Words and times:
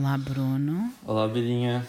Olá, 0.00 0.16
Bruno. 0.16 0.90
Olá, 1.04 1.28
Belinha. 1.28 1.86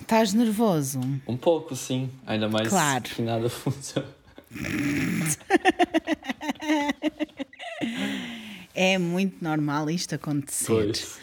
Estás 0.00 0.32
nervoso? 0.32 0.98
Um 1.28 1.36
pouco, 1.36 1.76
sim. 1.76 2.10
Ainda 2.26 2.48
mais 2.48 2.66
Claro. 2.66 3.04
que 3.04 3.22
nada 3.22 3.48
funciona. 3.48 4.08
É 8.74 8.98
muito 8.98 9.42
normal 9.44 9.88
isto 9.88 10.16
acontecer. 10.16 10.66
Pois. 10.66 11.18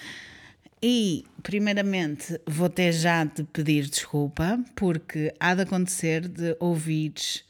E, 0.82 1.26
primeiramente, 1.44 2.40
vou 2.48 2.70
ter 2.70 2.94
já 2.94 3.26
de 3.26 3.44
pedir 3.44 3.90
desculpa, 3.90 4.58
porque 4.76 5.34
há 5.42 5.54
de 5.54 5.64
acontecer 5.64 6.26
de 6.30 6.56
ouvires 6.60 7.44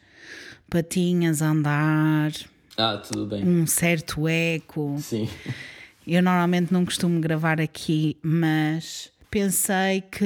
patinhas 0.67 1.43
andar, 1.43 2.31
Ah, 2.75 2.97
tudo 2.97 3.27
bem. 3.27 3.47
um 3.47 3.67
certo 3.67 4.27
eco. 4.27 4.97
Sim. 4.99 5.29
Eu 6.05 6.21
normalmente 6.21 6.71
não 6.73 6.83
costumo 6.85 7.19
gravar 7.19 7.61
aqui, 7.61 8.17
mas 8.21 9.09
pensei 9.31 10.01
que 10.01 10.25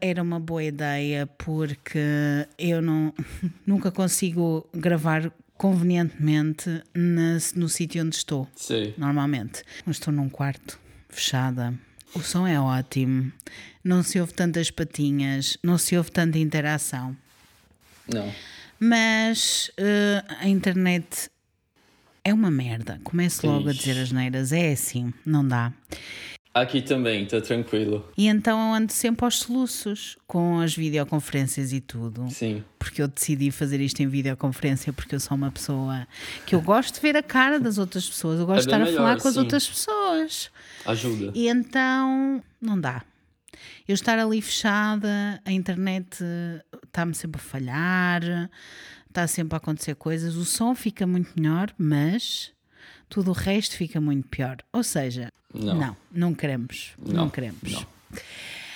era 0.00 0.22
uma 0.22 0.38
boa 0.38 0.62
ideia 0.62 1.26
porque 1.26 1.98
eu 2.58 2.80
não, 2.82 3.12
nunca 3.66 3.90
consigo 3.90 4.68
gravar 4.74 5.32
convenientemente 5.56 6.82
na- 6.94 7.38
no 7.56 7.68
sítio 7.68 8.04
onde 8.04 8.16
estou, 8.16 8.48
Sei. 8.54 8.94
normalmente. 8.98 9.62
Mas 9.86 9.96
estou 9.96 10.12
num 10.12 10.28
quarto, 10.28 10.78
fechada. 11.08 11.72
O 12.14 12.20
som 12.20 12.46
é 12.46 12.60
ótimo, 12.60 13.32
não 13.82 14.02
se 14.02 14.20
ouve 14.20 14.34
tantas 14.34 14.70
patinhas, 14.70 15.56
não 15.62 15.78
se 15.78 15.96
ouve 15.96 16.10
tanta 16.12 16.38
interação. 16.38 17.16
Não. 18.06 18.30
Mas 18.78 19.70
eh, 19.76 20.22
a 20.40 20.46
internet 20.48 21.30
é 22.24 22.32
uma 22.32 22.50
merda. 22.50 23.00
Começo 23.04 23.46
logo 23.46 23.68
a 23.68 23.72
dizer 23.72 24.00
as 24.00 24.10
neiras. 24.10 24.52
É 24.52 24.72
assim, 24.72 25.12
não 25.24 25.46
dá. 25.46 25.72
Aqui 26.54 26.80
também, 26.80 27.26
tá 27.26 27.40
tranquilo. 27.40 28.08
E 28.16 28.28
então 28.28 28.68
eu 28.68 28.74
ando 28.74 28.92
sempre 28.92 29.24
aos 29.24 29.40
soluços 29.40 30.16
com 30.24 30.60
as 30.60 30.74
videoconferências 30.74 31.72
e 31.72 31.80
tudo. 31.80 32.30
Sim. 32.30 32.62
Porque 32.78 33.02
eu 33.02 33.08
decidi 33.08 33.50
fazer 33.50 33.80
isto 33.80 34.00
em 34.00 34.06
videoconferência 34.06 34.92
porque 34.92 35.16
eu 35.16 35.20
sou 35.20 35.36
uma 35.36 35.50
pessoa 35.50 36.06
que 36.46 36.54
eu 36.54 36.60
gosto 36.60 36.94
de 36.94 37.00
ver 37.00 37.16
a 37.16 37.22
cara 37.24 37.58
das 37.58 37.76
outras 37.76 38.08
pessoas. 38.08 38.38
Eu 38.38 38.46
gosto 38.46 38.68
de 38.68 38.72
É 38.72 38.78
bem 38.78 38.82
estar 38.84 38.92
a 38.92 38.96
falar 38.96 39.08
melhor, 39.08 39.22
com 39.22 39.28
as 39.28 39.34
sim. 39.34 39.40
outras 39.40 39.68
pessoas. 39.68 40.50
Ajuda. 40.86 41.32
E 41.34 41.48
então 41.48 42.40
não 42.60 42.80
dá. 42.80 43.02
Eu 43.88 43.94
estar 43.94 44.18
ali 44.18 44.40
fechada, 44.40 45.40
a 45.44 45.50
internet 45.52 46.18
eh, 46.22 46.64
está-me 46.86 47.14
sempre 47.14 47.40
a 47.40 47.44
falhar, 47.44 48.22
está 49.14 49.28
sempre 49.28 49.54
a 49.54 49.58
acontecer 49.58 49.94
coisas, 49.94 50.34
o 50.34 50.44
som 50.44 50.74
fica 50.74 51.06
muito 51.06 51.30
melhor, 51.40 51.72
mas 51.78 52.50
tudo 53.08 53.30
o 53.30 53.32
resto 53.32 53.76
fica 53.76 54.00
muito 54.00 54.26
pior. 54.26 54.56
Ou 54.72 54.82
seja, 54.82 55.32
Não. 55.54 55.74
não, 55.78 55.96
não 56.10 56.34
queremos. 56.34 56.94
Não, 56.98 57.14
Não, 57.14 57.30
queremos. 57.30 57.62
não. 57.72 57.86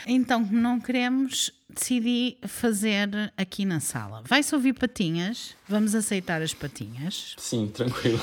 Então, 0.06 0.44
como 0.46 0.58
não 0.60 0.80
queremos, 0.80 1.50
decidi 1.68 2.38
fazer 2.46 3.10
aqui 3.36 3.64
na 3.64 3.80
sala. 3.80 4.22
Vai-se 4.26 4.54
ouvir 4.54 4.74
patinhas, 4.74 5.56
vamos 5.68 5.92
aceitar 5.94 6.40
as 6.40 6.54
patinhas. 6.54 7.34
Sim, 7.36 7.66
tranquilo. 7.66 8.20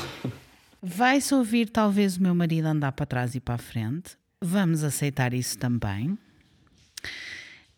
Vai-se 0.82 1.36
ouvir 1.36 1.70
talvez 1.70 2.16
o 2.16 2.24
meu 2.24 2.34
marido 2.34 2.66
andar 2.68 2.94
para 2.94 3.06
trás 3.06 3.36
e 3.36 3.42
para 3.42 3.56
a 3.56 3.58
frente. 3.60 4.12
Vamos 4.42 4.84
aceitar 4.86 5.34
isso 5.34 5.58
também. 5.58 6.18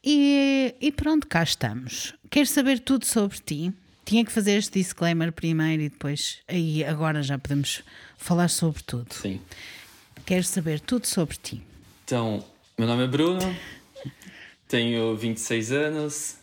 E, 0.04 0.76
e 0.80 0.92
pronto, 0.92 1.26
cá 1.28 1.42
estamos. 1.44 2.14
Quero 2.30 2.48
saber 2.48 2.80
tudo 2.80 3.04
sobre 3.06 3.40
ti. 3.40 3.74
Tinha 4.08 4.24
que 4.24 4.32
fazer 4.32 4.54
este 4.54 4.80
disclaimer 4.80 5.34
primeiro 5.34 5.84
e 5.84 5.90
depois, 5.90 6.38
aí 6.48 6.82
agora 6.86 7.22
já 7.22 7.38
podemos 7.38 7.84
falar 8.18 8.48
sobre 8.48 8.82
tudo. 8.82 9.14
Sim. 9.14 9.42
Quero 10.26 10.46
saber 10.46 10.80
tudo 10.80 11.06
sobre 11.06 11.36
ti. 11.36 11.62
Então, 12.06 12.42
meu 12.78 12.88
nome 12.88 13.04
é 13.04 13.08
Bruno. 13.08 13.40
Tenho 14.66 15.14
26 15.18 15.72
anos. 15.74 16.38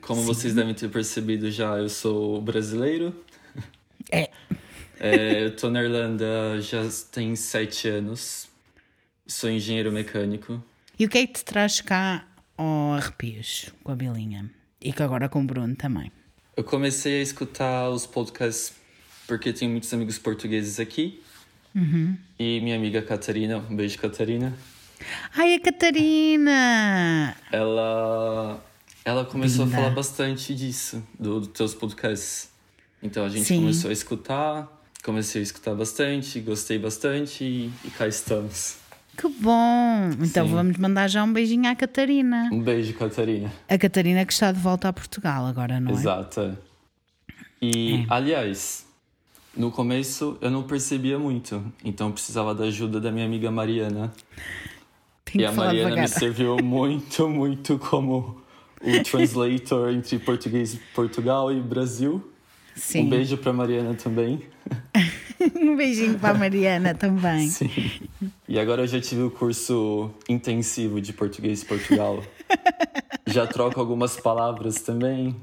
Como 0.00 0.22
vocês 0.22 0.54
devem 0.54 0.72
ter 0.72 0.88
percebido 0.88 1.50
já, 1.50 1.76
eu 1.76 1.90
sou 1.90 2.40
brasileiro. 2.40 3.14
É, 4.10 4.30
É, 4.98 5.44
eu 5.44 5.54
tô 5.56 5.68
na 5.68 5.82
Irlanda 5.82 6.58
já 6.62 6.80
tem 7.12 7.36
7 7.36 7.86
anos. 7.88 8.48
Sou 9.26 9.50
engenheiro 9.50 9.92
mecânico. 9.92 10.62
e 10.98 11.04
o 11.04 11.08
que 11.10 11.18
é 11.18 11.26
que 11.26 11.34
te 11.34 11.44
traz 11.44 11.82
cá 11.82 12.26
ao 12.56 12.94
arrepios 12.94 13.66
com 13.82 13.92
a 13.92 13.94
Bilinha? 13.96 14.50
E 14.80 14.90
que 14.90 15.02
agora 15.02 15.28
com 15.28 15.42
o 15.42 15.44
Bruno 15.46 15.74
também. 15.76 16.10
Eu 16.56 16.62
comecei 16.64 17.20
a 17.20 17.22
escutar 17.22 17.88
os 17.90 18.06
podcasts 18.06 18.72
porque 19.26 19.52
tenho 19.52 19.70
muitos 19.70 19.92
amigos 19.92 20.18
portugueses 20.18 20.78
aqui. 20.78 21.20
E 22.38 22.60
minha 22.60 22.76
amiga 22.76 23.02
Catarina, 23.02 23.58
um 23.58 23.74
beijo, 23.74 23.98
Catarina. 23.98 24.56
Ai, 25.36 25.54
a 25.54 25.60
Catarina! 25.60 27.36
Ela, 27.50 28.64
ela 29.04 29.24
começou 29.24 29.64
Linda. 29.64 29.76
a 29.78 29.80
falar 29.80 29.94
bastante 29.94 30.54
disso, 30.54 31.02
do- 31.18 31.40
dos 31.40 31.48
teus 31.48 31.74
podcasts. 31.74 32.48
Então 33.02 33.24
a 33.24 33.28
gente 33.28 33.44
Sim. 33.46 33.60
começou 33.60 33.90
a 33.90 33.92
escutar, 33.92 34.82
comecei 35.02 35.40
a 35.40 35.42
escutar 35.42 35.74
bastante, 35.74 36.38
gostei 36.40 36.78
bastante 36.78 37.42
e, 37.42 37.72
e 37.84 37.90
cá 37.90 38.06
estamos. 38.06 38.76
Que 39.16 39.28
bom! 39.28 40.10
Então 40.20 40.46
Sim. 40.46 40.54
vamos 40.54 40.76
mandar 40.76 41.08
já 41.08 41.22
um 41.22 41.32
beijinho 41.32 41.68
à 41.70 41.74
Catarina. 41.74 42.48
Um 42.52 42.60
beijo, 42.60 42.92
Catarina. 42.94 43.52
A 43.68 43.78
Catarina 43.78 44.24
que 44.24 44.32
está 44.32 44.50
de 44.52 44.58
volta 44.58 44.88
a 44.88 44.92
Portugal 44.92 45.46
agora, 45.46 45.78
não 45.80 45.90
é? 45.90 45.94
Exato. 45.94 46.40
é. 46.40 46.54
E, 47.62 48.04
aliás, 48.10 48.84
no 49.56 49.70
começo 49.70 50.36
eu 50.40 50.50
não 50.50 50.62
percebia 50.64 51.18
muito, 51.18 51.64
então 51.84 52.10
precisava 52.12 52.54
da 52.54 52.64
ajuda 52.64 53.00
da 53.00 53.10
minha 53.10 53.24
amiga 53.24 53.50
Mariana. 53.50 54.12
Tenho 55.24 55.42
e 55.42 55.46
a 55.46 55.52
Mariana 55.52 55.90
devagar. 55.90 56.02
me 56.02 56.08
serviu 56.08 56.56
muito, 56.62 57.28
muito 57.28 57.78
como 57.78 58.42
o 58.82 59.02
translator 59.02 59.90
entre 59.92 60.18
português, 60.18 60.78
Portugal 60.94 61.50
e 61.52 61.60
Brasil. 61.60 62.30
Sim. 62.74 63.06
Um 63.06 63.08
beijo 63.10 63.36
pra 63.38 63.52
Mariana 63.52 63.94
também. 63.94 64.42
um 65.56 65.76
beijinho 65.76 66.18
para 66.18 66.30
a 66.30 66.38
Mariana 66.38 66.94
também. 66.94 67.48
Sim. 67.48 67.70
E 68.48 68.58
agora 68.58 68.82
eu 68.82 68.86
já 68.86 69.00
tive 69.00 69.22
o 69.22 69.30
curso 69.30 70.10
intensivo 70.28 71.00
de 71.00 71.12
português 71.12 71.60
de 71.60 71.66
Portugal. 71.66 72.22
Já 73.26 73.46
troco 73.46 73.80
algumas 73.80 74.16
palavras 74.20 74.82
também. 74.82 75.34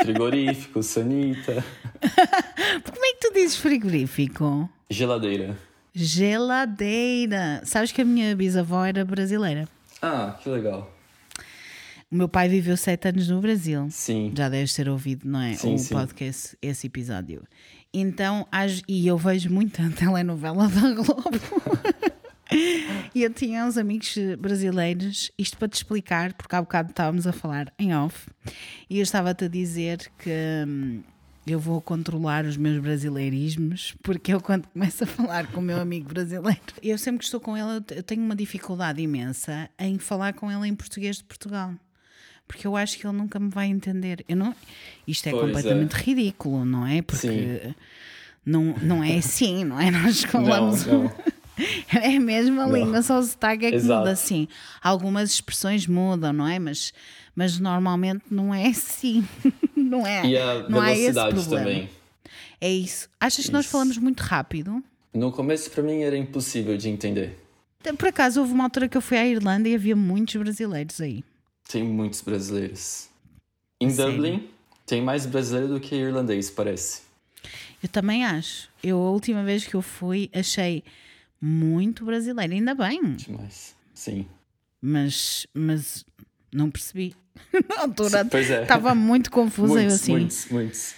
Frigorífico, 0.00 0.82
sanita, 0.82 1.64
Como 2.84 3.04
é 3.04 3.12
que 3.14 3.18
tu 3.20 3.32
dizes 3.32 3.56
frigorífico? 3.56 4.68
geladeira. 4.90 5.56
Geladeira. 5.94 7.62
Sabes 7.64 7.90
que 7.92 8.02
a 8.02 8.04
minha 8.04 8.36
bisavó 8.36 8.84
era 8.84 9.04
brasileira. 9.04 9.66
Ah, 10.02 10.38
que 10.42 10.48
legal. 10.48 10.92
O 12.10 12.14
meu 12.16 12.28
pai 12.28 12.48
viveu 12.48 12.76
sete 12.76 13.08
anos 13.08 13.28
no 13.28 13.40
Brasil. 13.40 13.88
Sim. 13.90 14.32
Já 14.36 14.48
deves 14.48 14.74
ter 14.74 14.88
ouvido, 14.88 15.26
não 15.26 15.40
é? 15.40 15.54
Sim, 15.54 15.74
o 15.74 15.78
sim. 15.78 15.94
podcast, 15.94 16.56
esse 16.60 16.86
episódio. 16.86 17.42
Então, 17.96 18.46
e 18.88 19.06
eu 19.06 19.16
vejo 19.16 19.48
muita 19.50 19.88
telenovela 19.96 20.68
da 20.68 20.92
Globo. 20.94 21.38
e 23.14 23.22
eu 23.22 23.32
tinha 23.32 23.64
uns 23.64 23.78
amigos 23.78 24.14
brasileiros, 24.38 25.30
isto 25.38 25.56
para 25.56 25.68
te 25.68 25.74
explicar, 25.74 26.32
porque 26.34 26.54
há 26.54 26.60
bocado 26.60 26.90
estávamos 26.90 27.26
a 27.26 27.32
falar 27.32 27.72
em 27.78 27.94
off, 27.94 28.28
e 28.90 28.98
eu 28.98 29.02
estava-te 29.02 29.44
a 29.44 29.48
dizer 29.48 30.10
que 30.18 30.30
hum, 30.66 31.02
eu 31.46 31.58
vou 31.58 31.80
controlar 31.80 32.44
os 32.44 32.56
meus 32.56 32.78
brasileirismos, 32.80 33.94
porque 34.02 34.34
eu, 34.34 34.40
quando 34.40 34.66
começo 34.68 35.04
a 35.04 35.06
falar 35.06 35.46
com 35.52 35.60
o 35.60 35.62
meu 35.62 35.78
amigo 35.80 36.08
brasileiro, 36.08 36.60
eu 36.82 36.98
sempre 36.98 37.20
que 37.20 37.24
estou 37.24 37.40
com 37.40 37.56
ele, 37.56 37.76
eu 37.76 37.80
te- 37.80 37.94
eu 37.94 38.02
tenho 38.02 38.22
uma 38.22 38.36
dificuldade 38.36 39.00
imensa 39.00 39.68
em 39.78 39.98
falar 39.98 40.34
com 40.34 40.50
ele 40.50 40.66
em 40.68 40.74
português 40.74 41.16
de 41.18 41.24
Portugal 41.24 41.72
porque 42.46 42.66
eu 42.66 42.76
acho 42.76 42.98
que 42.98 43.06
ele 43.06 43.16
nunca 43.16 43.38
me 43.38 43.48
vai 43.50 43.66
entender. 43.66 44.24
Eu 44.28 44.36
não, 44.36 44.54
isto 45.06 45.26
é 45.26 45.30
Pois 45.30 45.42
é. 45.42 45.46
completamente 45.46 45.92
ridículo, 45.92 46.64
não 46.64 46.86
é? 46.86 47.02
Porque 47.02 47.74
não, 48.44 48.74
não 48.82 49.02
é 49.04 49.16
assim, 49.18 49.64
não 49.64 49.80
é? 49.80 49.90
Nós 49.90 50.22
falamos. 50.24 50.84
Não, 50.86 51.04
não. 51.04 51.12
É 52.02 52.16
a 52.16 52.18
Não. 52.66 52.72
língua, 52.72 53.00
só 53.00 53.20
o 53.20 53.22
sotaque 53.22 53.66
é 53.66 53.70
que 53.70 53.76
Exato. 53.76 54.00
muda 54.00 54.10
assim. 54.10 54.48
Algumas 54.82 55.30
expressões 55.30 55.86
mudam, 55.86 56.32
não 56.32 56.48
é? 56.48 56.58
Mas, 56.58 56.92
mas 57.36 57.60
normalmente 57.60 58.24
não 58.28 58.52
é 58.52 58.66
assim. 58.66 59.24
Não 59.76 60.04
é? 60.04 60.26
E 60.26 60.36
a 60.36 60.68
não 60.68 60.80
há 60.80 60.92
esse 60.92 61.12
problema. 61.12 61.44
também. 61.58 61.90
É 62.60 62.68
isso. 62.72 63.08
Achas 63.20 63.46
que 63.46 63.52
nós 63.52 63.64
Isso. 63.66 63.70
falamos 63.72 63.96
muito 63.98 64.20
rápido? 64.22 64.82
No 65.12 65.30
começo, 65.30 65.70
pra 65.70 65.82
mim, 65.84 66.00
era 66.02 66.16
impossível 66.16 66.76
de 66.76 66.88
entender. 66.88 67.38
Por 67.96 68.08
acaso, 68.08 68.40
houve 68.40 68.52
uma 68.52 68.64
altura 68.64 68.88
que 68.88 68.96
eu 68.96 69.00
fui 69.02 69.16
à 69.18 69.24
Irlanda 69.26 69.68
e 69.68 69.74
havia 69.76 69.94
muitos 69.94 70.34
brasileiros 70.34 71.00
aí. 71.00 71.22
Tem 71.68 71.82
muitos 71.82 72.20
brasileiros. 72.20 73.08
Em? 73.80 73.88
Dublin, 73.88 74.48
tem 74.86 75.02
mais 75.02 75.26
brasileiro 75.26 75.68
do 75.74 75.80
que 75.80 75.94
irlandês, 75.94 76.50
parece. 76.50 77.02
Eu 77.82 77.88
também 77.88 78.24
acho. 78.24 78.68
Eu, 78.82 78.98
a 78.98 79.10
última 79.10 79.42
vez 79.44 79.66
que 79.66 79.74
eu 79.74 79.82
fui, 79.82 80.30
achei 80.34 80.82
muito 81.40 82.04
brasileiro. 82.04 82.52
Ainda 82.54 82.74
bem. 82.74 83.14
Demais. 83.14 83.74
Sim. 83.92 84.26
Mas, 84.80 85.46
mas 85.52 86.04
não 86.52 86.70
percebi. 86.70 87.14
Na 87.68 87.82
altura 87.82 88.24
Pois 88.24 88.50
é. 88.50 88.62
estava 88.62 88.94
muito 88.94 89.30
confusa. 89.30 89.74
eu 89.74 89.78
muitos, 89.80 89.94
assim. 89.94 90.12
muitos, 90.12 90.46
muitos. 90.50 90.94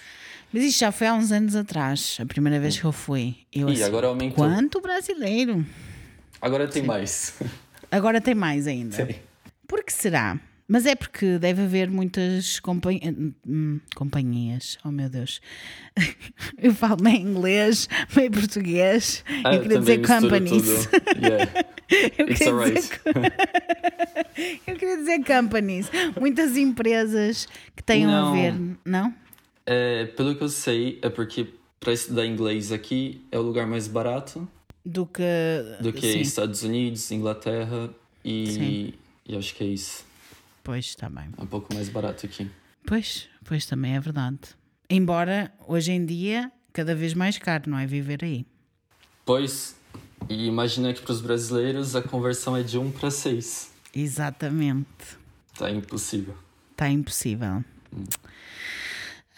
Mas 0.53 0.63
isto 0.63 0.79
já 0.79 0.91
foi 0.91 1.07
há 1.07 1.13
uns 1.13 1.31
anos 1.31 1.55
atrás, 1.55 2.17
a 2.21 2.25
primeira 2.25 2.59
vez 2.59 2.79
que 2.79 2.85
eu 2.85 2.91
fui. 2.91 3.35
Eu 3.51 3.67
Ih, 3.69 3.73
assim, 3.73 3.83
agora 3.83 4.07
aumentou. 4.07 4.45
Quanto 4.45 4.79
brasileiro? 4.79 5.65
Agora 6.41 6.67
tem 6.67 6.83
mais. 6.83 7.33
Agora 7.91 8.19
tem 8.19 8.35
mais 8.35 8.67
ainda. 8.67 9.05
Tem. 9.05 9.21
Por 9.65 9.83
que 9.83 9.93
será? 9.93 10.37
Mas 10.67 10.85
é 10.85 10.95
porque 10.95 11.37
deve 11.39 11.61
haver 11.61 11.89
muitas 11.89 12.59
companhi- 12.59 13.33
hum, 13.47 13.79
companhias. 13.95 14.77
Oh 14.83 14.91
meu 14.91 15.09
Deus. 15.09 15.39
Eu 16.57 16.73
falo 16.73 17.01
meio 17.01 17.17
inglês, 17.21 17.87
meio 18.15 18.29
português. 18.31 19.23
Ah, 19.45 19.55
eu 19.55 19.61
queria 19.61 19.79
dizer 19.79 20.05
companies. 20.05 20.89
Yeah. 21.21 21.65
Eu 22.17 22.25
queria, 22.27 22.51
alright. 22.51 22.73
dizer, 22.81 22.99
eu 24.67 24.75
queria 24.75 24.97
dizer 24.97 25.23
companies. 25.23 25.89
Muitas 26.19 26.57
empresas 26.57 27.47
que 27.75 27.81
tenham 27.81 28.11
a 28.11 28.21
Não. 28.21 28.33
ver. 28.33 28.53
Não? 28.83 29.13
É, 29.65 30.05
pelo 30.07 30.35
que 30.35 30.43
eu 30.43 30.49
sei, 30.49 30.99
é 31.01 31.09
porque 31.09 31.47
para 31.79 31.93
estudar 31.93 32.25
inglês 32.25 32.73
aqui 32.73 33.21
é 33.31 33.39
o 33.39 33.41
lugar 33.41 33.65
mais 33.65 33.87
barato 33.87 34.45
Do 34.85 35.05
que. 35.05 35.23
do 35.81 35.93
que 35.93 36.11
Sim, 36.11 36.19
Estados 36.19 36.61
Unidos, 36.63 37.09
Inglaterra 37.11 37.89
e, 38.23 38.47
Sim. 38.51 38.93
e 39.25 39.37
acho 39.37 39.55
que 39.55 39.63
é 39.63 39.67
isso. 39.67 40.05
Pois, 40.67 40.87
está 40.87 41.09
bem. 41.09 41.29
É 41.37 41.41
um 41.41 41.45
pouco 41.47 41.73
mais 41.73 41.87
barato 41.87 42.25
aqui. 42.25 42.51
Pois, 42.85 43.29
pois 43.45 43.65
também 43.65 43.95
é 43.95 44.01
verdade. 44.01 44.37
Embora 44.89 45.49
hoje 45.65 45.93
em 45.93 46.05
dia 46.05 46.51
cada 46.73 46.93
vez 46.93 47.13
mais 47.13 47.37
caro, 47.37 47.69
não 47.71 47.79
é? 47.79 47.87
Viver 47.87 48.19
aí. 48.21 48.45
Pois, 49.23 49.77
e 50.27 50.45
imagina 50.45 50.93
que 50.93 51.01
para 51.01 51.13
os 51.13 51.21
brasileiros 51.21 51.95
a 51.95 52.01
conversão 52.01 52.55
é 52.57 52.63
de 52.63 52.77
1 52.77 52.91
para 52.91 53.09
6. 53.09 53.71
Exatamente. 53.95 54.85
Tá 55.57 55.71
impossível. 55.71 56.37
Está 56.73 56.89
impossível. 56.89 57.63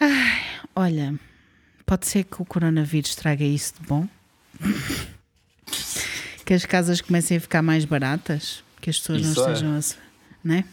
Ai, 0.00 0.42
olha, 0.74 1.14
pode 1.86 2.08
ser 2.08 2.24
que 2.24 2.42
o 2.42 2.44
coronavírus 2.44 3.14
traga 3.14 3.44
isso 3.44 3.74
de 3.80 3.86
bom? 3.86 4.08
que 6.44 6.52
as 6.54 6.66
casas 6.66 7.00
comecem 7.00 7.36
a 7.36 7.40
ficar 7.40 7.62
mais 7.62 7.84
baratas? 7.84 8.64
Que 8.80 8.90
as 8.90 8.98
pessoas 8.98 9.22
Isso 9.22 9.38
não 9.40 9.46
é. 9.48 9.52
estejam 9.52 9.76
a. 9.76 9.80
se- 9.82 9.96
Né? 10.42 10.64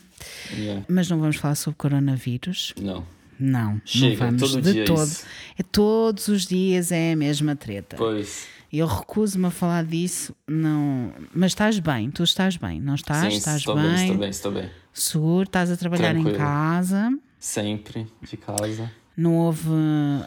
Yeah. 0.54 0.84
Mas 0.88 1.10
não 1.10 1.19
vamos 1.19 1.36
falar 1.38 1.56
sobre 1.56 1.78
coronavírus. 1.78 2.74
Não. 2.81 3.06
Não, 3.40 3.80
Chega, 3.86 4.31
não 4.31 4.38
vamos 4.38 4.52
todo 4.52 4.62
de 4.74 4.80
é 4.80 4.84
todo. 4.84 5.04
isso. 5.04 5.25
É 5.60 5.64
todos 5.64 6.28
os 6.28 6.46
dias 6.48 6.92
é 6.92 7.14
a 7.14 7.16
mesma 7.16 7.56
treta. 7.56 7.96
Pois. 7.96 8.48
Eu 8.74 8.88
recuso-me 8.88 9.46
a 9.46 9.52
falar 9.52 9.86
disso, 9.86 10.36
não. 10.48 11.14
Mas 11.34 11.52
estás 11.52 11.78
bem, 11.80 12.10
tu 12.10 12.24
estás 12.24 12.58
bem, 12.58 12.81
não 12.81 12.96
estás? 12.96 13.31
Sim, 13.31 13.38
estás 13.38 13.58
estou 13.60 13.75
bem, 13.75 13.84
bem, 13.86 14.02
estou 14.04 14.18
bem, 14.18 14.30
estou 14.30 14.52
bem. 14.52 14.69
seguro, 14.92 15.44
estás 15.44 15.69
a 15.72 15.78
trabalhar 15.78 16.12
em 16.16 16.22
Tranquilo. 16.24 16.38
casa, 16.38 17.18
Sempre 17.40 18.08
de 18.24 18.36
casa. 18.38 18.92
não 19.16 19.36
houve. 19.36 19.70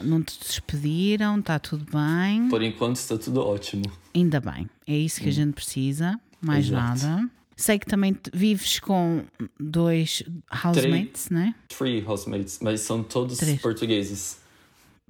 não 0.05 0.23
te 0.23 0.39
despediram, 0.39 1.39
está 1.41 1.59
tudo 1.59 1.85
bem. 1.93 2.49
Por 2.49 2.63
enquanto 2.63 2.97
está 2.97 3.19
tudo 3.19 3.41
ótimo. 3.41 3.83
Ainda 4.15 4.41
bem, 4.41 4.69
é 4.87 4.97
isso 4.97 5.21
que 5.21 5.29
a 5.29 5.33
gente 5.33 5.53
precisa, 5.53 6.19
mais 6.41 6.71
Hum. 6.71 6.75
Exato. 6.79 7.07
nada. 7.07 7.31
Sei 7.61 7.79
que 7.79 7.85
também 7.85 8.17
vives 8.33 8.81
com 8.81 9.23
dois 9.61 10.23
housemates, 10.65 11.29
né? 11.29 11.55
Three 11.69 12.03
housemates, 12.03 12.59
mas 12.62 12.81
são 12.81 13.03
todos 13.03 13.37
Três. 13.37 13.61
portugueses. 13.61 14.39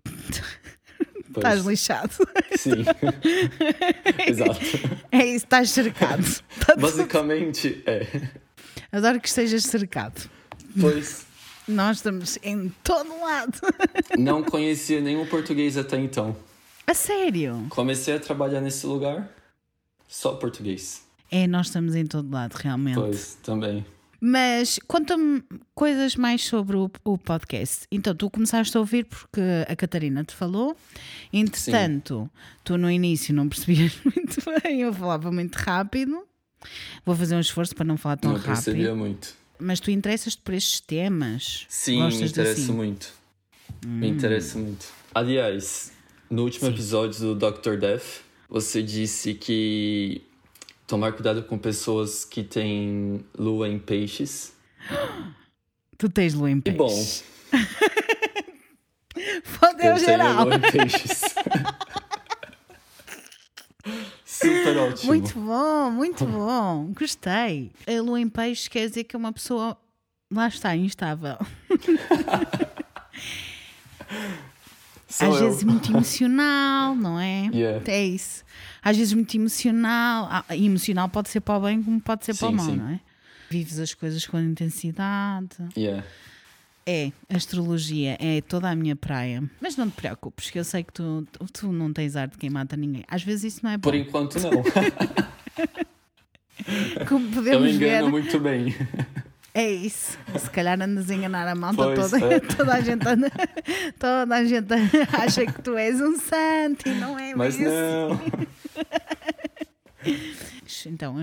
Estás 1.28 1.64
lixado. 1.64 2.12
Sim. 2.56 2.84
Exato. 4.26 4.58
É 5.12 5.26
isso, 5.26 5.44
estás 5.44 5.70
cercado. 5.70 6.24
Tá 6.66 6.74
Basicamente, 6.74 7.84
é. 7.86 8.30
Adoro 8.90 9.20
que 9.20 9.28
estejas 9.28 9.62
cercado. 9.62 10.28
Pois 10.80 11.24
Nós 11.68 11.98
estamos 11.98 12.36
em 12.42 12.68
todo 12.82 13.16
lado. 13.20 13.60
não 14.18 14.42
conhecia 14.42 15.00
nenhum 15.00 15.24
português 15.24 15.76
até 15.76 15.98
então. 16.00 16.36
A 16.84 16.94
sério? 16.94 17.68
Comecei 17.70 18.16
a 18.16 18.18
trabalhar 18.18 18.60
nesse 18.60 18.84
lugar, 18.88 19.32
só 20.08 20.34
português. 20.34 21.08
É, 21.30 21.46
nós 21.46 21.66
estamos 21.66 21.94
em 21.94 22.06
todo 22.06 22.32
lado, 22.32 22.54
realmente. 22.54 22.96
Pois, 22.96 23.38
também. 23.42 23.84
Mas 24.20 24.78
conta-me 24.86 25.42
coisas 25.74 26.14
mais 26.14 26.44
sobre 26.44 26.76
o, 26.76 26.90
o 27.04 27.16
podcast. 27.16 27.86
Então, 27.90 28.14
tu 28.14 28.28
começaste 28.28 28.76
a 28.76 28.80
ouvir 28.80 29.06
porque 29.06 29.40
a 29.66 29.74
Catarina 29.74 30.22
te 30.24 30.34
falou. 30.34 30.76
Entretanto, 31.32 32.28
tu 32.62 32.76
no 32.76 32.90
início 32.90 33.32
não 33.34 33.48
percebias 33.48 33.92
muito 34.04 34.38
bem, 34.62 34.82
eu 34.82 34.92
falava 34.92 35.32
muito 35.32 35.56
rápido. 35.56 36.22
Vou 37.06 37.16
fazer 37.16 37.34
um 37.34 37.40
esforço 37.40 37.74
para 37.74 37.86
não 37.86 37.96
falar 37.96 38.18
tão 38.18 38.32
não 38.32 38.38
rápido. 38.38 38.52
percebia 38.52 38.94
muito. 38.94 39.34
Mas 39.58 39.80
tu 39.80 39.90
interessas-te 39.90 40.42
por 40.42 40.52
estes 40.52 40.80
temas? 40.80 41.64
Sim, 41.68 42.00
Gostas 42.00 42.20
me 42.20 42.28
interessa 42.28 42.60
assim? 42.60 42.72
muito. 42.72 43.12
Me 43.86 44.08
interessa 44.08 44.58
muito. 44.58 44.86
Aliás, 45.14 45.92
no 46.28 46.42
último 46.42 46.68
episódio 46.68 47.34
do 47.34 47.50
Dr. 47.50 47.76
Death, 47.76 48.22
você 48.48 48.82
disse 48.82 49.32
que 49.32 50.22
tomar 50.90 51.12
cuidado 51.12 51.42
com 51.44 51.56
pessoas 51.56 52.24
que 52.24 52.42
têm 52.42 53.24
lua 53.38 53.68
em 53.68 53.78
peixes. 53.78 54.52
Tu 55.96 56.08
tens 56.08 56.32
lua 56.34 56.50
em 56.50 56.56
E 56.58 56.60
peixe. 56.62 56.76
bom, 56.78 56.88
Fodeu 59.44 59.86
eu 59.90 59.94
tenho 59.96 59.98
geral. 59.98 60.44
lua 60.46 60.54
em 60.56 60.60
peixes. 60.60 61.20
Super 64.24 64.76
ótimo. 64.78 65.06
Muito 65.12 65.38
bom, 65.38 65.90
muito 65.90 66.24
bom. 66.24 66.92
Gostei. 66.98 67.70
A 67.86 68.00
lua 68.00 68.18
em 68.20 68.28
peixe 68.30 68.70
quer 68.70 68.88
dizer 68.88 69.04
que 69.04 69.14
é 69.14 69.18
uma 69.18 69.32
pessoa. 69.32 69.76
Lá 70.32 70.48
está, 70.48 70.74
instável. 70.74 71.36
Às 75.08 75.20
eu. 75.20 75.32
vezes 75.34 75.62
muito 75.64 75.92
emocional, 75.92 76.94
não 76.94 77.18
é? 77.20 77.50
Yeah. 77.52 77.82
É 77.92 78.04
isso. 78.04 78.42
Às 78.82 78.96
vezes 78.96 79.12
muito 79.12 79.34
emocional. 79.36 80.28
Ah, 80.30 80.44
e 80.56 80.66
emocional 80.66 81.08
pode 81.08 81.28
ser 81.28 81.40
para 81.40 81.58
o 81.58 81.62
bem 81.62 81.82
como 81.82 82.00
pode 82.00 82.24
ser 82.24 82.34
para 82.36 82.48
o 82.48 82.50
Sim, 82.50 82.56
mal, 82.56 82.66
sim. 82.66 82.76
não 82.76 82.88
é? 82.90 83.00
Vives 83.50 83.78
as 83.78 83.94
coisas 83.94 84.26
com 84.26 84.38
intensidade. 84.38 85.48
Yeah. 85.76 86.04
É, 86.86 87.12
a 87.32 87.36
astrologia 87.36 88.16
é 88.20 88.40
toda 88.40 88.68
a 88.70 88.74
minha 88.74 88.96
praia. 88.96 89.42
Mas 89.60 89.76
não 89.76 89.88
te 89.90 89.94
preocupes, 89.96 90.50
que 90.50 90.58
eu 90.58 90.64
sei 90.64 90.82
que 90.82 90.92
tu, 90.92 91.26
tu, 91.52 91.70
não 91.72 91.92
tens 91.92 92.16
ar 92.16 92.28
de 92.28 92.38
quem 92.38 92.48
mata 92.50 92.76
ninguém. 92.76 93.04
Às 93.06 93.22
vezes 93.22 93.54
isso 93.54 93.60
não 93.64 93.70
é 93.70 93.76
bom. 93.76 93.82
Por 93.82 93.94
enquanto, 93.94 94.38
não. 94.40 94.50
Como 97.08 97.26
Eu 97.26 97.32
podemos 97.32 97.62
me 97.70 97.76
engano 97.76 98.06
ver, 98.06 98.10
muito 98.10 98.38
bem. 98.40 98.74
é 99.54 99.70
isso. 99.72 100.18
Se 100.38 100.50
calhar 100.50 100.80
andas 100.80 101.10
a 101.10 101.14
enganar 101.14 101.46
a 101.48 101.54
malta 101.54 101.84
Pois, 101.94 102.10
toda. 102.10 102.34
é. 102.34 102.40
Toda 102.56 102.74
a 102.74 102.80
gente 102.80 103.06
anda, 103.08 103.30
toda 103.98 104.36
a 104.36 104.44
gente 104.44 104.68
acha 105.12 105.46
que 105.46 105.62
tu 105.62 105.76
és 105.76 106.00
um 106.00 106.16
santo 106.18 106.88
e 106.88 106.94
não 106.94 107.18
é 107.18 107.34
Mas 107.34 107.56
mesmo. 107.56 107.74
não. 107.74 108.20
Então, 110.86 111.16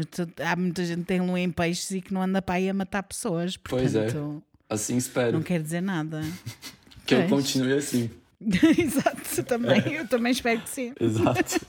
há 0.46 0.56
muita 0.56 0.86
gente 0.86 1.00
que 1.00 1.06
tem 1.06 1.22
lua 1.22 1.40
em 1.40 1.50
peixes 1.50 1.90
e 1.90 2.02
que 2.02 2.14
não 2.14 2.22
anda 2.22 2.42
para 2.42 2.56
aí 2.56 2.70
a 2.70 2.74
matar 2.74 3.02
pessoas. 3.02 3.58
Pois 3.58 3.96
é. 3.96 4.04
Portanto, 4.04 4.44
Assim 4.70 4.98
espero. 4.98 5.32
não 5.32 5.42
quer 5.42 5.62
dizer 5.62 5.82
nada. 5.82 6.22
Que 7.08 7.16
eu 7.16 7.30
continue 7.30 7.72
assim. 7.72 8.10
Exato, 8.42 9.42
também. 9.46 9.94
Eu 9.94 10.06
também 10.06 10.34
espero 10.34 10.60
que 10.60 10.70
sim. 10.70 10.94
Exato. 11.00 11.66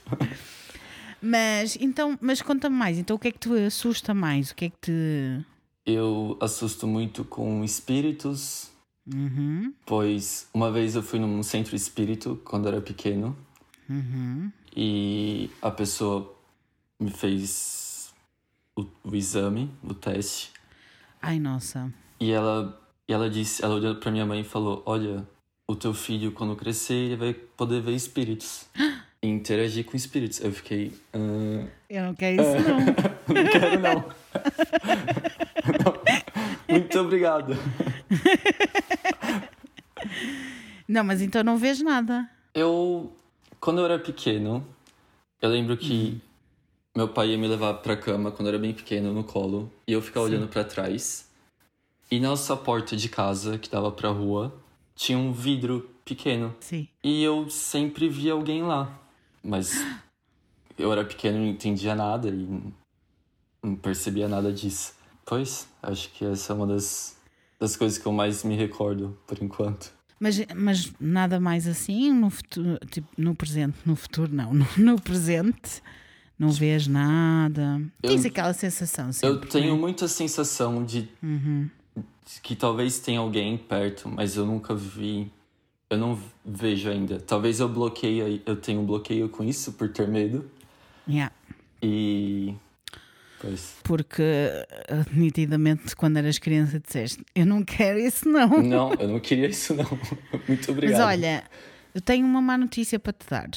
Mas, 1.22 1.78
então, 1.80 2.18
mas 2.20 2.42
conta-me 2.42 2.74
mais. 2.74 2.98
Então, 2.98 3.14
o 3.14 3.18
que 3.20 3.28
é 3.28 3.30
que 3.30 3.38
te 3.38 3.48
assusta 3.64 4.12
mais? 4.12 4.50
O 4.50 4.56
que 4.56 4.64
é 4.64 4.70
que 4.70 4.76
te. 4.80 5.46
Eu 5.86 6.36
assusto 6.40 6.88
muito 6.88 7.24
com 7.24 7.62
espíritos, 7.62 8.68
Uhum, 9.14 9.72
pois 9.86 10.48
uma 10.52 10.70
vez 10.70 10.94
eu 10.94 11.02
fui 11.02 11.18
num 11.18 11.42
centro 11.42 11.74
espírito 11.74 12.40
quando 12.44 12.68
era 12.68 12.80
pequeno 12.80 13.36
uhum. 13.88 14.50
E 14.76 15.50
a 15.62 15.70
pessoa 15.70 16.34
me 17.00 17.10
fez 17.10 18.12
o, 18.76 18.84
o 19.04 19.14
exame, 19.14 19.70
o 19.82 19.94
teste, 19.94 20.50
Ai, 21.22 21.38
nossa. 21.38 21.92
e 22.20 22.30
ela, 22.30 22.78
e 23.08 23.12
ela 23.12 23.28
disse, 23.30 23.64
ela 23.64 23.74
olhou 23.74 23.94
pra 23.96 24.10
minha 24.10 24.26
mãe 24.26 24.40
e 24.40 24.44
falou: 24.44 24.82
Olha, 24.86 25.26
o 25.66 25.74
teu 25.76 25.92
filho 25.94 26.32
quando 26.32 26.54
crescer 26.56 26.94
ele 26.94 27.16
vai 27.16 27.34
poder 27.34 27.80
ver 27.80 27.94
espíritos. 27.94 28.66
E 29.20 29.26
interagir 29.26 29.84
com 29.84 29.96
espíritos. 29.96 30.40
Eu 30.40 30.52
fiquei. 30.52 30.92
"Ah, 31.12 31.66
Eu 31.90 32.04
não 32.04 32.14
quero 32.14 32.40
isso, 32.40 32.68
não. 32.68 32.78
não 33.34 33.50
quero 33.50 33.80
não. 33.80 33.94
Não. 35.82 35.92
Muito 36.68 36.98
obrigado. 37.00 37.52
Não, 40.86 41.04
mas 41.04 41.20
então 41.20 41.42
não 41.42 41.56
vês 41.56 41.82
nada. 41.82 42.28
Eu, 42.54 43.12
quando 43.60 43.78
eu 43.78 43.84
era 43.84 43.98
pequeno, 43.98 44.66
eu 45.40 45.50
lembro 45.50 45.76
que 45.76 46.20
meu 46.96 47.08
pai 47.08 47.30
ia 47.30 47.38
me 47.38 47.46
levar 47.46 47.74
pra 47.74 47.96
cama 47.96 48.30
quando 48.30 48.48
eu 48.48 48.54
era 48.54 48.58
bem 48.58 48.72
pequeno, 48.72 49.12
no 49.12 49.24
colo, 49.24 49.70
e 49.86 49.92
eu 49.92 50.02
ficava 50.02 50.26
olhando 50.26 50.48
pra 50.48 50.64
trás. 50.64 51.28
E 52.10 52.18
na 52.18 52.28
nossa 52.28 52.56
porta 52.56 52.96
de 52.96 53.08
casa, 53.08 53.58
que 53.58 53.68
dava 53.68 53.92
pra 53.92 54.08
rua, 54.08 54.54
tinha 54.94 55.18
um 55.18 55.32
vidro 55.32 55.90
pequeno. 56.04 56.54
Sim. 56.60 56.88
E 57.04 57.22
eu 57.22 57.48
sempre 57.50 58.08
via 58.08 58.32
alguém 58.32 58.62
lá. 58.62 58.98
Mas 59.42 59.84
eu 60.78 60.90
era 60.90 61.04
pequeno 61.04 61.36
e 61.36 61.40
não 61.40 61.46
entendia 61.48 61.94
nada 61.94 62.28
e 62.28 62.72
não 63.62 63.76
percebia 63.76 64.28
nada 64.28 64.52
disso. 64.52 64.94
Pois, 65.24 65.68
acho 65.82 66.10
que 66.12 66.24
essa 66.24 66.52
é 66.52 66.56
uma 66.56 66.66
das, 66.66 67.16
das 67.60 67.76
coisas 67.76 67.98
que 67.98 68.06
eu 68.06 68.12
mais 68.12 68.42
me 68.42 68.56
recordo 68.56 69.18
por 69.26 69.42
enquanto. 69.42 69.92
Mas, 70.20 70.44
mas 70.56 70.92
nada 71.00 71.38
mais 71.38 71.66
assim 71.66 72.12
no 72.12 72.28
futuro, 72.30 72.78
tipo, 72.90 73.06
no 73.16 73.34
presente, 73.34 73.76
no 73.86 73.94
futuro 73.94 74.32
não, 74.34 74.52
no, 74.54 74.66
no 74.76 75.00
presente, 75.00 75.82
Não 76.38 76.50
vês 76.50 76.86
nada. 76.86 77.80
Eu- 78.02 78.10
Tens 78.10 78.24
aquela 78.24 78.52
sensação 78.52 79.12
sempre. 79.12 79.28
Eu 79.28 79.40
tenho 79.50 79.74
né? 79.74 79.80
muita 79.80 80.06
sensação 80.08 80.84
de 80.84 81.08
Uhum. 81.22 81.68
que 82.42 82.54
talvez 82.56 82.98
tenha 83.00 83.20
alguém 83.20 83.56
perto, 83.58 84.08
mas 84.08 84.36
eu 84.36 84.44
nunca 84.46 84.74
vi. 84.74 85.30
Eu 85.90 85.96
não 85.98 86.18
vejo 86.44 86.90
ainda. 86.90 87.18
Talvez 87.18 87.60
eu 87.60 87.68
bloqueie, 87.68 88.42
eu 88.44 88.56
tenho 88.56 88.80
um 88.80 88.84
bloqueio 88.86 89.28
com 89.28 89.42
isso 89.42 89.72
por 89.72 89.88
ter 89.88 90.06
medo. 90.06 90.44
Yeah. 91.08 91.32
E. 91.82 92.54
Pois. 93.40 93.76
Porque 93.84 94.22
eh, 94.22 95.04
nitidamente 95.12 95.94
quando 95.94 96.16
eras 96.16 96.38
criança 96.38 96.80
disseste 96.80 97.24
eu 97.34 97.46
não 97.46 97.62
quero 97.64 97.98
isso 97.98 98.28
não. 98.28 98.62
Não, 98.62 98.94
eu 98.94 99.08
não 99.08 99.20
queria 99.20 99.48
isso, 99.48 99.74
não. 99.74 99.86
Muito 100.48 100.70
obrigado. 100.72 100.98
Mas 100.98 101.06
olha, 101.08 101.44
eu 101.94 102.00
tenho 102.00 102.26
uma 102.26 102.40
má 102.42 102.58
notícia 102.58 102.98
para 102.98 103.12
te 103.12 103.26
dar. 103.28 103.48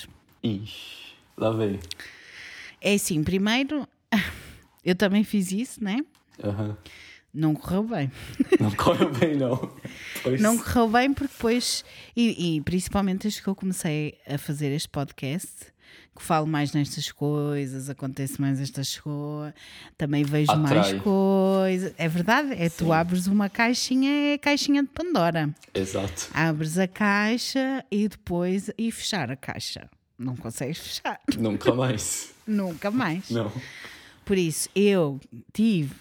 Ixi, 0.43 1.15
lá 1.37 1.51
vem. 1.51 1.79
É 2.79 2.93
assim, 2.93 3.23
primeiro, 3.23 3.87
eu 4.85 4.95
também 4.95 5.23
fiz 5.23 5.51
isso, 5.51 5.83
né? 5.83 5.97
Aham. 6.43 6.77
Não 7.33 7.55
correu 7.55 7.83
bem. 7.83 8.11
Não 8.59 8.71
correu 8.71 9.09
bem, 9.09 9.37
não. 9.37 9.73
Pois. 10.21 10.41
Não 10.41 10.57
correu 10.57 10.89
bem 10.89 11.13
porque 11.13 11.33
depois, 11.33 11.85
e, 12.15 12.57
e 12.57 12.61
principalmente 12.61 13.21
desde 13.21 13.41
que 13.41 13.47
eu 13.47 13.55
comecei 13.55 14.17
a 14.27 14.37
fazer 14.37 14.69
este 14.71 14.89
podcast, 14.89 15.49
que 16.15 16.21
falo 16.21 16.45
mais 16.45 16.73
nestas 16.73 17.11
coisas, 17.11 17.89
acontece 17.89 18.39
mais 18.39 18.59
estas 18.59 18.97
coisas, 18.97 19.53
também 19.97 20.23
vejo 20.23 20.53
mais 20.57 20.87
Atrai. 20.87 20.99
coisas. 20.99 21.93
É 21.97 22.07
verdade, 22.07 22.53
é 22.53 22.69
tu 22.69 22.85
Sim. 22.85 22.91
abres 22.91 23.27
uma 23.27 23.49
caixinha, 23.49 24.09
é 24.09 24.33
a 24.33 24.37
caixinha 24.39 24.83
de 24.83 24.89
Pandora. 24.89 25.49
Exato. 25.73 26.29
Abres 26.33 26.77
a 26.77 26.87
caixa 26.87 27.85
e 27.89 28.07
depois 28.07 28.69
e 28.77 28.91
fechar 28.91 29.31
a 29.31 29.35
caixa. 29.35 29.89
Não 30.17 30.35
consegues 30.35 30.77
fechar, 30.77 31.19
Nunca 31.37 31.73
mais. 31.75 32.33
nunca 32.45 32.91
mais. 32.91 33.29
Não. 33.29 33.51
Por 34.23 34.37
isso, 34.37 34.69
eu 34.75 35.19
tive 35.51 35.95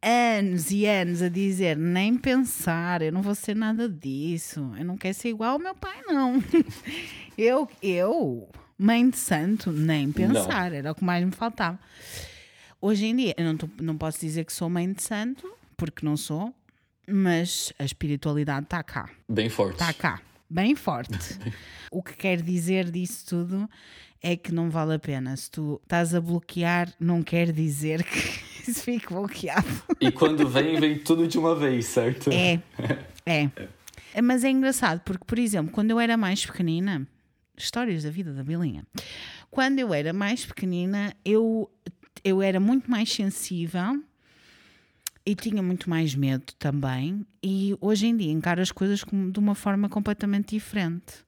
anos 0.00 0.70
e 0.70 0.86
anos 0.86 1.20
a 1.22 1.28
dizer: 1.28 1.76
nem 1.76 2.16
pensar, 2.16 3.02
eu 3.02 3.12
não 3.12 3.22
vou 3.22 3.34
ser 3.34 3.54
nada 3.54 3.88
disso, 3.88 4.72
eu 4.78 4.84
não 4.84 4.96
quero 4.96 5.14
ser 5.14 5.28
igual 5.28 5.52
ao 5.52 5.58
meu 5.58 5.74
pai, 5.74 6.00
não. 6.08 6.42
eu, 7.36 7.68
eu, 7.82 8.48
mãe 8.82 9.08
de 9.08 9.16
santo, 9.16 9.70
nem 9.72 10.10
pensar, 10.10 10.72
era 10.72 10.92
o 10.92 10.94
que 10.94 11.04
mais 11.04 11.24
me 11.24 11.30
faltava. 11.32 11.78
Hoje 12.80 13.06
em 13.06 13.14
dia, 13.16 13.34
eu 13.36 13.44
não, 13.44 13.56
tô- 13.56 13.68
não 13.80 13.96
posso 13.96 14.20
dizer 14.20 14.44
que 14.44 14.52
sou 14.52 14.68
mãe 14.68 14.92
de 14.92 15.02
santo, 15.02 15.48
porque 15.76 16.04
não 16.04 16.16
sou, 16.16 16.52
mas 17.08 17.72
a 17.78 17.84
espiritualidade 17.84 18.64
está 18.64 18.82
cá. 18.82 19.08
Bem 19.28 19.48
forte. 19.48 19.74
Está 19.80 19.92
cá, 19.92 20.20
bem 20.50 20.74
forte. 20.74 21.16
o 21.90 22.02
que 22.02 22.14
quer 22.14 22.42
dizer 22.42 22.90
disso 22.90 23.24
tudo 23.28 23.70
é 24.20 24.36
que 24.36 24.52
não 24.52 24.68
vale 24.68 24.94
a 24.94 24.98
pena. 24.98 25.36
Se 25.36 25.50
tu 25.50 25.80
estás 25.84 26.14
a 26.14 26.20
bloquear, 26.20 26.92
não 26.98 27.22
quer 27.22 27.52
dizer 27.52 28.02
que 28.04 28.70
isso 28.70 28.82
fique 28.82 29.08
bloqueado. 29.12 29.66
E 30.00 30.10
quando 30.10 30.48
vem, 30.48 30.78
vem 30.80 30.98
tudo 30.98 31.26
de 31.28 31.38
uma 31.38 31.54
vez, 31.54 31.86
certo? 31.86 32.30
É, 32.32 32.60
é. 33.24 33.48
Mas 34.22 34.42
é 34.44 34.50
engraçado, 34.50 35.00
porque, 35.04 35.24
por 35.24 35.38
exemplo, 35.38 35.72
quando 35.72 35.90
eu 35.92 35.98
era 36.00 36.16
mais 36.16 36.44
pequenina, 36.44 37.06
histórias 37.56 38.02
da 38.02 38.10
vida 38.10 38.32
da 38.32 38.42
Bilinha, 38.42 38.86
quando 39.50 39.78
eu 39.78 39.92
era 39.92 40.12
mais 40.12 40.44
pequenina, 40.44 41.14
eu, 41.24 41.70
eu 42.24 42.40
era 42.40 42.58
muito 42.58 42.90
mais 42.90 43.12
sensível 43.12 44.02
e 45.24 45.34
tinha 45.34 45.62
muito 45.62 45.88
mais 45.88 46.14
medo 46.14 46.52
também. 46.58 47.24
E 47.42 47.76
hoje 47.80 48.06
em 48.06 48.16
dia 48.16 48.32
encaro 48.32 48.60
as 48.60 48.72
coisas 48.72 49.00
de 49.00 49.38
uma 49.38 49.54
forma 49.54 49.88
completamente 49.88 50.56
diferente. 50.56 51.24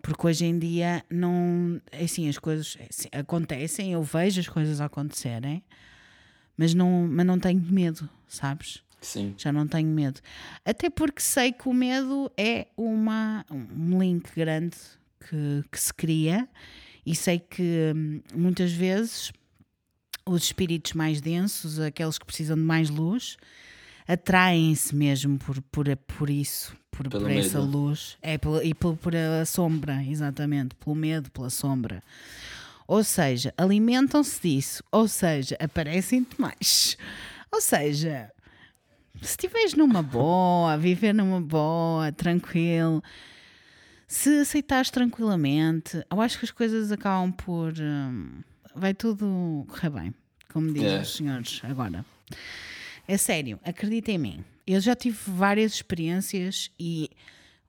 Porque 0.00 0.26
hoje 0.26 0.44
em 0.44 0.58
dia 0.58 1.04
não. 1.10 1.80
Assim, 1.92 2.28
as 2.28 2.38
coisas 2.38 2.78
assim, 2.88 3.08
acontecem, 3.10 3.92
eu 3.92 4.02
vejo 4.02 4.40
as 4.40 4.48
coisas 4.48 4.80
acontecerem, 4.80 5.64
mas 6.56 6.74
não, 6.74 7.08
mas 7.10 7.26
não 7.26 7.38
tenho 7.40 7.60
medo, 7.60 8.08
sabes? 8.28 8.84
Sim. 9.00 9.34
Já 9.36 9.52
não 9.52 9.66
tenho 9.66 9.88
medo. 9.88 10.20
Até 10.64 10.88
porque 10.90 11.20
sei 11.20 11.52
que 11.52 11.68
o 11.68 11.74
medo 11.74 12.30
é 12.36 12.68
uma, 12.76 13.44
um 13.50 14.00
link 14.00 14.30
grande 14.34 14.76
que, 15.28 15.64
que 15.70 15.80
se 15.80 15.92
cria 15.92 16.48
e 17.04 17.14
sei 17.14 17.38
que 17.38 17.92
hum, 17.94 18.20
muitas 18.34 18.72
vezes 18.72 19.32
os 20.24 20.42
espíritos 20.44 20.92
mais 20.92 21.20
densos, 21.20 21.78
aqueles 21.78 22.18
que 22.18 22.26
precisam 22.26 22.56
de 22.56 22.62
mais 22.62 22.90
luz, 22.90 23.36
atraem-se 24.08 24.94
mesmo 24.94 25.38
por, 25.38 25.60
por, 25.62 25.96
por 25.96 26.30
isso, 26.30 26.76
por, 26.90 27.08
por 27.08 27.30
essa 27.30 27.58
luz. 27.60 28.16
É, 28.22 28.36
pela- 28.38 28.64
e 28.64 28.74
por, 28.74 28.96
por 28.96 29.14
a 29.14 29.44
sombra, 29.44 30.02
exatamente, 30.04 30.74
pelo 30.76 30.96
medo, 30.96 31.30
pela 31.30 31.50
sombra. 31.50 32.02
Ou 32.88 33.02
seja, 33.02 33.52
alimentam-se 33.56 34.40
disso, 34.40 34.82
ou 34.92 35.08
seja, 35.08 35.56
aparecem-te 35.60 36.40
mais. 36.40 36.96
Ou 37.52 37.60
seja, 37.60 38.30
se 39.20 39.30
estiveres 39.30 39.74
numa 39.74 40.02
boa, 40.02 40.76
viver 40.76 41.12
numa 41.12 41.40
boa, 41.40 42.12
tranquilo, 42.12 43.02
se 44.06 44.38
aceitares 44.40 44.90
tranquilamente, 44.90 46.02
eu 46.10 46.20
acho 46.20 46.38
que 46.38 46.44
as 46.44 46.50
coisas 46.50 46.92
acabam 46.92 47.32
por. 47.32 47.72
hum, 47.78 48.40
vai 48.74 48.94
tudo 48.94 49.64
correr 49.68 49.90
bem, 49.90 50.14
como 50.52 50.72
dizem 50.72 50.88
É. 50.98 51.00
os 51.00 51.14
senhores 51.16 51.60
agora. 51.64 52.04
É 53.08 53.16
sério, 53.16 53.58
acredita 53.64 54.10
em 54.12 54.18
mim. 54.18 54.44
Eu 54.66 54.80
já 54.80 54.94
tive 54.96 55.16
várias 55.26 55.74
experiências 55.74 56.70
e 56.78 57.08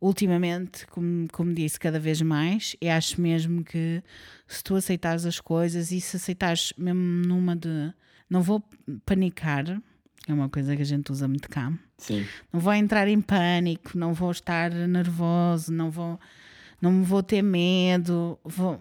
ultimamente, 0.01 0.85
como, 0.87 1.27
como 1.31 1.53
disse, 1.53 1.79
cada 1.79 1.99
vez 1.99 2.21
mais, 2.21 2.75
e 2.81 2.89
acho 2.89 3.19
mesmo 3.21 3.63
que 3.63 4.01
se 4.47 4.63
tu 4.63 4.75
aceitares 4.75 5.25
as 5.25 5.39
coisas 5.39 5.91
e 5.91 5.99
se 6.01 6.17
aceitares 6.17 6.73
mesmo 6.77 6.99
numa 7.01 7.55
de 7.55 7.91
não 8.29 8.41
vou 8.41 8.63
panicar, 9.05 9.81
é 10.27 10.33
uma 10.33 10.49
coisa 10.49 10.75
que 10.75 10.81
a 10.81 10.85
gente 10.85 11.11
usa 11.11 11.27
muito 11.27 11.49
cá, 11.49 11.71
Sim. 11.97 12.25
não 12.53 12.59
vou 12.59 12.73
entrar 12.73 13.07
em 13.07 13.19
pânico, 13.19 13.97
não 13.97 14.13
vou 14.13 14.31
estar 14.31 14.69
nervoso, 14.71 15.71
não 15.73 15.89
vou, 15.89 16.19
não 16.81 16.91
me 16.91 17.03
vou 17.03 17.23
ter 17.23 17.41
medo, 17.41 18.37
vou- 18.43 18.79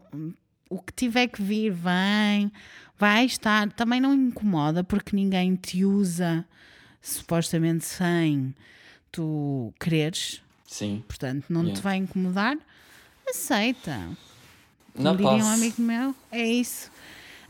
o 0.69 0.79
que 0.81 0.93
tiver 0.93 1.29
que 1.29 1.41
vir 1.43 1.71
vem, 1.73 2.53
vai 2.99 3.25
estar, 3.25 3.71
também 3.73 4.01
não 4.01 4.13
incomoda 4.15 4.85
porque 4.85 5.15
ninguém 5.17 5.55
te 5.55 5.85
usa 5.85 6.45
supostamente 7.01 7.85
sem 7.87 8.55
tu 9.13 9.73
quereres, 9.81 10.43
Sim. 10.67 11.03
portanto 11.09 11.47
não 11.49 11.63
te 11.63 11.67
Yeah. 11.69 11.83
vai 11.83 11.97
incomodar, 11.97 12.59
aceita. 13.29 13.99
Como 14.95 15.17
diria 15.17 15.29
um 15.45 15.49
amigo 15.49 15.81
meu, 15.83 16.15
é 16.33 16.45
isso. 16.47 16.91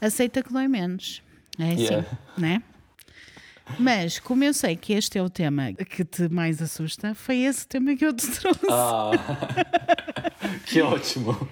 Aceita 0.00 0.42
que 0.42 0.52
dói 0.52 0.68
menos. 0.68 1.22
É 1.58 1.72
assim, 1.72 1.82
Yeah. 1.84 2.08
né? 2.36 2.62
Mas, 3.78 4.18
como 4.18 4.44
eu 4.44 4.54
sei 4.54 4.76
que 4.76 4.92
este 4.92 5.18
é 5.18 5.22
o 5.22 5.28
tema 5.28 5.72
que 5.72 6.04
te 6.04 6.28
mais 6.28 6.62
assusta, 6.62 7.14
foi 7.14 7.38
esse 7.40 7.66
tema 7.66 7.94
que 7.96 8.04
eu 8.06 8.12
te 8.14 8.26
trouxe. 8.30 8.60
Ah, 8.70 9.10
que 10.66 10.80
ótimo. 10.80 11.48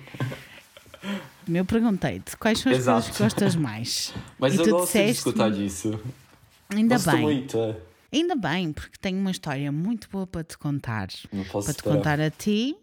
Eu 1.52 1.64
perguntei-te 1.64 2.36
quais 2.36 2.58
são 2.60 2.72
as 2.72 2.78
Exato. 2.78 3.00
coisas 3.02 3.16
que 3.16 3.22
gostas 3.22 3.56
mais. 3.56 4.14
Mas 4.38 4.54
E 4.54 4.58
eu 4.58 4.64
gosto 4.64 4.76
de 4.78 4.86
disseste-me- 4.86 5.10
escutar 5.12 5.50
disso. 5.50 6.00
Ainda 6.70 6.94
gosto 6.96 7.10
bem, 7.10 7.20
muito, 7.20 7.58
é. 7.58 7.76
ainda 8.12 8.34
bem, 8.34 8.72
porque 8.72 8.96
tenho 9.00 9.18
uma 9.18 9.30
história 9.30 9.70
muito 9.70 10.08
boa 10.10 10.26
para 10.26 10.42
te 10.42 10.56
contar. 10.56 11.08
Não 11.32 11.44
posso 11.44 11.66
Para 11.66 11.74
te 11.74 11.78
esperar. 11.78 11.96
contar 11.96 12.20
a 12.20 12.30
ti 12.30 12.74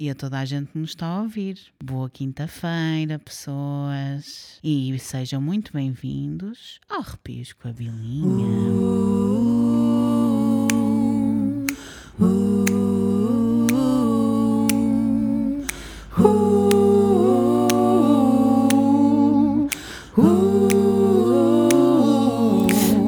e 0.00 0.08
a 0.08 0.14
toda 0.14 0.38
a 0.38 0.46
gente 0.46 0.72
que 0.72 0.78
nos 0.78 0.92
está 0.92 1.06
a 1.06 1.20
ouvir. 1.20 1.58
Boa 1.84 2.08
quinta-feira, 2.08 3.18
pessoas. 3.18 4.58
E 4.64 4.98
sejam 4.98 5.42
muito 5.42 5.74
bem-vindos 5.74 6.80
ao 6.88 7.00
Arrepios 7.00 7.52
com 7.52 7.68
a 7.68 7.72
Bilinha. 7.72 8.46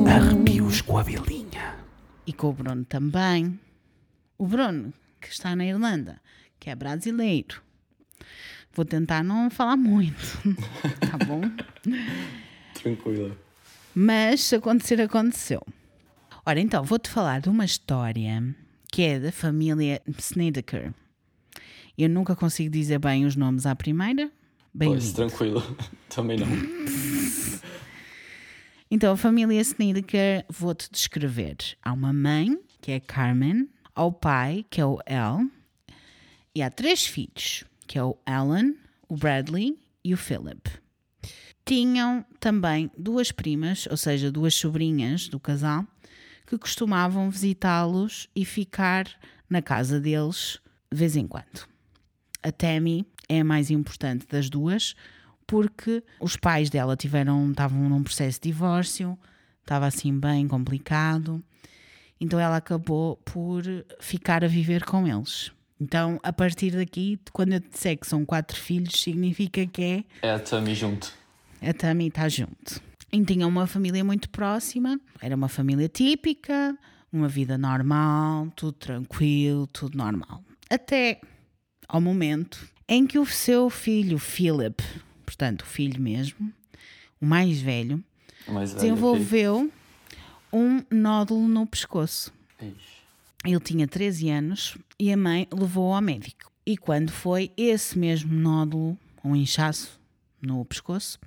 Arrepios 0.07 0.83
com 0.83 0.99
a 0.99 1.03
Bilinha. 1.05 1.75
E 2.27 2.35
com 2.35 2.51
o 2.51 2.53
Bruno 2.53 2.85
também. 2.85 3.59
O 4.37 4.47
Bruno, 4.47 4.93
que 5.19 5.29
está 5.29 5.57
na 5.57 5.65
Irlanda, 5.65 6.21
que 6.63 6.71
é 6.71 6.77
brasileiro. 6.77 7.61
Vou 8.73 8.85
tentar 8.85 9.25
não 9.25 9.51
falar 9.51 9.77
muito, 9.77 10.15
tá 11.11 11.19
bom? 11.27 11.41
Tranquila. 12.73 13.37
Mas 13.93 14.43
se 14.43 14.55
acontecer, 14.55 15.01
aconteceu. 15.01 15.61
Ora, 16.47 16.61
então, 16.61 16.85
vou-te 16.85 17.11
falar 17.11 17.41
de 17.41 17.49
uma 17.49 17.65
história 17.65 18.55
que 18.93 19.03
é 19.03 19.19
da 19.19 19.33
família 19.33 20.01
Snedeker. 20.19 20.95
Eu 21.99 22.09
nunca 22.09 22.37
consigo 22.37 22.71
dizer 22.71 23.01
bem 23.01 23.27
os 23.27 23.35
nomes 23.35 23.67
à 23.67 23.75
primeira. 23.75 24.31
Pois, 24.79 24.89
Bem-vindo. 24.89 25.15
tranquilo. 25.15 25.77
Também 26.09 26.39
não. 26.39 26.47
Então, 28.89 29.15
a 29.15 29.17
família 29.17 29.59
Snedeker, 29.63 30.45
vou-te 30.51 30.91
descrever. 30.93 31.57
Há 31.83 31.95
uma 31.95 32.13
mãe, 32.13 32.59
que 32.79 32.93
é 32.93 33.01
Carmen, 33.01 33.67
há 33.95 34.05
o 34.05 34.13
pai, 34.13 34.67
que 34.69 34.83
é 34.83 34.85
o 34.85 34.99
Al, 35.07 35.47
e 36.55 36.63
há 36.63 36.71
três 36.71 37.07
filhos, 37.07 37.65
que 37.87 37.99
é 37.99 38.05
o 38.05 38.17
Alan, 38.27 38.75
o 39.09 39.17
Bradley 39.17 39.79
e 40.05 40.13
o 40.13 40.17
Philip. 40.17 40.71
tinham 41.65 42.25
também 42.41 42.91
duas 42.99 43.31
primas, 43.31 43.87
ou 43.91 43.97
seja, 43.97 44.33
duas 44.33 44.55
sobrinhas 44.55 45.29
do 45.29 45.39
casal, 45.39 45.87
que 46.47 46.59
costumavam 46.59 47.31
visitá-los 47.31 48.29
e 48.35 48.45
ficar 48.45 49.07
na 49.49 49.63
casa 49.63 50.01
deles 50.01 50.59
de 50.91 50.99
vez 50.99 51.17
em 51.17 51.27
quando. 51.27 51.67
A 52.43 52.51
Tammy 52.51 53.07
é 53.29 53.41
a 53.41 53.45
mais 53.45 53.71
importante 53.71 54.27
das 54.27 54.51
duas, 54.51 54.95
porque 55.47 56.03
os 56.21 56.37
pais 56.37 56.69
dela 56.69 56.97
tiveram 56.97 57.51
estavam 57.51 57.89
num 57.89 58.03
processo 58.03 58.41
de 58.41 58.49
divórcio, 58.49 59.19
estava 59.61 59.87
assim 59.87 60.19
bem 60.19 60.49
complicado. 60.49 61.43
Então 62.21 62.39
ela 62.39 62.57
acabou 62.57 63.17
por 63.19 63.63
ficar 64.01 64.45
a 64.45 64.49
viver 64.49 64.85
com 64.85 65.07
eles. 65.07 65.53
Então, 65.81 66.21
a 66.23 66.33
partir 66.33 66.71
daqui, 66.73 67.19
quando 67.33 67.55
eu 67.55 67.61
te 67.61 67.69
disser 67.71 67.99
que 67.99 68.07
são 68.07 68.25
quatro 68.25 68.57
filhos, 68.59 69.01
significa 69.01 69.67
que 69.67 69.83
é. 69.83 70.05
É 70.23 70.31
a 70.33 70.39
Tammy 70.39 70.75
junto. 70.75 71.13
A 71.61 71.73
Tammy 71.73 72.09
está 72.09 72.29
junto. 72.29 72.81
E 73.13 73.23
tinha 73.25 73.47
uma 73.47 73.67
família 73.67 74.03
muito 74.03 74.29
próxima, 74.31 74.99
era 75.21 75.35
uma 75.37 75.49
família 75.49 75.89
típica, 75.89 76.77
uma 77.13 77.29
vida 77.29 77.59
normal, 77.59 78.49
tudo 78.57 78.73
tranquilo, 78.73 79.67
tudo 79.67 79.99
normal. 79.99 80.43
Até 80.71 81.21
ao 81.87 82.01
momento 82.01 82.67
em 82.89 83.07
que 83.07 83.19
o 83.19 83.27
seu 83.27 83.69
filho 83.69 84.19
Philip, 84.19 84.83
portanto, 85.27 85.63
o 85.63 85.67
filho 85.67 86.01
mesmo, 86.01 86.51
o 87.21 87.27
mais 87.27 87.61
velho, 87.61 88.03
O 88.49 88.53
mais 88.53 88.71
velho. 88.73 88.81
desenvolveu 88.83 89.71
um 90.53 90.83
nódulo 90.91 91.47
no 91.49 91.67
pescoço. 91.67 92.33
Ixi. 92.61 92.92
Ele 93.45 93.61
tinha 93.61 93.89
13 93.89 94.31
anos 94.31 94.79
e 94.99 95.13
a 95.13 95.17
mãe 95.17 95.49
levou-o 95.53 95.95
ao 95.95 96.01
médico. 96.01 96.51
E 96.65 96.77
quando 96.77 97.11
foi, 97.11 97.51
esse 97.57 97.99
mesmo 97.99 98.33
nódulo, 98.33 98.97
um 99.25 99.35
inchaço 99.35 100.01
no 100.41 100.65
pescoço, 100.65 101.19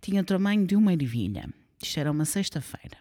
tinha 0.00 0.22
o 0.22 0.24
tamanho 0.24 0.66
de 0.66 0.74
uma 0.74 0.92
ervilha. 0.92 1.48
Isto 1.82 2.00
era 2.00 2.10
uma 2.10 2.24
sexta-feira. 2.24 2.96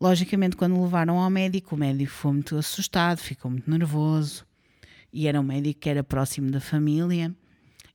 Logicamente, 0.00 0.56
quando 0.56 0.80
levaram 0.82 1.18
ao 1.18 1.30
médico, 1.30 1.74
o 1.74 1.78
médico 1.78 2.10
foi 2.10 2.32
muito 2.32 2.56
assustado, 2.56 3.18
ficou 3.18 3.50
muito 3.50 3.70
nervoso. 3.70 4.44
E 5.12 5.26
era 5.26 5.40
um 5.40 5.44
médico 5.44 5.80
que 5.80 5.88
era 5.88 6.04
próximo 6.04 6.50
da 6.50 6.60
família 6.60 7.34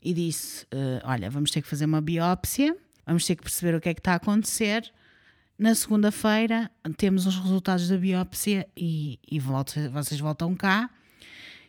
e 0.01 0.13
disse: 0.13 0.65
"Eh, 0.71 1.01
Olha, 1.03 1.29
vamos 1.29 1.51
ter 1.51 1.61
que 1.61 1.67
fazer 1.67 1.85
uma 1.85 2.01
biópsia, 2.01 2.75
vamos 3.05 3.25
ter 3.25 3.35
que 3.35 3.43
perceber 3.43 3.75
o 3.75 3.81
que 3.81 3.89
é 3.89 3.93
que 3.93 3.99
está 3.99 4.13
a 4.13 4.15
acontecer. 4.15 4.91
Na 5.61 5.75
segunda-feira 5.75 6.71
temos 6.97 7.27
os 7.27 7.35
resultados 7.37 7.87
da 7.87 7.95
biópsia 7.95 8.67
e, 8.75 9.19
e 9.31 9.39
vocês 9.39 10.19
voltam 10.19 10.55
cá 10.55 10.89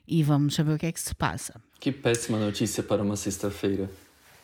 e 0.08 0.22
vamos 0.22 0.54
saber 0.54 0.72
o 0.72 0.78
que 0.78 0.86
é 0.86 0.92
que 0.92 0.98
se 0.98 1.14
passa. 1.14 1.60
Que 1.78 1.92
péssima 1.92 2.38
notícia 2.38 2.82
para 2.82 3.02
uma 3.02 3.16
sexta-feira. 3.16 3.90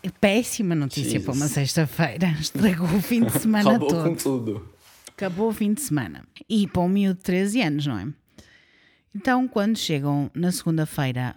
É 0.02 0.10
Péssima 0.10 0.74
notícia 0.74 1.12
Jesus. 1.12 1.24
para 1.24 1.32
uma 1.32 1.48
sexta-feira. 1.48 2.26
Estragou 2.38 2.94
o 2.94 3.00
fim 3.00 3.24
de 3.24 3.32
semana 3.40 3.70
Acabou 3.70 3.88
todo. 3.88 4.04
com 4.10 4.14
tudo. 4.16 4.68
Acabou 5.08 5.48
o 5.48 5.52
fim 5.54 5.72
de 5.72 5.80
semana. 5.80 6.26
E 6.46 6.68
para 6.68 6.82
um 6.82 6.88
miúdo 6.90 7.16
de 7.16 7.22
13 7.24 7.62
anos, 7.62 7.86
não 7.86 7.98
é? 7.98 8.06
Então, 9.16 9.48
quando 9.48 9.78
chegam 9.78 10.30
na 10.34 10.52
segunda-feira, 10.52 11.34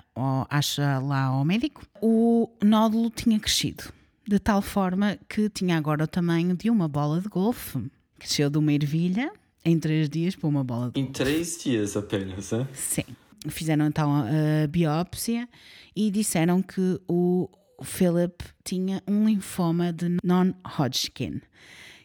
acha 0.49 0.99
lá 0.99 1.27
ao 1.27 1.45
médico, 1.45 1.81
o 2.01 2.49
nódulo 2.61 3.09
tinha 3.09 3.39
crescido. 3.39 3.85
De 4.27 4.37
tal 4.37 4.61
forma 4.61 5.17
que 5.29 5.49
tinha 5.49 5.77
agora 5.77 6.03
o 6.03 6.07
tamanho 6.07 6.57
de 6.57 6.69
uma 6.69 6.89
bola 6.89 7.21
de 7.21 7.29
golfe. 7.29 7.79
Cresceu 8.21 8.51
de 8.51 8.59
uma 8.59 8.71
ervilha 8.71 9.33
em 9.65 9.79
três 9.79 10.07
dias 10.07 10.35
para 10.35 10.47
uma 10.47 10.63
bola 10.63 10.91
de 10.91 11.01
Em 11.01 11.07
três 11.07 11.57
dias 11.57 11.97
apenas, 11.97 12.51
né? 12.51 12.67
Sim. 12.71 13.03
Fizeram 13.49 13.87
então 13.87 14.13
a 14.13 14.67
biópsia 14.67 15.49
e 15.95 16.11
disseram 16.11 16.61
que 16.61 17.01
o 17.07 17.49
Philip 17.83 18.45
tinha 18.63 19.01
um 19.07 19.25
linfoma 19.25 19.91
de 19.91 20.17
non-Hodgkin, 20.23 21.41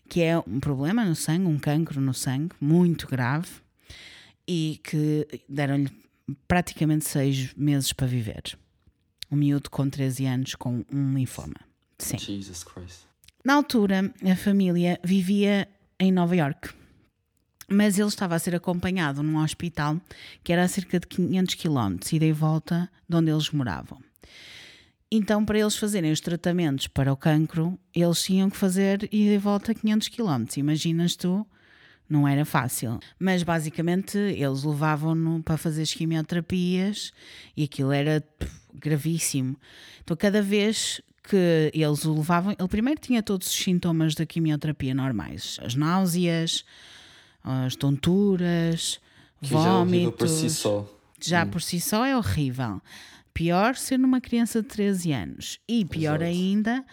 que 0.09 0.23
é 0.23 0.39
um 0.39 0.59
problema 0.59 1.05
no 1.05 1.15
sangue, 1.15 1.47
um 1.47 1.59
cancro 1.59 2.01
no 2.01 2.15
sangue, 2.15 2.55
muito 2.59 3.07
grave, 3.07 3.51
e 4.49 4.81
que 4.83 5.29
deram-lhe 5.47 5.91
praticamente 6.49 7.05
seis 7.05 7.53
meses 7.55 7.93
para 7.93 8.07
viver. 8.07 8.59
Um 9.31 9.37
miúdo 9.37 9.69
com 9.69 9.91
13 9.91 10.25
anos 10.25 10.55
com 10.55 10.83
um 10.91 11.13
linfoma. 11.13 11.61
Sim. 11.99 12.19
Jesus 12.19 12.65
Christ. 12.65 13.01
Na 13.45 13.53
altura, 13.53 14.13
a 14.25 14.35
família 14.35 14.99
vivia 15.05 15.69
em 15.99 16.13
Nova 16.13 16.37
York, 16.37 16.71
mas 17.69 17.99
ele 17.99 18.09
estava 18.09 18.35
a 18.35 18.39
ser 18.39 18.55
acompanhado 18.55 19.23
num 19.23 19.43
hospital 19.43 20.01
que 20.45 20.53
era 20.53 20.65
a 20.65 20.69
cerca 20.69 21.01
de 21.01 21.07
500 21.07 21.55
km 21.55 21.97
e 22.13 22.19
de 22.19 22.33
volta 22.33 22.89
de 23.09 23.17
onde 23.17 23.31
eles 23.31 23.51
moravam. 23.51 23.99
Então, 25.11 25.45
para 25.45 25.59
eles 25.59 25.77
fazerem 25.77 26.11
os 26.11 26.21
tratamentos 26.21 26.89
para 26.89 27.13
o 27.13 27.17
cancro, 27.17 27.79
eles 27.95 28.23
tinham 28.23 28.51
que 28.51 28.57
fazer 28.57 29.05
ida 29.05 29.35
e 29.35 29.39
volta 29.39 29.75
500 29.75 30.09
km. 30.09 30.45
Imaginas 30.57 31.15
tu? 31.15 31.47
Não 32.09 32.27
era 32.27 32.45
fácil. 32.45 32.99
Mas 33.19 33.43
basicamente 33.43 34.19
eles 34.19 34.63
levavam-no 34.65 35.43
para 35.43 35.57
fazer 35.57 35.83
as 35.83 35.95
quimioterapias 35.95 37.13
e 37.57 37.65
aquilo 37.65 37.93
era 37.93 38.21
pff, 38.21 38.53
gravíssimo. 38.75 39.57
Então, 40.03 40.17
cada 40.17 40.43
vez 40.43 41.01
que 41.29 41.71
eles 41.75 42.05
o 42.05 42.15
levavam, 42.15 42.55
ele 42.59 42.69
primeiro 42.69 43.01
tinha 43.01 43.23
todos 43.23 43.47
os 43.49 43.55
sintomas 43.55 44.15
da 44.15 44.25
quimioterapia 44.25 44.95
normais: 44.95 45.59
as 45.63 45.75
náuseas, 45.75 46.65
as 47.43 47.77
tonturas, 47.77 49.01
Que 49.43 49.49
já 49.49 49.59
é 49.59 49.63
por 49.63 49.69
vômitos 49.79 50.31
si 50.31 50.51
só. 50.51 50.89
já 51.21 51.47
por 51.47 51.63
si 51.63 51.81
só 51.81 52.05
é 52.05 52.17
horrível. 52.17 52.81
Pior 53.35 53.77
ser 53.77 53.99
numa 53.99 54.21
criança 54.21 54.63
de 54.63 54.69
13 54.69 55.13
anos. 55.13 55.59
E 55.69 55.85
pior 55.85 56.23
Exato. 56.23 56.25
ainda 56.25 56.85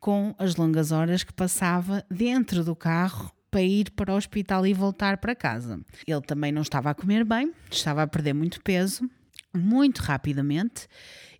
com 0.00 0.34
as 0.38 0.56
longas 0.56 0.90
horas 0.90 1.22
que 1.22 1.32
passava 1.32 2.04
dentro 2.10 2.64
do 2.64 2.74
carro 2.74 3.30
para 3.50 3.62
ir 3.62 3.90
para 3.90 4.12
o 4.12 4.16
hospital 4.16 4.66
e 4.66 4.72
voltar 4.72 5.18
para 5.18 5.34
casa. 5.34 5.78
Ele 6.06 6.20
também 6.22 6.50
não 6.50 6.62
estava 6.62 6.90
a 6.90 6.94
comer 6.94 7.24
bem, 7.24 7.52
estava 7.70 8.02
a 8.02 8.06
perder 8.06 8.32
muito 8.32 8.62
peso, 8.62 9.08
muito 9.54 9.98
rapidamente, 10.00 10.88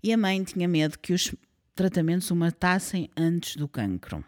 e 0.02 0.12
a 0.12 0.16
mãe 0.18 0.44
tinha 0.44 0.68
medo 0.68 0.98
que 0.98 1.14
os 1.14 1.34
tratamentos 1.74 2.30
o 2.30 2.36
matassem 2.36 3.08
antes 3.16 3.56
do 3.56 3.66
cancro. 3.68 4.24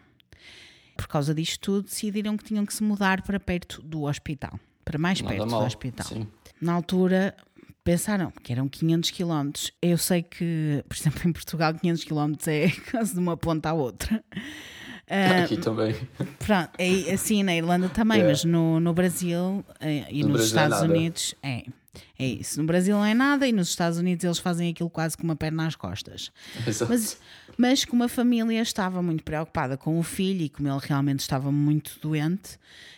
Por 0.97 1.07
causa 1.07 1.33
disto 1.33 1.59
tudo, 1.59 1.83
decidiram 1.83 2.37
que 2.37 2.43
tinham 2.43 2.65
que 2.65 2.73
se 2.73 2.83
mudar 2.83 3.21
para 3.21 3.39
perto 3.39 3.81
do 3.81 4.03
hospital, 4.03 4.59
para 4.83 4.97
mais 4.97 5.21
Nada 5.21 5.35
perto 5.35 5.49
mal. 5.49 5.59
do 5.61 5.65
hospital. 5.65 6.07
Sim. 6.07 6.27
Na 6.61 6.73
altura 6.73 7.35
pensaram 7.83 8.31
que 8.43 8.51
eram 8.51 8.67
500 8.67 9.11
km. 9.11 9.51
Eu 9.81 9.97
sei 9.97 10.23
que, 10.23 10.83
por 10.87 10.95
exemplo, 10.97 11.29
em 11.29 11.33
Portugal 11.33 11.73
500 11.73 12.03
km 12.03 12.33
é 12.47 12.69
quase 12.91 13.13
de 13.13 13.19
uma 13.19 13.35
ponta 13.37 13.69
à 13.69 13.73
outra. 13.73 14.23
Ah, 15.09 15.43
Aqui 15.43 15.57
também. 15.57 15.95
Pronto, 16.39 16.69
é 16.79 17.13
assim 17.13 17.43
na 17.43 17.55
Irlanda 17.55 17.89
também, 17.89 18.21
É. 18.21 18.23
mas 18.27 18.43
no, 18.43 18.79
no 18.79 18.93
Brasil 18.93 19.63
eh, 19.79 20.05
e 20.09 20.23
No 20.23 20.29
nos 20.29 20.37
Brasil 20.37 20.43
é 20.43 20.45
Estados 20.65 20.81
nada. 20.81 20.93
Unidos 20.93 21.35
é. 21.43 21.63
É 22.19 22.25
isso. 22.27 22.59
No 22.59 22.65
Brasil 22.67 22.95
não 22.95 23.05
é 23.05 23.13
nada 23.13 23.47
e 23.47 23.53
nos 23.53 23.69
Estados 23.69 23.97
Unidos 23.97 24.25
eles 24.25 24.39
fazem 24.39 24.69
aquilo 24.71 24.89
quase 24.89 25.15
com 25.15 25.23
uma 25.23 25.35
perna 25.35 25.65
às 25.67 25.75
costas. 25.75 26.29
Exato. 26.67 26.91
Mas, 26.91 27.17
mas 27.57 27.85
como 27.85 28.03
a 28.03 28.09
família 28.09 28.61
estava 28.61 29.01
muito 29.01 29.23
preocupada 29.23 29.77
com 29.77 29.97
o 29.97 30.03
filho 30.03 30.41
e 30.41 30.49
como 30.49 30.67
ele 30.67 30.79
realmente 30.81 31.19
estava 31.21 31.51
muito 31.53 31.97
doente, 32.01 32.57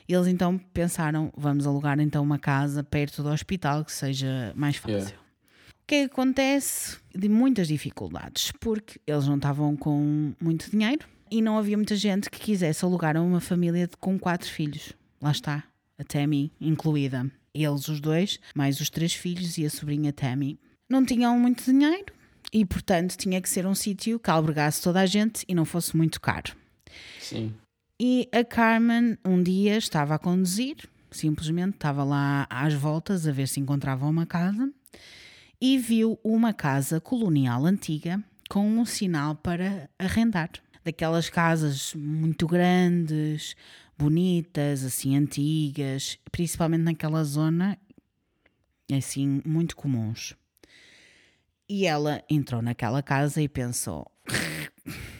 eles 0.09 0.25
então 0.27 0.57
pensaram: 0.73 1.31
vamos 1.37 1.67
alugar 1.67 1.99
então 1.99 2.23
uma 2.23 2.39
casa 2.39 2.83
perto 2.83 3.21
do 3.21 3.29
hospital 3.29 3.85
que 3.85 3.91
seja 3.91 4.51
mais 4.55 4.77
fácil. 4.77 4.97
Yeah. 4.97 5.17
O 5.17 5.87
que 5.87 5.95
é 5.95 5.99
que 6.07 6.13
acontece? 6.13 6.97
De 7.15 7.29
muitas 7.29 7.67
dificuldades, 7.67 8.51
porque 8.59 8.99
eles 9.05 9.27
não 9.27 9.35
estavam 9.35 9.75
com 9.75 10.33
muito 10.41 10.71
dinheiro 10.71 11.05
e 11.29 11.41
não 11.41 11.57
havia 11.57 11.77
muita 11.77 11.95
gente 11.95 12.29
que 12.29 12.39
quisesse 12.39 12.83
alugar 12.83 13.17
a 13.17 13.21
uma 13.21 13.39
família 13.39 13.89
com 13.99 14.17
quatro 14.17 14.49
filhos. 14.49 14.93
Lá 15.21 15.31
está, 15.31 15.63
a 15.97 16.03
Tammy 16.03 16.51
incluída. 16.59 17.29
Eles, 17.53 17.87
os 17.87 17.99
dois, 17.99 18.39
mais 18.53 18.79
os 18.79 18.89
três 18.89 19.13
filhos 19.13 19.57
e 19.57 19.65
a 19.65 19.69
sobrinha 19.69 20.13
Tammy. 20.13 20.59
Não 20.89 21.03
tinham 21.05 21.37
muito 21.39 21.63
dinheiro 21.63 22.13
e, 22.53 22.63
portanto, 22.65 23.17
tinha 23.17 23.41
que 23.41 23.49
ser 23.49 23.65
um 23.65 23.75
sítio 23.75 24.19
que 24.19 24.29
albergasse 24.29 24.81
toda 24.81 25.01
a 25.01 25.05
gente 25.05 25.43
e 25.47 25.55
não 25.55 25.65
fosse 25.65 25.97
muito 25.97 26.21
caro. 26.21 26.55
Sim. 27.19 27.53
E 27.99 28.29
a 28.31 28.43
Carmen 28.43 29.17
um 29.25 29.41
dia 29.41 29.77
estava 29.77 30.15
a 30.15 30.19
conduzir, 30.19 30.77
simplesmente 31.09 31.75
estava 31.75 32.03
lá 32.03 32.45
às 32.49 32.73
voltas 32.73 33.27
a 33.27 33.31
ver 33.31 33.47
se 33.47 33.59
encontrava 33.59 34.05
uma 34.05 34.25
casa 34.25 34.71
e 35.59 35.77
viu 35.79 36.19
uma 36.23 36.53
casa 36.53 37.01
colonial 37.01 37.65
antiga 37.65 38.23
com 38.49 38.65
um 38.67 38.85
sinal 38.85 39.35
para 39.35 39.89
arrendar. 39.97 40.51
Daquelas 40.87 41.29
casas 41.29 41.93
muito 41.93 42.47
grandes, 42.47 43.57
bonitas, 43.97 44.85
assim 44.85 45.17
antigas, 45.17 46.17
principalmente 46.31 46.83
naquela 46.83 47.25
zona, 47.25 47.77
assim, 48.89 49.41
muito 49.45 49.75
comuns. 49.75 50.33
E 51.67 51.85
ela 51.85 52.23
entrou 52.29 52.61
naquela 52.61 53.03
casa 53.03 53.41
e 53.41 53.49
pensou: 53.49 54.09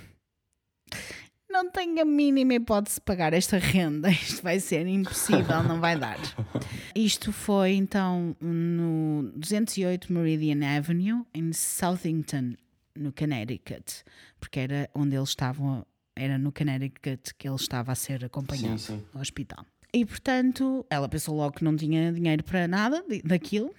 não 1.50 1.70
tenho 1.70 2.02
a 2.02 2.06
mínima 2.06 2.54
hipótese 2.54 2.96
de 2.96 3.02
pagar 3.02 3.34
esta 3.34 3.58
renda, 3.58 4.08
isto 4.10 4.42
vai 4.42 4.62
ser 4.62 4.88
impossível, 4.88 5.64
não 5.64 5.82
vai 5.82 6.00
dar. 6.00 6.18
Isto 6.96 7.34
foi 7.34 7.74
então 7.74 8.38
no 8.40 9.34
208 9.36 10.14
Meridian 10.14 10.78
Avenue, 10.78 11.26
em 11.34 11.52
Southington, 11.52 12.54
no 12.96 13.12
Connecticut, 13.12 14.04
porque 14.40 14.60
era 14.60 14.90
onde 14.94 15.16
eles 15.16 15.30
estavam 15.30 15.86
era 16.16 16.38
no 16.38 16.52
Connecticut 16.52 17.34
que 17.38 17.48
ele 17.48 17.56
estava 17.56 17.92
a 17.92 17.96
ser 17.96 18.26
acompanhado 18.26 18.80
Sim, 18.80 18.98
sim. 18.98 19.06
no 19.14 19.22
hospital. 19.22 19.66
E 19.94 20.06
portanto, 20.06 20.86
ela 20.90 21.08
pensou 21.08 21.36
logo 21.36 21.56
que 21.58 21.64
não 21.64 21.76
tinha 21.76 22.12
dinheiro 22.12 22.44
para 22.44 22.68
nada 22.68 23.04
daquilo. 23.24 23.74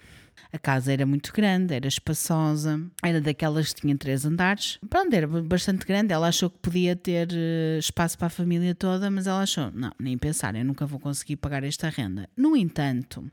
A 0.53 0.57
casa 0.57 0.93
era 0.93 1.05
muito 1.05 1.33
grande, 1.33 1.73
era 1.73 1.87
espaçosa, 1.87 2.81
era 3.03 3.19
daquelas 3.19 3.73
que 3.73 3.81
tinha 3.81 3.95
três 3.97 4.25
andares. 4.25 4.79
Pronto, 4.89 5.13
era 5.13 5.27
bastante 5.27 5.85
grande. 5.85 6.13
Ela 6.13 6.29
achou 6.29 6.49
que 6.49 6.57
podia 6.59 6.95
ter 6.95 7.27
eh, 7.31 7.77
espaço 7.77 8.17
para 8.17 8.27
a 8.27 8.29
família 8.29 8.73
toda, 8.73 9.11
mas 9.11 9.27
ela 9.27 9.41
achou: 9.41 9.69
não, 9.71 9.91
nem 9.99 10.17
pensar, 10.17 10.55
eu 10.55 10.63
nunca 10.63 10.85
vou 10.85 10.99
conseguir 10.99 11.35
pagar 11.35 11.63
esta 11.63 11.89
renda. 11.89 12.27
No 12.37 12.55
entanto, 12.55 13.29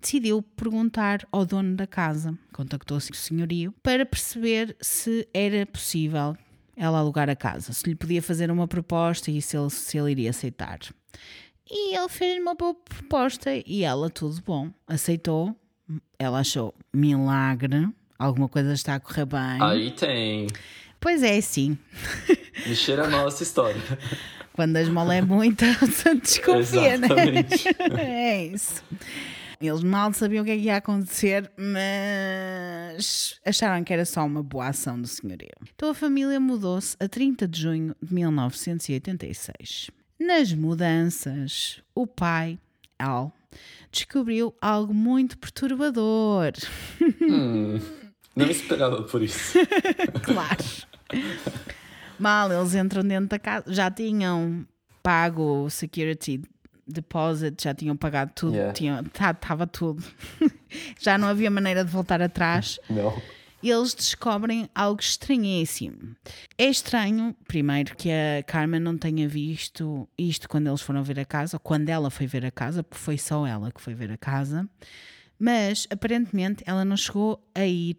decidiu 0.00 0.42
perguntar 0.42 1.26
ao 1.30 1.46
dono 1.46 1.76
da 1.76 1.86
casa, 1.86 2.36
contactou-se 2.52 3.08
com 3.08 3.16
o 3.16 3.18
senhorio, 3.18 3.72
para 3.80 4.04
perceber 4.04 4.76
se 4.80 5.28
era 5.32 5.64
possível 5.66 6.36
ela 6.80 6.98
alugar 6.98 7.28
a 7.28 7.36
casa, 7.36 7.74
se 7.74 7.86
lhe 7.86 7.94
podia 7.94 8.22
fazer 8.22 8.50
uma 8.50 8.66
proposta 8.66 9.30
e 9.30 9.42
se 9.42 9.54
ele, 9.54 9.68
se 9.68 9.98
ele 9.98 10.12
iria 10.12 10.30
aceitar. 10.30 10.78
E 11.70 11.94
ele 11.94 12.08
fez 12.08 12.40
uma 12.40 12.54
boa 12.54 12.74
proposta 12.74 13.50
e 13.66 13.84
ela, 13.84 14.08
tudo 14.08 14.40
bom, 14.42 14.70
aceitou. 14.88 15.54
Ela 16.18 16.38
achou 16.38 16.74
milagre, 16.90 17.86
alguma 18.18 18.48
coisa 18.48 18.72
está 18.72 18.94
a 18.94 19.00
correr 19.00 19.26
bem. 19.26 19.60
Aí 19.60 19.90
tem. 19.90 20.46
Pois 20.98 21.22
é, 21.22 21.38
sim. 21.42 21.76
Me 22.66 22.74
cheira 22.74 23.04
a 23.04 23.08
nossa 23.10 23.42
história. 23.42 23.80
Quando 24.54 24.76
a 24.76 24.80
esmola 24.80 25.14
é 25.14 25.20
muita, 25.20 25.66
você 25.80 26.14
desconfia, 26.14 26.96
né? 26.96 27.08
É 27.98 28.46
isso. 28.46 28.82
Eles 29.60 29.82
mal 29.82 30.10
sabiam 30.14 30.40
o 30.40 30.44
que 30.46 30.52
é 30.52 30.56
que 30.56 30.62
ia 30.62 30.76
acontecer, 30.76 31.52
mas 31.54 33.38
acharam 33.44 33.84
que 33.84 33.92
era 33.92 34.06
só 34.06 34.24
uma 34.24 34.42
boa 34.42 34.68
ação 34.68 34.98
do 34.98 35.06
senhorio. 35.06 35.50
Então 35.74 35.90
a 35.90 35.94
família 35.94 36.40
mudou-se 36.40 36.96
a 36.98 37.06
30 37.06 37.46
de 37.46 37.60
junho 37.60 37.94
de 38.02 38.14
1986. 38.14 39.90
Nas 40.18 40.54
mudanças, 40.54 41.82
o 41.94 42.06
pai, 42.06 42.58
Al, 42.98 43.34
descobriu 43.92 44.54
algo 44.62 44.94
muito 44.94 45.36
perturbador. 45.36 46.52
Hum, 47.20 47.78
não 48.34 48.46
esperava 48.50 49.02
por 49.02 49.22
isso. 49.22 49.58
Claro. 50.24 50.64
Mal 52.18 52.50
eles 52.50 52.74
entram 52.74 53.02
dentro 53.02 53.28
da 53.28 53.38
casa, 53.38 53.64
já 53.70 53.90
tinham 53.90 54.66
pago 55.02 55.64
o 55.64 55.70
security 55.70 56.40
deposit, 56.92 57.62
já 57.62 57.74
tinham 57.74 57.96
pagado 57.96 58.32
tudo, 58.34 58.54
Yeah. 58.54 58.72
tinham, 58.72 59.00
estava 59.02 59.66
tudo. 59.66 60.02
já 61.00 61.16
não 61.16 61.28
havia 61.28 61.50
maneira 61.50 61.84
de 61.84 61.90
voltar 61.90 62.20
atrás. 62.22 62.78
Não. 62.90 63.20
Eles 63.62 63.92
descobrem 63.94 64.70
algo 64.74 65.00
estranhíssimo. 65.02 66.16
É 66.56 66.64
estranho, 66.64 67.36
primeiro, 67.46 67.94
que 67.94 68.08
a 68.10 68.42
Carmen 68.42 68.80
não 68.80 68.96
tenha 68.96 69.28
visto 69.28 70.08
isto 70.16 70.48
quando 70.48 70.68
eles 70.68 70.80
foram 70.80 71.02
ver 71.02 71.20
a 71.20 71.26
casa, 71.26 71.56
ou 71.56 71.60
quando 71.60 71.90
ela 71.90 72.08
foi 72.10 72.26
ver 72.26 72.46
a 72.46 72.50
casa, 72.50 72.82
porque 72.82 73.02
foi 73.04 73.18
só 73.18 73.46
ela 73.46 73.70
que 73.70 73.80
foi 73.82 73.92
ver 73.92 74.10
a 74.12 74.16
casa. 74.16 74.66
Mas 75.38 75.86
aparentemente 75.90 76.64
ela 76.66 76.86
não 76.86 76.96
chegou 76.96 77.38
a 77.54 77.66
ir 77.66 77.96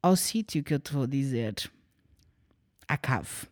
ao 0.00 0.14
sítio 0.14 0.62
que 0.62 0.72
eu 0.72 0.78
te 0.78 0.92
vou 0.92 1.04
dizer, 1.04 1.54
à 2.86 2.96
cave, 2.96 3.48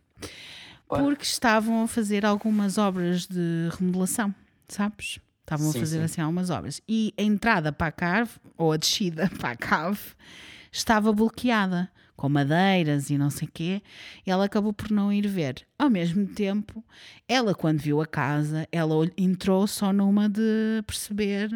porque 0.87 1.23
estavam 1.23 1.83
a 1.83 1.87
fazer 1.89 2.25
algumas 2.25 2.77
obras 2.77 3.27
de 3.27 3.67
remodelação, 3.77 4.33
sabes? 4.67 5.19
Estavam 5.41 5.71
Sim, 5.71 5.77
a 5.77 5.81
fazer 5.81 5.97
sim. 5.99 6.03
assim 6.03 6.21
algumas 6.21 6.49
obras. 6.49 6.81
E 6.87 7.13
a 7.17 7.21
entrada 7.21 7.71
para 7.71 7.87
a 7.87 7.91
cave, 7.91 8.31
ou 8.57 8.71
a 8.71 8.77
descida 8.77 9.29
para 9.37 9.51
a 9.51 9.55
cave, 9.55 9.99
estava 10.71 11.13
bloqueada 11.13 11.89
com 12.15 12.29
madeiras 12.29 13.09
e 13.09 13.17
não 13.17 13.29
sei 13.29 13.47
o 13.47 13.51
quê, 13.51 13.81
e 14.25 14.31
ela 14.31 14.45
acabou 14.45 14.71
por 14.73 14.89
não 14.89 15.11
ir 15.11 15.27
ver. 15.27 15.65
Ao 15.77 15.89
mesmo 15.89 16.25
tempo, 16.27 16.83
ela 17.27 17.53
quando 17.53 17.79
viu 17.79 18.01
a 18.01 18.05
casa, 18.05 18.67
ela 18.71 18.95
entrou 19.17 19.67
só 19.67 19.91
numa 19.91 20.29
de 20.29 20.81
perceber 20.87 21.49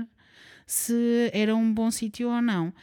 se 0.65 1.31
era 1.33 1.55
um 1.55 1.73
bom 1.73 1.89
sítio 1.89 2.29
ou 2.29 2.41
não. 2.41 2.73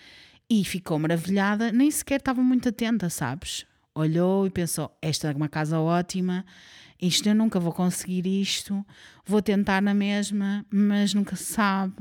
E 0.49 0.65
ficou 0.65 0.99
maravilhada, 0.99 1.71
nem 1.71 1.91
sequer 1.91 2.19
estava 2.19 2.43
muito 2.43 2.69
atenta, 2.69 3.11
sabes? 3.11 3.67
Olhou 3.95 4.47
e 4.47 4.51
pensou: 4.51 4.97
esta 5.03 5.31
é 5.31 5.35
uma 5.35 5.49
casa 5.49 5.79
ótima, 5.81 6.45
isto 7.01 7.29
eu 7.29 7.35
nunca 7.35 7.59
vou 7.61 7.73
conseguir 7.73 8.27
isto, 8.27 8.85
vou 9.25 9.43
tentar 9.43 9.81
na 9.83 9.93
mesma, 9.95 10.65
mas 10.71 11.13
nunca 11.15 11.37
se 11.37 11.45
sabe. 11.53 11.95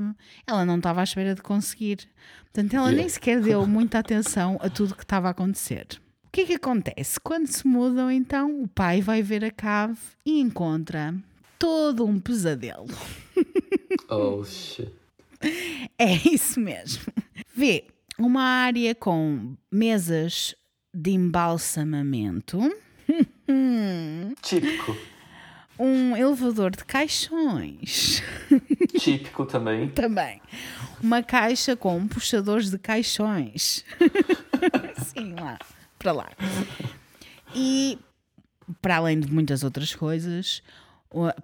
Ela 0.46 0.64
não 0.64 0.76
estava 0.78 1.00
à 1.00 1.04
espera 1.04 1.34
de 1.34 1.42
conseguir. 1.42 2.08
Portanto, 2.52 2.74
ela 2.74 2.86
nem 2.88 2.96
Yeah. 2.96 3.12
sequer 3.14 3.40
deu 3.40 3.66
muita 3.66 3.98
atenção 3.98 4.58
a 4.62 4.68
tudo 4.70 4.94
que 4.94 5.02
estava 5.02 5.28
a 5.28 5.30
acontecer. 5.32 5.86
O 6.24 6.30
que 6.30 6.42
é 6.42 6.46
que 6.46 6.54
acontece? 6.54 7.18
Quando 7.20 7.46
se 7.46 7.66
mudam, 7.66 8.10
então, 8.10 8.62
o 8.62 8.68
pai 8.68 9.00
vai 9.00 9.22
ver 9.22 9.44
a 9.44 9.50
cave 9.50 9.98
e 10.24 10.40
encontra 10.40 11.14
todo 11.58 12.04
um 12.04 12.18
pesadelo. 12.18 12.86
Oh, 14.08 14.44
shit. 14.44 14.92
É 15.98 16.14
isso 16.28 16.60
mesmo. 16.60 17.02
Vê 17.54 17.84
uma 18.18 18.42
área 18.42 18.94
com 18.94 19.54
mesas 19.70 20.54
de 20.94 21.10
embalsamamento, 21.12 22.58
Típico. 24.42 24.96
um 25.78 26.16
elevador 26.16 26.70
de 26.70 26.84
caixões 26.84 28.22
Típico 28.98 29.44
também. 29.46 29.88
também, 29.90 30.40
uma 31.02 31.22
caixa 31.22 31.76
com 31.76 32.06
puxadores 32.08 32.70
de 32.70 32.78
caixões. 32.78 33.84
Sim, 35.04 35.34
lá, 35.34 35.58
para 35.98 36.12
lá. 36.12 36.30
E 37.54 37.98
para 38.80 38.96
além 38.96 39.20
de 39.20 39.30
muitas 39.32 39.62
outras 39.62 39.94
coisas, 39.94 40.62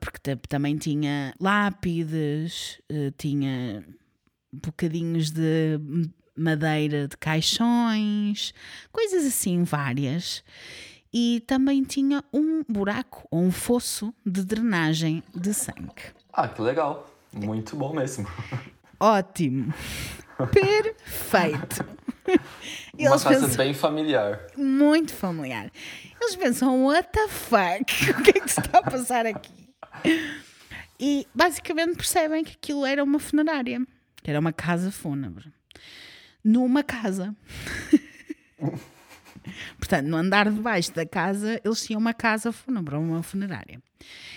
porque 0.00 0.18
ta- 0.18 0.40
também 0.48 0.76
tinha 0.76 1.34
lápides, 1.38 2.80
eh, 2.88 3.12
tinha 3.16 3.84
bocadinhos 4.52 5.30
de 5.30 5.78
madeira 6.36 7.06
de 7.06 7.16
caixões, 7.16 8.52
coisas 8.90 9.24
assim 9.26 9.62
várias. 9.64 10.42
E 11.12 11.42
também 11.46 11.82
tinha 11.82 12.24
um 12.32 12.62
buraco 12.68 13.26
ou 13.30 13.42
um 13.42 13.50
fosso 13.50 14.14
de 14.24 14.44
drenagem 14.44 15.22
de 15.34 15.52
sangue. 15.52 16.02
Ah, 16.32 16.48
que 16.48 16.62
legal. 16.62 17.08
Muito 17.32 17.76
bom 17.76 17.92
mesmo. 17.94 18.26
Ótimo! 18.98 19.72
Perfeito! 20.52 21.84
Uma 22.24 22.38
Eles 23.10 23.24
casa 23.24 23.40
pensam, 23.40 23.56
bem 23.56 23.74
familiar. 23.74 24.46
muito 24.56 25.12
familiar. 25.12 25.70
Eles 26.20 26.36
pensam, 26.36 26.84
what 26.84 27.08
the 27.12 27.28
fuck? 27.28 27.84
O 28.18 28.22
que 28.22 28.30
é 28.30 28.40
que 28.40 28.48
se 28.48 28.60
está 28.60 28.78
a 28.78 28.82
passar 28.82 29.26
aqui? 29.26 29.68
E 30.98 31.26
basicamente 31.34 31.96
percebem 31.96 32.44
que 32.44 32.52
aquilo 32.52 32.86
era 32.86 33.02
uma 33.02 33.18
funerária, 33.18 33.84
que 34.22 34.30
era 34.30 34.38
uma 34.38 34.52
casa 34.52 34.90
fúnebre. 34.92 35.52
Numa 36.44 36.82
casa. 36.82 37.34
Portanto, 39.78 40.06
no 40.06 40.16
andar 40.16 40.50
de 40.50 40.60
baixo 40.60 40.92
da 40.92 41.06
casa, 41.06 41.60
eles 41.64 41.84
tinham 41.84 42.00
uma 42.00 42.14
casa 42.14 42.52
fúnebre, 42.52 42.96
uma 42.96 43.22
funerária. 43.22 43.80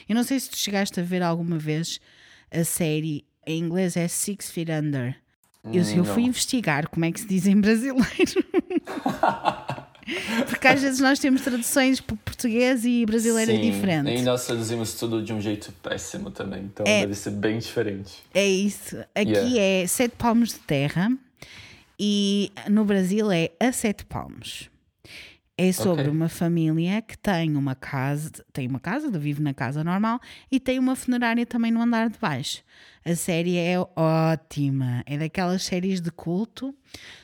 Eu 0.08 0.15
não 0.15 0.24
sei 0.24 0.39
se 0.39 0.50
tu 0.50 0.58
chegaste 0.58 1.00
a 1.00 1.04
ver 1.04 1.24
alguma 1.24 1.58
vez 1.58 2.00
a 2.52 2.63
série, 2.63 3.26
em 3.46 3.60
inglês 3.60 3.98
é 3.98 4.08
Six 4.08 4.52
Feet 4.52 4.70
Under. 4.70 5.15
Eu, 5.74 5.82
eu 5.98 6.06
fui 6.06 6.24
investigar 6.24 6.88
como 6.89 7.06
é 7.06 7.12
que 7.12 7.20
se 7.20 7.28
diz 7.28 7.48
em 7.48 7.60
brasileiro. 7.60 8.06
Porque 10.48 10.68
às 10.68 10.82
vezes 10.82 11.00
nós 11.00 11.18
temos 11.18 11.41
traduções 11.41 12.00
para 12.00 12.15
português 12.18 12.86
e 12.86 13.04
brasileiro 13.08 13.52
é 13.52 13.56
Sim, 13.56 13.72
diferente. 13.72 14.10
E 14.12 14.22
nós 14.22 14.46
traduzimos 14.46 14.94
tudo 14.94 15.24
de 15.24 15.34
um 15.34 15.41
jeito 15.41 15.72
péssimo 15.82 16.30
também. 16.30 16.63
Então 16.65 16.86
É. 16.88 17.02
deve 17.02 17.15
ser 17.15 17.32
bem 17.32 17.58
diferente. 17.58 18.13
É 18.34 18.46
isso. 18.48 18.98
Aqui 19.15 19.32
Yeah. 19.32 19.60
é 19.84 19.88
sete 19.88 20.15
palmos 20.15 20.50
de 20.50 20.60
terra 20.60 21.10
e 22.00 22.52
no 22.70 22.86
Brasil 22.86 23.32
é 23.32 23.50
a 23.60 23.72
sete 23.72 24.06
palmos. 24.06 24.70
É 25.58 25.72
sobre 25.72 26.02
Ok. 26.02 26.12
uma 26.12 26.28
família 26.28 27.02
que 27.02 27.18
tem 27.18 27.56
uma 27.56 27.76
casa, 27.76 28.30
tem 28.52 28.68
uma 28.68 28.80
casa, 28.80 29.10
vive 29.18 29.41
na 29.41 29.54
casa 29.54 29.86
normal 29.86 30.20
e 30.52 30.60
tem 30.60 30.78
uma 30.78 30.98
funerária 30.98 31.46
também 31.46 31.72
no 31.72 31.82
andar 31.82 32.10
de 32.10 32.20
baixo. 32.20 32.62
A 33.06 33.15
série 33.15 33.58
é 33.58 33.78
ótima, 33.96 35.02
é 35.06 35.18
daquelas 35.18 35.63
séries 35.63 36.02
de 36.02 36.12
culto. 36.12 36.76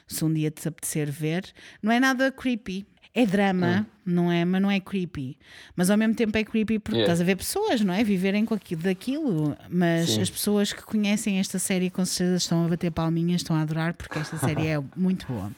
Se 0.08 0.24
um 0.24 0.34
dia 0.34 0.50
te 0.50 0.66
apetecer 0.68 1.12
ver, 1.12 1.44
não 1.84 1.92
é 1.92 2.00
nada 2.00 2.32
creepy. 2.32 2.86
É 3.14 3.26
drama, 3.26 3.86
não 4.06 4.32
é? 4.32 4.46
Mas 4.46 4.62
não 4.62 4.72
é 4.72 4.80
creepy. 4.80 5.38
Mas 5.76 5.90
ao 5.90 5.98
mesmo 5.98 6.16
tempo 6.16 6.38
é 6.38 6.46
creepy 6.46 6.80
porque 6.80 7.00
Yeah. 7.00 7.12
estás 7.14 7.20
a 7.20 7.26
ver 7.26 7.36
pessoas, 7.36 7.82
não 7.82 7.94
é? 7.94 8.02
Viverem 8.06 8.46
com 8.46 8.54
aquilo, 8.54 8.84
daquilo. 8.84 9.58
Mas 9.70 10.12
Sim. 10.12 10.22
as 10.22 10.30
pessoas 10.30 10.72
que 10.72 10.82
conhecem 10.84 11.38
esta 11.38 11.60
série 11.60 11.90
com 11.90 12.06
certeza 12.06 12.38
estão 12.38 12.66
a 12.66 12.70
bater 12.70 12.90
palminhas, 12.92 13.42
estão 13.42 13.58
a 13.58 13.62
adorar 13.64 13.94
porque 13.94 14.18
esta 14.20 14.38
série 14.38 14.68
é 14.68 14.82
muito 14.96 15.28
boa. 15.28 15.52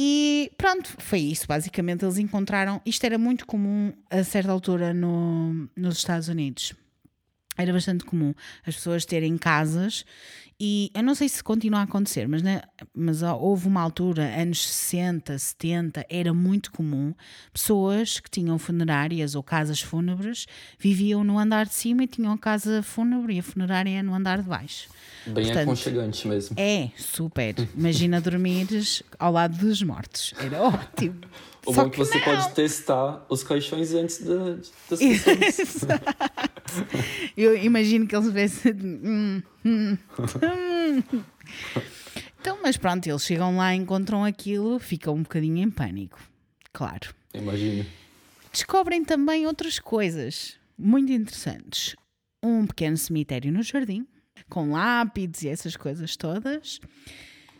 E 0.00 0.52
pronto, 0.56 0.94
foi 1.00 1.18
isso. 1.18 1.44
Basicamente, 1.48 2.04
eles 2.04 2.18
encontraram. 2.18 2.80
Isto 2.86 3.04
era 3.04 3.18
muito 3.18 3.44
comum 3.44 3.92
a 4.08 4.22
certa 4.22 4.52
altura 4.52 4.94
no, 4.94 5.68
nos 5.76 5.96
Estados 5.96 6.28
Unidos. 6.28 6.72
era 7.56 7.72
bastante 7.72 8.04
comum 8.04 8.32
as 8.64 8.76
pessoas 8.76 9.04
terem 9.04 9.36
casas 9.36 10.04
e 10.60 10.90
eu 10.92 11.04
não 11.04 11.14
sei 11.14 11.28
se 11.28 11.42
continua 11.42 11.80
a 11.80 11.82
acontecer, 11.84 12.26
mas, 12.26 12.42
né, 12.42 12.62
mas 12.92 13.22
houve 13.22 13.68
uma 13.68 13.80
altura, 13.80 14.24
anos 14.24 14.66
60, 14.66 15.38
70, 15.38 16.04
era 16.10 16.34
muito 16.34 16.72
comum 16.72 17.14
pessoas 17.52 18.18
que 18.18 18.28
tinham 18.28 18.58
funerárias 18.58 19.36
ou 19.36 19.42
casas 19.42 19.80
fúnebres 19.80 20.46
viviam 20.76 21.22
no 21.22 21.38
andar 21.38 21.66
de 21.66 21.74
cima 21.74 22.02
e 22.02 22.06
tinham 22.08 22.32
a 22.32 22.38
casa 22.38 22.82
fúnebre 22.82 23.36
e 23.36 23.38
a 23.38 23.42
funerária 23.42 24.02
no 24.02 24.12
andar 24.12 24.42
de 24.42 24.48
baixo. 24.48 24.88
Bem 25.26 25.44
Portanto, 25.44 25.62
aconchegante 25.62 26.26
mesmo. 26.26 26.56
É, 26.58 26.90
super. 26.96 27.54
Imagina 27.76 28.20
dormires 28.20 29.02
ao 29.16 29.32
lado 29.32 29.56
dos 29.58 29.80
mortos. 29.82 30.34
Era 30.38 30.62
ótimo. 30.62 31.20
O 31.66 31.72
bom 31.72 31.82
é 31.82 31.90
que 31.90 31.98
você 31.98 32.16
não. 32.16 32.24
pode 32.24 32.54
testar 32.54 33.26
os 33.28 33.42
caixões 33.42 33.92
antes 33.92 34.20
de, 34.20 34.26
das 34.88 34.98
pessoas. 34.98 35.86
Eu 37.36 37.62
imagino 37.62 38.06
que 38.06 38.16
eles 38.16 38.32
vessem. 38.32 38.72
Hum, 38.72 39.00
hum. 39.04 39.42
Então, 42.40 42.60
mas 42.62 42.76
pronto, 42.76 43.06
eles 43.06 43.24
chegam 43.24 43.56
lá, 43.56 43.74
encontram 43.74 44.24
aquilo, 44.24 44.78
ficam 44.78 45.14
um 45.14 45.22
bocadinho 45.22 45.58
em 45.58 45.70
pânico. 45.70 46.20
Claro. 46.72 47.12
Imagino. 47.34 47.84
Descobrem 48.52 49.04
também 49.04 49.46
outras 49.46 49.78
coisas 49.78 50.56
muito 50.78 51.12
interessantes. 51.12 51.96
Um 52.42 52.66
pequeno 52.66 52.96
cemitério 52.96 53.52
no 53.52 53.62
jardim, 53.62 54.06
com 54.48 54.70
lápides 54.70 55.42
e 55.42 55.48
essas 55.48 55.76
coisas 55.76 56.16
todas. 56.16 56.80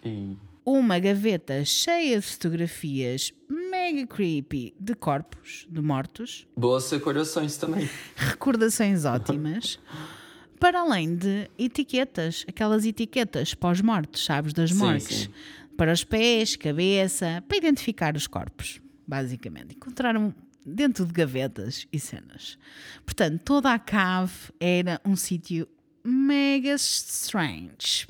E... 0.05 0.37
Uma 0.65 0.99
gaveta 0.99 1.65
cheia 1.65 2.21
de 2.21 2.27
fotografias 2.27 3.33
mega 3.49 4.07
creepy 4.07 4.75
de 4.79 4.95
corpos, 4.95 5.67
de 5.69 5.81
mortos. 5.81 6.47
Boas 6.57 6.91
recordações 6.91 7.57
também. 7.57 7.89
Recordações 8.15 9.05
ótimas. 9.05 9.79
para 10.59 10.81
além 10.81 11.17
de 11.17 11.51
etiquetas, 11.59 12.45
aquelas 12.49 12.85
etiquetas 12.85 13.55
pós-mortes, 13.55 14.25
sabes, 14.25 14.53
das 14.53 14.73
mortes. 14.73 15.17
Sim, 15.17 15.25
sim. 15.25 15.31
Para 15.77 15.93
os 15.93 16.03
pés, 16.05 16.57
cabeça, 16.57 17.43
para 17.47 17.57
identificar 17.57 18.17
os 18.17 18.27
corpos, 18.27 18.81
basicamente. 19.07 19.77
Encontraram 19.77 20.35
dentro 20.65 21.07
de 21.07 21.13
gavetas 21.13 21.87
e 21.93 21.99
cenas. 21.99 22.59
Portanto, 23.05 23.43
toda 23.45 23.73
a 23.73 23.79
cave 23.79 24.53
era 24.61 25.01
um 25.05 25.17
sítio 25.17 25.69
mega 26.05 26.75
strange. 26.75 28.07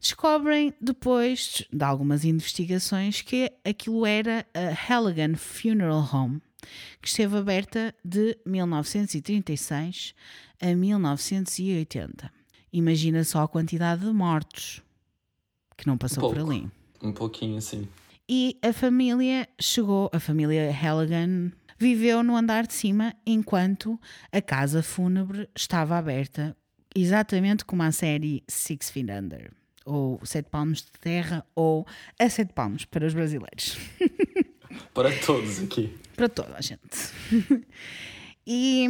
Descobrem 0.00 0.74
depois 0.80 1.64
de 1.72 1.84
algumas 1.84 2.24
investigações 2.24 3.22
que 3.22 3.52
aquilo 3.64 4.04
era 4.04 4.46
a 4.54 4.74
Halligan 4.74 5.36
Funeral 5.36 6.08
Home, 6.12 6.42
que 7.00 7.08
esteve 7.08 7.36
aberta 7.36 7.94
de 8.04 8.36
1936 8.44 10.14
a 10.62 10.74
1980. 10.74 12.32
Imagina 12.72 13.24
só 13.24 13.42
a 13.42 13.48
quantidade 13.48 14.04
de 14.04 14.12
mortos 14.12 14.80
que 15.76 15.86
não 15.86 15.98
passou 15.98 16.30
um 16.30 16.34
por 16.34 16.38
ali. 16.38 16.70
Um 17.02 17.12
pouquinho, 17.12 17.60
sim. 17.60 17.88
E 18.28 18.56
a 18.62 18.72
família 18.72 19.48
chegou, 19.60 20.08
a 20.12 20.20
família 20.20 20.72
Halligan 20.72 21.50
viveu 21.78 22.22
no 22.22 22.36
andar 22.36 22.66
de 22.66 22.72
cima 22.72 23.14
enquanto 23.26 24.00
a 24.30 24.40
casa 24.40 24.82
fúnebre 24.82 25.48
estava 25.54 25.98
aberta, 25.98 26.56
exatamente 26.94 27.64
como 27.64 27.82
a 27.82 27.90
série 27.90 28.44
Six 28.48 28.90
Feet 28.90 29.10
Under 29.10 29.52
ou 29.84 30.20
Sete 30.24 30.48
Palmos 30.48 30.82
de 30.82 30.92
Terra, 31.00 31.44
ou 31.54 31.86
a 32.18 32.28
Sete 32.28 32.52
Palmos 32.52 32.84
para 32.84 33.06
os 33.06 33.14
brasileiros. 33.14 33.76
Para 34.94 35.14
todos 35.18 35.62
aqui. 35.62 35.94
Para 36.16 36.30
toda 36.30 36.56
a 36.56 36.60
gente. 36.60 36.80
E, 38.46 38.86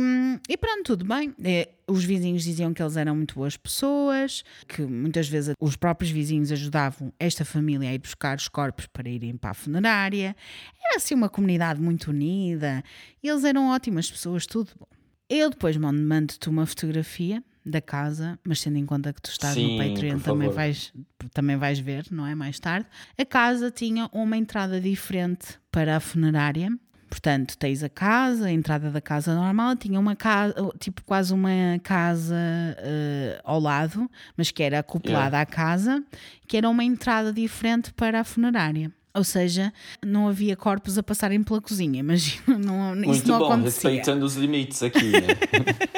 e, 0.49 0.57
pronto, 0.57 0.83
tudo 0.85 1.05
bem. 1.05 1.35
É, 1.45 1.69
os 1.87 2.05
vizinhos 2.05 2.43
diziam 2.43 2.73
que 2.73 2.83
eles 2.83 2.97
eram 2.97 3.15
muito 3.15 3.35
boas 3.35 3.57
pessoas, 3.57 4.43
que 4.67 4.83
muitas 4.83 5.29
vezes 5.29 5.55
os 5.61 5.77
próprios 5.77 6.11
vizinhos 6.11 6.51
ajudavam 6.51 7.13
esta 7.19 7.45
família 7.45 7.91
a 7.91 7.95
ir 7.95 7.99
buscar 7.99 8.37
os 8.37 8.49
corpos 8.49 8.87
para 8.87 9.09
irem 9.09 9.37
para 9.37 9.51
a 9.51 9.55
funerária. 9.55 10.35
Era 10.83 10.97
assim 10.97 11.15
uma 11.15 11.29
comunidade 11.29 11.81
muito 11.81 12.11
unida. 12.11 12.83
Eles 13.23 13.45
eram 13.45 13.69
ótimas 13.69 14.11
pessoas, 14.11 14.47
tudo 14.47 14.71
bom. 14.79 14.87
Eu 15.29 15.51
depois 15.51 15.77
mando-te 15.77 16.49
uma 16.49 16.67
fotografia 16.67 17.43
da 17.65 17.81
casa, 17.81 18.39
mas 18.45 18.63
tendo 18.63 18.77
em 18.77 18.85
conta 18.85 19.13
que 19.13 19.23
tu 19.23 19.31
estás 19.31 19.55
Sim, 19.55 19.79
no 19.79 19.89
Patreon 19.89 20.19
também 20.19 20.49
vais, 20.49 20.93
também 21.33 21.57
vais 21.57 21.79
ver, 21.79 22.07
não 22.11 22.27
é? 22.27 22.35
Mais 22.35 22.59
tarde. 22.59 22.87
A 23.17 23.25
casa 23.25 23.71
tinha 23.71 24.09
uma 24.13 24.37
entrada 24.37 24.81
diferente 24.81 25.59
para 25.71 25.97
a 25.97 26.01
funerária. 26.01 26.71
Portanto, 27.13 27.59
tens 27.59 27.83
a 27.83 27.91
casa, 27.91 28.47
a 28.47 28.51
entrada 28.51 28.91
da 28.91 28.99
casa 28.99 29.35
normal, 29.35 29.77
tinha 29.77 30.01
uma 30.01 30.17
casa, 30.17 30.55
tipo 30.79 31.03
quase 31.05 31.35
uma 31.35 31.51
casa 31.83 32.35
uh, 32.35 33.41
ao 33.45 33.61
lado, 33.61 34.11
mas 34.35 34.51
que 34.51 34.63
era 34.63 34.79
acoplada 34.79 35.37
yeah. 35.37 35.41
à 35.43 35.45
casa, 35.45 36.03
que 36.49 36.57
era 36.57 36.67
uma 36.71 36.83
entrada 36.83 37.31
diferente 37.31 37.93
para 37.93 38.21
a 38.21 38.25
funerária. 38.25 38.91
Ou 39.13 39.23
seja, 39.23 39.75
não 40.03 40.27
havia 40.27 40.57
corpos 40.57 40.97
a 40.97 41.03
passarem 41.03 41.43
pela 41.43 41.61
cozinha, 41.61 42.01
imagina, 42.01 42.59
não, 42.59 42.95
Muito 42.95 43.11
isso 43.11 43.29
não 43.29 43.41
bom, 43.41 43.53
acontecia. 43.53 43.91
respeitando 43.91 44.25
os 44.25 44.35
limites 44.37 44.83
aqui. 44.83 45.13
Né? 45.13 45.21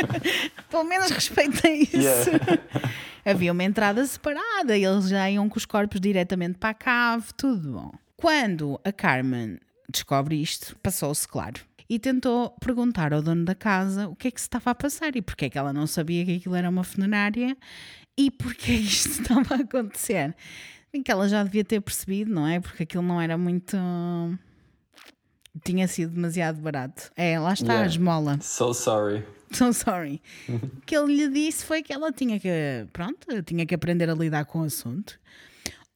Pelo 0.69 0.83
menos 0.83 1.11
respeita 1.11 1.69
isso. 1.69 1.97
Yeah. 1.97 2.59
havia 3.25 3.53
uma 3.53 3.63
entrada 3.63 4.05
separada, 4.05 4.77
eles 4.77 5.09
já 5.09 5.31
iam 5.31 5.49
com 5.49 5.59
os 5.59 5.65
corpos 5.65 6.01
diretamente 6.01 6.59
para 6.59 6.71
a 6.71 6.75
cave, 6.75 7.27
tudo 7.37 7.71
bom. 7.71 7.93
Quando 8.17 8.81
a 8.83 8.91
Carmen 8.91 9.61
descobre 9.91 10.41
isto, 10.41 10.77
passou-se, 10.83 11.27
claro, 11.27 11.61
e 11.89 11.99
tentou 11.99 12.51
perguntar 12.61 13.13
ao 13.13 13.23
dono 13.23 13.45
da 13.45 13.55
casa 13.55 14.09
o 14.09 14.17
que 14.17 14.29
é 14.29 14.31
que 14.31 14.41
se 14.41 14.47
estava 14.47 14.71
a 14.71 14.75
passar 14.75 15.15
e 15.17 15.23
porque 15.23 15.47
é 15.47 15.51
que 15.51 15.59
ela 15.59 15.73
não 15.73 15.87
sabia 15.87 16.25
que 16.25 16.37
aquilo 16.37 16.55
era 16.55 16.69
uma 16.69 16.83
funerária 16.83 17.57
e 18.17 18.31
porque 18.31 18.73
isto 18.73 19.09
estava 19.23 19.57
a 19.57 19.59
acontecer. 19.59 20.35
Bem 20.93 21.03
que 21.03 21.11
ela 21.11 21.29
já 21.29 21.43
devia 21.43 21.65
ter 21.65 21.81
percebido, 21.81 22.33
não 22.33 22.47
é? 22.47 22.61
Porque 22.61 22.85
aquilo 22.85 23.03
não 23.03 23.21
era 23.21 23.37
muito. 23.37 23.77
Tinha 25.65 25.87
sido 25.89 26.15
demasiado 26.15 26.61
barato. 26.61 27.11
É, 27.17 27.39
lá 27.39 27.53
está 27.53 27.73
yeah. 27.73 27.85
a 27.85 27.87
esmola. 27.87 28.39
So 28.41 28.73
sorry. 28.73 29.25
So 29.55 29.73
sorry. 29.73 30.21
o 30.49 30.81
que 30.85 30.97
ele 30.97 31.15
lhe 31.15 31.29
disse 31.29 31.65
foi 31.65 31.81
que 31.81 31.93
ela 31.93 32.11
tinha 32.11 32.41
que. 32.41 32.49
Pronto, 32.93 33.41
tinha 33.45 33.65
que 33.65 33.73
aprender 33.73 34.11
a 34.11 34.15
lidar 34.15 34.47
com 34.47 34.63
o 34.63 34.65
assunto. 34.65 35.17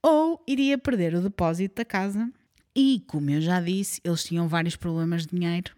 Ou 0.01 0.41
iria 0.47 0.79
perder 0.79 1.17
o 1.17 1.21
depósito 1.21 1.75
da 1.75 1.85
casa. 1.85 2.31
E, 2.79 3.03
como 3.07 3.29
eu 3.31 3.41
já 3.41 3.61
disse, 3.61 4.01
eles 4.05 4.23
tinham 4.23 4.47
vários 4.47 4.77
problemas 4.77 5.27
de 5.27 5.37
dinheiro. 5.37 5.73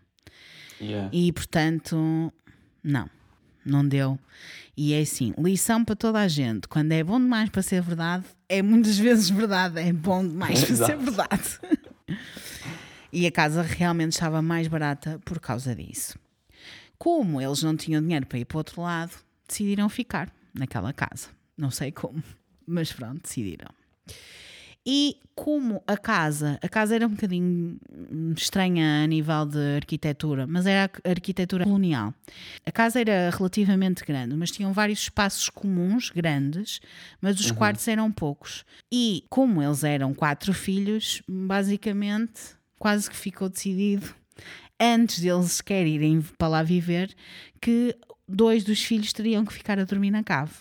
Yeah. 0.80 1.08
E, 1.12 1.32
portanto, 1.32 2.30
não 2.82 3.08
não 3.64 3.86
deu. 3.86 4.18
E 4.76 4.92
é 4.92 5.00
assim, 5.00 5.34
lição 5.38 5.84
para 5.84 5.96
toda 5.96 6.18
a 6.20 6.28
gente: 6.28 6.68
quando 6.68 6.92
é 6.92 7.02
bom 7.02 7.18
demais 7.18 7.48
para 7.48 7.62
ser 7.62 7.82
verdade, 7.82 8.24
é 8.48 8.62
muitas 8.62 8.98
vezes 8.98 9.30
verdade, 9.30 9.80
é 9.80 9.92
bom 9.92 10.26
demais 10.26 10.64
para 10.64 10.76
ser 10.76 10.96
verdade. 10.96 11.60
e 13.12 13.26
a 13.26 13.32
casa 13.32 13.62
realmente 13.62 14.12
estava 14.12 14.40
mais 14.42 14.68
barata 14.68 15.20
por 15.24 15.40
causa 15.40 15.74
disso. 15.74 16.18
Como 16.98 17.40
eles 17.40 17.62
não 17.62 17.76
tinham 17.76 18.02
dinheiro 18.02 18.26
para 18.26 18.38
ir 18.38 18.44
para 18.44 18.56
o 18.56 18.58
outro 18.58 18.82
lado, 18.82 19.12
decidiram 19.48 19.88
ficar 19.88 20.32
naquela 20.52 20.92
casa. 20.92 21.28
Não 21.56 21.70
sei 21.70 21.90
como, 21.90 22.22
mas 22.66 22.92
pronto, 22.92 23.22
decidiram. 23.22 23.68
E 24.86 25.16
como 25.34 25.82
a 25.86 25.96
casa, 25.96 26.58
a 26.62 26.68
casa 26.68 26.94
era 26.94 27.06
um 27.06 27.10
bocadinho 27.10 27.78
estranha 28.36 29.04
a 29.04 29.06
nível 29.06 29.46
de 29.46 29.76
arquitetura, 29.76 30.46
mas 30.46 30.66
era 30.66 30.90
a 31.04 31.10
arquitetura 31.10 31.64
colonial. 31.64 32.14
A 32.64 32.72
casa 32.72 33.00
era 33.00 33.30
relativamente 33.30 34.04
grande, 34.04 34.34
mas 34.36 34.50
tinham 34.50 34.72
vários 34.72 35.00
espaços 35.00 35.48
comuns 35.48 36.10
grandes, 36.10 36.80
mas 37.20 37.38
os 37.38 37.50
uhum. 37.50 37.56
quartos 37.56 37.86
eram 37.88 38.10
poucos. 38.10 38.64
E 38.90 39.24
como 39.28 39.62
eles 39.62 39.84
eram 39.84 40.14
quatro 40.14 40.52
filhos, 40.52 41.22
basicamente 41.28 42.40
quase 42.78 43.08
que 43.08 43.16
ficou 43.16 43.48
decidido 43.48 44.14
antes 44.80 45.20
deles 45.20 45.52
sequer 45.52 45.86
irem 45.86 46.22
para 46.38 46.48
lá 46.48 46.62
viver 46.62 47.14
que 47.60 47.94
dois 48.26 48.64
dos 48.64 48.82
filhos 48.82 49.12
teriam 49.12 49.44
que 49.44 49.52
ficar 49.52 49.78
a 49.78 49.84
dormir 49.84 50.10
na 50.10 50.22
cave. 50.22 50.52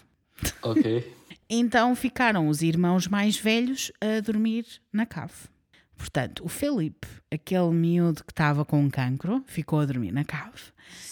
Ok. 0.62 1.14
Então 1.50 1.96
ficaram 1.96 2.48
os 2.48 2.62
irmãos 2.62 3.08
mais 3.08 3.38
velhos 3.38 3.92
a 4.00 4.20
dormir 4.20 4.66
na 4.94 5.06
cave. 5.06 5.50
Portanto, 5.98 6.46
o 6.46 6.48
Felipe, 6.48 7.08
aquele 7.32 7.72
miúdo 7.72 8.24
que 8.24 8.32
estava 8.32 8.64
com 8.64 8.80
um 8.80 8.90
cancro, 8.90 9.44
ficou 9.48 9.80
a 9.80 9.86
dormir 9.86 10.12
na 10.12 10.24
cave. 10.24 10.62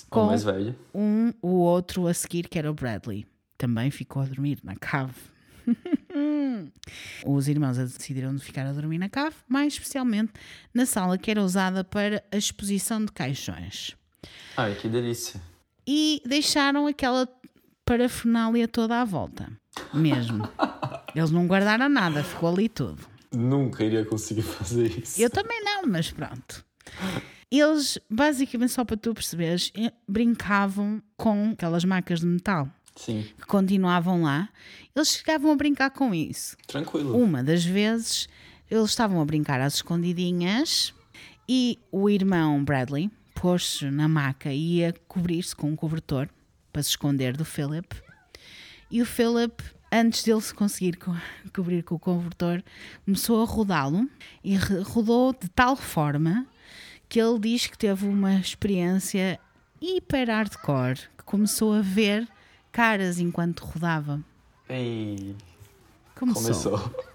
Com 0.10 0.24
o 0.24 0.28
mais 0.28 0.44
velho. 0.44 0.76
Um, 0.94 1.34
o 1.42 1.56
outro 1.58 2.08
a 2.08 2.14
seguir, 2.14 2.48
que 2.48 2.58
era 2.58 2.72
o 2.72 2.74
Bradley, 2.74 3.26
também 3.58 3.92
ficou 3.92 4.22
a 4.22 4.26
dormir 4.26 4.60
na 4.64 4.76
cave. 4.76 5.14
Os 7.26 7.48
irmãos 7.48 7.78
decidiram 7.78 8.38
ficar 8.40 8.66
a 8.66 8.72
dormir 8.72 8.98
na 8.98 9.10
cave, 9.10 9.36
mais 9.48 9.74
especialmente 9.74 10.32
na 10.74 10.86
sala 10.86 11.18
que 11.18 11.30
era 11.30 11.44
usada 11.44 11.84
para 11.84 12.24
a 12.32 12.38
exposição 12.38 13.04
de 13.04 13.12
caixões. 13.12 13.96
Ai, 14.56 14.76
que 14.76 14.88
delícia! 14.88 15.42
E 15.86 16.22
deixaram 16.26 16.88
aquela 16.88 17.28
parafernália 17.84 18.68
toda 18.68 19.02
à 19.02 19.06
volta. 19.06 19.52
Mesmo. 19.94 20.48
Eles 21.16 21.32
não 21.32 21.48
guardaram 21.48 21.90
nada, 21.90 22.24
ficou 22.24 22.50
ali 22.50 22.70
tudo. 22.70 23.02
Nunca 23.32 23.84
iria 23.84 24.06
conseguir 24.06 24.42
fazer 24.44 25.00
isso. 25.00 25.22
Eu 25.22 25.30
também 25.30 25.64
não, 25.64 25.86
mas 25.86 26.12
pronto. 26.12 26.66
Eles, 27.50 27.98
basicamente, 28.10 28.74
só 28.74 28.84
para 28.84 28.98
tu 28.98 29.14
perceberes, 29.14 29.72
brincavam 30.08 31.02
com 31.16 31.52
aquelas 31.52 31.86
macas 31.86 32.20
de 32.20 32.26
metal 32.26 32.70
Sim. 32.96 33.26
que 33.38 33.46
continuavam 33.46 34.24
lá. 34.24 34.50
Eles 34.96 35.10
chegavam 35.10 35.52
a 35.52 35.56
brincar 35.56 35.92
com 35.92 36.14
isso. 36.14 36.58
Tranquilo. 36.68 37.18
Uma 37.18 37.44
das 37.44 37.64
vezes, 37.64 38.28
eles 38.70 38.90
estavam 38.90 39.22
a 39.22 39.26
brincar 39.26 39.62
às 39.62 39.76
escondidinhas 39.76 40.94
e 41.48 41.80
o 41.92 42.10
irmão 42.10 42.64
Bradley 42.64 43.10
pôs-se 43.34 43.90
na 43.92 44.08
maca 44.08 44.52
e 44.52 44.80
ia 44.80 44.94
cobrir-se 45.08 45.56
com 45.56 45.70
um 45.70 45.76
cobertor 45.76 46.28
para 46.74 46.84
se 46.84 46.90
esconder 46.90 47.38
do 47.38 47.46
Philip. 47.46 47.88
E 48.90 49.02
o 49.02 49.06
Philip, 49.06 49.64
antes 49.92 50.24
dele 50.24 50.42
se 50.42 50.54
conseguir 50.54 50.98
co 50.98 51.14
cobrir 51.54 51.84
com 51.84 51.96
o 51.96 52.00
cobertor, 52.00 52.64
começou 53.06 53.42
a 53.42 53.46
rodá-lo 53.46 54.10
e 54.44 54.56
rodou 54.56 55.34
de 55.34 55.50
tal 55.50 55.76
forma 55.76 56.46
que 57.10 57.20
ele 57.20 57.40
diz 57.40 57.68
que 57.68 57.78
teve 57.78 58.06
uma 58.06 58.36
experiência 58.36 59.40
hiper 59.82 60.30
hardcore, 60.30 61.00
que 61.18 61.24
começou 61.26 61.74
a 61.74 61.82
ver 61.82 62.28
caras 62.72 63.20
enquanto 63.20 63.62
rodava. 63.62 64.22
Ei, 64.70 65.36
Começou. 66.16 66.44
começou. 66.44 67.06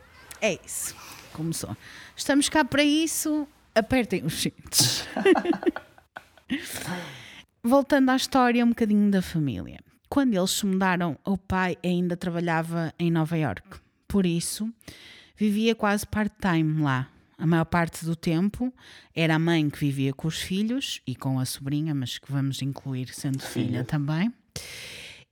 É 0.41 0.59
isso. 0.65 0.95
Começou. 1.33 1.77
Estamos 2.17 2.49
cá 2.49 2.65
para 2.65 2.83
isso. 2.83 3.47
Apertem 3.75 4.25
os 4.25 4.35
cintos. 4.35 5.05
Voltando 7.63 8.11
à 8.11 8.17
história 8.17 8.65
um 8.65 8.71
bocadinho 8.71 9.11
da 9.11 9.23
família. 9.23 9.81
Quando 10.13 10.35
eles 10.35 10.51
se 10.51 10.67
mudaram, 10.67 11.19
o 11.25 11.39
pai 11.39 11.79
ainda 11.83 12.19
trabalhava 12.19 12.93
em 12.99 13.11
Nova 13.11 13.35
York. 13.35 13.81
Por 14.07 14.27
isso, 14.27 14.71
vivia 15.35 15.75
quase 15.75 16.07
part-time 16.07 16.83
lá. 16.83 17.09
A 17.39 17.47
maior 17.47 17.65
parte 17.65 18.05
do 18.05 18.15
tempo 18.15 18.71
era 19.17 19.37
a 19.37 19.39
mãe 19.39 19.71
que 19.71 19.79
vivia 19.79 20.13
com 20.13 20.29
os 20.29 20.39
filhos 20.39 21.01
e 21.07 21.17
com 21.17 21.41
a 21.41 21.47
sobrinha, 21.47 21.95
mas 21.95 22.19
que 22.19 22.31
vamos 22.31 22.61
incluir 22.61 23.09
sendo 23.15 23.41
filha 23.41 23.85
também. 23.85 24.31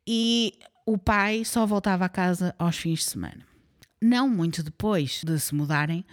E 0.06 0.54
o 0.86 0.96
pai 0.96 1.44
só 1.44 1.66
voltava 1.66 2.06
a 2.06 2.08
casa 2.08 2.54
aos 2.58 2.78
fins 2.78 3.00
de 3.00 3.04
semana. 3.04 3.46
Não 4.00 4.30
muito 4.30 4.62
depois 4.62 5.20
de 5.22 5.38
se 5.38 5.54
mudarem, 5.54 6.06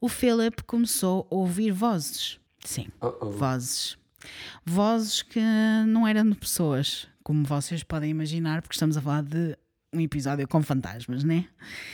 o 0.00 0.08
Philip 0.08 0.64
começou 0.64 1.24
a 1.30 1.36
ouvir 1.36 1.70
vozes. 1.70 2.40
Sim, 2.64 2.88
Uh-oh. 3.00 3.30
vozes. 3.30 3.96
Vozes 4.66 5.22
que 5.22 5.40
não 5.86 6.04
eram 6.04 6.28
de 6.28 6.34
pessoas, 6.34 7.06
como 7.28 7.44
vocês 7.44 7.82
podem 7.82 8.08
imaginar, 8.08 8.62
porque 8.62 8.74
estamos 8.74 8.96
a 8.96 9.02
falar 9.02 9.22
de 9.22 9.54
um 9.92 10.00
episódio 10.00 10.48
com 10.48 10.62
fantasmas, 10.62 11.22
né? 11.22 11.46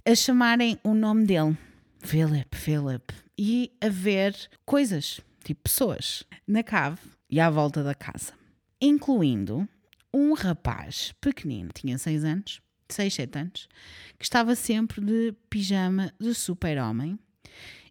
A 0.06 0.14
chamarem 0.14 0.78
o 0.84 0.94
nome 0.94 1.26
dele, 1.26 1.58
Philip, 1.98 2.56
Philip, 2.56 3.12
e 3.36 3.72
a 3.80 3.88
ver 3.88 4.32
coisas, 4.64 5.20
tipo 5.42 5.62
pessoas, 5.64 6.22
na 6.46 6.62
cave 6.62 7.00
e 7.28 7.40
à 7.40 7.50
volta 7.50 7.82
da 7.82 7.96
casa, 7.96 8.32
incluindo 8.80 9.68
um 10.12 10.34
rapaz 10.34 11.12
pequenino, 11.20 11.70
tinha 11.74 11.98
6 11.98 12.24
anos, 12.24 12.60
6, 12.88 13.14
7 13.14 13.36
anos, 13.36 13.68
que 14.16 14.24
estava 14.24 14.54
sempre 14.54 15.00
de 15.00 15.34
pijama 15.50 16.14
de 16.20 16.32
super-homem 16.32 17.18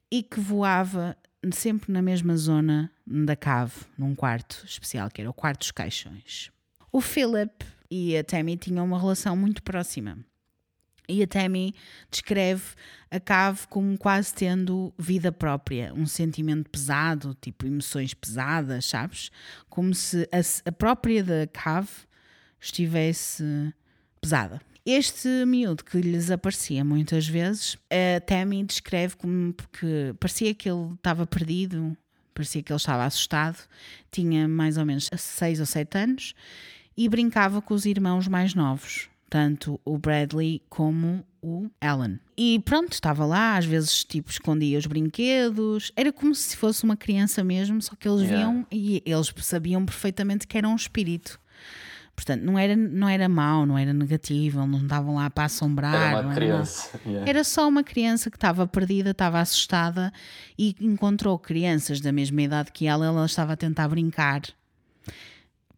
e 0.10 0.24
que 0.24 0.40
voava 0.40 1.18
sempre 1.52 1.92
na 1.92 2.02
mesma 2.02 2.38
zona 2.38 2.90
da 3.06 3.36
cave, 3.36 3.82
num 3.98 4.16
quarto 4.16 4.64
especial, 4.66 5.10
que 5.12 5.20
era 5.20 5.30
o 5.30 5.34
quarto 5.34 5.60
dos 5.60 5.72
caixões. 5.72 6.54
O 6.96 7.02
Philip 7.02 7.66
e 7.90 8.16
a 8.16 8.24
Tammy 8.24 8.56
tinham 8.56 8.86
uma 8.86 9.00
relação 9.00 9.36
muito 9.36 9.64
próxima. 9.64 10.16
E 11.10 11.24
a 11.24 11.28
Tammy 11.28 11.74
descreve 12.12 12.62
a 13.10 13.20
cave 13.20 13.62
como 13.68 13.98
quase 13.98 14.32
tendo 14.32 14.94
vida 14.96 15.32
própria, 15.32 15.92
um 15.96 16.06
sentimento 16.06 16.70
pesado, 16.70 17.36
tipo 17.42 17.66
emoções 17.66 18.14
pesadas, 18.14 18.86
sabes? 18.86 19.32
Como 19.72 19.92
se 19.96 20.30
a, 20.32 20.70
a 20.70 20.72
própria 20.72 21.24
da 21.24 21.48
cave 21.48 21.90
estivesse 22.62 23.44
pesada. 24.22 24.62
Este 24.86 25.46
miúdo 25.48 25.84
que 25.84 25.98
lhes 26.00 26.30
aparecia 26.30 26.86
muitas 26.86 27.28
vezes, 27.28 27.76
a 27.90 28.22
Tammy 28.22 28.64
descreve 28.64 29.16
como 29.16 29.52
que 29.72 30.14
parecia 30.20 30.54
que 30.54 30.70
ele 30.70 30.94
estava 30.94 31.26
perdido, 31.26 31.98
parecia 32.36 32.62
que 32.62 32.72
ele 32.72 32.78
estava 32.78 33.04
assustado, 33.04 33.58
tinha 34.12 34.48
mais 34.48 34.78
ou 34.78 34.86
menos 34.86 35.10
6 35.12 35.60
ou 35.60 35.66
7 35.66 35.98
anos 35.98 36.36
e 36.98 37.08
brincava 37.10 37.62
com 37.62 37.74
os 37.74 37.86
irmãos 37.86 38.28
mais 38.28 38.54
novos, 38.54 39.10
tanto 39.30 39.80
o 39.84 39.98
Bradley 39.98 40.62
como 40.70 41.26
o 41.42 41.70
Alan. 41.82 42.20
E 42.38 42.62
pronto, 42.64 42.94
estava 42.94 43.26
lá, 43.26 43.58
às 43.58 43.66
vezes 43.66 44.04
tipo 44.04 44.30
escondia 44.32 44.78
os 44.78 44.86
brinquedos, 44.86 45.92
era 45.96 46.12
como 46.14 46.34
se 46.34 46.56
fosse 46.56 46.84
uma 46.84 46.96
criança 46.96 47.44
mesmo, 47.44 47.82
só 47.82 47.96
que 47.96 48.08
eles 48.08 48.22
Yeah. 48.22 48.38
viam 48.38 48.68
e 48.72 49.02
eles 49.06 49.34
sabiam 49.42 49.86
perfeitamente 49.86 50.48
que 50.48 50.58
era 50.58 50.68
um 50.68 50.76
espírito. 50.76 51.40
Portanto, 52.16 52.44
não 52.44 52.60
era, 52.60 52.76
não 52.76 53.10
era 53.10 53.28
mau, 53.28 53.66
não 53.66 53.76
era 53.76 53.92
negativo, 53.92 54.68
não 54.68 54.84
estavam 54.84 55.16
lá 55.16 55.32
para 55.32 55.46
assombrar. 55.46 56.14
Era 56.18 56.28
uma 56.28 56.36
criança. 56.36 57.00
Yeah. 57.04 57.28
Era 57.28 57.44
só 57.44 57.68
uma 57.68 57.84
criança 57.84 58.30
que 58.30 58.38
estava 58.38 58.68
perdida, 58.68 59.10
estava 59.10 59.40
assustada 59.40 60.14
e 60.56 60.76
encontrou 60.80 61.40
crianças 61.40 62.00
da 62.00 62.12
mesma 62.12 62.44
idade 62.44 62.72
que 62.72 62.86
ela, 62.86 63.08
ela 63.08 63.26
estava 63.26 63.54
a 63.54 63.58
tentar 63.58 63.88
brincar. 63.88 64.44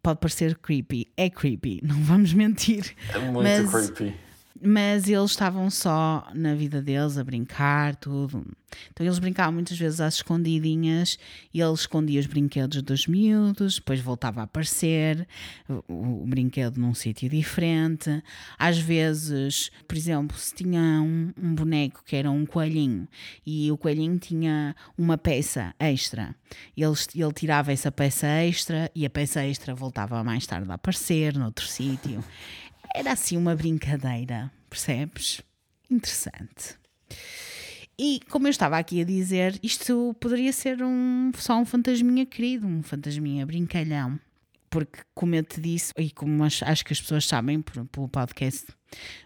Pode 0.06 0.20
parecer 0.20 0.56
creepy, 0.58 1.08
é 1.16 1.28
creepy, 1.28 1.80
não 1.84 1.96
vamos 2.04 2.32
mentir. 2.32 2.94
É 3.12 3.18
muito 3.18 3.42
Mas- 3.42 3.90
creepy. 3.90 4.14
Mas 4.62 5.08
eles 5.08 5.30
estavam 5.30 5.70
só 5.70 6.28
na 6.34 6.54
vida 6.54 6.80
deles 6.80 7.18
a 7.18 7.24
brincar, 7.24 7.96
tudo. 7.96 8.44
Então 8.90 9.06
eles 9.06 9.18
brincavam 9.18 9.52
muitas 9.52 9.78
vezes 9.78 10.00
às 10.00 10.16
escondidinhas 10.16 11.18
e 11.52 11.60
ele 11.60 11.72
escondia 11.72 12.20
os 12.20 12.26
brinquedos 12.26 12.82
dos 12.82 13.06
miúdos, 13.06 13.76
depois 13.76 14.00
voltava 14.00 14.40
a 14.40 14.44
aparecer 14.44 15.26
o, 15.68 16.22
o 16.22 16.26
brinquedo 16.26 16.78
num 16.78 16.94
sítio 16.94 17.28
diferente. 17.28 18.22
Às 18.58 18.78
vezes, 18.78 19.70
por 19.86 19.96
exemplo, 19.96 20.36
se 20.36 20.54
tinha 20.54 21.00
um, 21.00 21.32
um 21.40 21.54
boneco 21.54 22.02
que 22.04 22.16
era 22.16 22.30
um 22.30 22.44
coelhinho 22.44 23.08
e 23.44 23.70
o 23.70 23.76
coelhinho 23.76 24.18
tinha 24.18 24.74
uma 24.96 25.16
peça 25.16 25.74
extra, 25.78 26.34
ele, 26.76 26.94
ele 27.14 27.32
tirava 27.32 27.72
essa 27.72 27.90
peça 27.90 28.26
extra 28.26 28.90
e 28.94 29.06
a 29.06 29.10
peça 29.10 29.44
extra 29.44 29.74
voltava 29.74 30.22
mais 30.24 30.46
tarde 30.46 30.70
a 30.70 30.74
aparecer 30.74 31.36
noutro 31.36 31.66
sítio. 31.66 32.22
Era 32.94 33.12
assim 33.12 33.36
uma 33.36 33.54
brincadeira, 33.54 34.50
percebes? 34.68 35.42
Interessante. 35.90 36.76
E 37.98 38.20
como 38.28 38.46
eu 38.46 38.50
estava 38.50 38.76
aqui 38.76 39.00
a 39.00 39.04
dizer, 39.04 39.58
isto 39.62 40.14
poderia 40.20 40.52
ser 40.52 40.82
um, 40.82 41.30
só 41.34 41.58
um 41.58 41.64
fantasminha 41.64 42.26
querido, 42.26 42.66
um 42.66 42.82
fantasminha 42.82 43.46
brincalhão. 43.46 44.20
Porque, 44.68 45.00
como 45.14 45.34
eu 45.34 45.42
te 45.42 45.60
disse, 45.60 45.92
e 45.96 46.10
como 46.10 46.44
acho, 46.44 46.84
que 46.84 46.92
as 46.92 47.00
pessoas 47.00 47.24
sabem 47.24 47.62
pelo 47.62 48.08
podcast, 48.08 48.66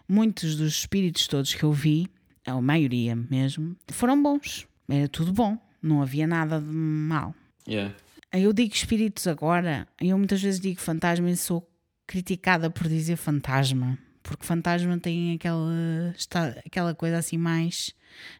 muitos 0.07 0.55
dos 0.55 0.77
espíritos 0.77 1.27
todos 1.27 1.53
que 1.53 1.63
eu 1.63 1.73
vi, 1.73 2.07
a 2.45 2.61
maioria 2.61 3.15
mesmo, 3.15 3.75
foram 3.89 4.21
bons. 4.21 4.65
Era 4.87 5.09
tudo 5.09 5.33
bom. 5.33 5.57
Não 5.81 6.01
havia 6.01 6.27
nada 6.27 6.59
de 6.59 6.67
mal. 6.67 7.35
Yeah. 7.67 7.93
Eu 8.31 8.53
digo 8.53 8.73
espíritos 8.73 9.27
agora, 9.27 9.87
eu 9.99 10.17
muitas 10.17 10.41
vezes 10.41 10.59
digo 10.59 10.79
fantasma 10.79 11.29
e 11.29 11.35
sou 11.35 11.67
criticada 12.11 12.69
por 12.69 12.89
dizer 12.89 13.15
fantasma, 13.15 13.97
porque 14.21 14.45
fantasma 14.45 14.99
tem 14.99 15.33
aquela, 15.33 16.13
está, 16.17 16.47
aquela 16.65 16.93
coisa 16.93 17.17
assim 17.17 17.37
mais 17.37 17.93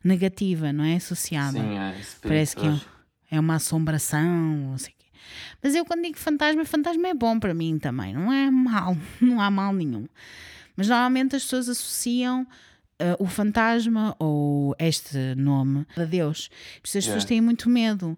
negativa, 0.03 0.73
não 0.73 0.83
é? 0.83 0.97
Associada. 0.97 1.57
Sim, 1.57 1.77
é. 1.77 1.95
Parece 2.21 2.53
que 2.55 2.67
é, 2.67 2.79
é 3.31 3.39
uma 3.39 3.55
assombração, 3.55 4.21
não 4.57 4.77
sei 4.77 4.89
o 4.93 4.95
quê. 4.99 5.05
Mas 5.63 5.73
eu 5.73 5.85
quando 5.85 6.03
digo 6.03 6.17
fantasma, 6.17 6.65
fantasma 6.65 7.07
é 7.07 7.13
bom 7.13 7.39
para 7.39 7.53
mim 7.53 7.79
também, 7.79 8.13
não 8.13 8.31
é 8.31 8.51
mal, 8.51 8.97
não 9.21 9.39
há 9.39 9.49
mal 9.49 9.71
nenhum. 9.73 10.05
Mas 10.75 10.89
normalmente 10.89 11.37
as 11.37 11.43
pessoas 11.43 11.69
associam 11.69 12.45
eh, 12.99 13.15
o 13.19 13.25
fantasma 13.25 14.15
ou 14.19 14.75
este 14.79 15.17
nome 15.35 15.85
a 15.95 16.03
Deus. 16.03 16.49
As 16.75 16.79
pessoas 16.81 17.05
Yeah. 17.05 17.25
têm 17.25 17.39
muito 17.41 17.69
medo. 17.69 18.17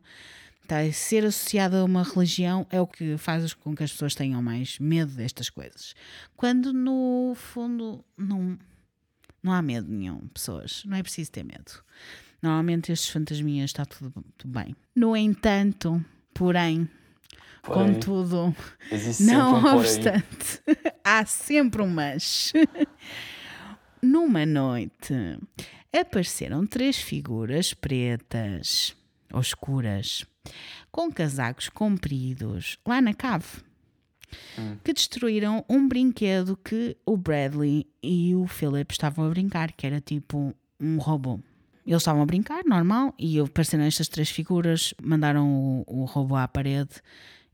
Tá? 0.73 0.91
Ser 0.91 1.23
associado 1.23 1.75
a 1.75 1.83
uma 1.83 2.01
religião 2.01 2.65
é 2.71 2.81
o 2.81 2.87
que 2.87 3.15
faz 3.15 3.53
com 3.53 3.75
que 3.75 3.83
as 3.83 3.91
pessoas 3.91 4.15
tenham 4.15 4.41
mais 4.41 4.79
medo 4.79 5.11
destas 5.11 5.47
coisas. 5.47 5.93
Quando 6.35 6.73
no 6.73 7.35
fundo 7.35 8.03
não, 8.17 8.57
não 9.43 9.53
há 9.53 9.61
medo 9.61 9.87
nenhum, 9.87 10.27
pessoas. 10.29 10.83
Não 10.83 10.97
é 10.97 11.03
preciso 11.03 11.31
ter 11.31 11.43
medo. 11.43 11.71
Normalmente 12.41 12.91
estes 12.91 13.07
fantasminhas 13.09 13.69
está 13.69 13.85
tudo, 13.85 14.25
tudo 14.35 14.51
bem. 14.51 14.75
No 14.95 15.15
entanto, 15.15 16.03
porém, 16.33 16.89
Porém, 17.61 17.93
contudo, 17.93 18.55
não 19.21 19.61
um 19.61 19.77
obstante, 19.77 20.59
há 21.05 21.23
sempre 21.23 21.83
um 21.83 21.87
mas. 21.87 22.51
Numa 24.01 24.43
noite, 24.43 25.13
apareceram 25.95 26.65
três 26.65 26.97
figuras 26.97 27.75
pretas, 27.75 28.95
ou 29.31 29.39
escuras, 29.39 30.25
com 30.91 31.11
casacos 31.11 31.69
compridos, 31.69 32.77
lá 32.85 33.01
na 33.01 33.13
cave, 33.13 33.63
que 34.83 34.93
destruíram 34.93 35.63
um 35.69 35.87
brinquedo 35.87 36.57
que 36.57 36.97
o 37.05 37.17
Bradley 37.17 37.87
e 38.01 38.35
o 38.35 38.47
Philip 38.47 38.91
estavam 38.91 39.25
a 39.25 39.29
brincar, 39.29 39.71
que 39.71 39.85
era 39.85 40.01
tipo 40.01 40.53
um 40.79 40.97
robô. 40.97 41.39
eles 41.85 42.01
estavam 42.01 42.21
a 42.21 42.25
brincar, 42.25 42.63
normal, 42.65 43.13
e 43.17 43.39
apareceram 43.39 43.83
estas 43.83 44.07
três 44.07 44.29
figuras, 44.29 44.93
mandaram 45.01 45.83
o, 45.87 46.01
o 46.01 46.05
robô 46.05 46.35
à 46.35 46.47
parede 46.47 47.01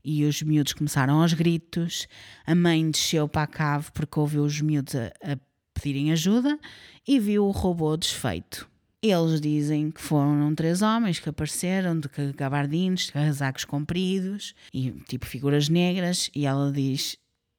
e 0.04 0.24
os 0.24 0.42
miúdos 0.42 0.72
começaram 0.72 1.20
aos 1.20 1.34
gritos. 1.34 2.06
A 2.46 2.54
mãe 2.54 2.90
desceu 2.90 3.28
para 3.28 3.42
a 3.42 3.46
cave 3.46 3.90
porque 3.92 4.18
ouviu 4.18 4.44
os 4.44 4.60
miúdos 4.60 4.94
a, 4.94 5.06
a 5.22 5.38
pedirem 5.74 6.12
ajuda 6.12 6.58
e 7.06 7.18
viu 7.18 7.44
o 7.46 7.50
robô 7.50 7.96
desfeito. 7.96 8.69
Eles 9.02 9.40
dizem 9.40 9.90
que 9.90 10.00
foram 10.00 10.54
três 10.54 10.82
homens 10.82 11.18
que 11.18 11.28
apareceram 11.28 11.98
de 11.98 12.08
gabardines, 12.36 13.06
de 13.06 13.12
casacos 13.12 13.64
compridos 13.64 14.54
e 14.74 14.90
tipo 15.08 15.24
figuras 15.24 15.70
negras, 15.70 16.30
e 16.34 16.44
ela 16.44 16.70
diz: 16.70 17.16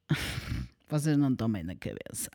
Vocês 0.88 1.18
não 1.18 1.32
estão 1.32 1.52
bem 1.52 1.64
na 1.64 1.76
cabeça. 1.76 2.30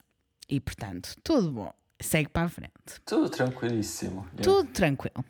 E 0.49 0.59
portanto, 0.59 1.15
tudo 1.23 1.53
bom, 1.53 1.73
segue 2.01 2.29
para 2.29 2.47
a 2.47 2.49
frente. 2.49 2.73
Tudo 3.05 3.29
tranquilíssimo. 3.31 4.27
Tudo 4.43 4.69
tranquilo. 4.71 5.25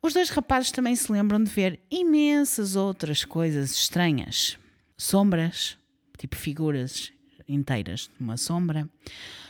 Os 0.00 0.12
dois 0.12 0.30
rapazes 0.30 0.72
também 0.72 0.96
se 0.96 1.12
lembram 1.12 1.42
de 1.44 1.50
ver 1.50 1.80
imensas 1.88 2.74
outras 2.74 3.24
coisas 3.24 3.70
estranhas. 3.70 4.58
Sombras, 4.96 5.78
tipo 6.18 6.34
figuras 6.34 7.12
inteiras 7.48 8.10
numa 8.18 8.36
sombra, 8.36 8.88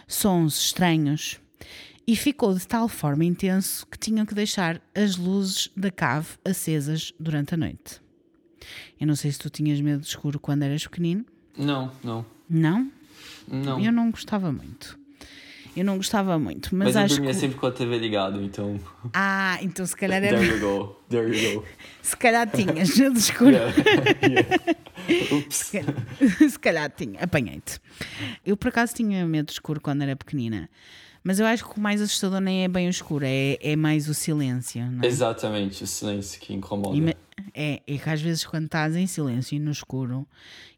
sons 0.06 0.58
estranhos, 0.58 1.40
e 2.06 2.16
ficou 2.16 2.54
de 2.54 2.66
tal 2.66 2.88
forma 2.88 3.24
intenso 3.24 3.86
que 3.86 3.98
tinham 3.98 4.26
que 4.26 4.34
deixar 4.34 4.80
as 4.94 5.16
luzes 5.16 5.70
da 5.76 5.90
cave 5.90 6.28
acesas 6.44 7.12
durante 7.18 7.54
a 7.54 7.56
noite. 7.56 8.00
Eu 9.00 9.06
não 9.06 9.16
sei 9.16 9.30
se 9.32 9.38
tu 9.38 9.50
tinhas 9.50 9.80
medo 9.80 10.00
de 10.00 10.06
escuro 10.08 10.38
quando 10.38 10.62
eras 10.62 10.84
pequenino. 10.86 11.24
Não, 11.56 11.90
não. 12.02 12.24
Não? 12.48 12.90
Não. 13.48 13.80
Eu 13.80 13.92
não 13.92 14.10
gostava 14.10 14.52
muito. 14.52 14.98
Eu 15.74 15.84
não 15.86 15.96
gostava 15.96 16.38
muito, 16.38 16.74
mas, 16.76 16.88
Mas 16.88 16.96
eu 16.96 17.02
acho 17.02 17.14
dormia 17.16 17.32
que. 17.32 17.40
sempre 17.40 17.56
com 17.58 17.66
a 17.66 17.72
TV 17.72 17.98
ligada, 17.98 18.36
então. 18.42 18.78
Ah, 19.14 19.58
então 19.62 19.86
se 19.86 19.96
calhar 19.96 20.22
era. 20.22 20.36
There 20.38 20.50
you 20.52 20.60
go. 20.60 20.96
There 21.08 21.28
you 21.54 21.60
go. 21.62 21.66
Se 22.02 22.14
calhar 22.16 22.46
tinhas 22.50 22.94
medo 22.96 23.14
de 23.14 23.20
escuro. 23.20 23.52
Yeah. 23.52 23.74
yeah. 24.22 24.58
Oops. 25.34 25.56
Se 25.56 25.72
calhar- 25.80 25.96
Se 26.50 26.58
calhar 26.58 26.90
tinha, 26.90 27.20
apanhei-te. 27.20 27.80
Eu 28.44 28.54
por 28.56 28.68
acaso 28.68 28.94
tinha 28.94 29.24
medo 29.26 29.46
de 29.46 29.52
escuro 29.52 29.80
quando 29.80 30.02
era 30.02 30.14
pequenina. 30.14 30.68
Mas 31.24 31.38
eu 31.38 31.46
acho 31.46 31.64
que 31.68 31.78
o 31.78 31.80
mais 31.80 32.00
assustador 32.00 32.40
nem 32.40 32.64
é 32.64 32.68
bem 32.68 32.88
o 32.88 32.90
escuro, 32.90 33.24
é, 33.26 33.56
é 33.60 33.76
mais 33.76 34.08
o 34.08 34.14
silêncio. 34.14 34.84
Não 34.90 35.04
é? 35.04 35.06
Exatamente, 35.06 35.84
o 35.84 35.86
silêncio 35.86 36.40
que 36.40 36.52
incomoda. 36.52 36.96
Ima- 36.96 37.14
É, 37.54 37.80
é 37.86 37.98
que 37.98 38.10
às 38.10 38.20
vezes 38.20 38.44
quando 38.44 38.64
estás 38.66 38.96
em 38.96 39.06
silêncio 39.06 39.56
e 39.56 39.58
no 39.58 39.70
escuro, 39.70 40.26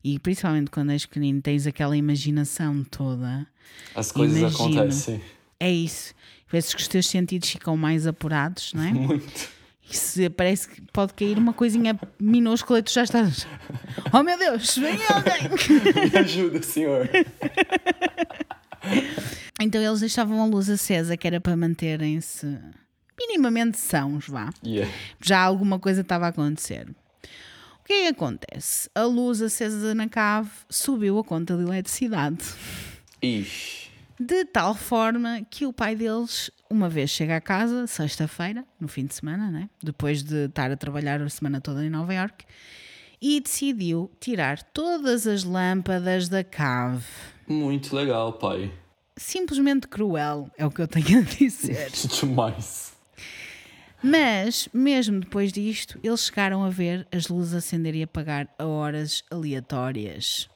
e 0.03 0.19
principalmente 0.19 0.71
quando 0.71 0.91
és 0.91 1.07
pequenino, 1.07 1.41
tens 1.41 1.67
aquela 1.67 1.97
imaginação 1.97 2.85
toda. 2.85 3.47
As 3.95 4.13
coisas 4.13 4.39
Imagino. 4.39 4.81
acontecem. 4.81 5.21
É 5.59 5.71
isso. 5.71 6.15
Vezes 6.51 6.75
que 6.75 6.81
os 6.83 6.89
teus 6.89 7.07
sentidos 7.09 7.49
ficam 7.49 7.77
mais 7.77 8.07
apurados, 8.07 8.73
não 8.75 8.83
é? 8.83 8.91
Muito. 8.93 9.49
E 9.91 9.97
se 9.97 10.29
parece 10.31 10.69
que 10.69 10.81
pode 10.93 11.15
cair 11.15 11.37
uma 11.39 11.53
coisinha 11.53 11.99
minúscula 12.21 12.79
e 12.79 12.83
tu 12.83 12.93
já 12.93 13.05
estás. 13.05 13.47
Oh 14.13 14.23
meu 14.23 14.39
Deus, 14.39 14.77
vem 14.77 14.99
alguém! 15.09 15.49
Me 16.13 16.19
ajuda, 16.19 16.63
senhor. 16.63 17.09
Então 19.61 19.81
eles 19.81 20.01
deixavam 20.01 20.43
a 20.43 20.47
luz 20.47 20.69
acesa, 20.69 21.17
que 21.17 21.27
era 21.27 21.41
para 21.41 21.57
manterem-se 21.57 22.59
minimamente 23.19 23.79
sãos, 23.79 24.27
vá. 24.27 24.51
Yeah. 24.65 24.93
Já 25.21 25.41
alguma 25.41 25.79
coisa 25.79 26.01
estava 26.01 26.27
a 26.27 26.29
acontecer. 26.29 26.89
O 26.89 27.87
que 27.87 27.93
é 27.93 28.03
que 28.03 28.09
acontece? 28.09 28.89
A 28.95 29.03
luz 29.03 29.43
acesa 29.43 29.95
na 29.95 30.09
cave 30.09 30.51
subiu 30.71 31.19
a 31.19 31.25
conta 31.25 31.57
de 31.57 31.63
eletricidade. 31.63 32.43
Ixi. 33.23 33.91
De 34.19 34.45
tal 34.45 34.75
forma 34.75 35.45
que 35.51 35.67
o 35.67 35.73
pai 35.73 35.95
deles, 35.95 36.51
uma 36.71 36.89
vez 36.89 37.11
chega 37.11 37.37
a 37.37 37.41
casa, 37.41 37.87
sexta-feira, 37.87 38.65
no 38.81 38.89
fim 38.89 39.07
de 39.07 39.15
semana, 39.15 39.51
né? 39.51 39.69
depois 39.83 40.23
de 40.23 40.47
estar 40.47 40.71
a 40.71 40.77
trabalhar 40.77 41.21
a 41.21 41.29
semana 41.29 41.61
toda 41.61 41.85
em 41.85 41.91
Nova 41.91 42.15
York, 42.15 42.45
e 43.21 43.41
decidiu 43.41 44.11
tirar 44.21 44.63
todas 44.63 45.27
as 45.27 45.45
lâmpadas 45.45 46.29
da 46.29 46.45
cave. 46.45 47.05
Muito 47.47 47.95
legal, 47.95 48.35
pai. 48.35 48.73
Simplesmente 49.17 49.87
cruel, 49.87 50.51
é 50.57 50.67
o 50.67 50.71
que 50.71 50.83
eu 50.83 50.89
tenho 50.89 51.21
a 51.21 51.23
dizer. 51.23 51.91
Demais. 52.21 52.95
Mas, 54.03 54.69
mesmo 54.75 55.21
depois 55.21 55.51
disto, 55.51 55.99
eles 56.03 56.27
chegaram 56.27 56.62
a 56.62 56.69
ver 56.69 57.07
as 57.11 57.29
luzes 57.29 57.55
acender 57.55 57.95
e 57.95 58.03
apagar 58.03 58.47
a 58.59 58.67
horas 58.67 59.25
aleatórias, 59.31 60.51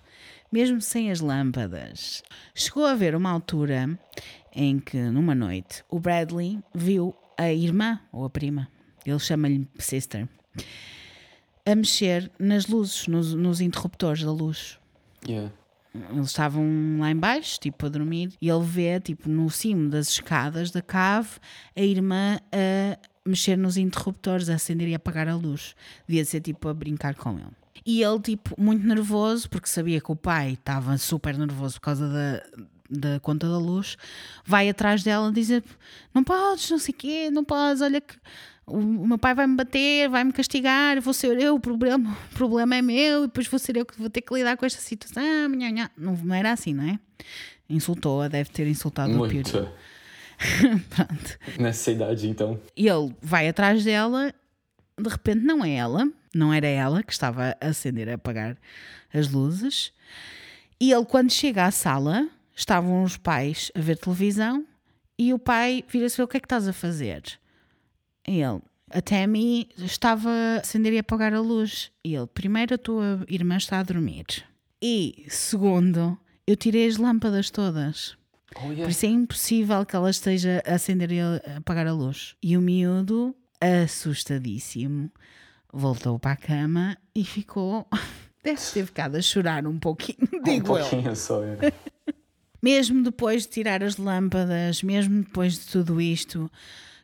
mesmo 0.53 0.83
sem 0.83 1.11
as 1.11 1.21
lâmpadas. 1.21 2.23
Chegou 2.55 2.85
a 2.85 2.91
haver 2.91 3.15
uma 3.15 3.31
altura 3.31 3.99
em 4.53 4.79
que, 4.79 4.99
numa 4.99 5.35
noite, 5.35 5.83
o 5.89 5.99
Bradley 5.99 6.59
viu 6.75 7.15
a 7.39 7.51
irmã, 7.51 8.01
ou 8.13 8.25
a 8.25 8.31
prima, 8.31 8.69
ele 9.07 9.19
chama-lhe 9.19 9.67
sister, 9.79 10.29
a 11.65 11.75
mexer 11.75 12.31
nas 12.39 12.67
luzes, 12.67 13.07
nos, 13.07 13.33
nos 13.33 13.61
interruptores 13.61 14.23
da 14.23 14.33
luz. 14.33 14.79
Yeah. 15.27 15.53
Eles 15.95 16.27
estavam 16.27 16.65
lá 16.99 17.11
embaixo, 17.11 17.59
tipo, 17.61 17.87
a 17.87 17.89
dormir, 17.89 18.33
e 18.41 18.49
ele 18.49 18.65
vê, 18.65 19.01
tipo, 19.01 19.29
no 19.29 19.49
cimo 19.51 19.89
das 19.89 20.09
escadas 20.09 20.71
da 20.71 20.83
cave, 20.83 21.31
a 21.75 21.81
irmã 21.81 22.39
a 22.53 22.99
mexer 23.27 23.57
nos 23.57 23.77
interruptores, 23.77 24.49
a 24.49 24.55
acender 24.55 24.89
e 24.89 24.95
apagar 24.95 25.29
a 25.29 25.35
luz. 25.35 25.75
Devia 26.07 26.25
ser, 26.25 26.41
tipo, 26.41 26.69
a 26.69 26.75
brincar 26.75 27.15
com 27.15 27.39
ele. 27.39 27.57
E 27.85 28.03
ele, 28.03 28.21
tipo, 28.21 28.55
muito 28.61 28.87
nervoso, 28.87 29.49
porque 29.49 29.69
sabia 29.69 30.01
que 30.01 30.13
o 30.13 30.17
pai 30.17 30.53
estava 30.53 30.97
super 30.99 31.37
nervoso 31.37 31.75
por 31.77 31.81
causa 31.81 32.09
da, 32.09 32.43
da 32.91 33.21
conta 33.21 33.49
da 33.49 33.59
luz, 33.59 33.97
vai 34.45 34.69
atrás 34.69 35.03
dela 35.03 35.33
dizer: 35.33 35.63
Não 36.15 36.25
podes, 36.25 36.71
não 36.71 36.79
sei 36.79 36.95
o 36.95 36.97
quê, 36.97 37.31
não 37.31 37.45
podes, 37.45 37.83
olha 37.83 38.01
que 38.01 38.15
o, 38.69 38.79
o 38.79 39.07
meu 39.07 39.19
pai 39.19 39.35
vai-me 39.35 39.57
bater, 39.57 40.09
vai-me 40.09 40.33
castigar, 40.33 41.01
vou 41.01 41.15
ser 41.15 41.41
eu, 41.41 41.55
o 41.55 41.61
problema, 41.61 42.17
o 42.33 42.35
problema 42.35 42.77
é 42.77 42.83
meu, 42.83 43.25
e 43.25 43.27
depois 43.27 43.47
vou 43.47 43.59
ser 43.59 43.77
eu 43.77 43.87
que 43.87 43.99
vou 43.99 44.11
ter 44.11 44.21
que 44.21 44.35
lidar 44.35 44.57
com 44.57 44.67
esta 44.67 44.81
situação. 44.81 45.49
Nha, 45.49 45.71
nha. 45.71 45.91
Não, 45.97 46.35
era 46.35 46.53
assim, 46.53 46.75
não 46.75 46.85
é? 46.85 46.99
Insultou-a, 47.69 48.29
deve 48.29 48.51
ter 48.51 48.67
insultado 48.67 49.11
o 49.13 49.29
Piro. 49.29 49.51
Muito. 49.51 49.73
Pronto. 50.91 51.39
Nessa 51.59 51.91
idade, 51.91 52.29
então. 52.29 52.61
E 52.77 52.89
ele 52.89 53.15
vai 53.21 53.49
atrás 53.49 53.85
dela, 53.85 54.33
de 54.99 55.09
repente 55.09 55.45
não 55.45 55.65
é 55.65 55.73
ela, 55.73 56.09
não 56.35 56.53
era 56.53 56.67
ela 56.67 57.03
que 57.03 57.13
estava 57.13 57.57
a 57.61 57.67
acender, 57.67 58.09
a 58.09 58.15
apagar 58.15 58.57
as 59.13 59.31
luzes. 59.31 59.93
E 60.81 60.93
ele, 60.93 61.05
quando 61.05 61.33
chega 61.33 61.65
à 61.65 61.71
sala, 61.71 62.29
estavam 62.55 63.03
os 63.03 63.17
pais 63.17 63.73
a 63.75 63.81
ver 63.81 63.99
televisão 63.99 64.65
e 65.19 65.35
o 65.35 65.39
pai 65.39 65.85
vira-se 65.89 66.17
ver 66.17 66.23
o 66.23 66.29
que 66.29 66.37
é 66.37 66.41
que 66.41 66.47
estás 66.47 66.69
a 66.69 66.73
fazer. 66.73 67.23
E 68.29 68.43
ele, 68.43 68.61
a 68.91 69.01
Tammy 69.01 69.69
estava 69.79 70.29
a 70.31 70.57
acender 70.61 70.93
e 70.93 70.99
apagar 70.99 71.33
a 71.33 71.41
luz. 71.41 71.91
E 72.05 72.15
ele, 72.15 72.27
primeiro 72.27 72.75
a 72.75 72.79
tua 72.79 73.25
irmã 73.29 73.57
está 73.57 73.79
a 73.81 73.83
dormir. 73.83 74.27
E 74.83 75.25
segundo, 75.29 76.17
eu 76.47 76.55
tirei 76.57 76.87
as 76.87 76.97
lâmpadas 76.99 77.51
todas. 77.51 78.17
Oh, 78.57 78.61
Por 78.61 78.73
yeah. 78.73 78.89
isso 78.91 79.07
é 79.07 79.09
impossível 79.09 79.85
que 79.85 79.95
ela 79.97 80.11
esteja 80.11 80.63
a 80.67 80.75
acender 80.75 81.11
e 81.13 81.21
a 81.21 81.41
apagar 81.59 81.87
a 81.87 81.93
luz. 81.93 82.35
E 82.43 82.57
o 82.57 82.61
miúdo, 82.61 83.35
assustadíssimo, 83.61 85.11
voltou 85.73 86.19
para 86.19 86.33
a 86.33 86.37
cama 86.37 86.97
e 87.15 87.25
ficou. 87.25 87.87
Deve 88.43 88.61
ter 88.73 88.87
ficado 88.87 89.17
a 89.17 89.23
chorar 89.23 89.67
um 89.67 89.79
pouquinho, 89.79 90.19
Um 90.33 90.43
digo 90.43 90.79
eu. 90.79 90.85
pouquinho 90.89 91.17
só, 91.17 91.43
yeah. 91.45 91.73
Mesmo 92.63 93.03
depois 93.03 93.43
de 93.43 93.49
tirar 93.51 93.83
as 93.85 93.97
lâmpadas, 93.97 94.83
mesmo 94.83 95.23
depois 95.23 95.55
de 95.55 95.67
tudo 95.67 96.01
isto, 96.01 96.51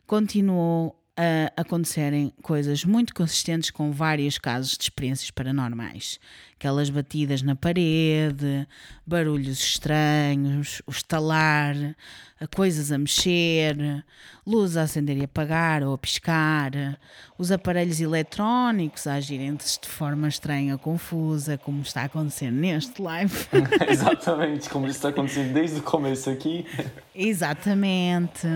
continuou 0.05 1.01
a 1.17 1.61
acontecerem 1.61 2.33
coisas 2.41 2.83
muito 2.83 3.13
consistentes 3.13 3.71
com 3.71 3.91
vários 3.91 4.37
casos 4.37 4.77
de 4.77 4.83
experiências 4.83 5.31
paranormais. 5.31 6.19
Aquelas 6.57 6.89
batidas 6.89 7.41
na 7.41 7.55
parede, 7.55 8.67
barulhos 9.05 9.59
estranhos, 9.59 10.81
o 10.85 10.91
estalar, 10.91 11.75
coisas 12.53 12.91
a 12.91 12.97
mexer, 12.97 14.03
luz 14.45 14.75
a 14.75 14.83
acender 14.83 15.17
e 15.17 15.23
apagar 15.23 15.83
ou 15.83 15.93
a 15.93 15.97
piscar, 15.97 16.71
os 17.37 17.51
aparelhos 17.51 17.99
eletrónicos 17.99 19.07
a 19.07 19.15
agirem 19.15 19.55
de 19.55 19.87
forma 19.87 20.27
estranha, 20.27 20.77
confusa, 20.77 21.57
como 21.57 21.81
está 21.81 22.01
a 22.01 22.05
acontecer 22.05 22.51
neste 22.51 23.01
live. 23.01 23.33
Exatamente, 23.87 24.69
como 24.69 24.87
está 24.87 25.09
acontecendo 25.09 25.53
desde 25.53 25.79
o 25.79 25.83
começo 25.83 26.29
aqui. 26.29 26.65
Exatamente. 27.13 28.47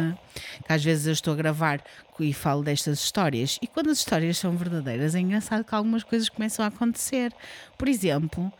Que 0.65 0.73
às 0.73 0.83
vezes 0.83 1.07
eu 1.07 1.13
estou 1.13 1.33
a 1.33 1.37
gravar 1.37 1.81
e 2.23 2.33
falo 2.33 2.63
destas 2.63 2.99
histórias, 2.99 3.57
e 3.61 3.67
quando 3.67 3.89
as 3.89 3.99
histórias 3.99 4.37
são 4.37 4.55
verdadeiras, 4.55 5.15
é 5.15 5.19
engraçado 5.19 5.63
que 5.63 5.75
algumas 5.75 6.03
coisas 6.03 6.29
começam 6.29 6.63
a 6.63 6.67
acontecer. 6.67 7.33
Por 7.77 7.87
exemplo, 7.87 8.51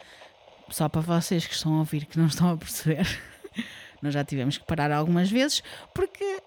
só 0.70 0.88
para 0.88 1.02
vocês 1.02 1.46
que 1.46 1.54
estão 1.54 1.76
a 1.76 1.80
ouvir 1.80 2.06
que 2.06 2.18
não 2.18 2.28
estão 2.28 2.50
a 2.52 2.58
perceber, 2.58 3.08
nós 4.02 4.14
já 4.14 4.24
tivemos 4.24 4.58
que 4.58 4.66
parar 4.66 4.92
algumas 4.92 5.30
vezes 5.30 5.62
porque 5.94 6.42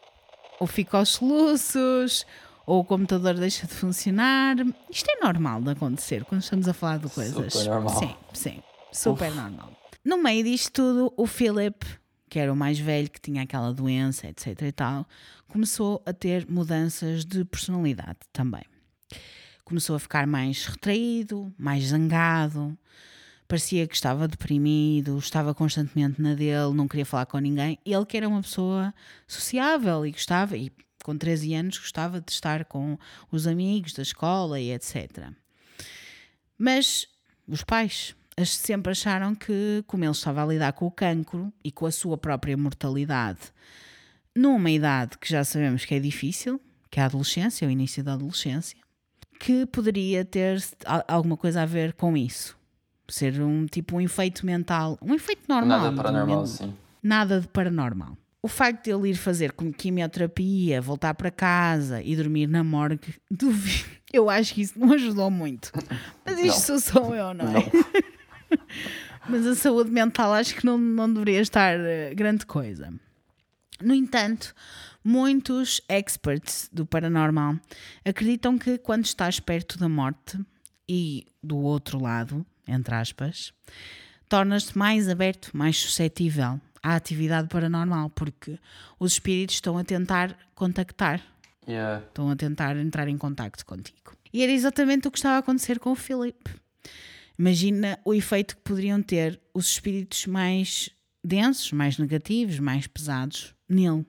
ou 0.62 0.66
fica 0.66 0.96
aos 0.96 1.08
soluços. 1.10 2.24
Ou 2.64 2.80
o 2.80 2.84
computador 2.84 3.34
deixa 3.34 3.66
de 3.66 3.74
funcionar. 3.74 4.56
Isto 4.88 5.10
é 5.10 5.24
normal 5.24 5.60
de 5.60 5.70
acontecer 5.70 6.24
quando 6.24 6.42
estamos 6.42 6.68
a 6.68 6.72
falar 6.72 6.98
de 6.98 7.08
coisas. 7.08 7.52
Super 7.52 7.70
normal. 7.70 7.98
Sim, 7.98 8.14
sim. 8.32 8.62
Super 8.92 9.34
normal. 9.34 9.72
No 10.04 10.22
meio 10.22 10.44
disto 10.44 10.70
tudo, 10.70 11.12
o 11.16 11.26
Philip, 11.26 11.84
que 12.28 12.38
era 12.38 12.52
o 12.52 12.56
mais 12.56 12.78
velho, 12.78 13.10
que 13.10 13.20
tinha 13.20 13.42
aquela 13.42 13.72
doença, 13.72 14.28
etc 14.28 14.62
e 14.62 14.70
tal, 14.70 15.06
começou 15.53 16.03
a 16.07 16.14
ter 16.14 16.48
mudanças 16.48 17.26
de 17.26 17.44
personalidade 17.44 18.20
também. 18.32 18.62
Começou 19.62 19.94
a 19.94 19.98
ficar 19.98 20.26
mais 20.26 20.64
retraído, 20.64 21.53
mais 21.59 21.88
zangado, 21.88 22.76
parecia 23.46 23.86
que 23.86 23.94
estava 23.94 24.26
deprimido, 24.26 25.18
estava 25.18 25.55
constantemente 25.55 26.22
na 26.22 26.32
dele, 26.32 26.72
não 26.72 26.88
queria 26.88 27.05
falar 27.05 27.26
com 27.26 27.38
ninguém. 27.38 27.78
Ele 27.84 28.07
que 28.07 28.16
era 28.16 28.26
uma 28.26 28.40
pessoa 28.40 28.94
sociável 29.28 30.07
e 30.07 30.12
gostava, 30.12 30.57
e 30.57 30.72
com 31.05 31.18
13 31.18 31.53
anos 31.53 31.76
gostava 31.76 32.18
de 32.18 32.32
estar 32.32 32.64
com 32.64 32.98
os 33.30 33.46
amigos 33.46 33.92
da 33.92 34.03
escola 34.03 34.59
e 34.59 34.72
etc. 34.72 35.32
Mas 36.57 37.07
os 37.46 37.62
pais 37.62 38.16
sempre 38.46 38.92
acharam 38.92 39.34
que, 39.34 39.84
como 39.86 40.03
ele 40.03 40.12
estava 40.12 40.42
a 40.42 40.46
lidar 40.46 40.72
com 40.72 40.86
o 40.86 40.90
cancro 40.90 41.53
e 41.62 41.70
com 41.70 41.84
a 41.84 41.92
sua 41.92 42.16
própria 42.16 42.57
mortalidade, 42.57 43.53
numa 44.37 44.70
idade 44.70 45.18
que 45.18 45.28
já 45.28 45.45
sabemos 45.45 45.85
que 45.85 45.95
é 45.95 46.01
difícil, 46.01 46.61
que 46.91 47.01
é 47.01 47.03
a 47.03 47.07
adolescência, 47.07 47.66
o 47.66 47.70
início 47.70 48.03
da 48.03 48.14
adolescência, 48.14 48.78
que 49.39 49.66
poderia 49.66 50.24
ter 50.24 50.62
alguma 51.09 51.37
coisa 51.37 51.62
a 51.62 51.66
ver 51.66 51.93
com 51.95 52.16
isso. 52.16 52.57
Ser 53.09 53.41
um 53.43 53.66
tipo 53.66 53.97
um 53.97 54.01
efeito 54.01 54.47
mental, 54.47 54.99
um 55.03 55.14
efeito 55.14 55.43
normal. 55.49 55.80
Nada 55.80 55.97
paranormal, 55.97 56.47
sim. 56.47 56.74
Nada 57.03 57.41
de 57.41 57.49
paranormal. 57.49 58.16
O 58.43 58.49
facto 58.49 58.85
de 58.85 58.91
ele 58.91 59.11
ir 59.11 59.14
fazer 59.14 59.53
quimioterapia, 59.76 60.80
voltar 60.80 61.14
para 61.14 61.30
casa 61.30 62.03
e 62.03 62.16
dormir 62.16 62.47
na 62.49 62.64
morgue, 62.64 63.14
duvido. 63.30 63.89
Eu 64.12 64.28
acho 64.28 64.55
que 64.55 64.62
isso 64.62 64.78
não 64.78 64.93
ajudou 64.93 65.30
muito. 65.30 65.72
Mas 66.24 66.39
isto 66.39 66.78
sou 66.80 67.14
eu, 67.14 67.33
não 67.33 67.49
é? 67.49 67.53
Não. 67.55 68.59
Mas 69.28 69.47
a 69.47 69.55
saúde 69.55 69.91
mental 69.91 70.33
acho 70.33 70.55
que 70.57 70.64
não, 70.66 70.76
não 70.76 71.12
deveria 71.12 71.41
estar 71.41 71.78
eh, 71.78 72.12
grande 72.14 72.45
coisa. 72.45 72.93
No 73.83 73.95
entanto, 73.95 74.55
muitos 75.05 75.80
experts 75.89 76.68
do 76.72 76.87
paranormal 76.87 77.57
acreditam 78.05 78.59
que 78.59 78.78
quando 78.78 79.05
estás 79.05 79.41
perto 79.41 79.78
da 79.78 79.89
morte 79.89 80.39
e 80.89 81.26
do 81.43 81.59
outro 81.59 82.01
lado, 82.01 82.47
entre 82.66 82.95
aspas, 82.95 83.53
tornas-te 84.28 84.76
mais 84.78 85.09
aberto, 85.09 85.51
mais 85.53 85.76
suscetível 85.78 86.61
à 86.83 86.97
atividade 86.97 87.49
paranormal, 87.49 88.11
porque 88.11 88.59
os 88.99 89.12
espíritos 89.12 89.57
estão 89.57 89.78
a 89.78 89.85
tentar 89.85 90.37
contactar, 90.55 91.20
yeah. 91.66 92.05
estão 92.07 92.30
a 92.30 92.37
tentar 92.37 92.76
entrar 92.76 93.09
em 93.09 93.16
contato 93.18 93.64
contigo. 93.64 94.16
E 94.33 94.43
era 94.43 94.53
exatamente 94.53 95.07
o 95.07 95.11
que 95.11 95.18
estava 95.18 95.37
a 95.37 95.39
acontecer 95.39 95.78
com 95.78 95.93
o 95.93 95.95
Philip. 95.95 96.51
Imagina 97.39 97.99
o 98.05 98.14
efeito 98.14 98.57
que 98.57 98.62
poderiam 98.62 99.03
ter 99.03 99.41
os 99.55 99.68
espíritos 99.68 100.26
mais 100.26 100.91
densos, 101.24 101.72
mais 101.72 101.99
negativos, 101.99 102.59
mais 102.59 102.87
pesados 102.87 103.55
nele. 103.75 104.07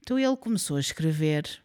Então 0.00 0.18
ele 0.18 0.36
começou 0.36 0.76
a 0.76 0.80
escrever 0.80 1.60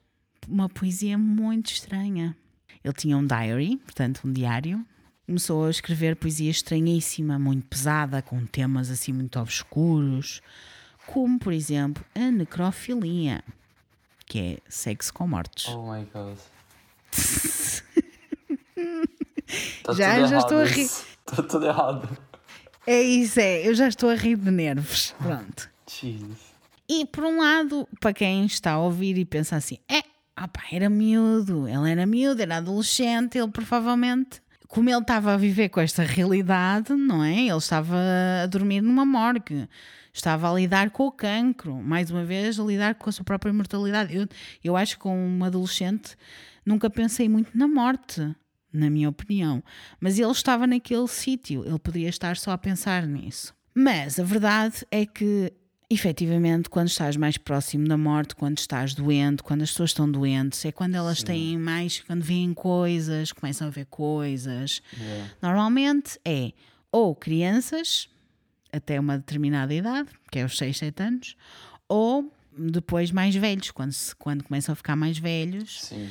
uma 0.48 0.68
poesia 0.68 1.18
muito 1.18 1.72
estranha. 1.72 2.36
Ele 2.84 2.94
tinha 2.94 3.18
um 3.18 3.26
diary, 3.26 3.78
portanto, 3.78 4.22
um 4.26 4.34
diário. 4.34 4.86
Começou 5.26 5.66
a 5.66 5.70
escrever 5.70 6.16
poesia 6.16 6.50
estranhíssima, 6.50 7.38
muito 7.38 7.66
pesada, 7.68 8.22
com 8.22 8.46
temas 8.46 8.90
assim 8.90 9.14
muito 9.14 9.40
obscuros, 9.40 10.42
como, 11.06 11.40
por 11.40 11.54
exemplo, 11.54 12.04
a 12.16 12.32
necrofilia, 12.32 13.44
que 14.26 14.40
é 14.40 14.58
sexo 14.68 15.14
com 15.14 15.28
mortos. 15.28 15.68
Oh 15.68 15.94
my 15.94 16.06
god. 16.06 16.38
Tá 19.84 19.94
já, 19.94 20.26
já 20.28 20.38
estou 20.38 20.60
a 20.60 20.64
rir. 20.64 20.86
Está 20.86 21.44
tudo 21.44 21.66
errado. 21.66 22.18
É 22.88 23.02
isso, 23.02 23.40
é. 23.40 23.68
Eu 23.68 23.76
já 23.76 23.88
estou 23.88 24.10
a 24.10 24.16
rir 24.16 24.38
de 24.38 24.50
nervos. 24.50 25.14
Pronto. 25.20 25.70
Jesus. 25.88 26.51
E 26.94 27.06
por 27.06 27.24
um 27.24 27.39
lado, 27.39 27.88
para 28.02 28.12
quem 28.12 28.46
está 28.46 28.72
a 28.72 28.80
ouvir 28.80 29.18
e 29.18 29.24
pensa 29.24 29.56
assim, 29.56 29.78
é, 29.89 30.00
opa, 30.38 30.62
era 30.70 30.89
miúdo, 30.89 31.66
ele 31.66 31.89
era 31.89 32.06
miúdo, 32.06 32.42
era 32.42 32.58
adolescente, 32.58 33.38
ele 33.38 33.48
provavelmente, 33.48 34.42
como 34.68 34.89
ele 34.89 35.00
estava 35.00 35.34
a 35.34 35.38
viver 35.38 35.70
com 35.70 35.80
esta 35.80 36.04
realidade, 36.04 36.94
não 36.94 37.24
é? 37.24 37.44
Ele 37.44 37.58
estava 37.58 37.96
a 38.44 38.46
dormir 38.46 38.82
numa 38.82 39.06
morgue, 39.06 39.70
estava 40.14 40.52
a 40.52 40.54
lidar 40.54 40.89
com 40.89 41.08
o 41.08 41.12
cancro, 41.14 41.76
mais 41.76 42.12
uma 42.12 42.26
vez, 42.26 42.60
a 42.60 42.64
lidar 42.66 42.96
com 42.96 43.10
a 43.10 43.14
sua 43.14 43.24
própria 43.24 43.54
mortalidade. 43.54 44.14
Eu, 44.14 44.28
eu 44.62 44.76
acho 44.76 44.98
que, 44.98 45.04
como 45.04 45.16
um 45.16 45.46
adolescente, 45.46 46.18
nunca 46.66 46.89
pensei 46.89 47.30
muito 47.30 47.58
na 47.58 47.70
morte 47.70 48.36
na 48.74 48.89
minha 48.89 49.08
opinião. 49.08 49.64
Mas 49.98 50.20
ele 50.20 50.30
estava 50.30 50.68
naquele 50.68 51.08
sítio, 51.08 51.66
ele 51.66 51.80
poderia 51.80 52.10
estar 52.10 52.36
só 52.36 52.52
a 52.52 52.58
pensar 52.58 53.08
nisso. 53.08 53.54
Mas 53.74 54.20
a 54.20 54.24
verdade 54.24 54.86
é 54.92 55.06
que, 55.06 55.54
efetivamente, 55.94 56.70
quando 56.70 56.88
estás 56.88 57.18
mais 57.18 57.38
próximo 57.38 57.88
da 57.88 57.98
morte, 57.98 58.36
quando 58.36 58.58
estás 58.58 58.94
doente, 58.94 59.44
quando 59.44 59.62
as 59.62 59.72
pessoas 59.72 59.89
estão 59.89 60.10
doentes, 60.10 60.64
é 60.66 60.72
quando 60.72 60.96
elas 60.96 61.20
Sim. 61.20 61.26
têm 61.26 61.58
mais, 61.58 62.00
quando 62.02 62.22
veem 62.22 62.54
coisas, 62.54 63.32
começam 63.32 63.68
a 63.68 63.70
ver 63.70 63.86
coisas. 63.86 64.82
Yeah. 64.98 65.32
Normalmente 65.42 66.20
é 66.24 66.54
ou 66.92 67.16
crianças, 67.16 68.10
até 68.72 69.00
uma 69.00 69.18
determinada 69.18 69.74
idade, 69.74 70.10
que 70.32 70.39
é 70.39 70.46
os 70.46 70.58
6, 70.58 70.78
7 70.78 71.04
anos, 71.04 71.36
ou 71.88 72.32
depois 72.58 73.12
mais 73.12 73.36
velhos, 73.36 73.72
quando, 73.72 73.92
se, 73.92 74.16
quando 74.16 74.44
começam 74.44 74.74
a 74.74 74.76
ficar 74.76 74.96
mais 74.96 75.18
velhos 75.18 75.84
Sim. 75.84 76.10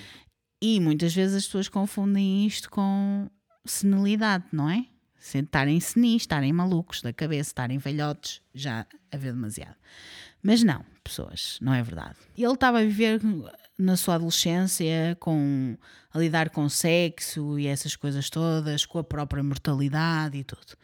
E 0.62 0.78
muitas 0.78 1.14
vezes 1.14 1.37
as 1.37 1.45
pessoas 1.47 1.68
confundem 1.68 2.47
isto 2.47 2.68
com 2.68 3.31
senilidade, 3.64 4.45
não 4.53 4.68
é? 4.68 4.85
Estarem 5.21 5.79
senis, 5.81 6.23
estarem 6.23 6.53
malucos 6.53 7.03
da 7.03 7.12
cabeça, 7.12 7.51
estarem 7.51 7.79
velhotes, 7.79 8.41
já 8.55 8.87
a 9.12 9.16
ver 9.16 9.33
demasiado. 9.33 9.77
Mas 10.43 10.62
não, 10.62 10.85
pessoas, 11.05 11.59
não 11.61 11.75
é 11.75 11.83
verdade. 11.83 12.16
Ele 12.37 12.53
estava 12.53 12.79
a 12.79 12.83
viver 12.83 13.21
na 13.79 13.97
sua 13.97 14.14
adolescência 14.14 15.16
com 15.21 15.77
a 16.12 16.18
lidar 16.18 16.51
com 16.51 16.68
sexo 16.68 17.59
e 17.59 17.66
essas 17.66 17.95
coisas 17.97 18.31
todas, 18.31 18.85
com 18.85 18.99
a 18.99 19.05
própria 19.05 19.43
mortalidade 19.43 20.39
e 20.39 20.45
tudo. 20.45 20.77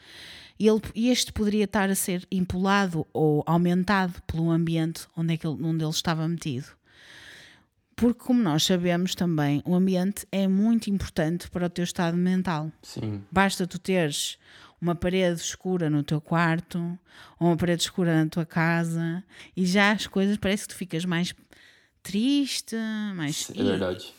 E 0.59 0.67
ele, 0.67 0.81
este 0.95 1.33
poderia 1.33 1.65
estar 1.65 1.91
a 1.91 1.95
ser 1.95 2.27
empolado 2.31 3.07
ou 3.13 3.43
aumentado 3.47 4.23
pelo 4.27 4.51
ambiente 4.51 5.07
onde, 5.17 5.35
é 5.35 5.37
que 5.37 5.47
ele, 5.47 5.63
onde 5.63 5.85
ele 5.85 5.91
estava 5.91 6.27
metido. 6.27 6.67
Porque, 7.97 8.21
como 8.21 8.43
nós 8.43 8.63
sabemos 8.63 9.15
também, 9.15 9.63
o 9.65 9.75
ambiente 9.75 10.27
é 10.31 10.47
muito 10.47 10.91
importante 10.91 11.49
para 11.49 11.65
o 11.65 11.71
teu 11.71 11.83
estado 11.83 12.15
mental. 12.15 12.71
Sim. 12.83 13.25
Basta 13.33 13.67
tu 13.67 13.79
teres 13.79 14.39
uma 14.79 14.95
parede 14.95 15.41
escura 15.41 15.89
no 15.89 16.03
teu 16.03 16.21
quarto 16.21 16.79
ou 17.41 17.49
uma 17.49 17.57
parede 17.57 17.83
escura 17.83 18.23
na 18.23 18.29
tua 18.29 18.45
casa 18.45 19.25
e 19.57 19.65
já 19.65 19.93
as 19.93 20.07
coisas 20.07 20.37
parece 20.37 20.65
que 20.65 20.75
tu 20.75 20.77
ficas 20.77 21.07
mais 21.07 21.35
triste, 22.03 22.77
mais. 23.15 23.51
É 23.55 23.63
verdade. 23.63 24.13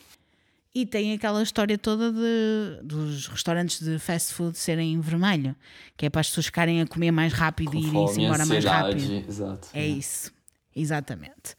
E, 0.74 0.84
tem 0.84 1.12
aquela 1.12 1.42
história 1.42 1.78
toda 1.78 2.12
de, 2.12 2.82
dos 2.84 3.26
restaurantes 3.26 3.80
de 3.80 3.98
fast 3.98 4.34
food 4.34 4.56
serem 4.58 5.00
vermelho, 5.00 5.56
que 5.96 6.06
é 6.06 6.10
para 6.10 6.20
as 6.20 6.28
pessoas 6.28 6.46
ficarem 6.46 6.80
a 6.80 6.86
comer 6.86 7.10
mais 7.10 7.32
rápido 7.32 7.72
Com 7.72 7.78
e 7.78 7.86
irem-se 7.86 8.20
embora 8.20 8.44
mais 8.44 8.64
rápido. 8.64 9.24
Exato. 9.28 9.68
É, 9.72 9.80
é 9.80 9.86
isso, 9.86 10.32
exatamente. 10.76 11.56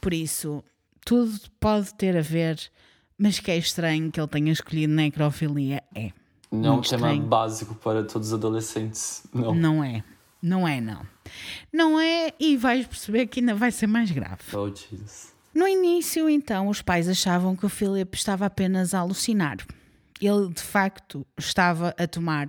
Por 0.00 0.14
isso, 0.14 0.64
tudo 1.10 1.40
pode 1.58 1.92
ter 1.94 2.16
a 2.16 2.20
ver, 2.20 2.56
mas 3.18 3.40
que 3.40 3.50
é 3.50 3.56
estranho 3.56 4.12
que 4.12 4.20
ele 4.20 4.28
tenha 4.28 4.52
escolhido 4.52 4.92
necrofilia. 4.92 5.82
É. 5.92 6.12
Não 6.52 6.74
é 6.74 6.76
um 6.76 6.80
tema 6.82 7.16
básico 7.16 7.74
para 7.74 8.04
todos 8.04 8.28
os 8.28 8.34
adolescentes, 8.34 9.24
não. 9.34 9.52
Não 9.52 9.82
é. 9.82 10.04
Não 10.40 10.68
é, 10.68 10.80
não. 10.80 11.04
Não 11.72 11.98
é, 11.98 12.32
e 12.38 12.56
vais 12.56 12.86
perceber 12.86 13.26
que 13.26 13.40
ainda 13.40 13.56
vai 13.56 13.72
ser 13.72 13.88
mais 13.88 14.08
grave. 14.12 14.40
Oh, 14.54 14.68
Jesus. 14.68 15.34
No 15.52 15.66
início, 15.66 16.30
então, 16.30 16.68
os 16.68 16.80
pais 16.80 17.08
achavam 17.08 17.56
que 17.56 17.66
o 17.66 17.68
Philip 17.68 18.16
estava 18.16 18.46
apenas 18.46 18.94
a 18.94 19.00
alucinar. 19.00 19.56
Ele, 20.20 20.48
de 20.54 20.62
facto, 20.62 21.26
estava 21.36 21.92
a 21.98 22.06
tomar 22.06 22.46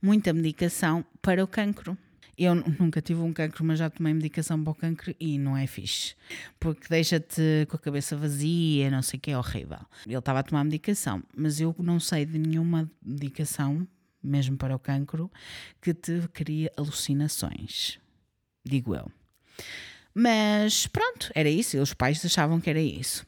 muita 0.00 0.32
medicação 0.32 1.04
para 1.20 1.44
o 1.44 1.46
cancro. 1.46 1.98
Eu 2.42 2.54
nunca 2.54 3.02
tive 3.02 3.20
um 3.20 3.34
cancro, 3.34 3.62
mas 3.62 3.78
já 3.78 3.90
tomei 3.90 4.14
medicação 4.14 4.64
para 4.64 4.70
o 4.70 4.74
cancro 4.74 5.14
e 5.20 5.36
não 5.36 5.54
é 5.54 5.66
fixe. 5.66 6.14
Porque 6.58 6.88
deixa-te 6.88 7.66
com 7.68 7.76
a 7.76 7.78
cabeça 7.78 8.16
vazia, 8.16 8.90
não 8.90 9.02
sei 9.02 9.18
o 9.18 9.20
que, 9.20 9.30
é 9.30 9.36
horrível. 9.36 9.80
Ele 10.06 10.16
estava 10.16 10.38
a 10.38 10.42
tomar 10.42 10.64
medicação, 10.64 11.22
mas 11.36 11.60
eu 11.60 11.76
não 11.78 12.00
sei 12.00 12.24
de 12.24 12.38
nenhuma 12.38 12.90
medicação, 13.04 13.86
mesmo 14.22 14.56
para 14.56 14.74
o 14.74 14.78
cancro, 14.78 15.30
que 15.82 15.92
te 15.92 16.26
cria 16.32 16.72
alucinações. 16.78 17.98
Digo 18.64 18.94
eu. 18.94 19.12
Mas 20.14 20.86
pronto, 20.86 21.30
era 21.34 21.50
isso. 21.50 21.76
Os 21.76 21.92
pais 21.92 22.24
achavam 22.24 22.58
que 22.58 22.70
era 22.70 22.80
isso. 22.80 23.26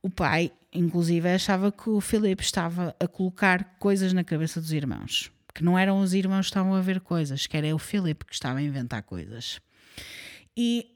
O 0.00 0.08
pai, 0.08 0.52
inclusive, 0.72 1.28
achava 1.28 1.72
que 1.72 1.90
o 1.90 2.00
Filipe 2.00 2.44
estava 2.44 2.94
a 3.00 3.08
colocar 3.08 3.76
coisas 3.80 4.12
na 4.12 4.22
cabeça 4.22 4.60
dos 4.60 4.70
irmãos 4.70 5.33
que 5.54 5.62
não 5.62 5.78
eram 5.78 6.00
os 6.00 6.12
irmãos 6.12 6.46
que 6.46 6.50
estavam 6.50 6.74
a 6.74 6.80
ver 6.80 7.00
coisas, 7.00 7.46
que 7.46 7.56
era 7.56 7.74
o 7.74 7.78
Philip 7.78 8.24
que 8.24 8.34
estava 8.34 8.58
a 8.58 8.62
inventar 8.62 9.02
coisas. 9.02 9.60
E 10.56 10.90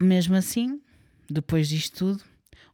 mesmo 0.00 0.34
assim, 0.34 0.80
depois 1.28 1.68
disto 1.68 1.98
tudo, 1.98 2.24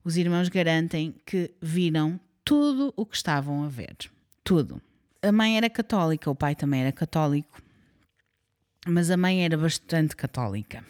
os 0.02 0.16
irmãos 0.16 0.48
garantem 0.48 1.14
que 1.26 1.54
viram 1.60 2.18
tudo 2.44 2.94
o 2.96 3.04
que 3.04 3.16
estavam 3.16 3.64
a 3.64 3.68
ver. 3.68 3.96
Tudo. 4.42 4.80
A 5.22 5.32
mãe 5.32 5.56
era 5.56 5.68
católica, 5.68 6.30
o 6.30 6.34
pai 6.34 6.54
também 6.54 6.82
era 6.82 6.92
católico. 6.92 7.60
mas 8.86 9.10
a 9.10 9.16
mãe 9.16 9.44
era 9.44 9.56
bastante 9.56 10.14
católica 10.14 10.84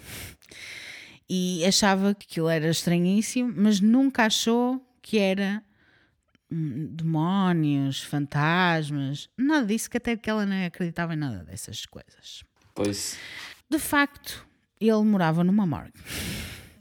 e 1.29 1.65
achava 1.65 2.15
que 2.15 2.27
aquilo 2.31 2.49
era 2.49 2.69
estranhíssimo, 2.69 3.53
mas 3.57 3.81
nunca 3.81 4.27
achou 4.27 4.81
que 5.03 5.19
era 5.19 5.63
demónios, 6.51 8.03
fantasmas, 8.03 9.29
nada 9.37 9.67
disso, 9.67 9.91
que 9.91 9.97
até 9.97 10.17
que 10.17 10.31
ela 10.31 10.47
não 10.47 10.67
acreditava 10.67 11.15
em 11.15 11.17
nada 11.17 11.45
dessas 11.45 11.85
coisas. 11.87 12.45
Pois. 12.75 13.19
De 13.69 13.79
facto, 13.79 14.47
ele 14.81 15.03
morava 15.03 15.43
numa 15.43 15.67
morgue. 15.67 15.99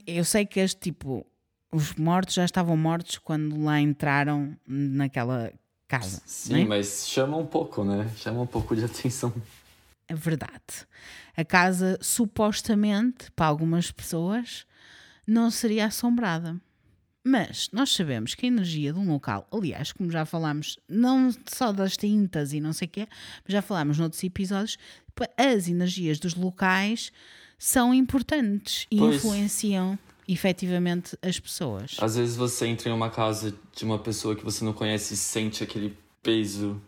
Eu 0.06 0.24
sei 0.24 0.46
que 0.46 0.60
este 0.60 0.80
tipo, 0.80 1.26
os 1.72 1.96
mortos 1.96 2.36
já 2.36 2.46
estavam 2.46 2.78
mortos 2.78 3.18
quando 3.18 3.62
lá 3.64 3.80
entraram 3.80 4.56
naquela 4.68 5.52
casa. 5.88 6.22
Sim, 6.26 6.54
não 6.54 6.60
é? 6.60 6.66
mas 6.66 7.08
chama 7.08 7.38
um 7.38 7.46
pouco, 7.46 7.84
né? 7.84 8.10
Chama 8.18 8.42
um 8.42 8.48
pouco 8.48 8.76
de 8.76 8.86
atenção. 8.86 9.34
É 10.08 10.14
verdade. 10.14 10.86
A 11.36 11.44
casa, 11.44 11.98
supostamente, 12.02 13.32
para 13.32 13.48
algumas 13.48 13.92
pessoas, 13.92 14.66
não 15.26 15.50
seria 15.50 15.88
assombrada. 15.88 16.62
Mas 17.28 17.70
nós 17.74 17.92
sabemos 17.92 18.36
que 18.36 18.46
a 18.46 18.50
energia 18.50 18.94
de 18.94 19.00
um 19.00 19.12
local, 19.12 19.48
aliás, 19.52 19.92
como 19.92 20.12
já 20.12 20.26
falámos, 20.26 20.78
não 20.88 21.32
só 21.48 21.72
das 21.72 21.98
tintas 21.98 22.54
e 22.54 22.60
não 22.60 22.72
sei 22.72 22.88
o 22.88 22.92
quê, 22.92 23.08
mas 23.44 23.52
já 23.52 23.64
falámos 23.64 23.98
noutros 23.98 24.24
episódios, 24.24 24.78
as 25.36 25.68
energias 25.68 26.20
dos 26.20 26.36
locais 26.36 27.12
são 27.58 27.92
importantes 27.94 28.86
e 28.92 28.98
Pois. 28.98 29.16
influenciam 29.16 29.98
efetivamente 30.28 31.18
as 31.20 31.40
pessoas. 31.40 31.98
Às 32.00 32.16
vezes 32.16 32.36
você 32.36 32.68
entra 32.68 32.90
em 32.90 32.94
uma 32.94 33.10
casa 33.10 33.56
de 33.76 33.84
uma 33.86 33.98
pessoa 33.98 34.36
que 34.36 34.44
você 34.44 34.64
não 34.64 34.74
conhece 34.74 35.16
e 35.16 35.18
sente 35.18 35.64
aquele 35.64 35.98
peso. 36.22 36.80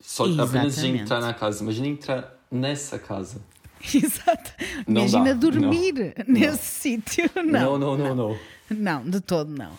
Só 0.00 0.24
apenas 0.24 0.50
de 0.52 0.66
Exatamente. 0.66 1.02
entrar 1.02 1.20
na 1.20 1.34
casa. 1.34 1.62
Imagina 1.64 1.88
entrar 1.88 2.34
nessa 2.50 2.98
casa. 3.00 3.42
Exato. 3.94 4.52
Não 4.86 5.02
Imagina 5.02 5.34
dá, 5.34 5.40
dormir 5.40 6.14
nesse 6.28 6.64
sítio. 6.64 7.30
Não, 7.44 7.76
não, 7.78 7.96
não, 7.96 8.14
não. 8.14 8.14
Não, 8.14 8.38
de 9.10 9.20
todo 9.20 9.50
não. 9.50 9.72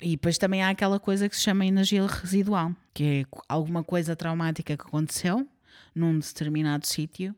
E 0.00 0.10
depois 0.10 0.38
também 0.38 0.62
há 0.62 0.70
aquela 0.70 0.98
coisa 1.00 1.28
que 1.28 1.36
se 1.36 1.42
chama 1.42 1.66
energia 1.66 2.06
residual, 2.06 2.72
que 2.94 3.04
é 3.04 3.26
alguma 3.48 3.82
coisa 3.84 4.14
traumática 4.16 4.76
que 4.76 4.82
aconteceu 4.82 5.46
num 5.94 6.18
determinado 6.18 6.86
sítio, 6.86 7.34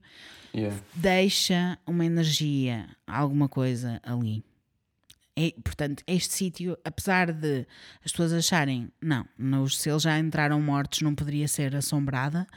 Yeah. 0.53 0.76
deixa 0.97 1.78
uma 1.87 2.05
energia, 2.05 2.89
alguma 3.07 3.49
coisa 3.49 4.01
ali. 4.03 4.43
E, 5.37 5.55
portanto, 5.62 6.03
este 6.09 6.35
sítio, 6.35 6.76
apesar 6.85 7.33
de 7.33 7.64
as 8.05 8.11
pessoas 8.11 8.33
acharem, 8.33 8.91
não, 9.01 9.24
nos- 9.39 9.78
se 9.78 9.89
eles 9.89 10.03
já 10.03 10.18
entraram 10.18 10.61
mortos 10.61 11.03
não 11.03 11.14
poderia 11.14 11.47
ser 11.47 11.76
assombrada, 11.76 12.49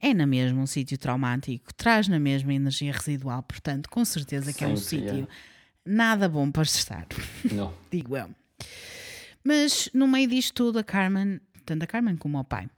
é 0.00 0.14
na 0.14 0.26
mesma 0.26 0.62
um 0.62 0.66
sítio 0.66 0.96
traumático, 0.96 1.74
traz 1.74 2.08
na 2.08 2.18
mesma 2.18 2.54
energia 2.54 2.90
residual, 2.90 3.42
portanto, 3.42 3.90
com 3.90 4.02
certeza 4.02 4.50
que 4.54 4.64
é 4.64 4.68
um 4.68 4.76
sítio 4.78 5.28
é. 5.30 5.49
Nada 5.84 6.28
bom 6.28 6.50
para 6.50 6.62
estar 6.62 7.06
Não. 7.50 7.72
digo 7.90 8.16
eu. 8.16 8.30
Mas 9.44 9.88
no 9.94 10.06
meio 10.06 10.28
disto 10.28 10.52
tudo, 10.54 10.78
a 10.78 10.84
Carmen, 10.84 11.40
tanto 11.64 11.82
a 11.82 11.86
Carmen 11.86 12.16
como 12.16 12.38
o 12.38 12.44
pai, 12.44 12.68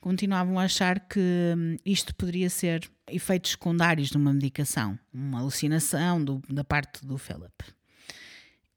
continuavam 0.00 0.58
a 0.58 0.64
achar 0.64 1.00
que 1.00 1.20
hum, 1.56 1.76
isto 1.86 2.14
poderia 2.14 2.50
ser 2.50 2.90
efeitos 3.10 3.52
secundários 3.52 4.10
de 4.10 4.16
uma 4.16 4.32
medicação, 4.32 4.98
uma 5.12 5.40
alucinação 5.40 6.22
do- 6.22 6.42
da 6.48 6.64
parte 6.64 7.04
do 7.06 7.16
Philip. 7.16 7.52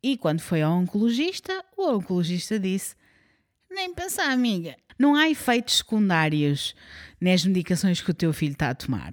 E 0.02 0.18
quando 0.18 0.40
foi 0.40 0.62
ao 0.62 0.72
oncologista, 0.78 1.64
o 1.76 1.90
oncologista 1.96 2.60
disse: 2.60 2.96
Nem 3.72 3.94
pensar, 3.94 4.30
amiga, 4.32 4.76
não 5.00 5.16
há 5.16 5.28
efeitos 5.30 5.78
secundários 5.78 6.76
nas 7.20 7.44
medicações 7.44 8.02
que 8.02 8.12
o 8.12 8.14
teu 8.14 8.32
filho 8.32 8.54
está 8.54 8.70
a 8.70 8.76
tomar. 8.76 9.12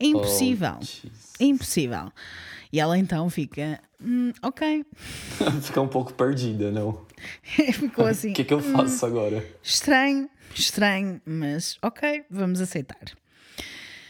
É 0.00 0.04
impossível. 0.06 0.78
Oh. 0.82 1.08
É 1.40 1.44
impossível. 1.44 2.12
E 2.72 2.80
ela 2.80 2.96
então 2.98 3.28
fica, 3.28 3.80
"Hum, 4.02 4.32
ok. 4.42 4.84
Fica 5.62 5.80
um 5.80 5.88
pouco 5.88 6.12
perdida, 6.14 6.70
não? 6.72 7.04
Ficou 7.74 8.06
assim, 8.06 8.30
O 8.30 8.34
que, 8.34 8.44
que 8.44 8.54
eu 8.54 8.60
faço 8.60 9.04
agora? 9.04 9.44
estranho, 9.62 10.28
estranho, 10.54 11.20
mas 11.26 11.76
ok, 11.82 12.24
vamos 12.30 12.60
aceitar. 12.60 12.98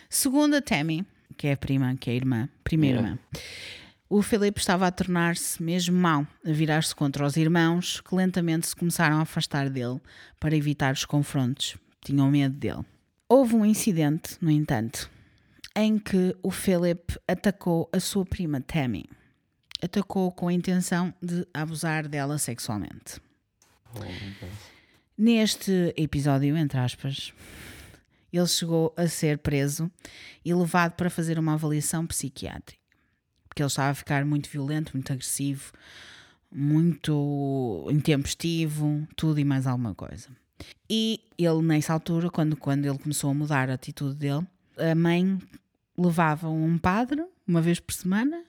Segundo 0.08 0.54
a 0.54 0.62
Tammy, 0.62 1.04
que 1.36 1.46
é 1.48 1.52
a 1.52 1.56
prima, 1.56 1.96
que 1.98 2.10
é 2.10 2.12
a 2.12 2.16
irmã, 2.16 2.48
primeira 2.62 2.98
Yeah. 2.98 3.12
irmã, 3.14 3.42
o 4.08 4.20
Filipe 4.22 4.60
estava 4.60 4.86
a 4.86 4.90
tornar-se 4.90 5.62
mesmo 5.62 5.96
mau, 5.98 6.26
a 6.46 6.52
virar-se 6.52 6.94
contra 6.94 7.24
os 7.26 7.36
irmãos, 7.36 8.00
que 8.02 8.14
lentamente 8.14 8.66
se 8.66 8.76
começaram 8.76 9.16
a 9.16 9.22
afastar 9.22 9.70
dele 9.70 9.98
para 10.38 10.54
evitar 10.54 10.92
os 10.92 11.04
confrontos. 11.06 11.76
Tinham 12.04 12.30
medo 12.30 12.54
dele. 12.54 12.84
Houve 13.28 13.54
um 13.56 13.64
incidente, 13.64 14.36
no 14.40 14.50
entanto, 14.50 15.10
em 15.74 15.98
que 15.98 16.36
o 16.42 16.50
Philip 16.50 17.18
atacou 17.26 17.88
a 17.92 18.00
sua 18.00 18.24
prima 18.24 18.60
Tammy. 18.60 19.04
Atacou 19.82 20.30
com 20.30 20.48
a 20.48 20.52
intenção 20.52 21.12
de 21.20 21.46
abusar 21.52 22.08
dela 22.08 22.38
sexualmente. 22.38 23.20
Oh. 23.94 24.46
Neste 25.16 25.92
episódio, 25.96 26.56
entre 26.56 26.78
aspas, 26.78 27.32
ele 28.32 28.46
chegou 28.46 28.94
a 28.96 29.06
ser 29.06 29.38
preso 29.38 29.90
e 30.44 30.54
levado 30.54 30.92
para 30.92 31.10
fazer 31.10 31.38
uma 31.38 31.54
avaliação 31.54 32.06
psiquiátrica. 32.06 32.80
Porque 33.48 33.62
ele 33.62 33.66
estava 33.68 33.90
a 33.90 33.94
ficar 33.94 34.24
muito 34.24 34.48
violento, 34.48 34.92
muito 34.94 35.12
agressivo, 35.12 35.72
muito 36.50 37.86
intempestivo, 37.90 39.06
tudo 39.16 39.38
e 39.38 39.44
mais 39.44 39.66
alguma 39.66 39.94
coisa. 39.94 40.28
E 40.88 41.20
ele, 41.36 41.62
nessa 41.62 41.92
altura, 41.92 42.30
quando, 42.30 42.56
quando 42.56 42.86
ele 42.86 42.98
começou 42.98 43.30
a 43.30 43.34
mudar 43.34 43.68
a 43.68 43.74
atitude 43.74 44.14
dele, 44.14 44.46
a 44.78 44.94
mãe 44.94 45.38
levava 46.02 46.48
um 46.48 46.76
padre 46.78 47.24
uma 47.46 47.60
vez 47.60 47.80
por 47.80 47.92
semana 47.92 48.42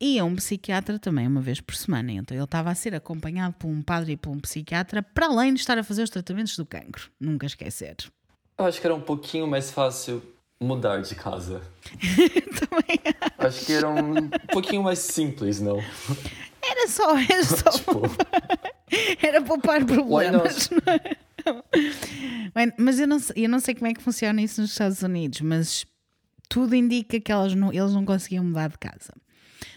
e 0.00 0.18
a 0.18 0.24
um 0.24 0.34
psiquiatra 0.34 0.98
também 0.98 1.26
uma 1.26 1.40
vez 1.40 1.60
por 1.60 1.74
semana. 1.74 2.12
Então 2.12 2.36
ele 2.36 2.44
estava 2.44 2.70
a 2.70 2.74
ser 2.74 2.94
acompanhado 2.94 3.54
por 3.58 3.68
um 3.68 3.80
padre 3.82 4.12
e 4.12 4.16
por 4.16 4.30
um 4.30 4.40
psiquiatra, 4.40 5.02
para 5.02 5.26
além 5.26 5.54
de 5.54 5.60
estar 5.60 5.78
a 5.78 5.84
fazer 5.84 6.02
os 6.02 6.10
tratamentos 6.10 6.56
do 6.56 6.66
cancro. 6.66 7.10
Nunca 7.20 7.46
esquecer. 7.46 7.96
Eu 8.58 8.66
acho 8.66 8.80
que 8.80 8.86
era 8.86 8.94
um 8.94 9.00
pouquinho 9.00 9.46
mais 9.46 9.70
fácil 9.70 10.22
mudar 10.60 11.02
de 11.02 11.14
casa. 11.14 11.62
também 12.58 13.00
Acho 13.38 13.66
que 13.66 13.72
era 13.72 13.88
um 13.88 14.28
pouquinho 14.52 14.82
mais 14.82 14.98
simples, 14.98 15.60
não? 15.60 15.78
era 16.62 16.88
só, 16.88 17.16
era 17.18 17.44
só 17.44 17.70
Tipo, 18.92 19.26
era 19.26 19.40
poupar 19.42 19.80
why 19.80 19.86
problemas. 19.86 20.70
not? 20.70 20.82
é? 20.86 21.16
Bem, 22.54 22.72
mas 22.78 23.00
eu 23.00 23.06
não, 23.06 23.18
eu 23.34 23.48
não 23.48 23.58
sei 23.58 23.74
como 23.74 23.86
é 23.86 23.94
que 23.94 24.02
funciona 24.02 24.40
isso 24.42 24.60
nos 24.60 24.70
Estados 24.70 25.02
Unidos, 25.02 25.40
mas 25.40 25.86
tudo 26.52 26.74
indica 26.76 27.18
que 27.18 27.32
elas 27.32 27.54
não, 27.54 27.72
eles 27.72 27.92
não 27.94 28.04
conseguiam 28.04 28.44
mudar 28.44 28.68
de 28.68 28.76
casa. 28.76 29.14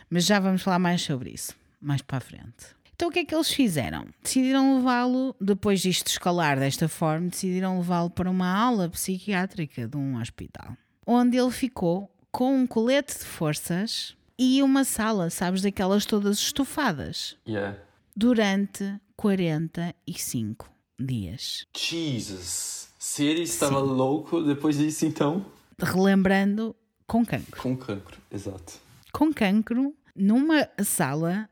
Mas 0.09 0.25
já 0.25 0.39
vamos 0.39 0.61
falar 0.61 0.77
mais 0.79 1.01
sobre 1.01 1.29
isso, 1.31 1.53
mais 1.79 2.01
para 2.01 2.17
a 2.17 2.21
frente. 2.21 2.75
Então 2.93 3.07
o 3.07 3.11
que 3.11 3.19
é 3.19 3.25
que 3.25 3.33
eles 3.33 3.49
fizeram? 3.49 4.07
Decidiram 4.21 4.77
levá-lo, 4.77 5.33
depois 5.39 5.81
disto 5.81 6.07
escalar 6.07 6.59
desta 6.59 6.87
forma, 6.89 7.29
decidiram 7.29 7.77
levá-lo 7.77 8.09
para 8.09 8.29
uma 8.29 8.53
aula 8.53 8.89
psiquiátrica 8.89 9.87
de 9.87 9.95
um 9.95 10.19
hospital, 10.19 10.75
onde 11.07 11.37
ele 11.37 11.51
ficou 11.51 12.09
com 12.31 12.53
um 12.57 12.67
colete 12.67 13.17
de 13.19 13.25
forças 13.25 14.15
e 14.37 14.61
uma 14.61 14.83
sala, 14.83 15.29
sabes, 15.29 15.61
daquelas 15.61 16.05
todas 16.05 16.37
estufadas, 16.39 17.37
Yeah. 17.47 17.77
durante 18.15 18.99
45 19.15 20.69
dias. 20.99 21.65
Jesus. 21.75 22.89
Se 22.99 23.23
ele 23.23 23.43
estava 23.43 23.79
louco 23.79 24.41
depois 24.43 24.77
disso, 24.77 25.05
então. 25.05 25.45
Relembrando, 25.79 26.75
com 27.07 27.25
cancro. 27.25 27.61
Com 27.61 27.75
cancro, 27.75 28.17
exato. 28.31 28.73
Com 29.11 29.33
cancro, 29.33 29.93
numa 30.15 30.67
sala 30.83 31.49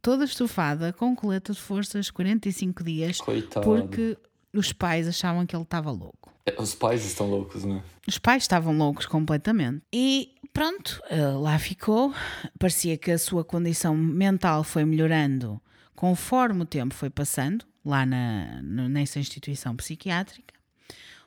toda 0.00 0.24
estufada, 0.24 0.92
com 0.92 1.14
coleta 1.16 1.52
de 1.52 1.60
forças, 1.60 2.10
45 2.10 2.84
dias, 2.84 3.18
Coitado. 3.18 3.64
porque 3.64 4.18
os 4.52 4.72
pais 4.72 5.08
achavam 5.08 5.46
que 5.46 5.56
ele 5.56 5.62
estava 5.62 5.90
louco. 5.90 6.32
É, 6.46 6.60
Os 6.60 6.74
pais 6.74 7.04
estão 7.06 7.28
loucos, 7.28 7.64
né? 7.64 7.82
Os 8.06 8.18
pais 8.18 8.42
estavam 8.42 8.76
loucos 8.76 9.06
completamente. 9.06 9.82
E 9.90 10.34
pronto, 10.52 11.00
eh, 11.08 11.26
lá 11.26 11.58
ficou. 11.58 12.12
Parecia 12.58 12.98
que 12.98 13.10
a 13.10 13.18
sua 13.18 13.42
condição 13.42 13.96
mental 13.96 14.62
foi 14.62 14.84
melhorando 14.84 15.60
conforme 15.94 16.62
o 16.62 16.66
tempo 16.66 16.92
foi 16.94 17.08
passando, 17.08 17.64
lá 17.82 18.04
na, 18.04 18.60
nessa 18.62 19.18
instituição 19.18 19.74
psiquiátrica. 19.74 20.52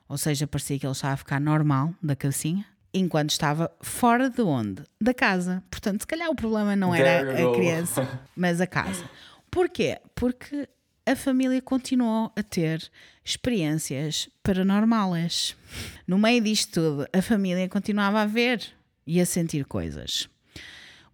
Ou 0.07 0.17
seja, 0.17 0.47
parecia 0.47 0.79
que 0.79 0.85
ele 0.85 0.93
estava 0.93 1.13
a 1.13 1.17
ficar 1.17 1.39
normal 1.39 1.93
da 2.01 2.15
cabecinha. 2.15 2.65
Enquanto 2.93 3.31
estava 3.31 3.69
fora 3.81 4.29
de 4.29 4.41
onde? 4.41 4.83
Da 4.99 5.13
casa. 5.13 5.63
Portanto, 5.69 6.01
se 6.01 6.07
calhar 6.07 6.29
o 6.29 6.35
problema 6.35 6.75
não 6.75 6.95
era 6.95 7.31
a 7.31 7.53
criança, 7.53 8.07
mas 8.35 8.61
a 8.61 8.67
casa. 8.67 9.07
Porquê? 9.51 9.99
Porque 10.15 10.67
a 11.05 11.15
família 11.15 11.61
continuou 11.61 12.31
a 12.35 12.43
ter 12.43 12.89
experiências 13.23 14.29
paranormais. 14.41 15.55
No 16.05 16.17
meio 16.17 16.41
disto 16.41 16.73
tudo, 16.73 17.07
a 17.13 17.21
família 17.21 17.67
continuava 17.69 18.21
a 18.21 18.25
ver 18.25 18.65
e 19.05 19.21
a 19.21 19.25
sentir 19.25 19.65
coisas. 19.65 20.27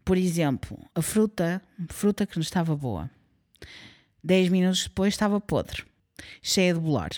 Por 0.06 0.18
exemplo, 0.18 0.80
a 0.96 1.02
fruta, 1.02 1.62
fruta 1.90 2.26
que 2.26 2.38
não 2.38 2.42
estava 2.42 2.76
boa. 2.76 3.10
Dez 4.24 4.50
minutos 4.50 4.84
depois 4.84 5.14
estava 5.14 5.40
podre, 5.40 5.84
cheia 6.42 6.74
de 6.74 6.80
bolor. 6.80 7.10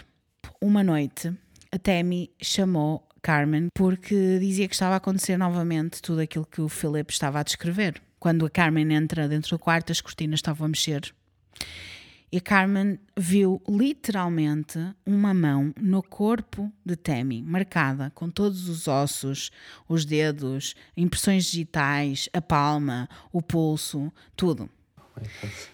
Uma 0.61 0.83
noite, 0.83 1.33
a 1.75 1.77
Tammy 1.77 2.31
chamou 2.41 3.05
Carmen 3.21 3.67
porque 3.73 4.39
dizia 4.39 4.65
que 4.67 4.73
estava 4.73 4.93
a 4.93 4.97
acontecer 4.97 5.35
novamente 5.35 6.01
tudo 6.01 6.21
aquilo 6.21 6.45
que 6.45 6.61
o 6.61 6.69
Philip 6.69 7.11
estava 7.11 7.39
a 7.39 7.43
descrever. 7.43 8.01
Quando 8.17 8.45
a 8.45 8.49
Carmen 8.49 8.93
entra 8.93 9.27
dentro 9.27 9.57
do 9.57 9.59
quarto, 9.59 9.91
as 9.91 9.99
cortinas 9.99 10.37
estavam 10.37 10.65
a 10.65 10.69
mexer. 10.69 11.13
E 12.31 12.37
a 12.37 12.41
Carmen 12.41 12.97
viu 13.17 13.61
literalmente 13.67 14.79
uma 15.05 15.33
mão 15.33 15.73
no 15.77 16.01
corpo 16.01 16.71
de 16.85 16.95
Tammy, 16.95 17.43
marcada 17.43 18.09
com 18.15 18.29
todos 18.29 18.69
os 18.69 18.87
ossos, 18.87 19.51
os 19.87 20.05
dedos, 20.05 20.75
impressões 20.95 21.45
digitais, 21.45 22.29
a 22.31 22.41
palma, 22.41 23.09
o 23.33 23.41
pulso, 23.41 24.13
tudo. 24.35 24.69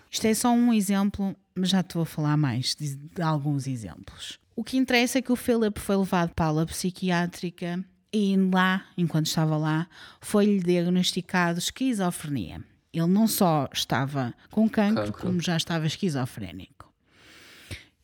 Isto 0.09 0.25
é 0.25 0.33
só 0.33 0.51
um 0.51 0.73
exemplo, 0.73 1.35
mas 1.53 1.69
já 1.69 1.81
estou 1.81 2.01
a 2.01 2.05
falar 2.05 2.37
mais 2.37 2.75
de, 2.75 2.95
de 2.95 3.21
alguns 3.21 3.67
exemplos. 3.67 4.39
O 4.61 4.63
que 4.63 4.77
interessa 4.77 5.17
é 5.17 5.23
que 5.23 5.31
o 5.31 5.35
Philip 5.35 5.79
foi 5.79 5.97
levado 5.97 6.35
para 6.35 6.45
a 6.45 6.49
ala 6.49 6.65
psiquiátrica 6.67 7.83
e 8.13 8.37
lá, 8.53 8.85
enquanto 8.95 9.25
estava 9.25 9.57
lá, 9.57 9.87
foi-lhe 10.19 10.59
diagnosticado 10.59 11.57
esquizofrenia. 11.57 12.63
Ele 12.93 13.07
não 13.07 13.27
só 13.27 13.67
estava 13.73 14.35
com 14.51 14.69
cancro, 14.69 15.05
Cancro. 15.05 15.19
como 15.19 15.41
já 15.41 15.57
estava 15.57 15.87
esquizofrénico. 15.87 16.93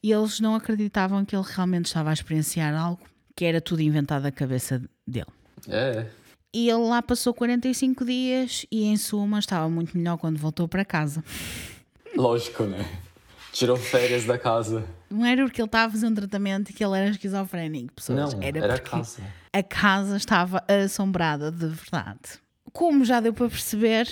E 0.01 0.12
eles 0.12 0.39
não 0.39 0.55
acreditavam 0.55 1.24
que 1.24 1.36
ele 1.36 1.45
realmente 1.47 1.86
estava 1.86 2.10
a 2.10 2.14
experienciar 2.14 2.74
algo 2.74 3.05
que 3.36 3.45
era 3.45 3.62
tudo 3.62 3.84
inventado 3.84 4.24
da 4.24 4.32
cabeça 4.32 4.82
dele. 5.05 5.28
É. 5.68 6.08
E 6.51 6.72
ele 6.72 6.88
lá 6.88 7.03
passou 7.03 7.36
45 7.36 8.03
dias 8.03 8.66
e, 8.72 8.86
em 8.86 8.97
suma, 8.97 9.38
estava 9.38 9.70
muito 9.70 9.95
melhor 9.95 10.18
quando 10.18 10.39
voltou 10.39 10.68
para 10.68 10.84
casa. 10.84 11.24
Lógico, 12.16 12.64
né? 12.64 12.84
Tirou 13.58 13.76
férias 13.76 14.24
da 14.24 14.38
casa. 14.38 14.86
Não 15.10 15.26
era 15.26 15.43
porque 15.43 15.60
ele 15.60 15.68
estava 15.68 15.88
a 15.88 15.91
fazer 15.91 16.05
um 16.05 16.14
tratamento 16.14 16.70
e 16.70 16.74
que 16.74 16.86
ele 16.86 16.95
era 16.95 17.10
esquizofrénico, 17.10 17.91
pessoas. 17.91 18.36
Não, 18.36 18.43
era, 18.43 18.60
era 18.60 18.76
a 18.76 18.80
casa. 18.80 19.24
a 19.51 19.64
casa 19.64 20.16
estava 20.16 20.64
assombrada 20.68 21.51
de 21.51 21.66
verdade. 21.66 22.39
Como 22.72 23.03
já 23.03 23.20
deu 23.20 23.34
para 23.34 23.49
perceber, 23.49 24.08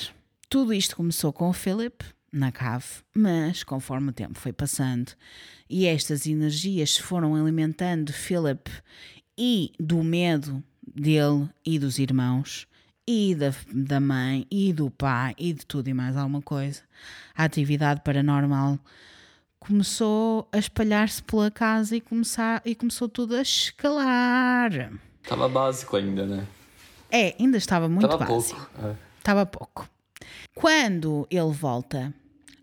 tudo 0.49 0.73
isto 0.73 0.95
começou 0.95 1.31
com 1.31 1.47
o 1.47 1.53
Philip 1.53 2.03
na 2.33 2.51
cave, 2.51 2.87
mas 3.15 3.63
conforme 3.63 4.09
o 4.09 4.13
tempo 4.13 4.39
foi 4.39 4.51
passando 4.51 5.11
e 5.69 5.85
estas 5.85 6.25
energias 6.25 6.95
se 6.95 7.03
foram 7.03 7.35
alimentando 7.35 8.05
de 8.05 8.13
Philip 8.13 8.71
e 9.37 9.71
do 9.79 10.03
medo 10.03 10.63
dele 10.87 11.47
e 11.63 11.77
dos 11.77 11.99
irmãos 11.99 12.67
e 13.07 13.35
da, 13.35 13.53
da 13.71 13.99
mãe 13.99 14.47
e 14.49 14.73
do 14.73 14.89
pai 14.89 15.35
e 15.37 15.53
de 15.53 15.63
tudo 15.67 15.87
e 15.87 15.93
mais 15.93 16.17
alguma 16.17 16.41
coisa, 16.41 16.81
a 17.35 17.43
atividade 17.43 18.01
paranormal 18.03 18.79
começou 19.66 20.47
a 20.51 20.57
espalhar-se 20.57 21.24
pela 21.24 21.49
casa 21.49 21.95
e, 21.95 22.01
começar, 22.01 22.61
e 22.63 22.76
começou 22.76 23.09
tudo 23.09 23.36
a 23.36 23.41
escalar. 23.41 24.91
Tava 25.28 25.49
básico 25.49 25.95
ainda, 25.95 26.26
né? 26.26 26.47
É, 27.11 27.36
ainda 27.39 27.57
estava 27.57 27.89
muito 27.89 28.07
Tava 28.07 28.26
básico. 28.26 28.59
pouco. 28.59 28.88
É. 28.88 28.95
Estava 29.18 29.45
pouco. 29.45 29.89
Quando 30.53 31.28
ele 31.32 31.51
volta, 31.51 32.13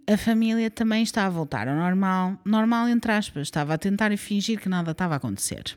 a 0.08 0.16
família 0.16 0.70
também 0.70 1.02
está 1.02 1.26
a 1.26 1.30
voltar 1.30 1.66
ao 1.66 1.74
normal, 1.74 2.38
normal 2.44 2.88
entre 2.88 3.12
aspas, 3.12 3.48
estava 3.48 3.74
a 3.74 3.78
tentar 3.78 4.16
fingir 4.16 4.60
que 4.60 4.68
nada 4.68 4.92
estava 4.92 5.14
a 5.14 5.16
acontecer. 5.16 5.76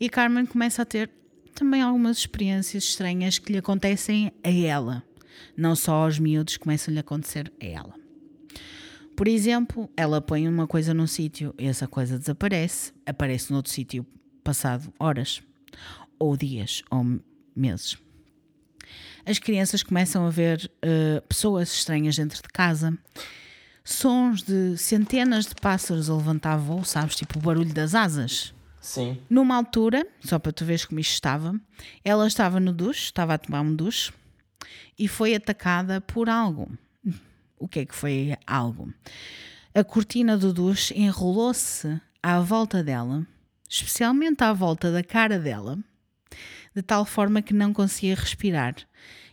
E 0.00 0.08
Carmen 0.08 0.46
começa 0.46 0.82
a 0.82 0.84
ter 0.84 1.10
também 1.54 1.82
algumas 1.82 2.18
experiências 2.18 2.84
estranhas 2.84 3.38
que 3.38 3.52
lhe 3.52 3.58
acontecem 3.58 4.32
a 4.42 4.50
ela. 4.50 5.02
Não 5.56 5.74
só 5.76 6.04
aos 6.04 6.18
miúdos, 6.18 6.56
começam-lhe 6.56 6.98
a 6.98 7.00
acontecer 7.00 7.52
a 7.60 7.64
ela. 7.64 8.07
Por 9.18 9.28
exemplo, 9.28 9.90
ela 9.96 10.20
põe 10.20 10.48
uma 10.48 10.66
coisa 10.66 10.94
num 10.94 11.06
sítio 11.06 11.54
e 11.58 11.66
essa 11.66 11.88
coisa 11.88 12.18
desaparece, 12.18 12.92
aparece 13.04 13.52
noutro 13.52 13.72
sítio 13.72 14.06
passado 14.44 14.92
horas, 14.98 15.42
ou 16.18 16.36
dias, 16.36 16.82
ou 16.90 17.20
meses 17.54 17.98
as 19.28 19.38
crianças 19.38 19.82
começam 19.82 20.26
a 20.26 20.30
ver 20.30 20.70
uh, 20.82 21.20
pessoas 21.26 21.70
estranhas 21.70 22.16
dentro 22.16 22.40
de 22.42 22.48
casa, 22.48 22.96
sons 23.84 24.42
de 24.42 24.74
centenas 24.78 25.44
de 25.44 25.54
pássaros 25.54 26.08
a 26.08 26.16
levantar 26.16 26.56
voo, 26.56 26.82
sabes? 26.82 27.14
Tipo 27.14 27.38
o 27.38 27.42
barulho 27.42 27.74
das 27.74 27.94
asas. 27.94 28.54
Sim. 28.80 29.18
Numa 29.28 29.56
altura, 29.56 30.06
só 30.24 30.38
para 30.38 30.50
tu 30.50 30.64
veres 30.64 30.86
como 30.86 30.98
isto 30.98 31.12
estava, 31.12 31.54
ela 32.02 32.26
estava 32.26 32.58
no 32.58 32.72
duche, 32.72 33.04
estava 33.04 33.34
a 33.34 33.38
tomar 33.38 33.60
um 33.60 33.74
duche 33.74 34.12
e 34.98 35.06
foi 35.06 35.34
atacada 35.34 36.00
por 36.00 36.30
algo. 36.30 36.70
O 37.58 37.66
que 37.68 37.80
é 37.80 37.86
que 37.86 37.94
foi 37.94 38.36
algo? 38.46 38.92
A 39.74 39.84
cortina 39.84 40.36
do 40.36 40.52
duche 40.52 40.94
enrolou-se 40.98 42.00
à 42.22 42.40
volta 42.40 42.82
dela, 42.82 43.26
especialmente 43.68 44.42
à 44.42 44.52
volta 44.52 44.90
da 44.90 45.02
cara 45.02 45.38
dela, 45.38 45.78
de 46.74 46.82
tal 46.82 47.04
forma 47.04 47.42
que 47.42 47.52
não 47.54 47.72
conseguia 47.72 48.14
respirar. 48.14 48.74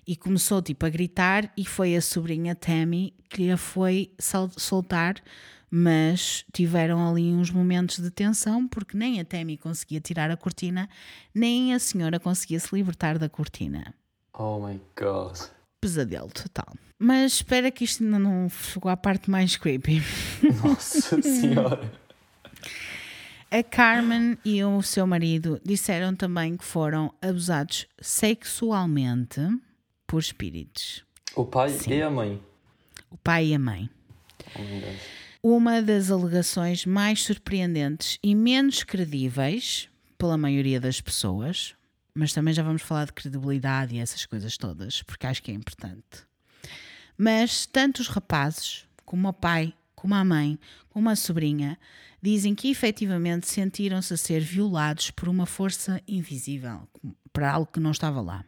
E 0.08 0.16
começou 0.16 0.62
tipo 0.62 0.86
a 0.86 0.90
gritar 0.90 1.52
e 1.58 1.66
foi 1.66 1.96
a 1.96 2.02
sobrinha 2.02 2.54
Tammy 2.56 3.14
que 3.30 3.50
a 3.50 3.58
foi 3.58 4.12
sol- 4.20 4.52
soltar, 4.56 5.16
mas 5.70 6.46
tiveram 6.54 7.10
ali 7.10 7.34
uns 7.34 7.50
momentos 7.50 7.98
de 8.00 8.12
tensão 8.12 8.68
porque 8.68 8.96
nem 8.96 9.20
a 9.20 9.26
Tammy 9.26 9.58
conseguia 9.58 10.00
tirar 10.00 10.30
a 10.30 10.38
cortina, 10.38 10.88
nem 11.34 11.74
a 11.74 11.80
senhora 11.80 12.20
conseguia 12.20 12.60
se 12.60 12.74
libertar 12.76 13.18
da 13.18 13.28
cortina. 13.28 13.96
Oh 14.32 14.60
my 14.60 14.80
god. 14.96 15.38
Pesadelo 15.86 16.32
total. 16.32 16.76
Mas 16.98 17.34
espera 17.34 17.70
que 17.70 17.84
isto 17.84 18.04
ainda 18.04 18.18
não 18.18 18.50
chegou 18.50 18.90
à 18.90 18.98
parte 18.98 19.30
mais 19.30 19.56
creepy. 19.56 20.02
Nossa 20.66 21.22
senhora. 21.22 21.94
A 23.52 23.62
Carmen 23.62 24.36
e 24.44 24.64
o 24.64 24.82
seu 24.82 25.06
marido 25.06 25.62
disseram 25.64 26.16
também 26.16 26.58
que 26.58 26.66
foram 26.66 27.14
abusados 27.22 27.86
sexualmente 28.02 29.40
por 30.08 30.20
espíritos. 30.20 31.06
O 31.36 31.46
pai 31.46 31.78
e 31.88 32.02
a 32.02 32.10
mãe. 32.10 32.42
O 33.12 33.18
pai 33.18 33.46
e 33.50 33.54
a 33.54 33.60
mãe. 33.60 33.88
Oh. 35.44 35.56
Uma 35.56 35.84
das 35.84 36.10
alegações 36.10 36.84
mais 36.84 37.22
surpreendentes 37.22 38.18
e 38.24 38.34
menos 38.34 38.82
credíveis 38.82 39.88
pela 40.18 40.36
maioria 40.36 40.80
das 40.80 41.00
pessoas, 41.00 41.76
mas 42.16 42.34
também 42.34 42.54
já 42.54 42.64
vamos 42.64 42.82
falar 42.82 43.06
de 43.06 43.14
credibilidade 43.14 43.96
e 43.96 44.00
essas 44.00 44.26
coisas 44.26 44.58
todas, 44.58 45.04
porque 45.04 45.28
acho 45.28 45.44
que 45.44 45.52
é 45.52 45.54
importante. 45.54 46.26
Mas 47.18 47.66
tanto 47.66 48.02
os 48.02 48.08
rapazes, 48.08 48.88
como 49.06 49.28
o 49.28 49.34
pai, 49.34 49.74
como 49.94 50.16
a 50.16 50.24
mãe, 50.24 50.58
como 50.90 51.10
a 51.10 51.16
sobrinha, 51.16 51.78
dizem 52.22 52.56
que 52.56 52.70
efetivamente 52.70 53.48
sentiram-se 53.48 54.14
a 54.14 54.18
ser 54.18 54.40
violados 54.40 55.12
por 55.12 55.28
uma 55.28 55.46
força 55.46 56.02
invisível, 56.08 56.88
para 57.34 57.52
algo 57.52 57.72
que 57.72 57.80
não 57.80 57.92
estava 57.92 58.22
lá. 58.22 58.46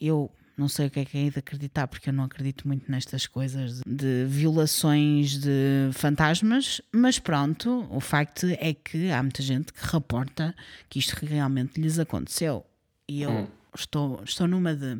Eu 0.00 0.32
não 0.60 0.68
sei 0.68 0.88
o 0.88 0.90
que 0.90 1.00
é 1.00 1.04
que 1.06 1.16
é 1.16 1.30
de 1.30 1.38
acreditar, 1.38 1.88
porque 1.88 2.10
eu 2.10 2.12
não 2.12 2.24
acredito 2.24 2.68
muito 2.68 2.90
nestas 2.90 3.26
coisas 3.26 3.80
de 3.86 4.26
violações 4.26 5.38
de 5.38 5.90
fantasmas, 5.94 6.82
mas 6.92 7.18
pronto, 7.18 7.86
o 7.90 7.98
facto 7.98 8.46
é 8.46 8.74
que 8.74 9.10
há 9.10 9.22
muita 9.22 9.42
gente 9.42 9.72
que 9.72 9.80
reporta 9.86 10.54
que 10.88 10.98
isto 10.98 11.14
realmente 11.24 11.80
lhes 11.80 11.98
aconteceu. 11.98 12.64
E 13.08 13.22
eu 13.22 13.48
estou, 13.74 14.22
estou 14.22 14.46
numa 14.46 14.74
de. 14.74 14.98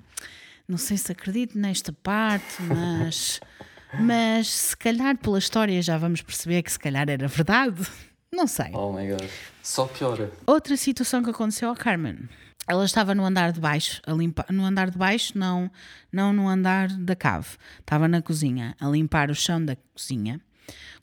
Não 0.67 0.79
sei 0.79 0.97
se 0.97 1.13
acredito 1.13 1.59
nesta 1.59 1.93
parte, 1.93 2.63
mas. 2.63 3.39
Mas 3.99 4.47
se 4.49 4.77
calhar 4.77 5.19
pela 5.19 5.41
história 5.41 5.83
já 5.83 5.99
vamos 5.99 6.23
perceber 6.23 6.63
que 6.63 6.71
se 6.71 6.79
calhar 6.79 7.11
era 7.11 7.27
verdade. 7.27 7.85
Não 8.33 8.47
sei. 8.47 8.71
Oh 8.73 8.93
my 8.93 9.05
god. 9.09 9.29
Só 9.65 9.85
piora. 9.87 10.31
Outra 10.47 10.77
situação 10.77 11.25
que 11.25 11.31
aconteceu 11.31 11.69
a 11.69 11.75
Carmen. 11.75 12.29
Ela 12.67 12.85
estava 12.85 13.15
no 13.15 13.25
andar 13.25 13.53
de 13.53 13.61
baixo, 13.61 14.01
a 14.07 14.13
limpar, 14.13 14.47
no 14.51 14.65
andar 14.65 14.91
de 14.91 14.99
baixo, 14.99 15.37
não, 15.37 15.71
não 16.13 16.33
no 16.33 16.49
andar 16.49 16.89
da 16.89 17.17
cave. 17.17 17.57
Estava 17.81 18.07
na 18.07 18.23
cozinha, 18.23 18.77
a 18.81 18.89
limpar 18.89 19.31
o 19.31 19.35
chão 19.35 19.65
da 19.65 19.77
cozinha 19.93 20.41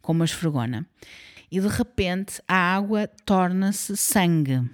com 0.01 0.13
uma 0.13 0.25
esfregona. 0.25 0.87
E 1.51 1.59
de 1.59 1.67
repente 1.67 2.41
a 2.47 2.55
água 2.55 3.07
torna-se 3.25 3.97
sangue. 3.97 4.69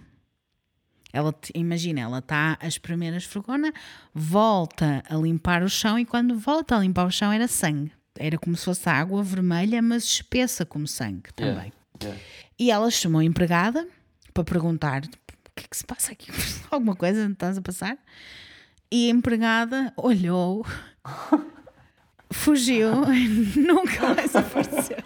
Ela, 1.11 1.33
imagina, 1.53 2.01
ela 2.01 2.19
está 2.19 2.57
a 2.59 2.67
espremer 2.67 3.13
a 3.13 3.17
esfregona, 3.17 3.71
volta 4.13 5.03
a 5.07 5.15
limpar 5.15 5.61
o 5.63 5.69
chão 5.69 5.97
e 5.99 6.05
quando 6.05 6.37
volta 6.37 6.75
a 6.75 6.79
limpar 6.79 7.05
o 7.05 7.11
chão 7.11 7.31
era 7.31 7.47
sangue. 7.47 7.91
Era 8.15 8.37
como 8.37 8.55
se 8.55 8.65
fosse 8.65 8.89
água 8.89 9.23
vermelha, 9.23 9.81
mas 9.81 10.03
espessa 10.03 10.65
como 10.65 10.87
sangue 10.87 11.31
também. 11.35 11.71
Yeah. 12.01 12.21
E 12.59 12.71
ela 12.71 12.89
chamou 12.89 13.21
a 13.21 13.23
empregada 13.23 13.87
para 14.33 14.43
perguntar 14.43 15.03
o 15.55 15.59
que 15.59 15.65
é 15.65 15.67
que 15.69 15.77
se 15.77 15.85
passa 15.85 16.11
aqui? 16.11 16.31
Alguma 16.71 16.95
coisa 16.95 17.25
estás 17.29 17.57
a 17.57 17.61
passar? 17.61 17.97
E 18.91 19.07
a 19.07 19.11
empregada 19.11 19.93
olhou, 19.97 20.65
fugiu, 22.31 22.91
nunca 23.55 24.13
mais 24.13 24.35
apareceu. 24.35 24.97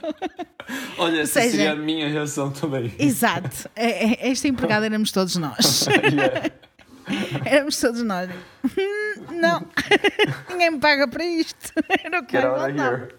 Olha, 0.98 1.22
essa 1.22 1.42
seja- 1.42 1.52
seria 1.52 1.72
a 1.74 1.76
minha 1.76 2.10
reação 2.10 2.52
também. 2.52 2.94
Exato, 3.00 3.70
É- 3.76 4.26
é- 4.28 4.32
esta 4.32 4.48
empregada 4.48 4.86
éramos 4.86 5.12
todos 5.12 5.36
nós. 5.36 5.86
Yeah. 5.88 6.52
Éramos 7.46 7.80
todos 7.80 8.04
nós. 8.04 8.30
Hum, 8.66 9.36
Não, 9.40 9.66
ninguém 10.50 10.72
me 10.72 10.80
paga 10.80 11.08
para 11.08 11.24
isto. 11.26 11.72
Era 12.04 12.20
o 12.20 12.26
que 12.26 12.36
Get 12.38 12.44
mais 12.46 12.62
out 12.62 12.72
of 12.72 12.78
faltava. 12.78 13.04
here. 13.04 13.14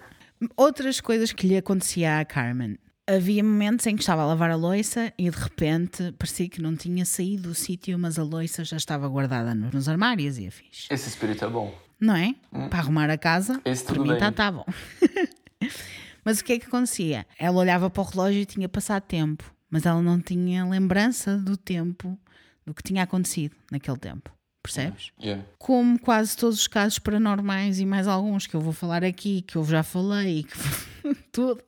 Outras 0.57 1.01
coisas 1.01 1.33
que 1.33 1.47
lhe 1.47 1.57
acontecia 1.57 2.18
à 2.20 2.24
Carmen. 2.24 2.79
Havia 3.09 3.43
momentos 3.43 3.87
em 3.87 3.97
que 3.97 4.03
estava 4.03 4.21
a 4.21 4.27
lavar 4.27 4.51
a 4.51 4.55
louça 4.55 5.11
e 5.17 5.31
de 5.31 5.39
repente 5.39 6.13
parecia 6.19 6.47
que 6.47 6.61
não 6.61 6.77
tinha 6.77 7.07
saído 7.07 7.45
do 7.45 7.55
sítio, 7.55 7.99
mas 7.99 8.19
a 8.19 8.23
louça 8.23 8.63
já 8.65 8.77
estava 8.77 9.09
guardada 9.09 9.55
nos 9.55 9.89
armários 9.89 10.37
e 10.37 10.47
afins. 10.47 10.87
Esse 10.91 11.09
espírito 11.09 11.43
é 11.43 11.49
bom. 11.49 11.75
Não 11.99 12.15
é? 12.15 12.35
Para 12.69 12.81
arrumar 12.81 13.09
a 13.09 13.17
casa, 13.17 13.63
Esse 13.65 13.83
para 13.83 13.99
mim 13.99 14.13
está 14.13 14.31
tá 14.31 14.53
bom. 14.53 14.67
mas 16.23 16.41
o 16.41 16.45
que 16.45 16.53
é 16.53 16.59
que 16.59 16.67
acontecia? 16.67 17.27
Ela 17.39 17.57
olhava 17.57 17.89
para 17.89 18.03
o 18.03 18.05
relógio 18.05 18.43
e 18.43 18.45
tinha 18.45 18.69
passado 18.69 19.03
tempo, 19.05 19.43
mas 19.71 19.87
ela 19.87 20.03
não 20.03 20.21
tinha 20.21 20.67
lembrança 20.67 21.39
do 21.39 21.57
tempo, 21.57 22.19
do 22.67 22.75
que 22.75 22.83
tinha 22.83 23.05
acontecido 23.05 23.57
naquele 23.73 23.97
tempo. 23.97 24.31
Percebes? 24.63 25.13
Yeah. 25.19 25.47
como 25.59 25.99
quase 25.99 26.37
todos 26.37 26.59
os 26.59 26.67
casos 26.67 26.99
paranormais 26.99 27.81
e 27.81 27.87
mais 27.87 28.07
alguns 28.07 28.47
que 28.47 28.55
eu 28.55 28.61
vou 28.61 28.75
falar 28.75 29.03
aqui, 29.03 29.41
que 29.41 29.57
eu 29.57 29.65
já 29.65 29.83
falei, 29.83 30.43
que 30.43 31.15
tudo, 31.33 31.63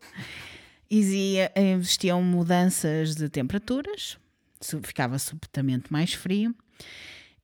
existia, 0.90 1.52
existiam 1.54 2.22
mudanças 2.22 3.14
de 3.14 3.28
temperaturas, 3.28 4.18
ficava 4.82 5.18
subitamente 5.18 5.92
mais 5.92 6.12
frio, 6.14 6.54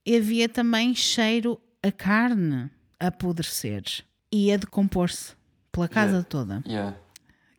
e 0.05 0.15
havia 0.17 0.47
também 0.49 0.93
cheiro 0.95 1.59
a 1.81 1.91
carne 1.91 2.69
a 2.99 3.07
apodrecer 3.07 3.83
e 4.31 4.51
a 4.51 4.57
decompor-se 4.57 5.33
pela 5.71 5.87
casa 5.87 6.11
Yeah. 6.17 6.27
toda. 6.29 6.63
Yeah. 6.67 6.97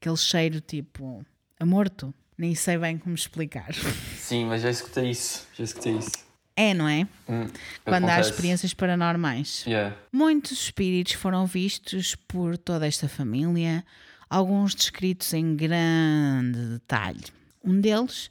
Aquele 0.00 0.16
cheiro 0.16 0.60
tipo 0.60 1.24
a 1.58 1.66
morto, 1.66 2.12
nem 2.36 2.54
sei 2.54 2.78
bem 2.78 2.98
como 2.98 3.14
explicar. 3.14 3.72
Sim, 4.18 4.46
mas 4.46 4.62
já 4.62 4.70
escutei 4.70 5.10
isso. 5.10 5.46
Já 5.56 5.64
escutei 5.64 5.96
isso. 5.96 6.10
É, 6.56 6.74
não 6.74 6.88
é? 6.88 7.06
Hum, 7.28 7.46
Quando 7.84 8.04
há 8.04 8.14
acontece. 8.14 8.30
experiências 8.30 8.74
paranormais. 8.74 9.64
Yeah. 9.66 9.96
Muitos 10.12 10.52
espíritos 10.52 11.12
foram 11.12 11.46
vistos 11.46 12.16
por 12.16 12.58
toda 12.58 12.84
esta 12.86 13.08
família, 13.08 13.84
alguns 14.28 14.74
descritos 14.74 15.32
em 15.32 15.56
grande 15.56 16.58
detalhe. 16.74 17.24
Um 17.64 17.80
deles 17.80 18.30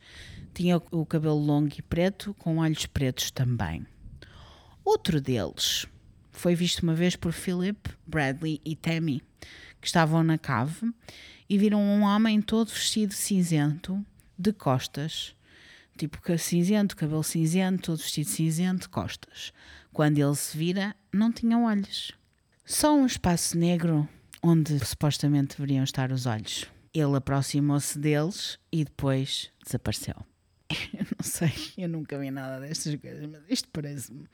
tinha 0.54 0.82
o 0.92 1.06
cabelo 1.06 1.38
longo 1.38 1.74
e 1.78 1.82
preto, 1.82 2.34
com 2.36 2.58
olhos 2.58 2.86
pretos 2.86 3.32
também. 3.32 3.86
Outro 4.84 5.20
deles 5.20 5.86
foi 6.32 6.56
visto 6.56 6.82
uma 6.84 6.94
vez 6.94 7.16
por 7.16 7.34
Philip, 7.34 7.90
Bradley 8.06 8.62
e 8.64 8.76
Tammy, 8.76 9.22
que 9.82 9.88
estavam 9.88 10.24
na 10.24 10.38
cave 10.38 10.92
e 11.50 11.58
viram 11.58 11.80
um 11.80 12.02
homem 12.04 12.42
todo 12.42 12.70
vestido 12.70 13.14
cinzento, 13.14 14.06
de 14.38 14.54
costas, 14.54 15.36
tipo 15.98 16.20
cinzento, 16.38 16.96
cabelo 16.96 17.24
cinzento, 17.24 17.84
todo 17.84 17.98
vestido 17.98 18.30
cinzento, 18.30 18.90
costas. 18.90 19.52
Quando 19.92 20.20
ele 20.20 20.36
se 20.36 20.56
vira, 20.58 20.96
não 21.12 21.32
tinha 21.32 21.58
olhos. 21.58 22.12
Só 22.64 22.96
um 22.96 23.06
espaço 23.06 23.58
negro 23.58 24.08
onde 24.42 24.78
supostamente 24.86 25.58
deveriam 25.58 25.84
estar 25.84 26.12
os 26.12 26.26
olhos. 26.26 26.66
Ele 26.94 27.16
aproximou-se 27.16 27.98
deles 27.98 28.58
e 28.72 28.84
depois 28.84 29.50
desapareceu. 29.64 30.16
Eu 30.70 31.06
não 31.18 31.24
sei, 31.24 31.54
eu 31.78 31.88
nunca 31.88 32.18
vi 32.20 32.30
nada 32.30 32.60
destas 32.60 32.96
coisas, 32.96 33.26
mas 33.30 33.42
isto 33.50 33.70
parece-me 33.72 34.26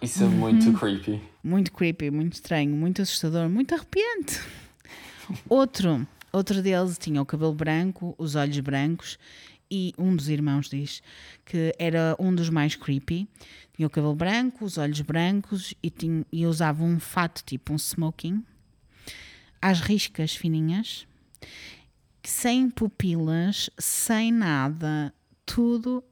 Isso 0.00 0.24
é 0.24 0.26
muito 0.26 0.72
creepy. 0.72 1.20
muito 1.44 1.70
creepy, 1.72 2.10
muito 2.10 2.32
estranho, 2.34 2.74
muito 2.74 3.02
assustador, 3.02 3.48
muito 3.48 3.74
arrepiante. 3.74 4.40
Outro, 5.48 6.06
outro 6.32 6.62
deles 6.62 6.96
tinha 6.98 7.20
o 7.20 7.26
cabelo 7.26 7.54
branco, 7.54 8.14
os 8.18 8.34
olhos 8.34 8.58
brancos 8.60 9.18
e 9.70 9.92
um 9.98 10.14
dos 10.16 10.28
irmãos 10.28 10.68
diz 10.68 11.02
que 11.44 11.74
era 11.78 12.16
um 12.18 12.34
dos 12.34 12.48
mais 12.50 12.74
creepy. 12.74 13.28
Tinha 13.74 13.86
o 13.86 13.90
cabelo 13.90 14.14
branco, 14.14 14.64
os 14.64 14.78
olhos 14.78 15.00
brancos 15.00 15.74
e, 15.82 15.90
tinha, 15.90 16.24
e 16.32 16.46
usava 16.46 16.84
um 16.84 16.98
fato 17.00 17.42
tipo 17.44 17.72
um 17.72 17.76
smoking, 17.76 18.44
às 19.62 19.80
riscas 19.80 20.34
fininhas, 20.34 21.06
sem 22.24 22.68
pupilas, 22.68 23.70
sem 23.78 24.32
nada, 24.32 25.14
tudo 25.46 26.04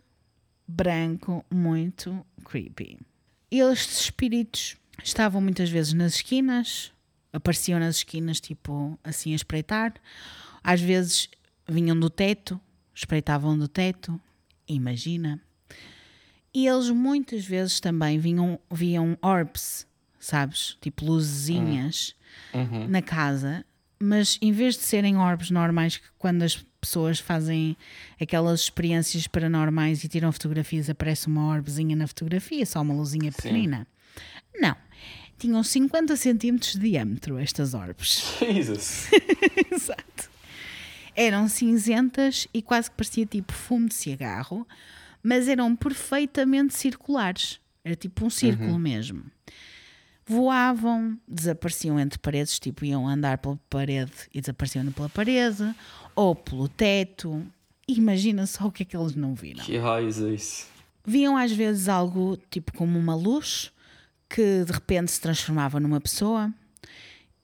branco, 0.67 1.45
muito 1.51 2.25
creepy. 2.45 2.99
Estes 3.51 4.03
espíritos 4.03 4.77
estavam 5.03 5.41
muitas 5.41 5.69
vezes 5.69 5.93
nas 5.93 6.15
esquinas, 6.15 6.93
apareciam 7.33 7.81
nas 7.81 7.97
esquinas, 7.97 8.41
tipo 8.41 8.97
assim 9.03 9.33
a 9.33 9.37
espreitar. 9.37 9.95
Às 10.63 10.81
vezes 10.81 11.29
vinham 11.69 11.99
do 11.99 12.09
teto, 12.09 12.61
espreitavam 12.95 13.59
do 13.59 13.67
teto, 13.67 14.21
imagina. 14.69 15.41
E 16.55 16.67
eles 16.67 16.91
muitas 16.91 17.45
vezes 17.45 17.81
também 17.81 18.19
vinham, 18.19 18.61
viam 18.71 19.17
orbs, 19.23 19.87
sabes? 20.19 20.77
Tipo 20.81 21.05
luzezinhas 22.55 22.91
na 22.91 23.03
casa, 23.03 23.65
mas 23.99 24.39
em 24.41 24.51
vez 24.51 24.77
de 24.77 24.83
serem 24.83 25.19
orbes 25.19 25.51
normais, 25.51 25.99
que 25.99 26.09
quando 26.19 26.43
as 26.43 26.57
pessoas 26.81 27.19
fazem 27.19 27.77
aquelas 28.21 28.63
experiências 28.63 29.27
paranormais 29.27 30.03
e 30.03 30.09
tiram 30.09 30.33
fotografias, 30.33 30.89
aparece 30.89 31.27
uma 31.27 31.47
orbezinha 31.49 31.95
na 31.95 32.07
fotografia, 32.07 32.65
só 32.65 32.81
uma 32.81 32.95
luzinha 32.95 33.31
pequenina. 33.31 33.87
Não. 34.59 34.75
Tinham 35.39 35.63
50 35.63 36.17
centímetros 36.17 36.73
de 36.75 36.81
diâmetro 36.81 37.39
estas 37.39 37.75
orbes. 37.75 38.37
Jesus. 38.41 39.11
Exato. 39.71 40.31
Eram 41.15 41.49
cinzentas 41.49 42.47
e 42.53 42.63
quase 42.63 42.91
que 42.91 42.97
parecia 42.97 43.27
tipo 43.27 43.53
fumo 43.53 43.89
de 43.89 43.95
cigarro, 43.95 44.67
mas 45.23 45.49
eram 45.49 45.75
perfeitamente 45.77 46.75
circulares. 46.75 47.61
Era 47.85 47.97
tipo 47.97 48.25
um 48.25 48.31
círculo 48.31 48.79
mesmo. 48.79 49.25
Voavam, 50.31 51.19
desapareciam 51.27 51.99
entre 51.99 52.17
paredes, 52.17 52.61
tipo 52.61 52.85
iam 52.85 53.09
andar 53.09 53.39
pela 53.39 53.59
parede 53.69 54.13
e 54.33 54.41
desapareciam 54.41 54.87
pela 54.93 55.09
parede, 55.09 55.75
ou 56.15 56.37
pelo 56.37 56.69
teto. 56.69 57.45
Imagina 57.89 58.47
só 58.47 58.69
o 58.69 58.71
que 58.71 58.85
é 58.85 58.87
que 58.87 58.97
eles 58.97 59.17
não 59.17 59.35
viram. 59.35 59.65
Que 59.65 59.77
raios 59.77 60.23
é 60.23 60.31
isso? 60.31 60.69
Viam 61.05 61.37
às 61.37 61.51
vezes 61.51 61.89
algo 61.89 62.39
tipo 62.49 62.73
como 62.75 62.97
uma 62.97 63.17
luz 63.17 63.73
que 64.29 64.65
de 64.65 64.71
repente 64.71 65.11
se 65.11 65.21
transformava 65.21 65.81
numa 65.81 66.01
pessoa 66.01 66.55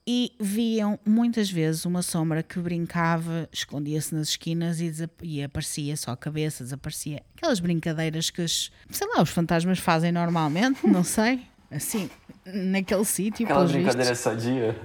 e 0.07 0.31
viam 0.39 0.97
muitas 1.05 1.51
vezes 1.51 1.83
uma 1.83 2.01
sombra 2.01 2.41
que 2.41 2.57
brincava, 2.57 3.49
escondia-se 3.51 4.15
nas 4.15 4.29
esquinas 4.29 4.79
e, 4.79 4.93
e 5.21 5.43
aparecia 5.43 5.97
só 5.97 6.11
a 6.11 6.17
cabeça, 6.17 6.63
desaparecia. 6.63 7.21
Aquelas 7.35 7.59
brincadeiras 7.59 8.29
que, 8.29 8.41
os, 8.41 8.71
sei 8.89 9.07
lá, 9.13 9.21
os 9.21 9.29
fantasmas 9.29 9.79
fazem 9.79 10.13
normalmente, 10.13 10.87
não 10.87 11.03
sei, 11.03 11.41
assim, 11.71 12.09
naquele 12.45 13.05
sítio, 13.05 13.45
Aquela 13.45 13.61
vistos 13.65 13.81
brincadeira 13.83 14.15
sadia. 14.15 14.79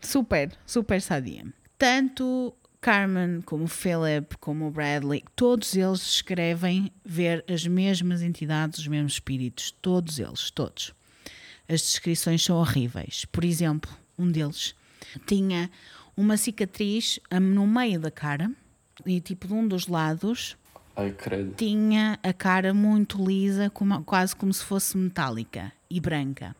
super, 0.00 0.52
super 0.66 1.00
sadia. 1.00 1.44
Tanto 1.76 2.54
Carmen 2.80 3.40
como 3.42 3.64
o 3.64 3.68
Philip, 3.68 4.36
como 4.38 4.66
o 4.68 4.70
Bradley, 4.70 5.24
todos 5.34 5.74
eles 5.74 6.00
descrevem 6.00 6.92
ver 7.04 7.44
as 7.48 7.66
mesmas 7.66 8.22
entidades, 8.22 8.78
os 8.80 8.86
mesmos 8.86 9.14
espíritos, 9.14 9.72
todos 9.82 10.18
eles, 10.18 10.50
todos. 10.50 10.92
As 11.68 11.80
descrições 11.82 12.42
são 12.42 12.56
horríveis. 12.56 13.24
Por 13.26 13.44
exemplo, 13.44 13.90
um 14.18 14.30
deles 14.30 14.74
tinha 15.26 15.70
uma 16.16 16.36
cicatriz 16.36 17.20
hum, 17.32 17.40
no 17.40 17.66
meio 17.66 18.00
da 18.00 18.10
cara 18.10 18.50
e 19.06 19.20
tipo 19.20 19.46
de 19.46 19.54
um 19.54 19.66
dos 19.66 19.86
lados 19.86 20.56
Ai, 20.96 21.14
tinha 21.56 22.18
a 22.22 22.32
cara 22.32 22.74
muito 22.74 23.24
lisa, 23.24 23.70
como- 23.70 24.02
quase 24.02 24.34
como 24.34 24.52
se 24.52 24.64
fosse 24.64 24.96
metálica 24.96 25.72
e 25.90 26.00
branca. 26.00 26.54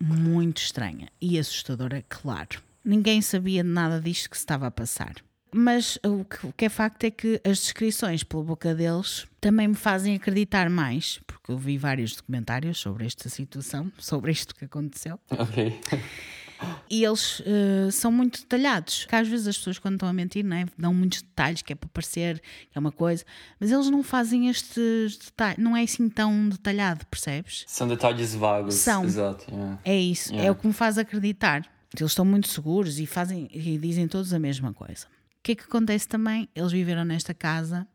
Muito 0.00 0.58
estranha 0.58 1.08
e 1.20 1.38
assustadora, 1.38 2.04
claro. 2.08 2.62
Ninguém 2.84 3.22
sabia 3.22 3.62
de 3.62 3.68
nada 3.68 4.00
disto 4.00 4.28
que 4.28 4.36
se 4.36 4.42
estava 4.42 4.66
a 4.66 4.70
passar. 4.70 5.14
Mas 5.56 5.96
o 6.04 6.24
que, 6.24 6.46
o 6.48 6.52
que 6.52 6.64
é 6.64 6.68
facto 6.68 7.04
é 7.04 7.10
que 7.12 7.40
as 7.44 7.58
descrições 7.60 8.24
pela 8.24 8.42
boca 8.42 8.74
deles 8.74 9.24
também 9.40 9.68
me 9.68 9.76
fazem 9.76 10.16
acreditar 10.16 10.68
mais, 10.68 11.20
porque 11.28 11.52
eu 11.52 11.56
vi 11.56 11.78
vários 11.78 12.16
documentários 12.16 12.78
sobre 12.78 13.06
esta 13.06 13.28
situação, 13.28 13.90
sobre 13.96 14.32
isto 14.32 14.54
que 14.54 14.64
aconteceu. 14.64 15.18
Ok. 15.30 15.80
E 16.88 17.04
eles 17.04 17.42
eh, 17.44 17.90
são 17.90 18.10
muito 18.12 18.40
detalhados. 18.40 19.04
Que 19.06 19.16
às 19.16 19.26
vezes 19.28 19.46
as 19.48 19.56
pessoas, 19.58 19.78
quando 19.78 19.94
estão 19.94 20.08
a 20.08 20.12
mentir, 20.12 20.44
não 20.44 20.56
é? 20.56 20.66
dão 20.78 20.94
muitos 20.94 21.22
detalhes, 21.22 21.62
que 21.62 21.72
é 21.72 21.76
para 21.76 21.88
parecer 21.88 22.40
que 22.40 22.76
é 22.76 22.78
uma 22.78 22.92
coisa, 22.92 23.24
mas 23.58 23.70
eles 23.70 23.90
não 23.90 24.02
fazem 24.02 24.48
estes 24.48 25.16
detalhes, 25.16 25.58
não 25.58 25.76
é 25.76 25.82
assim 25.82 26.08
tão 26.08 26.48
detalhado, 26.48 27.04
percebes? 27.06 27.64
São 27.66 27.88
detalhes 27.88 28.34
vagos. 28.34 28.74
São. 28.74 29.04
Exato. 29.04 29.46
yeah. 29.50 29.78
É 29.84 29.96
isso, 29.98 30.32
é 30.32 30.36
Yeah. 30.36 30.52
o 30.52 30.54
que 30.54 30.66
me 30.66 30.72
faz 30.72 30.98
acreditar. 30.98 31.66
Eles 31.96 32.10
estão 32.10 32.24
muito 32.24 32.48
seguros 32.48 32.98
e 32.98 33.06
fazem 33.06 33.48
e 33.52 33.78
dizem 33.78 34.08
todos 34.08 34.32
a 34.34 34.38
mesma 34.38 34.72
coisa. 34.72 35.06
O 35.06 35.42
que 35.44 35.52
é 35.52 35.54
que 35.54 35.62
acontece 35.64 36.08
também? 36.08 36.48
Eles 36.54 36.72
viveram 36.72 37.04
nesta 37.04 37.32
casa 37.34 37.86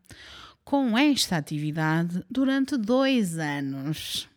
com 0.64 0.98
esta 0.98 1.36
atividade 1.36 2.24
durante 2.30 2.78
dois 2.78 3.38
anos. 3.40 4.30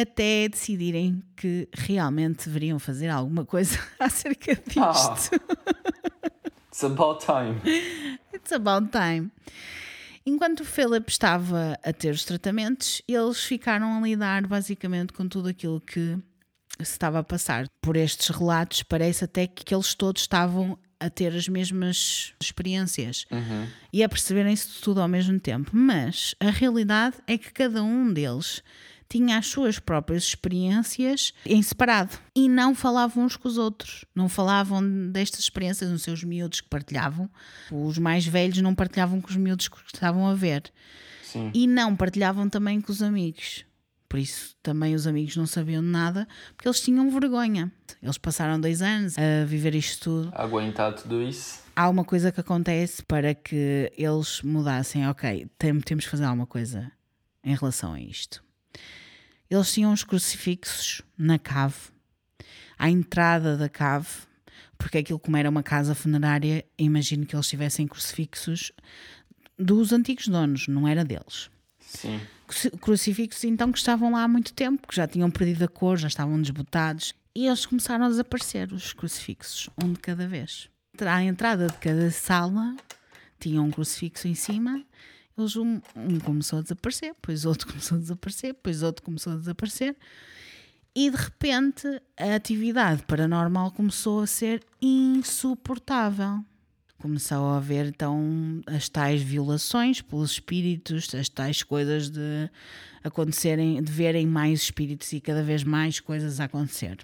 Até 0.00 0.48
decidirem 0.48 1.22
que 1.36 1.68
realmente 1.72 2.46
deveriam 2.46 2.78
fazer 2.78 3.08
alguma 3.08 3.44
coisa 3.44 3.78
acerca 3.98 4.54
disto. 4.54 4.80
Ah. 4.80 5.16
It's 6.70 6.84
about 6.84 7.24
time. 7.24 7.60
It's 8.32 8.52
about 8.52 8.90
time. 8.92 9.30
Enquanto 10.24 10.60
o 10.60 10.64
Philip 10.64 11.10
estava 11.10 11.76
a 11.82 11.92
ter 11.92 12.10
os 12.10 12.24
tratamentos, 12.24 13.02
eles 13.08 13.42
ficaram 13.42 13.96
a 13.98 14.00
lidar 14.00 14.46
basicamente 14.46 15.12
com 15.12 15.26
tudo 15.26 15.48
aquilo 15.48 15.80
que 15.80 16.16
se 16.78 16.92
estava 16.92 17.18
a 17.18 17.24
passar. 17.24 17.66
Por 17.80 17.96
estes 17.96 18.28
relatos, 18.28 18.82
parece 18.84 19.24
até 19.24 19.46
que 19.46 19.74
eles 19.74 19.94
todos 19.94 20.22
estavam 20.22 20.78
a 21.00 21.08
ter 21.10 21.34
as 21.34 21.48
mesmas 21.48 22.34
experiências 22.40 23.24
Uhum. 23.30 23.66
e 23.92 24.02
a 24.04 24.08
perceberem-se 24.08 24.80
tudo 24.80 25.00
ao 25.00 25.08
mesmo 25.08 25.40
tempo. 25.40 25.70
Mas 25.74 26.34
a 26.38 26.50
realidade 26.50 27.16
é 27.26 27.36
que 27.38 27.52
cada 27.52 27.82
um 27.82 28.12
deles 28.12 28.62
tinha 29.08 29.38
as 29.38 29.46
suas 29.46 29.78
próprias 29.78 30.24
experiências 30.24 31.32
em 31.46 31.62
separado 31.62 32.18
e 32.36 32.48
não 32.48 32.74
falavam 32.74 33.24
uns 33.24 33.36
com 33.36 33.48
os 33.48 33.56
outros. 33.56 34.04
Não 34.14 34.28
falavam 34.28 34.82
destas 35.10 35.40
experiências 35.40 35.90
nos 35.90 36.02
seus 36.02 36.22
miúdos 36.22 36.60
que 36.60 36.68
partilhavam. 36.68 37.30
Os 37.70 37.96
mais 37.98 38.26
velhos 38.26 38.58
não 38.60 38.74
partilhavam 38.74 39.20
com 39.20 39.28
os 39.30 39.36
miúdos 39.36 39.68
que 39.68 39.76
estavam 39.86 40.26
a 40.26 40.34
ver 40.34 40.70
Sim. 41.22 41.50
e 41.54 41.66
não 41.66 41.96
partilhavam 41.96 42.48
também 42.48 42.80
com 42.80 42.92
os 42.92 43.02
amigos. 43.02 43.64
Por 44.08 44.18
isso 44.18 44.54
também 44.62 44.94
os 44.94 45.06
amigos 45.06 45.36
não 45.36 45.46
sabiam 45.46 45.82
nada 45.82 46.26
porque 46.56 46.66
eles 46.68 46.80
tinham 46.80 47.10
vergonha. 47.10 47.70
Eles 48.02 48.16
passaram 48.16 48.58
dois 48.60 48.80
anos 48.80 49.14
a 49.18 49.44
viver 49.44 49.74
isto 49.74 50.02
tudo 50.04 50.32
Aguentar 50.34 50.94
tudo 50.94 51.22
isso. 51.22 51.60
há 51.76 51.88
uma 51.90 52.04
coisa 52.04 52.32
que 52.32 52.40
acontece 52.40 53.02
para 53.02 53.34
que 53.34 53.92
eles 53.98 54.40
mudassem. 54.42 55.06
Ok, 55.08 55.46
tem- 55.58 55.80
temos 55.80 56.04
que 56.06 56.10
fazer 56.10 56.24
alguma 56.24 56.46
coisa 56.46 56.90
em 57.44 57.54
relação 57.54 57.92
a 57.92 58.00
isto. 58.00 58.42
Eles 59.50 59.72
tinham 59.72 59.92
os 59.92 60.04
crucifixos 60.04 61.02
na 61.16 61.38
cave, 61.38 61.76
à 62.78 62.90
entrada 62.90 63.56
da 63.56 63.68
cave, 63.68 64.08
porque 64.76 64.98
aquilo, 64.98 65.18
como 65.18 65.36
era 65.36 65.48
uma 65.50 65.62
casa 65.62 65.94
funerária, 65.94 66.64
imagino 66.78 67.24
que 67.26 67.34
eles 67.34 67.48
tivessem 67.48 67.86
crucifixos 67.88 68.72
dos 69.58 69.92
antigos 69.92 70.28
donos, 70.28 70.68
não 70.68 70.86
era 70.86 71.04
deles. 71.04 71.50
Sim. 71.80 72.20
Cruci- 72.46 72.70
Crucifixos 72.70 73.44
então 73.44 73.72
que 73.72 73.78
estavam 73.78 74.12
lá 74.12 74.22
há 74.22 74.28
muito 74.28 74.52
tempo, 74.52 74.86
que 74.86 74.94
já 74.94 75.06
tinham 75.08 75.30
perdido 75.30 75.64
a 75.64 75.68
cor, 75.68 75.96
já 75.98 76.08
estavam 76.08 76.40
desbotados, 76.40 77.14
e 77.34 77.46
eles 77.46 77.64
começaram 77.66 78.04
a 78.04 78.08
desaparecer, 78.08 78.72
os 78.72 78.92
crucifixos, 78.92 79.68
um 79.82 79.92
de 79.92 79.98
cada 80.00 80.28
vez. 80.28 80.68
À 81.00 81.22
entrada 81.22 81.66
de 81.68 81.76
cada 81.78 82.10
sala 82.10 82.76
tinha 83.40 83.62
um 83.62 83.70
crucifixo 83.70 84.28
em 84.28 84.34
cima, 84.34 84.84
eles 85.38 85.56
um, 85.56 85.80
um 85.96 86.18
começou 86.20 86.58
a 86.58 86.62
desaparecer, 86.62 87.14
depois 87.14 87.44
outro 87.44 87.66
começou 87.68 87.96
a 87.96 88.00
desaparecer, 88.00 88.52
depois 88.52 88.82
outro 88.82 89.02
começou 89.04 89.32
a 89.32 89.36
desaparecer, 89.36 89.96
e 90.94 91.10
de 91.10 91.16
repente 91.16 91.86
a 92.16 92.34
atividade 92.34 93.02
paranormal 93.04 93.70
começou 93.70 94.20
a 94.20 94.26
ser 94.26 94.62
insuportável. 94.80 96.44
Começou 96.98 97.46
a 97.46 97.58
haver 97.58 97.86
então 97.86 98.60
as 98.66 98.88
tais 98.88 99.22
violações 99.22 100.00
pelos 100.00 100.32
espíritos, 100.32 101.14
as 101.14 101.28
tais 101.28 101.62
coisas 101.62 102.10
de 102.10 102.50
acontecerem, 103.04 103.80
de 103.80 103.92
verem 103.92 104.26
mais 104.26 104.62
espíritos 104.62 105.12
e 105.12 105.20
cada 105.20 105.44
vez 105.44 105.62
mais 105.62 106.00
coisas 106.00 106.40
a 106.40 106.44
acontecer. 106.44 106.98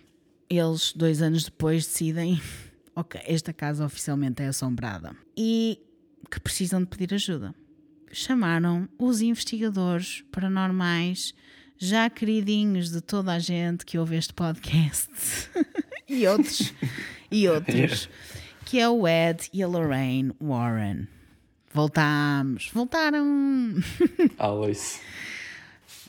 Eles, 0.50 0.92
dois 0.92 1.22
anos 1.22 1.44
depois, 1.44 1.86
decidem: 1.86 2.42
ok, 2.96 3.20
esta 3.24 3.52
casa 3.52 3.86
oficialmente 3.86 4.42
é 4.42 4.48
assombrada 4.48 5.14
e 5.36 5.78
que 6.28 6.40
precisam 6.40 6.80
de 6.80 6.86
pedir 6.86 7.14
ajuda. 7.14 7.54
Chamaram 8.14 8.88
os 8.96 9.20
investigadores 9.20 10.22
paranormais, 10.30 11.34
já 11.76 12.08
queridinhos 12.08 12.88
de 12.88 13.00
toda 13.00 13.32
a 13.32 13.40
gente 13.40 13.84
que 13.84 13.98
ouve 13.98 14.14
este 14.14 14.32
podcast 14.32 15.10
e 16.08 16.24
outros, 16.24 16.72
e 17.28 17.48
outros, 17.48 18.08
que 18.64 18.78
é 18.78 18.88
o 18.88 19.08
Ed 19.08 19.48
e 19.52 19.64
a 19.64 19.66
Lorraine 19.66 20.32
Warren. 20.40 21.08
Voltámos, 21.72 22.70
voltaram. 22.72 23.74
Always. 24.38 25.00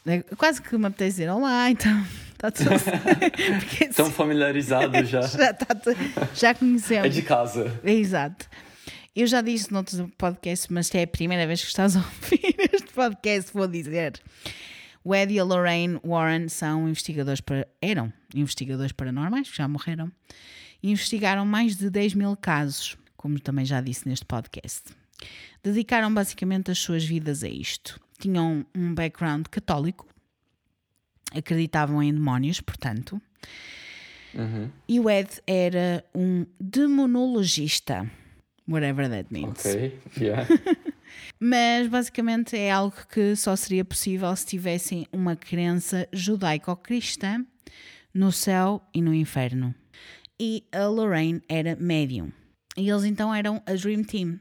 É 0.06 0.22
Quase 0.38 0.62
que 0.62 0.78
me 0.78 0.86
apetece 0.86 1.22
dizer 1.22 1.30
olá, 1.32 1.72
então. 1.72 2.06
Está 2.34 2.52
tudo 2.52 2.70
Porque 3.62 3.88
Tão 3.88 4.12
familiarizado 4.12 5.04
já. 5.06 5.22
já, 5.26 5.54
tá 5.56 5.76
já 6.36 6.54
conhecemos. 6.54 7.08
É 7.08 7.10
de 7.10 7.24
casa. 7.24 7.80
Exato. 7.84 8.48
Eu 9.16 9.26
já 9.28 9.42
disse 9.42 9.72
noutros 9.72 10.02
podcasts, 10.18 10.68
mas 10.68 10.94
é 10.94 11.04
a 11.04 11.08
primeira 11.08 11.48
vez 11.48 11.62
que 11.62 11.68
estás 11.68 11.96
a 11.96 12.00
ouvir 12.00 12.56
este 12.74 12.92
podcast, 12.94 13.52
vou 13.54 13.68
dizer. 13.68 14.22
O 15.04 15.14
Ed 15.16 15.34
e 15.34 15.40
a 15.40 15.44
Lorraine 15.44 16.00
Warren 16.04 16.50
são 16.50 16.90
investigadores 16.90 17.40
para, 17.40 17.68
eram 17.82 18.12
investigadores 18.34 18.92
paranormais, 18.92 19.50
que 19.50 19.56
já 19.58 19.68
morreram, 19.68 20.12
e 20.84 20.92
investigaram 20.92 21.46
mais 21.46 21.78
de 21.78 21.90
10 21.90 22.16
mil 22.16 22.36
casos, 22.36 22.98
como 23.16 23.40
também 23.40 23.64
já 23.66 23.80
disse 23.80 24.08
neste 24.08 24.26
podcast. 24.26 24.82
Dedicaram 25.64 26.14
basicamente 26.14 26.72
as 26.72 26.80
suas 26.80 27.06
vidas 27.06 27.44
a 27.44 27.48
isto. 27.48 28.00
Tinham 28.20 28.66
um 28.76 28.94
background 28.94 29.46
católico, 29.50 30.08
acreditavam 31.34 32.04
em 32.04 32.14
demónios, 32.14 32.60
portanto, 32.60 33.22
Uhum. 34.34 34.70
e 34.88 35.00
o 35.00 35.10
Ed 35.10 35.30
era 35.48 36.04
um 36.14 36.46
demonologista, 36.60 38.10
whatever 38.68 39.10
that 39.10 39.28
means. 39.32 39.66
Ok. 39.66 40.00
Yeah. 40.20 40.48
Mas 41.40 41.88
basicamente 41.88 42.58
é 42.58 42.72
algo 42.72 42.96
que 43.10 43.36
só 43.36 43.56
seria 43.56 43.86
possível 43.86 44.36
se 44.36 44.46
tivessem 44.46 45.08
uma 45.12 45.36
crença 45.36 46.08
judaico-cristã 46.12 47.46
no 48.14 48.32
céu 48.32 48.82
e 48.94 49.02
no 49.02 49.14
inferno. 49.14 49.74
E 50.40 50.64
a 50.72 50.88
Lorraine 50.88 51.42
era 51.48 51.76
médium. 51.76 52.32
E 52.78 52.90
eles 52.90 53.06
então 53.06 53.34
eram 53.34 53.62
a 53.66 53.74
Dream 53.74 54.04
Team. 54.04 54.40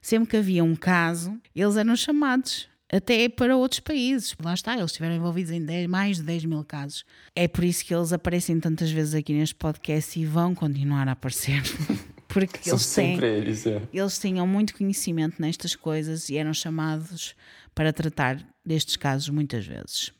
Sempre 0.00 0.30
que 0.30 0.36
havia 0.36 0.64
um 0.64 0.74
caso, 0.74 1.38
eles 1.54 1.76
eram 1.76 1.94
chamados 1.96 2.68
até 2.90 3.28
para 3.28 3.56
outros 3.56 3.80
países. 3.80 4.34
Lá 4.42 4.54
está, 4.54 4.74
eles 4.74 4.86
estiveram 4.86 5.16
envolvidos 5.16 5.50
em 5.50 5.64
10 5.64 5.86
mais 5.88 6.16
de 6.18 6.22
10 6.22 6.44
mil 6.46 6.64
casos. 6.64 7.04
É 7.34 7.46
por 7.48 7.64
isso 7.64 7.84
que 7.84 7.94
eles 7.94 8.12
aparecem 8.12 8.58
tantas 8.60 8.90
vezes 8.90 9.14
aqui 9.14 9.32
neste 9.32 9.54
podcast 9.54 10.18
e 10.18 10.24
vão 10.24 10.54
continuar 10.54 11.08
a 11.08 11.12
aparecer. 11.12 11.62
Porque 12.34 12.58
São 12.68 12.74
eles 12.74 12.94
têm, 12.94 13.18
eles, 13.24 13.66
é. 13.66 13.80
eles 13.92 14.18
tinham 14.18 14.46
muito 14.46 14.74
conhecimento 14.76 15.40
nestas 15.40 15.74
coisas 15.76 16.28
e 16.28 16.36
eram 16.36 16.52
chamados 16.52 17.34
para 17.74 17.92
tratar 17.92 18.44
destes 18.66 18.96
casos 18.96 19.28
muitas 19.30 19.64
vezes. 19.66 20.12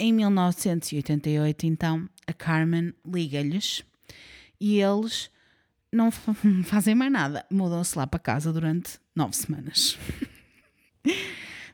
Em 0.00 0.12
1988, 0.12 1.66
então, 1.66 2.08
a 2.26 2.32
Carmen 2.32 2.94
liga-lhes 3.06 3.84
e 4.60 4.80
eles 4.80 5.30
não 5.92 6.10
fa- 6.10 6.34
fazem 6.64 6.94
mais 6.94 7.12
nada. 7.12 7.44
Mudam-se 7.50 7.96
lá 7.98 8.06
para 8.06 8.18
casa 8.18 8.52
durante 8.52 8.98
nove 9.14 9.36
semanas. 9.36 9.98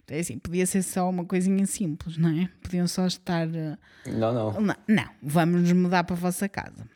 É 0.09 0.19
assim, 0.21 0.39
podia 0.39 0.67
ser 0.67 0.83
só 0.83 1.09
uma 1.09 1.25
coisinha 1.25 1.65
simples, 1.67 2.17
não 2.19 2.29
é? 2.31 2.49
Podiam 2.63 2.87
só 2.87 3.07
estar. 3.07 3.49
eh, 3.55 3.77
Não, 4.07 4.33
não. 4.35 4.61
não, 4.61 4.77
não, 4.87 5.09
vamos 5.23 5.63
nos 5.63 5.73
mudar 5.73 6.05
para 6.05 6.15
a 6.15 6.19
vossa 6.19 6.49
casa. 6.49 6.87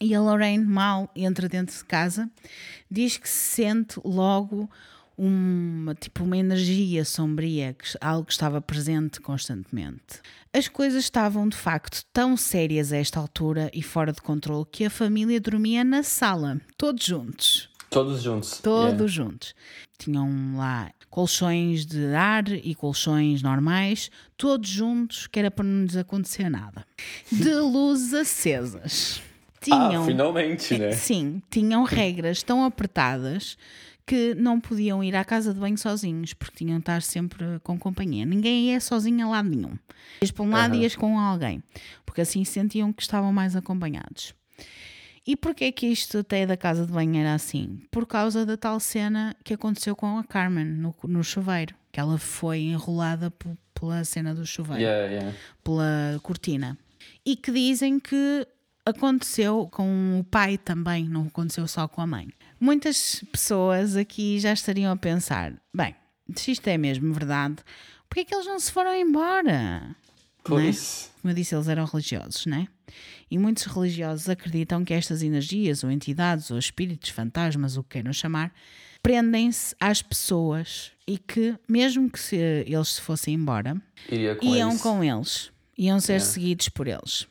E 0.00 0.14
a 0.14 0.20
Lorraine, 0.20 0.64
mal 0.64 1.10
entra 1.16 1.48
dentro 1.48 1.76
de 1.76 1.84
casa, 1.84 2.30
diz 2.90 3.16
que 3.16 3.28
se 3.28 3.54
sente 3.62 3.98
logo 4.04 4.68
uma, 5.16 5.94
tipo, 5.94 6.24
uma 6.24 6.36
energia 6.36 7.02
sombria, 7.04 7.72
que- 7.74 7.96
algo 8.00 8.26
que 8.26 8.32
estava 8.32 8.60
presente 8.60 9.20
constantemente. 9.20 10.20
As 10.52 10.68
coisas 10.68 11.04
estavam 11.04 11.48
de 11.48 11.56
facto 11.56 12.04
tão 12.12 12.36
sérias 12.36 12.92
a 12.92 12.96
esta 12.98 13.18
altura 13.18 13.70
e 13.72 13.82
fora 13.82 14.12
de 14.12 14.20
controle 14.20 14.66
que 14.70 14.84
a 14.84 14.90
família 14.90 15.40
dormia 15.40 15.82
na 15.82 16.02
sala, 16.02 16.60
todos 16.76 17.04
juntos. 17.04 17.70
Todos 17.88 18.22
juntos. 18.22 18.60
Todos 18.60 19.10
juntos. 19.12 19.54
Tinham 19.96 20.56
lá 20.56 20.90
colchões 21.08 21.86
de 21.86 22.04
ar 22.14 22.46
e 22.48 22.74
colchões 22.74 23.40
normais, 23.40 24.10
todos 24.36 24.68
juntos, 24.68 25.26
que 25.26 25.38
era 25.38 25.50
para 25.50 25.64
não 25.64 25.84
lhes 25.84 25.96
acontecer 25.96 26.50
nada. 26.50 26.84
De 27.32 27.54
luzes 27.54 28.12
acesas. 28.12 29.22
Yeah. 29.70 29.88
Tinham, 29.88 30.02
Ah, 30.02 30.06
finalmente, 30.06 30.78
né? 30.78 30.92
sim, 30.92 31.42
tinham 31.50 31.82
regras 31.84 32.42
tão 32.42 32.64
apertadas 32.64 33.56
que 34.06 34.34
não 34.36 34.60
podiam 34.60 35.02
ir 35.02 35.16
à 35.16 35.24
casa 35.24 35.52
de 35.52 35.58
banho 35.58 35.76
sozinhos, 35.76 36.32
porque 36.32 36.58
tinham 36.58 36.76
de 36.78 36.82
estar 36.82 37.02
sempre 37.02 37.44
com 37.64 37.76
companhia. 37.76 38.24
Ninguém 38.24 38.70
ia 38.70 38.80
sozinho 38.80 39.26
a 39.26 39.30
lado 39.30 39.48
nenhum. 39.48 39.76
Ias 40.22 40.30
para 40.30 40.44
um 40.44 40.50
lado 40.50 40.74
e 40.74 40.76
Aham. 40.76 40.82
ias 40.84 40.94
com 40.96 41.18
alguém, 41.18 41.60
porque 42.04 42.20
assim 42.20 42.44
sentiam 42.44 42.92
que 42.92 43.02
estavam 43.02 43.32
mais 43.32 43.56
acompanhados. 43.56 44.32
E 45.26 45.34
porquê 45.34 45.64
é 45.64 45.72
que 45.72 45.88
isto 45.88 46.18
até 46.18 46.46
da 46.46 46.56
casa 46.56 46.86
de 46.86 46.92
banho 46.92 47.16
era 47.16 47.34
assim? 47.34 47.80
Por 47.90 48.06
causa 48.06 48.46
da 48.46 48.56
tal 48.56 48.78
cena 48.78 49.34
que 49.42 49.54
aconteceu 49.54 49.96
com 49.96 50.18
a 50.18 50.22
Carmen 50.22 50.64
no, 50.64 50.94
no 51.02 51.24
chuveiro, 51.24 51.74
que 51.90 51.98
ela 51.98 52.16
foi 52.16 52.60
enrolada 52.60 53.32
pela 53.74 54.04
cena 54.04 54.32
do 54.32 54.46
chuveiro 54.46 54.80
Yeah, 54.82 55.12
yeah. 55.12 55.36
pela 55.64 56.20
cortina. 56.22 56.78
E 57.24 57.34
que 57.34 57.50
dizem 57.50 57.98
que 57.98 58.46
aconteceu 58.86 59.68
com 59.70 60.20
o 60.20 60.24
pai 60.24 60.56
também, 60.56 61.08
não 61.08 61.26
aconteceu 61.26 61.66
só 61.68 61.86
com 61.88 62.00
a 62.00 62.06
mãe. 62.06 62.28
Muitas 62.58 63.22
pessoas 63.32 63.96
aqui 63.96 64.38
já 64.40 64.52
estariam 64.52 64.92
a 64.92 64.96
pensar: 64.96 65.52
bem, 65.74 65.94
se 66.34 66.52
isto 66.52 66.66
é 66.68 66.78
mesmo 66.78 67.12
verdade, 67.12 67.56
porquê 68.08 68.20
é 68.20 68.24
que 68.24 68.34
eles 68.34 68.46
não 68.46 68.58
se 68.58 68.72
foram 68.72 68.94
embora? 68.94 69.94
Pois. 70.44 71.10
Como 71.20 71.32
eu 71.32 71.34
disse, 71.34 71.54
eles 71.54 71.66
eram 71.68 71.84
religiosos, 71.84 72.46
né? 72.46 72.68
E 73.28 73.36
muitos 73.36 73.64
religiosos 73.64 74.28
acreditam 74.28 74.84
que 74.84 74.94
estas 74.94 75.20
energias, 75.20 75.82
ou 75.82 75.90
entidades, 75.90 76.52
ou 76.52 76.58
espíritos, 76.58 77.10
fantasmas, 77.10 77.76
o 77.76 77.82
que 77.82 77.90
queiram 77.90 78.12
chamar, 78.12 78.54
prendem-se 79.02 79.74
às 79.80 80.00
pessoas 80.02 80.92
e 81.04 81.18
que, 81.18 81.56
mesmo 81.68 82.08
que 82.08 82.20
se 82.20 82.36
eles 82.36 82.90
se 82.90 83.00
fossem 83.00 83.34
embora, 83.34 83.74
com 84.08 84.46
iam 84.46 84.70
eles. 84.70 84.82
com 84.82 85.02
eles, 85.02 85.50
iam 85.76 85.98
ser 85.98 86.12
Yeah. 86.14 86.32
seguidos 86.32 86.68
por 86.68 86.86
eles. 86.86 87.26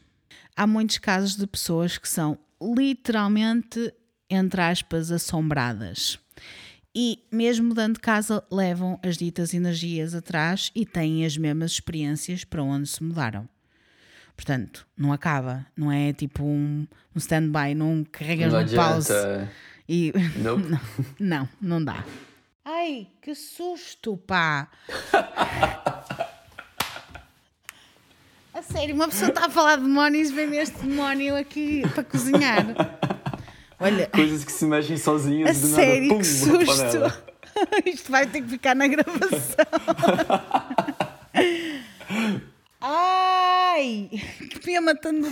Há 0.56 0.66
muitos 0.66 0.98
casos 0.98 1.36
de 1.36 1.46
pessoas 1.46 1.98
que 1.98 2.08
são 2.08 2.38
literalmente 2.62 3.94
entre 4.30 4.62
aspas, 4.62 5.12
assombradas. 5.12 6.20
E, 6.94 7.20
mesmo 7.32 7.68
mudando 7.68 7.96
de 7.96 8.00
casa, 8.00 8.44
levam 8.50 9.00
as 9.04 9.18
ditas 9.18 9.54
energias 9.54 10.16
atrás 10.16 10.72
e 10.74 10.86
têm 10.86 11.26
as 11.26 11.38
mesmas 11.38 11.72
experiências 11.72 12.44
para 12.44 12.64
onde 12.64 12.88
se 12.88 13.04
mudaram. 13.04 13.48
Portanto, 14.36 14.88
não 14.98 15.12
acaba. 15.12 15.66
Não 15.76 15.92
é 15.92 16.14
tipo 16.14 16.44
um, 16.44 16.88
um 17.14 17.18
stand-by, 17.18 17.76
não 17.76 18.04
carregas 18.04 18.52
Não 18.52 18.62
no 18.62 18.70
pause. 18.76 19.14
E... 19.88 20.14
Nope. 20.42 20.64
não, 20.70 20.80
não, 21.20 21.50
não 21.62 21.84
dá. 21.84 22.04
Ai, 22.64 23.08
que 23.22 23.36
susto, 23.36 24.18
pá! 24.18 24.70
A 28.56 28.62
sério, 28.62 28.96
uma 28.96 29.10
pessoa 29.10 29.28
está 29.28 29.48
a 29.48 29.50
falar 29.50 29.76
de 29.76 29.82
demónios, 29.84 30.32
vem 30.32 30.56
este 30.56 30.78
demónio 30.78 31.36
aqui 31.36 31.82
para 31.94 32.06
cozinhar. 32.06 32.66
Olha, 33.78 34.08
Coisas 34.08 34.46
que 34.46 34.52
se 34.54 34.64
mexem 34.66 34.96
a 34.96 35.00
sozinhas 35.00 35.60
do 35.60 35.68
sério, 35.76 36.08
nada. 36.08 36.24
que 36.24 36.30
Pum, 36.40 36.56
uma 36.56 36.66
susto! 36.66 37.26
Isto 37.86 38.12
vai 38.12 38.26
ter 38.28 38.42
que 38.44 38.48
ficar 38.48 38.74
na 38.74 38.88
gravação. 38.88 39.66
Ai! 42.80 44.10
Que 44.50 44.66
me 44.68 44.80
matando. 44.80 45.28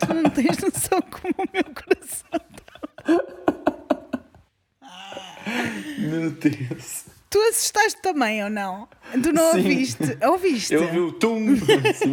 Tu 0.00 0.14
não 0.14 0.28
tens 0.30 0.58
noção 0.58 1.00
como 1.02 1.34
o 1.38 1.48
meu 1.52 1.64
coração. 1.72 2.40
Meu 5.98 6.30
Deus. 6.32 7.15
Tu 7.28 7.38
assustaste 7.48 8.00
também 8.02 8.42
ou 8.44 8.50
não? 8.50 8.88
Tu 9.22 9.32
não 9.32 9.52
Sim. 9.52 9.58
ouviste? 9.58 10.18
Ouviste? 10.22 10.74
Eu 10.74 10.90
vi 10.90 11.00
o 11.00 11.12
tum. 11.12 11.54
Assim. 11.90 12.12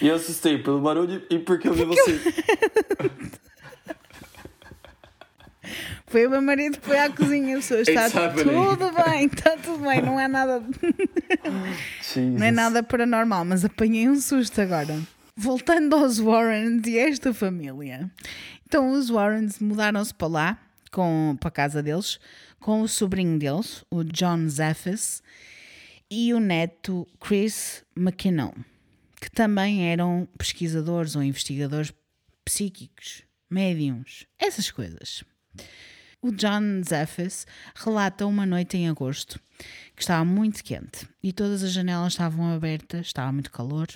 E 0.00 0.08
eu 0.08 0.16
assustei 0.16 0.58
pelo 0.58 0.80
barulho 0.80 1.22
e 1.30 1.38
porque 1.38 1.68
eu 1.68 1.74
vi 1.74 1.84
você. 1.84 2.20
Foi 6.08 6.26
o 6.26 6.30
meu 6.30 6.40
marido 6.40 6.78
que 6.78 6.86
foi 6.86 6.98
à 6.98 7.10
cozinha, 7.10 7.56
a 7.56 7.60
pessoa 7.60 7.80
está 7.82 8.06
happening. 8.06 8.54
tudo 8.54 8.90
bem, 8.92 9.26
está 9.26 9.56
tudo 9.58 9.86
bem, 9.86 10.00
não 10.00 10.18
é 10.18 10.26
nada, 10.26 10.62
não 12.16 12.46
é 12.46 12.50
nada 12.50 12.82
paranormal, 12.82 13.44
mas 13.44 13.62
apanhei 13.62 14.08
um 14.08 14.18
susto 14.18 14.58
agora. 14.62 14.98
Voltando 15.36 15.94
aos 15.94 16.18
Warrens 16.18 16.86
e 16.86 16.98
esta 16.98 17.34
família. 17.34 18.10
Então 18.66 18.90
os 18.92 19.10
Warrens 19.10 19.58
mudaram-se 19.58 20.14
para 20.14 20.28
lá, 20.28 20.58
com, 20.90 21.36
para 21.38 21.48
a 21.48 21.52
casa 21.52 21.82
deles, 21.82 22.18
com 22.58 22.82
o 22.82 22.88
sobrinho 22.88 23.38
deles, 23.38 23.84
o 23.90 24.02
John 24.04 24.48
Zephys, 24.48 25.22
e 26.10 26.32
o 26.32 26.40
neto 26.40 27.06
Chris 27.20 27.84
McKinnon, 27.96 28.52
que 29.20 29.30
também 29.30 29.90
eram 29.90 30.26
pesquisadores 30.38 31.14
ou 31.14 31.22
investigadores 31.22 31.92
psíquicos, 32.44 33.24
médiums, 33.50 34.26
essas 34.38 34.70
coisas. 34.70 35.22
O 36.20 36.32
John 36.32 36.82
Zephys 36.82 37.46
relata 37.74 38.26
uma 38.26 38.46
noite 38.46 38.76
em 38.76 38.88
agosto 38.88 39.38
que 39.94 40.02
estava 40.02 40.24
muito 40.24 40.64
quente 40.64 41.06
e 41.22 41.32
todas 41.32 41.62
as 41.62 41.72
janelas 41.72 42.14
estavam 42.14 42.52
abertas, 42.52 43.06
estava 43.06 43.30
muito 43.32 43.52
calor 43.52 43.88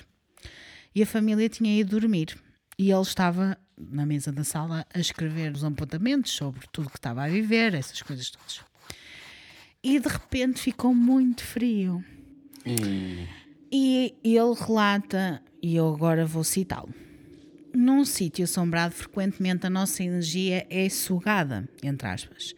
e 0.95 1.03
a 1.03 1.07
família 1.07 1.49
tinha 1.49 1.80
ido 1.80 1.99
dormir 1.99 2.38
e 2.78 2.90
ele 2.90 3.02
estava 3.02 3.58
na 3.76 4.06
mesa 4.06 4.32
da 4.32 4.44
sala 4.44 4.86
a 4.92 4.98
escrever 4.98 5.52
os 5.52 5.64
apontamentos 5.64 6.32
sobre 6.32 6.66
tudo 6.72 6.90
que 6.90 6.96
estava 6.96 7.24
a 7.24 7.28
viver, 7.28 7.74
essas 7.74 8.00
coisas 8.02 8.30
todas. 8.30 8.60
E 9.82 9.98
de 9.98 10.08
repente 10.08 10.60
ficou 10.60 10.94
muito 10.94 11.44
frio. 11.44 12.04
E... 12.64 13.26
E 13.74 14.14
ele 14.22 14.54
relata, 14.54 15.42
e 15.62 15.76
eu 15.76 15.94
agora 15.94 16.26
vou 16.26 16.44
citá-lo. 16.44 16.94
Num 17.74 18.04
sítio 18.04 18.44
assombrado, 18.44 18.94
frequentemente 18.94 19.66
a 19.66 19.70
nossa 19.70 20.04
energia 20.04 20.66
é 20.68 20.88
sugada, 20.90 21.66
entre 21.82 22.06
aspas. 22.06 22.54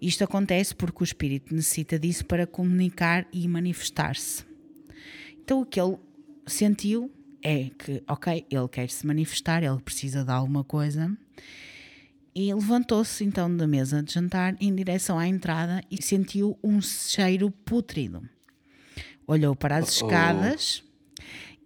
Isto 0.00 0.22
acontece 0.22 0.76
porque 0.76 1.02
o 1.02 1.04
espírito 1.04 1.52
necessita 1.52 1.98
disso 1.98 2.24
para 2.24 2.46
comunicar 2.46 3.26
e 3.32 3.48
manifestar-se. 3.48 4.44
Então 5.42 5.60
o 5.60 5.66
que 5.66 5.80
ele 5.80 5.96
sentiu 6.46 7.10
é 7.42 7.70
que, 7.70 8.02
ok, 8.08 8.46
ele 8.50 8.68
quer 8.68 8.88
se 8.90 9.06
manifestar, 9.06 9.62
ele 9.62 9.80
precisa 9.80 10.24
de 10.24 10.30
alguma 10.30 10.64
coisa. 10.64 11.16
E 12.34 12.52
levantou-se 12.54 13.24
então 13.24 13.54
da 13.56 13.66
mesa 13.66 14.02
de 14.02 14.12
jantar 14.12 14.56
em 14.60 14.74
direção 14.74 15.18
à 15.18 15.26
entrada 15.26 15.82
e 15.90 16.00
sentiu 16.02 16.56
um 16.62 16.80
cheiro 16.80 17.50
pútrido. 17.50 18.22
Olhou 19.26 19.54
para 19.56 19.76
as 19.76 19.86
Oh. 20.00 20.06
escadas 20.06 20.84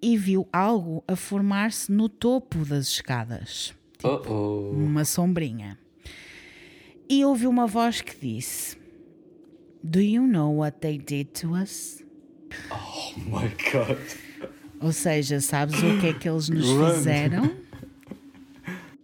e 0.00 0.16
viu 0.16 0.48
algo 0.52 1.04
a 1.06 1.14
formar-se 1.14 1.92
no 1.92 2.08
topo 2.08 2.64
das 2.64 2.88
escadas, 2.88 3.74
Oh, 4.02 4.20
oh. 4.28 4.70
uma 4.72 5.04
sombrinha. 5.04 5.78
E 7.08 7.24
ouviu 7.24 7.50
uma 7.50 7.66
voz 7.66 8.00
que 8.00 8.16
disse: 8.16 8.76
Do 9.84 10.00
you 10.00 10.26
know 10.26 10.56
what 10.56 10.78
they 10.80 10.98
did 10.98 11.28
to 11.40 11.52
us? 11.54 12.02
Oh 12.70 13.18
my 13.20 13.48
god. 13.72 13.98
Ou 14.82 14.92
seja, 14.92 15.40
sabes 15.40 15.78
o 15.80 16.00
que 16.00 16.08
é 16.08 16.12
que 16.12 16.28
eles 16.28 16.48
nos 16.48 16.66
fizeram? 16.66 17.56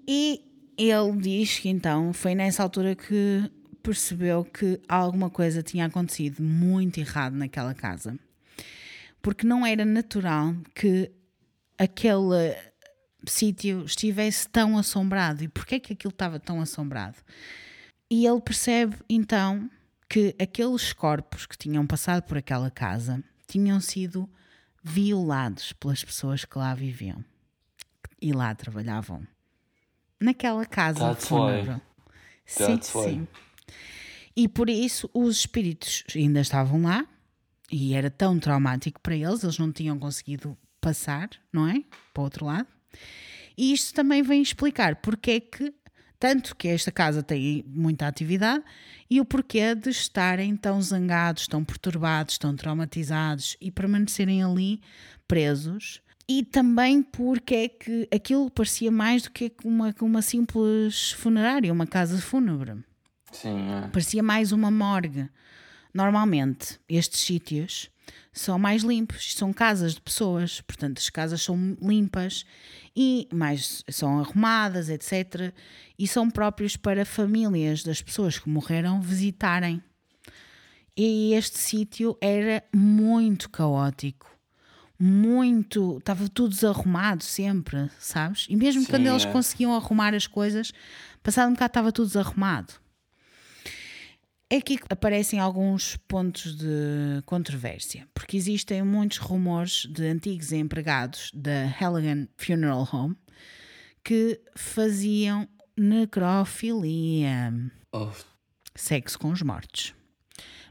E 0.07 0.43
ele 0.77 1.17
diz 1.21 1.59
que 1.61 1.69
então 1.69 2.13
foi 2.13 2.35
nessa 2.35 2.63
altura 2.63 2.97
que 2.97 3.49
percebeu 3.83 4.45
que 4.45 4.81
alguma 4.89 5.31
coisa 5.31 5.63
tinha 5.63 5.87
acontecido 5.87 6.43
muito 6.43 6.99
errado 6.99 7.35
naquela 7.35 7.75
casa. 7.75 8.19
Porque 9.23 9.47
não 9.47 9.65
era 9.65 9.85
natural 9.85 10.55
que 10.75 11.11
aquele 11.79 12.57
sítio 13.27 13.85
estivesse 13.85 14.49
tão 14.49 14.77
assombrado. 14.77 15.45
E 15.45 15.49
porquê 15.49 15.79
que 15.79 15.93
aquilo 15.93 16.11
estava 16.11 16.41
tão 16.41 16.61
assombrado? 16.61 17.17
E 18.11 18.27
ele 18.27 18.41
percebe 18.41 18.97
então 19.09 19.71
que 20.09 20.35
aqueles 20.41 20.93
corpos 20.93 21.47
que 21.47 21.57
tinham 21.57 21.87
passado 21.87 22.23
por 22.23 22.37
aquela 22.37 22.71
casa 22.71 23.23
tinham 23.47 23.81
sido 23.81 24.29
violados 24.83 25.73
pelas 25.73 26.05
pessoas 26.05 26.45
que 26.45 26.59
lá 26.59 26.75
viviam 26.75 27.25
e 28.21 28.33
lá 28.33 28.55
trabalhavam. 28.55 29.27
Naquela 30.21 30.67
casa 30.67 31.01
That's 31.01 31.29
fúnebre. 31.29 31.81
Sim, 32.45 32.81
sim. 32.81 33.29
E 34.35 34.49
por 34.49 34.71
isso 34.71 35.11
os 35.13 35.39
espíritos 35.39 36.05
ainda 36.15 36.41
estavam 36.41 36.83
lá 36.83 37.07
e 37.71 37.95
era 37.95 38.11
tão 38.11 38.39
traumático 38.39 39.01
para 39.01 39.15
eles, 39.15 39.43
eles 39.43 39.59
não 39.59 39.71
tinham 39.71 39.99
conseguido 39.99 40.57
passar, 40.81 41.29
não 41.53 41.69
é? 41.69 41.83
Para 42.15 42.21
o 42.21 42.25
outro 42.25 42.47
lado. 42.47 42.69
E 43.57 43.73
isto 43.73 43.93
também 43.93 44.23
vem 44.23 44.41
explicar 44.41 44.97
porque 44.97 45.33
é 45.33 45.41
que, 45.41 45.75
tanto 46.19 46.57
que 46.57 46.69
esta 46.69 46.91
casa 46.91 47.23
tem 47.23 47.65
muita 47.67 48.07
atividade 48.07 48.65
e 49.09 49.21
o 49.21 49.25
porquê 49.25 49.75
de 49.75 49.91
estarem 49.91 50.57
tão 50.57 50.81
zangados, 50.83 51.47
tão 51.47 51.65
perturbados, 51.65 52.39
tão 52.39 52.57
traumatizados 52.57 53.57
e 53.61 53.71
permanecerem 53.71 54.43
ali 54.43 54.81
presos. 55.27 56.01
E 56.29 56.45
também 56.45 57.03
porque 57.03 57.55
é 57.55 57.69
que 57.69 58.09
aquilo 58.13 58.51
parecia 58.51 58.91
mais 58.91 59.23
do 59.23 59.31
que 59.31 59.53
uma, 59.65 59.95
uma 60.01 60.21
simples 60.21 61.13
funerária, 61.13 61.73
uma 61.73 61.87
casa 61.87 62.19
fúnebre 62.19 62.85
Sim, 63.33 63.71
é. 63.71 63.89
parecia 63.89 64.23
mais 64.23 64.53
uma 64.53 64.71
morgue. 64.71 65.29
Normalmente, 65.95 66.79
estes 66.89 67.21
sítios 67.21 67.91
são 68.33 68.59
mais 68.59 68.83
limpos, 68.83 69.35
são 69.35 69.53
casas 69.53 69.95
de 69.95 70.01
pessoas, 70.01 70.61
portanto, 70.61 70.99
as 70.99 71.11
casas 71.11 71.43
são 71.43 71.77
limpas 71.81 72.45
e 72.95 73.29
mais 73.33 73.83
são 73.91 74.21
arrumadas, 74.21 74.89
etc. 74.89 75.53
E 75.99 76.07
são 76.07 76.31
próprios 76.31 76.77
para 76.77 77.05
famílias 77.05 77.83
das 77.83 78.01
pessoas 78.01 78.39
que 78.39 78.49
morreram 78.49 79.01
visitarem. 79.01 79.83
E 80.97 81.33
este 81.35 81.59
sítio 81.59 82.17
era 82.21 82.63
muito 82.75 83.49
caótico. 83.51 84.27
Muito, 84.99 85.99
estava 85.99 86.29
tudo 86.29 86.51
desarrumado 86.51 87.23
sempre, 87.23 87.89
sabes? 88.01 88.47
E 88.49 88.57
mesmo 88.57 88.83
Sim, 88.83 88.91
quando 88.91 89.07
eles 89.07 89.25
é. 89.25 89.31
conseguiam 89.31 89.73
arrumar 89.77 90.13
as 90.13 90.27
coisas, 90.27 90.73
passado 91.23 91.51
um 91.51 91.53
bocado 91.53 91.71
estava 91.71 91.93
tudo 91.93 92.09
desarrumado. 92.09 92.75
É 94.51 94.57
aqui 94.57 94.79
que 94.79 94.87
aparecem 94.89 95.39
alguns 95.39 95.99
pontos 96.09 96.57
de 96.57 97.21
controvérsia, 97.27 98.09
porque 98.15 98.35
existem 98.35 98.83
muitos 98.83 99.19
rumores 99.19 99.85
de 99.85 100.07
antigos 100.07 100.53
empregados 100.53 101.31
da 101.35 101.67
Halligan 101.67 102.27
Funeral 102.35 102.89
Home 102.91 103.15
que 104.03 104.41
faziam 104.57 105.47
necrofilia, 105.77 107.53
Oh, 107.93 108.11
sexo 108.75 109.19
com 109.19 109.33
os 109.33 109.43
mortos, 109.43 109.95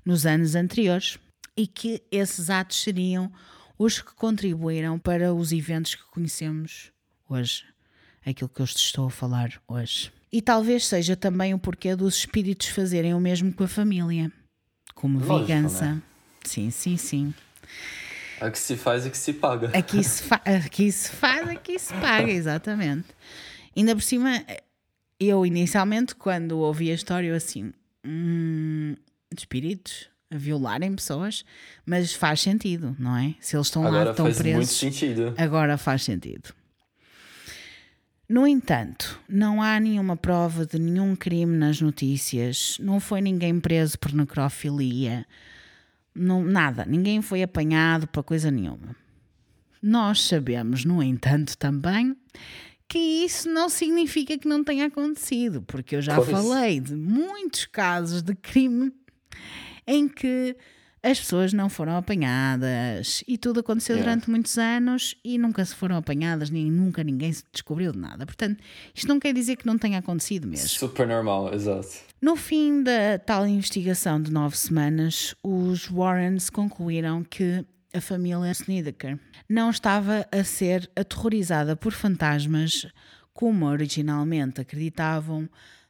nos 0.03 0.25
anos 0.25 0.55
anteriores, 0.55 1.19
e 1.55 1.67
que 1.67 2.01
esses 2.11 2.49
atos 2.49 2.81
seriam 2.81 3.31
os 3.77 4.01
que 4.01 4.15
contribuíram 4.15 4.97
para 4.97 5.31
os 5.35 5.51
eventos 5.51 5.93
que 5.93 6.05
conhecemos 6.05 6.91
hoje, 7.29 7.63
aquilo 8.25 8.49
que 8.49 8.61
eu 8.61 8.65
estou 8.65 9.05
a 9.05 9.11
falar 9.11 9.61
hoje. 9.67 10.11
E 10.31 10.41
talvez 10.41 10.85
seja 10.85 11.15
também 11.15 11.53
o 11.53 11.59
porquê 11.59 11.95
dos 11.95 12.17
espíritos 12.17 12.67
fazerem 12.67 13.13
o 13.13 13.19
mesmo 13.19 13.53
com 13.53 13.63
a 13.63 13.67
família, 13.67 14.31
como 14.93 15.19
Lógico, 15.19 15.45
vingança. 15.45 15.95
né? 15.95 16.01
Sim, 16.43 16.69
sim, 16.69 16.97
sim. 16.97 17.33
a 18.41 18.49
que 18.51 18.59
se 18.59 18.75
faz 18.75 19.05
e 19.05 19.09
que 19.09 19.17
se 19.17 19.33
paga. 19.33 19.69
Aqui 19.77 20.03
se, 20.03 20.23
fa 20.23 20.35
aqui 20.45 20.91
se 20.91 21.09
faz, 21.11 21.47
aqui 21.49 21.79
se 21.79 21.93
paga, 21.95 22.31
exatamente. 22.31 23.05
Ainda 23.75 23.95
por 23.95 24.01
cima, 24.01 24.43
eu 25.19 25.45
inicialmente, 25.45 26.13
quando 26.15 26.59
ouvi 26.59 26.91
a 26.91 26.93
história, 26.93 27.27
eu 27.29 27.35
assim, 27.35 27.71
hum, 28.05 28.95
espíritos 29.35 30.09
a 30.29 30.37
violarem 30.37 30.93
pessoas, 30.93 31.45
mas 31.85 32.13
faz 32.13 32.41
sentido, 32.41 32.95
não 32.99 33.15
é? 33.15 33.33
Se 33.39 33.55
eles 33.55 33.67
estão 33.67 33.85
Agora 33.85 34.03
lá, 34.05 34.11
estão 34.11 34.25
faz 34.25 34.37
presos. 34.37 34.57
muito 34.57 34.73
sentido. 34.73 35.33
Agora 35.37 35.77
faz 35.77 36.03
sentido. 36.03 36.53
No 38.29 38.45
entanto, 38.45 39.19
não 39.27 39.61
há 39.61 39.79
nenhuma 39.79 40.17
prova 40.17 40.65
de 40.65 40.77
nenhum 40.77 41.15
crime 41.15 41.55
nas 41.55 41.79
notícias, 41.79 42.77
não 42.79 42.99
foi 42.99 43.21
ninguém 43.21 43.57
preso 43.59 43.97
por 43.97 44.13
necrofilia, 44.13 45.25
não, 46.13 46.43
nada, 46.43 46.83
ninguém 46.85 47.21
foi 47.21 47.41
apanhado 47.41 48.05
para 48.07 48.21
coisa 48.23 48.51
nenhuma. 48.51 48.95
Nós 49.81 50.23
sabemos, 50.23 50.83
no 50.83 51.01
entanto, 51.01 51.57
também 51.57 52.17
que 52.87 52.97
isso 52.97 53.49
não 53.49 53.69
significa 53.69 54.37
que 54.37 54.47
não 54.47 54.63
tenha 54.63 54.87
acontecido, 54.87 55.61
porque 55.61 55.95
eu 55.95 56.01
já 56.01 56.15
Pois. 56.15 56.29
falei 56.29 56.79
de 56.79 56.95
muitos 56.95 57.65
casos 57.65 58.21
de 58.21 58.33
crime 58.33 58.91
em 59.85 60.07
que 60.07 60.55
as 61.09 61.19
pessoas 61.19 61.53
não 61.53 61.69
foram 61.69 61.95
apanhadas 61.95 63.23
e 63.27 63.37
tudo 63.37 63.59
aconteceu 63.61 63.95
Yeah. 63.95 64.11
durante 64.11 64.29
muitos 64.29 64.57
anos 64.57 65.15
e 65.23 65.37
nunca 65.37 65.63
se 65.63 65.73
foram 65.73 65.95
apanhadas, 65.95 66.49
nem 66.49 66.69
nunca 66.69 67.03
ninguém 67.03 67.31
se 67.31 67.43
descobriu 67.51 67.91
de 67.91 67.97
nada. 67.97 68.25
Portanto, 68.25 68.61
isto 68.93 69.07
não 69.07 69.19
quer 69.19 69.33
dizer 69.33 69.55
que 69.55 69.65
não 69.65 69.77
tenha 69.77 69.99
acontecido 69.99 70.47
mesmo. 70.47 70.67
Super 70.67 71.07
normal, 71.07 71.53
exato. 71.53 71.87
No 72.21 72.35
fim 72.35 72.83
da 72.83 73.17
tal 73.17 73.47
investigação 73.47 74.21
de 74.21 74.31
nove 74.31 74.57
semanas, 74.57 75.33
os 75.43 75.89
Warrens 75.89 76.49
concluíram 76.49 77.23
que 77.23 77.65
a 77.93 78.01
família 78.01 78.51
Snedeker 78.51 79.17
não 79.49 79.69
estava 79.69 80.27
a 80.31 80.43
ser 80.43 80.89
aterrorizada 80.95 81.75
por 81.75 81.93
fantasmas, 81.93 82.85
como 83.33 83.65
originalmente 83.65 84.59
acreditavam, 84.61 85.47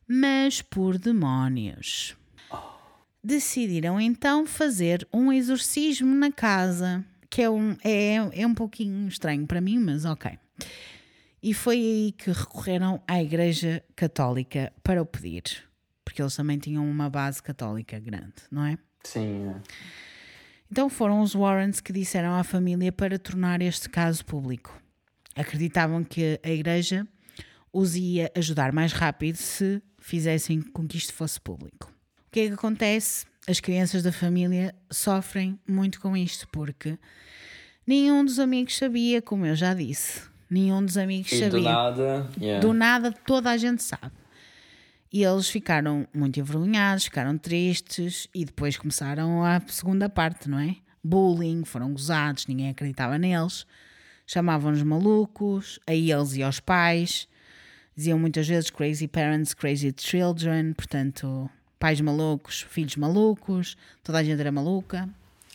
mas 0.07 0.61
por 0.61 0.97
demónios. 0.97 2.15
Decidiram 3.27 3.99
então 3.99 4.45
fazer 4.45 5.05
um 5.13 5.33
exorcismo 5.33 6.15
na 6.15 6.31
casa, 6.31 7.03
que 7.29 7.41
é 7.41 7.49
um, 7.49 7.75
é, 7.83 8.15
é 8.15 8.47
um 8.47 8.55
pouquinho 8.55 9.05
estranho 9.05 9.45
para 9.45 9.59
mim, 9.59 9.79
mas 9.79 10.05
ok. 10.05 10.39
E 11.43 11.53
foi 11.53 11.75
aí 11.75 12.13
que 12.13 12.31
recorreram 12.31 13.03
à 13.05 13.21
Igreja 13.21 13.83
Católica 13.97 14.71
para 14.81 15.01
o 15.01 15.05
pedir. 15.05 15.43
Porque 16.05 16.21
eles 16.21 16.37
também 16.37 16.57
tinham 16.57 16.89
uma 16.89 17.09
base 17.09 17.43
católica 17.43 17.99
grande, 17.99 18.35
não 18.49 18.63
é? 18.63 18.77
Sim, 19.03 19.49
é. 19.49 19.55
Então 20.71 20.89
foram 20.89 21.19
os 21.19 21.35
Warrens 21.35 21.81
que 21.81 21.91
disseram 21.91 22.33
à 22.33 22.45
família 22.45 22.93
para 22.93 23.19
tornar 23.19 23.61
este 23.61 23.89
caso 23.89 24.23
público. 24.23 24.81
Acreditavam 25.35 26.01
que 26.01 26.39
a 26.41 26.49
Igreja 26.49 27.05
os 27.73 27.93
ia 27.97 28.31
ajudar 28.37 28.71
mais 28.71 28.93
rápido 28.93 29.35
se 29.35 29.83
fizessem 29.97 30.61
com 30.61 30.87
que 30.87 30.95
isto 30.95 31.11
fosse 31.11 31.41
público. 31.41 31.96
O 32.27 32.31
que 32.31 32.41
é 32.41 32.47
que 32.47 32.53
acontece? 32.53 33.25
As 33.47 33.59
crianças 33.59 34.03
da 34.03 34.11
família 34.11 34.75
sofrem 34.91 35.57
muito 35.67 35.99
com 36.01 36.15
isto, 36.15 36.47
porque 36.49 36.97
nenhum 37.85 38.23
dos 38.25 38.39
amigos 38.39 38.77
sabia, 38.77 39.21
como 39.21 39.45
eu 39.45 39.55
já 39.55 39.73
disse. 39.73 40.21
Nenhum 40.49 40.83
dos 40.83 40.97
amigos 40.97 41.31
E 41.31 41.39
sabia. 41.39 41.49
do 41.49 41.61
nada, 41.61 42.29
yeah. 42.39 42.59
Do 42.65 42.73
nada, 42.73 43.11
toda 43.11 43.49
a 43.49 43.57
gente 43.57 43.81
sabe. 43.83 44.11
E 45.11 45.23
eles 45.23 45.49
ficaram 45.49 46.05
muito 46.13 46.39
envergonhados, 46.39 47.05
ficaram 47.05 47.37
tristes 47.37 48.27
e 48.35 48.43
depois 48.43 48.77
começaram 48.77 49.43
a 49.43 49.61
segunda 49.67 50.09
parte, 50.09 50.49
não 50.49 50.59
é? 50.59 50.75
Bullying, 51.01 51.63
foram 51.63 51.91
gozados, 51.93 52.45
ninguém 52.47 52.69
acreditava 52.69 53.17
neles, 53.17 53.65
chamavam-nos 54.25 54.83
malucos, 54.83 55.79
a 55.87 55.93
eles 55.93 56.35
e 56.35 56.43
aos 56.43 56.59
pais, 56.59 57.27
diziam 57.95 58.19
muitas 58.19 58.45
vezes 58.47 58.69
crazy 58.69 59.07
parents, 59.07 59.53
crazy 59.53 59.93
children, 59.97 60.73
portanto, 60.73 61.49
pais 61.79 61.99
malucos, 62.01 62.65
filhos 62.69 62.95
malucos, 62.95 63.75
toda 64.03 64.17
a 64.19 64.23
gente 64.23 64.39
era 64.39 64.51
maluca. 64.51 65.07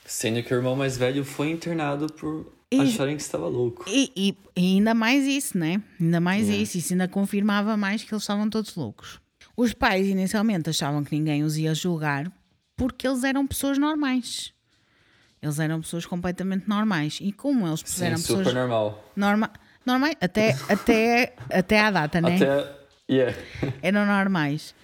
Sendo 0.05 0.43
que 0.43 0.53
o 0.53 0.57
irmão 0.57 0.75
mais 0.77 0.97
velho 0.97 1.25
foi 1.25 1.51
internado 1.51 2.07
por 2.13 2.53
E- 2.71 2.81
acharem 2.81 3.17
que 3.17 3.23
estava 3.23 3.47
louco. 3.49 3.85
E, 3.89 4.11
e- 4.17 4.37
e 4.57 4.77
ainda 4.77 4.95
mais 4.95 5.25
isso, 5.27 5.57
né? 5.59 5.81
Ainda 6.01 6.21
mais 6.21 6.43
Yeah. 6.47 6.63
isso. 6.63 6.79
Isso 6.79 6.93
ainda 6.93 7.07
confirmava 7.09 7.77
mais 7.77 8.03
que 8.03 8.13
eles 8.13 8.23
estavam 8.23 8.49
todos 8.51 8.75
loucos. 8.75 9.21
Os 9.57 9.73
pais 9.75 10.07
inicialmente 10.07 10.71
achavam 10.71 11.05
que 11.05 11.15
ninguém 11.15 11.43
os 11.45 11.57
ia 11.57 11.75
julgar 11.75 12.31
porque 12.77 13.07
eles 13.07 13.23
eram 13.23 13.47
pessoas 13.47 13.79
normais. 13.79 14.53
Eles 15.43 15.59
eram 15.59 15.81
pessoas 15.81 16.07
completamente 16.07 16.69
normais. 16.69 17.19
E 17.21 17.33
como 17.33 17.67
eles 17.67 17.83
Sim, 17.85 18.07
eram 18.07 18.17
super 18.19 18.39
pessoas 18.39 18.55
normal. 18.55 19.13
norma 19.17 19.51
normais, 19.85 20.15
até, 20.21 20.57
até, 20.69 21.35
até 21.51 21.81
à 21.81 21.91
data, 21.91 22.21
né? 22.21 22.37
Até. 22.37 22.83
Yeah. 23.11 23.37
eram 23.83 24.07
normais. 24.07 24.75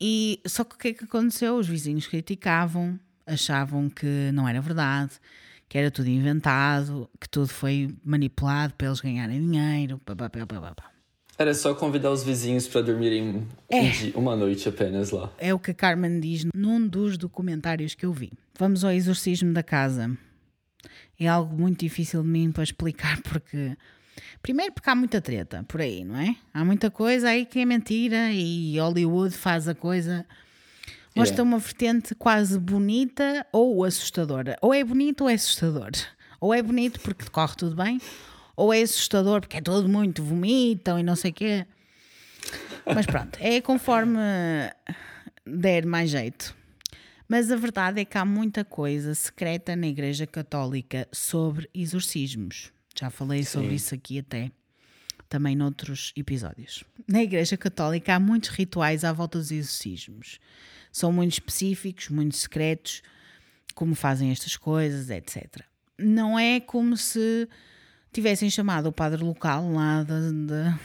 E 0.00 0.40
só 0.46 0.62
que 0.64 0.74
o 0.74 0.78
que 0.78 0.88
é 0.88 0.92
que 0.94 1.04
aconteceu? 1.04 1.56
Os 1.56 1.66
vizinhos 1.66 2.06
criticavam, 2.06 2.98
achavam 3.26 3.88
que 3.88 4.30
não 4.32 4.46
era 4.48 4.60
verdade, 4.60 5.12
que 5.68 5.78
era 5.78 5.90
tudo 5.90 6.08
inventado, 6.08 7.08
que 7.20 7.28
tudo 7.28 7.48
foi 7.48 7.94
manipulado 8.04 8.74
para 8.74 8.86
eles 8.88 9.00
ganharem 9.00 9.40
dinheiro. 9.40 9.98
pá, 10.04 10.14
pá, 10.14 10.28
pá, 10.28 10.46
pá, 10.46 10.74
pá. 10.74 10.90
Era 11.38 11.52
só 11.54 11.74
convidar 11.74 12.10
os 12.10 12.22
vizinhos 12.24 12.66
para 12.66 12.80
dormirem 12.80 13.46
É. 13.68 13.80
um 13.82 13.90
dia- 13.90 14.12
uma 14.16 14.34
noite 14.36 14.68
apenas 14.68 15.10
lá. 15.10 15.30
É 15.38 15.52
o 15.52 15.58
que 15.58 15.70
a 15.70 15.74
Carmen 15.74 16.18
diz 16.18 16.46
num 16.54 16.86
dos 16.88 17.18
documentários 17.18 17.94
que 17.94 18.06
eu 18.06 18.12
vi. 18.12 18.32
Vamos 18.58 18.84
ao 18.84 18.90
exorcismo 18.92 19.52
da 19.52 19.62
casa. 19.62 20.16
É 21.18 21.26
algo 21.26 21.54
muito 21.58 21.80
difícil 21.80 22.22
de 22.22 22.28
mim 22.28 22.50
para 22.52 22.62
explicar 22.62 23.20
porque. 23.22 23.76
Primeiro 24.42 24.72
porque 24.72 24.88
há 24.88 24.94
muita 24.94 25.20
treta 25.20 25.64
por 25.68 25.80
aí, 25.80 26.04
não 26.04 26.16
é? 26.16 26.36
Há 26.52 26.64
muita 26.64 26.90
coisa 26.90 27.28
aí 27.28 27.44
que 27.44 27.58
é 27.58 27.64
mentira 27.64 28.30
e 28.32 28.78
Hollywood 28.78 29.34
faz 29.36 29.68
a 29.68 29.74
coisa. 29.74 30.26
Mostra 31.14 31.36
Yeah. 31.36 31.42
uma 31.42 31.58
vertente 31.58 32.14
quase 32.14 32.58
bonita 32.58 33.46
ou 33.50 33.84
assustadora. 33.84 34.56
Ou 34.60 34.74
é 34.74 34.84
bonito 34.84 35.22
ou 35.22 35.30
é 35.30 35.34
assustador. 35.34 35.90
Ou 36.40 36.52
é 36.52 36.62
bonito 36.62 37.00
porque 37.00 37.24
corre 37.30 37.54
tudo 37.56 37.74
bem, 37.74 37.98
ou 38.54 38.72
é 38.72 38.82
assustador 38.82 39.40
porque 39.40 39.56
é 39.56 39.60
todo 39.62 39.88
muito, 39.88 40.22
vomitam 40.22 40.98
e 40.98 41.02
não 41.02 41.16
sei 41.16 41.30
o 41.30 41.34
quê. 41.34 41.66
Mas 42.84 43.06
pronto, 43.06 43.38
é 43.40 43.60
conforme 43.60 44.18
der 45.46 45.86
mais 45.86 46.10
jeito. 46.10 46.54
Mas 47.28 47.50
a 47.50 47.56
verdade 47.56 48.00
é 48.00 48.04
que 48.04 48.16
há 48.16 48.24
muita 48.24 48.64
coisa 48.64 49.14
secreta 49.14 49.74
na 49.74 49.88
Igreja 49.88 50.26
Católica 50.26 51.08
sobre 51.10 51.68
exorcismos. 51.74 52.70
Já 52.98 53.10
falei 53.10 53.44
sobre 53.44 53.70
Sim. 53.70 53.74
isso 53.74 53.94
aqui 53.94 54.18
até, 54.18 54.50
também 55.28 55.54
noutros 55.56 56.12
episódios. 56.16 56.84
Na 57.06 57.22
Igreja 57.22 57.56
Católica 57.56 58.14
há 58.14 58.20
muitos 58.20 58.50
rituais 58.50 59.04
à 59.04 59.12
volta 59.12 59.38
dos 59.38 59.50
exorcismos. 59.50 60.38
São 60.92 61.12
muito 61.12 61.32
específicos, 61.32 62.08
muito 62.08 62.34
secretos, 62.36 63.02
como 63.74 63.94
fazem 63.94 64.30
estas 64.30 64.56
coisas, 64.56 65.10
etc. 65.10 65.62
Não 65.98 66.38
é 66.38 66.58
como 66.60 66.96
se 66.96 67.48
tivessem 68.12 68.48
chamado 68.48 68.86
o 68.86 68.92
padre 68.92 69.22
local 69.22 69.70
lá 69.72 70.02
da, 70.02 70.20
da, 70.30 70.78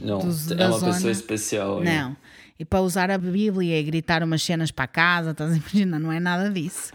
Não, 0.00 0.18
dos- 0.20 0.50
é 0.52 0.66
uma 0.68 0.78
zona. 0.78 0.92
pessoa 0.94 1.10
especial. 1.10 1.82
Não. 1.82 2.16
E 2.58 2.64
para 2.64 2.80
usar 2.80 3.10
a 3.10 3.18
Bíblia 3.18 3.80
e 3.80 3.82
gritar 3.82 4.22
umas 4.22 4.40
cenas 4.42 4.70
para 4.70 4.86
casa, 4.86 5.32
estás 5.32 5.52
a 5.52 5.56
imaginar? 5.56 5.98
Não 5.98 6.12
é 6.12 6.20
nada 6.20 6.48
disso. 6.48 6.92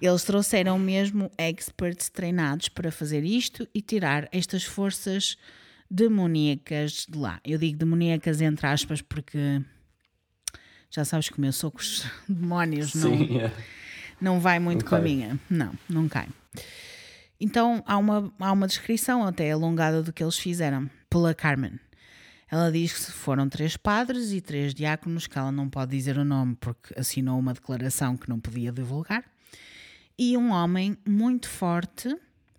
Eles 0.00 0.22
trouxeram 0.22 0.78
mesmo 0.78 1.30
experts 1.36 2.08
treinados 2.08 2.68
para 2.68 2.92
fazer 2.92 3.24
isto 3.24 3.66
e 3.74 3.82
tirar 3.82 4.28
estas 4.30 4.62
forças 4.64 5.36
demoníacas 5.90 7.06
de 7.08 7.18
lá. 7.18 7.40
Eu 7.44 7.58
digo 7.58 7.78
demoníacas 7.78 8.40
entre 8.40 8.66
aspas 8.66 9.02
porque 9.02 9.60
já 10.90 11.04
sabes 11.04 11.28
como 11.28 11.46
eu 11.46 11.52
sou 11.52 11.70
com 11.70 11.78
os 11.78 12.04
demónios, 12.28 12.94
não, 12.94 13.10
Sim, 13.10 13.24
yeah. 13.24 13.54
não 14.20 14.40
vai 14.40 14.58
muito 14.58 14.82
Não 14.82 14.88
com 14.88 14.96
a 14.96 15.00
minha. 15.00 15.38
Não, 15.50 15.72
não 15.88 16.08
cai. 16.08 16.28
Então 17.40 17.82
há 17.86 17.96
uma, 17.96 18.32
há 18.38 18.52
uma 18.52 18.66
descrição 18.66 19.24
até 19.24 19.50
alongada 19.50 20.02
do 20.02 20.12
que 20.12 20.22
eles 20.22 20.38
fizeram 20.38 20.88
pela 21.10 21.34
Carmen. 21.34 21.78
Ela 22.50 22.72
diz 22.72 22.92
que 22.92 23.12
foram 23.12 23.48
três 23.48 23.76
padres 23.76 24.32
e 24.32 24.40
três 24.40 24.72
diáconos, 24.72 25.26
que 25.26 25.38
ela 25.38 25.52
não 25.52 25.68
pode 25.68 25.90
dizer 25.90 26.16
o 26.16 26.24
nome 26.24 26.56
porque 26.58 26.98
assinou 26.98 27.38
uma 27.38 27.52
declaração 27.52 28.16
que 28.16 28.28
não 28.28 28.40
podia 28.40 28.72
divulgar, 28.72 29.22
e 30.18 30.36
um 30.36 30.50
homem 30.50 30.98
muito 31.06 31.48
forte, 31.48 32.14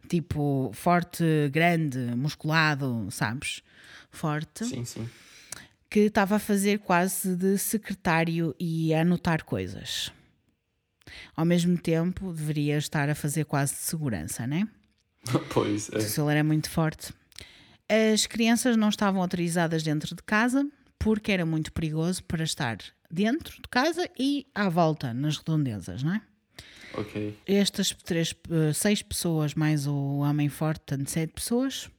tipo 0.07 0.71
forte, 0.73 1.23
grande, 1.51 1.99
musculado, 2.15 3.07
sabes? 3.11 3.61
Forte 4.09 4.65
sim, 4.65 4.85
sim. 4.85 5.09
que 5.89 6.01
estava 6.01 6.37
a 6.37 6.39
fazer 6.39 6.79
quase 6.79 7.35
de 7.35 7.57
secretário 7.57 8.55
e 8.59 8.93
a 8.93 9.01
anotar 9.01 9.43
coisas. 9.43 10.11
Ao 11.35 11.43
mesmo 11.43 11.77
tempo, 11.77 12.31
deveria 12.31 12.77
estar 12.77 13.09
a 13.09 13.15
fazer 13.15 13.45
quase 13.45 13.73
de 13.73 13.79
segurança, 13.79 14.47
né? 14.47 14.67
Pois, 15.53 15.89
é. 15.91 15.99
Se 15.99 16.21
ele 16.21 16.31
era 16.31 16.43
muito 16.43 16.69
forte. 16.69 17.13
As 18.13 18.25
crianças 18.25 18.77
não 18.77 18.89
estavam 18.89 19.21
autorizadas 19.21 19.83
dentro 19.83 20.15
de 20.15 20.23
casa 20.23 20.65
porque 20.97 21.31
era 21.31 21.45
muito 21.45 21.73
perigoso 21.73 22.23
para 22.23 22.43
estar 22.43 22.77
dentro 23.09 23.55
de 23.61 23.67
casa 23.69 24.07
e 24.17 24.45
à 24.53 24.69
volta, 24.69 25.13
nas 25.13 25.37
redondezas, 25.37 26.03
não 26.03 26.13
é? 26.13 26.21
Ok. 26.93 27.37
Estas 27.45 27.91
três, 27.91 28.33
eh, 28.49 28.73
seis 28.73 29.01
pessoas 29.01 29.53
mais 29.53 29.87
o 29.87 30.17
homem 30.17 30.49
forte, 30.49 30.81
portanto, 30.81 31.09
sete 31.09 31.33
pessoas, 31.33 31.89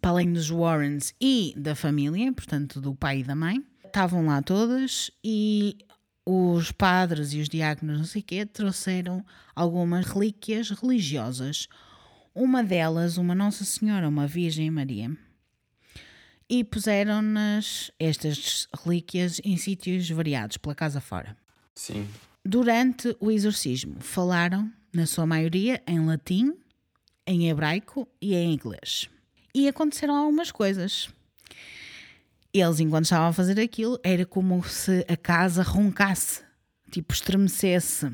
para 0.00 0.10
além 0.10 0.32
dos 0.32 0.50
Warrens 0.50 1.14
e 1.20 1.54
da 1.56 1.74
família, 1.74 2.32
portanto 2.32 2.80
do 2.80 2.94
pai 2.94 3.20
e 3.20 3.24
da 3.24 3.34
mãe. 3.34 3.64
Estavam 3.84 4.26
lá 4.26 4.42
todas 4.42 5.10
e 5.22 5.78
os 6.26 6.72
padres 6.72 7.32
e 7.32 7.40
os 7.40 7.48
diáconos, 7.48 7.98
não 7.98 8.04
sei 8.04 8.22
o 8.22 8.24
quê, 8.24 8.46
trouxeram 8.46 9.24
algumas 9.54 10.06
relíquias 10.06 10.70
religiosas. 10.70 11.68
Uma 12.34 12.64
delas, 12.64 13.16
uma 13.16 13.34
Nossa 13.34 13.64
Senhora, 13.64 14.08
uma 14.08 14.26
Virgem 14.26 14.70
Maria. 14.70 15.16
E 16.48 16.64
puseram-nas, 16.64 17.90
estas 17.98 18.68
relíquias, 18.84 19.40
em 19.44 19.56
sítios 19.56 20.08
variados, 20.10 20.56
pela 20.56 20.74
casa 20.74 21.00
fora. 21.00 21.36
Sim. 21.74 22.08
Durante 22.46 23.16
o 23.20 23.30
exorcismo, 23.30 23.96
falaram, 24.00 24.70
na 24.92 25.06
sua 25.06 25.24
maioria, 25.24 25.82
em 25.86 26.04
latim, 26.04 26.54
em 27.26 27.48
hebraico 27.48 28.06
e 28.20 28.34
em 28.34 28.52
inglês. 28.52 29.08
E 29.54 29.66
aconteceram 29.66 30.14
algumas 30.14 30.52
coisas. 30.52 31.08
Eles, 32.52 32.80
enquanto 32.80 33.04
estavam 33.04 33.28
a 33.28 33.32
fazer 33.32 33.58
aquilo, 33.58 33.98
era 34.04 34.26
como 34.26 34.62
se 34.62 35.06
a 35.08 35.16
casa 35.16 35.62
roncasse, 35.62 36.42
tipo 36.90 37.14
estremecesse, 37.14 38.12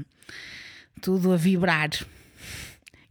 tudo 1.02 1.32
a 1.32 1.36
vibrar. 1.36 1.90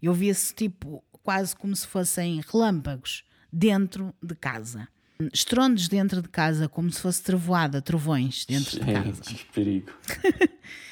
E 0.01 0.07
ouvia-se 0.07 0.53
tipo 0.55 1.03
quase 1.21 1.55
como 1.55 1.75
se 1.75 1.85
fossem 1.85 2.41
relâmpagos 2.51 3.23
dentro 3.51 4.15
de 4.23 4.35
casa. 4.35 4.87
Estrondos 5.33 5.89
dentro 5.89 6.21
de 6.21 6.29
casa, 6.29 6.69
como 6.69 6.89
se 6.89 7.01
fosse 7.01 7.21
trovoada, 7.21 7.81
trovões 7.81 8.45
dentro 8.45 8.79
de 8.79 8.93
casa. 8.93 9.23
Gente, 9.23 9.45
perigo. 9.53 9.91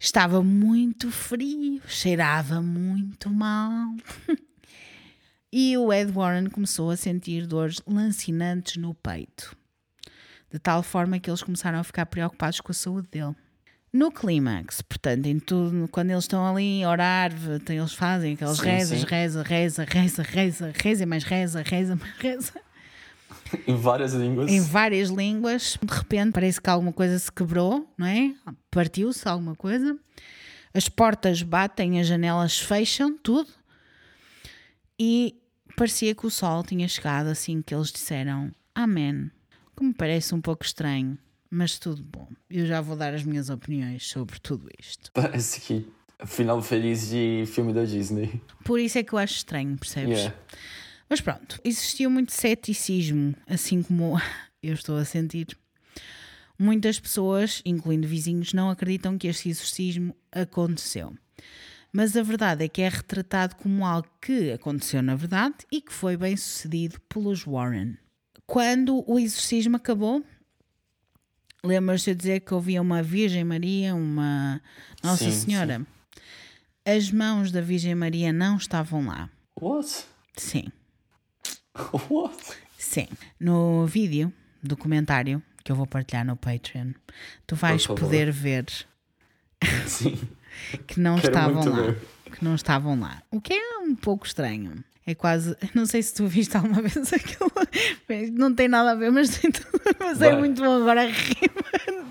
Estava 0.00 0.44
muito 0.44 1.10
frio, 1.10 1.82
cheirava 1.88 2.62
muito 2.62 3.28
mal. 3.28 3.94
e 5.52 5.76
o 5.76 5.92
Ed 5.92 6.12
Warren 6.12 6.48
começou 6.48 6.90
a 6.90 6.96
sentir 6.96 7.46
dores 7.48 7.82
lancinantes 7.84 8.76
no 8.76 8.94
peito, 8.94 9.56
de 10.52 10.58
tal 10.60 10.84
forma 10.84 11.18
que 11.18 11.28
eles 11.28 11.42
começaram 11.42 11.80
a 11.80 11.84
ficar 11.84 12.06
preocupados 12.06 12.60
com 12.60 12.70
a 12.70 12.74
saúde 12.74 13.08
dele. 13.10 13.34
No 13.92 14.12
clímax, 14.12 14.82
portanto, 14.82 15.26
em 15.26 15.40
tudo, 15.40 15.88
quando 15.88 16.10
eles 16.10 16.24
estão 16.24 16.46
ali 16.46 16.84
a 16.84 16.90
orar, 16.90 17.32
eles 17.68 17.94
fazem 17.94 18.34
aquelas 18.34 18.58
Sim, 18.58 18.66
rezas, 18.66 19.00
sim. 19.00 19.06
reza, 19.06 19.42
reza, 19.42 19.84
reza, 19.84 20.22
reza, 20.22 20.72
reza, 20.76 21.06
mais 21.06 21.24
reza, 21.24 21.62
reza, 21.62 21.96
mais 21.96 22.12
reza, 22.18 22.52
Em 23.66 23.76
várias 23.76 24.12
línguas. 24.12 24.50
em 24.50 24.60
várias 24.60 25.08
línguas. 25.10 25.78
De 25.82 25.94
repente 25.94 26.32
parece 26.32 26.60
que 26.60 26.68
alguma 26.70 26.92
coisa 26.92 27.18
se 27.18 27.30
quebrou, 27.30 27.92
não 27.96 28.06
é? 28.06 28.34
Partiu-se 28.70 29.26
alguma 29.28 29.54
coisa. 29.54 29.98
As 30.74 30.88
portas 30.88 31.42
batem, 31.42 32.00
as 32.00 32.06
janelas 32.06 32.58
fecham, 32.58 33.16
tudo. 33.18 33.48
E 34.98 35.36
parecia 35.76 36.14
que 36.14 36.26
o 36.26 36.30
sol 36.30 36.62
tinha 36.62 36.86
chegado 36.88 37.28
assim 37.28 37.62
que 37.62 37.74
eles 37.74 37.90
disseram 37.90 38.52
Amém. 38.74 39.30
Que 39.76 39.84
me 39.84 39.92
parece 39.94 40.34
um 40.34 40.40
pouco 40.40 40.64
estranho, 40.64 41.18
mas 41.50 41.78
tudo 41.78 42.02
bom. 42.02 42.28
Eu 42.48 42.66
já 42.66 42.80
vou 42.80 42.96
dar 42.96 43.12
as 43.14 43.24
minhas 43.24 43.48
opiniões 43.50 44.06
sobre 44.08 44.38
tudo 44.38 44.68
isto. 44.78 45.10
Parece 45.12 45.60
que 45.60 45.86
final 46.26 46.60
feliz 46.62 47.08
de 47.10 47.44
filme 47.46 47.72
da 47.72 47.84
Disney. 47.84 48.40
Por 48.64 48.78
isso 48.78 48.98
é 48.98 49.02
que 49.02 49.12
eu 49.12 49.18
acho 49.18 49.34
estranho, 49.34 49.76
percebes? 49.76 50.18
Yeah. 50.18 50.36
Mas 51.08 51.20
pronto, 51.20 51.58
existia 51.64 52.08
muito 52.08 52.32
ceticismo, 52.32 53.34
assim 53.46 53.82
como 53.82 54.20
eu 54.62 54.74
estou 54.74 54.96
a 54.96 55.04
sentir. 55.04 55.56
Muitas 56.58 56.98
pessoas, 56.98 57.62
incluindo 57.64 58.08
vizinhos, 58.08 58.52
não 58.52 58.68
acreditam 58.68 59.16
que 59.16 59.28
este 59.28 59.48
exorcismo 59.48 60.14
aconteceu. 60.32 61.14
Mas 61.92 62.16
a 62.16 62.22
verdade 62.22 62.64
é 62.64 62.68
que 62.68 62.82
é 62.82 62.88
retratado 62.88 63.56
como 63.56 63.86
algo 63.86 64.08
que 64.20 64.52
aconteceu 64.52 65.02
na 65.02 65.14
verdade 65.14 65.54
e 65.72 65.80
que 65.80 65.92
foi 65.92 66.16
bem 66.16 66.36
sucedido 66.36 67.00
pelos 67.08 67.44
Warren. 67.44 67.96
Quando 68.46 69.04
o 69.06 69.18
exorcismo 69.18 69.76
acabou, 69.76 70.22
lembras-te 71.64 72.10
de 72.10 72.16
dizer 72.16 72.40
que 72.40 72.54
havia 72.54 72.82
uma 72.82 73.02
Virgem 73.02 73.44
Maria, 73.44 73.94
uma 73.94 74.60
Nossa 75.02 75.24
Sim, 75.24 75.32
Senhora? 75.32 75.86
As 76.84 77.10
mãos 77.10 77.50
da 77.50 77.60
Virgem 77.60 77.94
Maria 77.94 78.32
não 78.32 78.56
estavam 78.56 79.06
lá. 79.06 79.30
What? 79.60 80.06
Sim. 80.36 80.72
What? 82.10 82.36
Sim. 82.76 83.08
No 83.38 83.86
vídeo, 83.86 84.32
documentário, 84.62 85.42
que 85.64 85.72
eu 85.72 85.76
vou 85.76 85.86
partilhar 85.86 86.24
no 86.24 86.36
Patreon, 86.36 86.92
tu 87.46 87.54
vais 87.56 87.86
poder 87.86 88.30
ver 88.30 88.66
Sim. 89.86 90.18
que 90.86 91.00
não 91.00 91.16
Quero 91.16 91.28
estavam 91.28 91.64
lá. 91.64 91.80
ver. 91.82 91.98
Que 92.24 92.44
não 92.44 92.54
estavam 92.54 93.00
lá. 93.00 93.22
O 93.30 93.40
que 93.40 93.52
é 93.54 93.78
um 93.78 93.94
pouco 93.94 94.26
estranho. 94.26 94.84
É 95.06 95.14
quase. 95.14 95.56
Não 95.74 95.86
sei 95.86 96.02
se 96.02 96.14
tu 96.14 96.26
viste 96.26 96.54
alguma 96.56 96.82
vez 96.82 97.12
aquilo. 97.12 97.50
Não 98.32 98.54
tem 98.54 98.68
nada 98.68 98.90
a 98.90 98.94
ver, 98.94 99.10
mas, 99.10 99.40
mas 99.98 100.20
é 100.20 100.36
muito 100.36 100.60
bom 100.60 100.82
agora 100.82 101.02
a 101.02 101.06
rir 101.06 101.50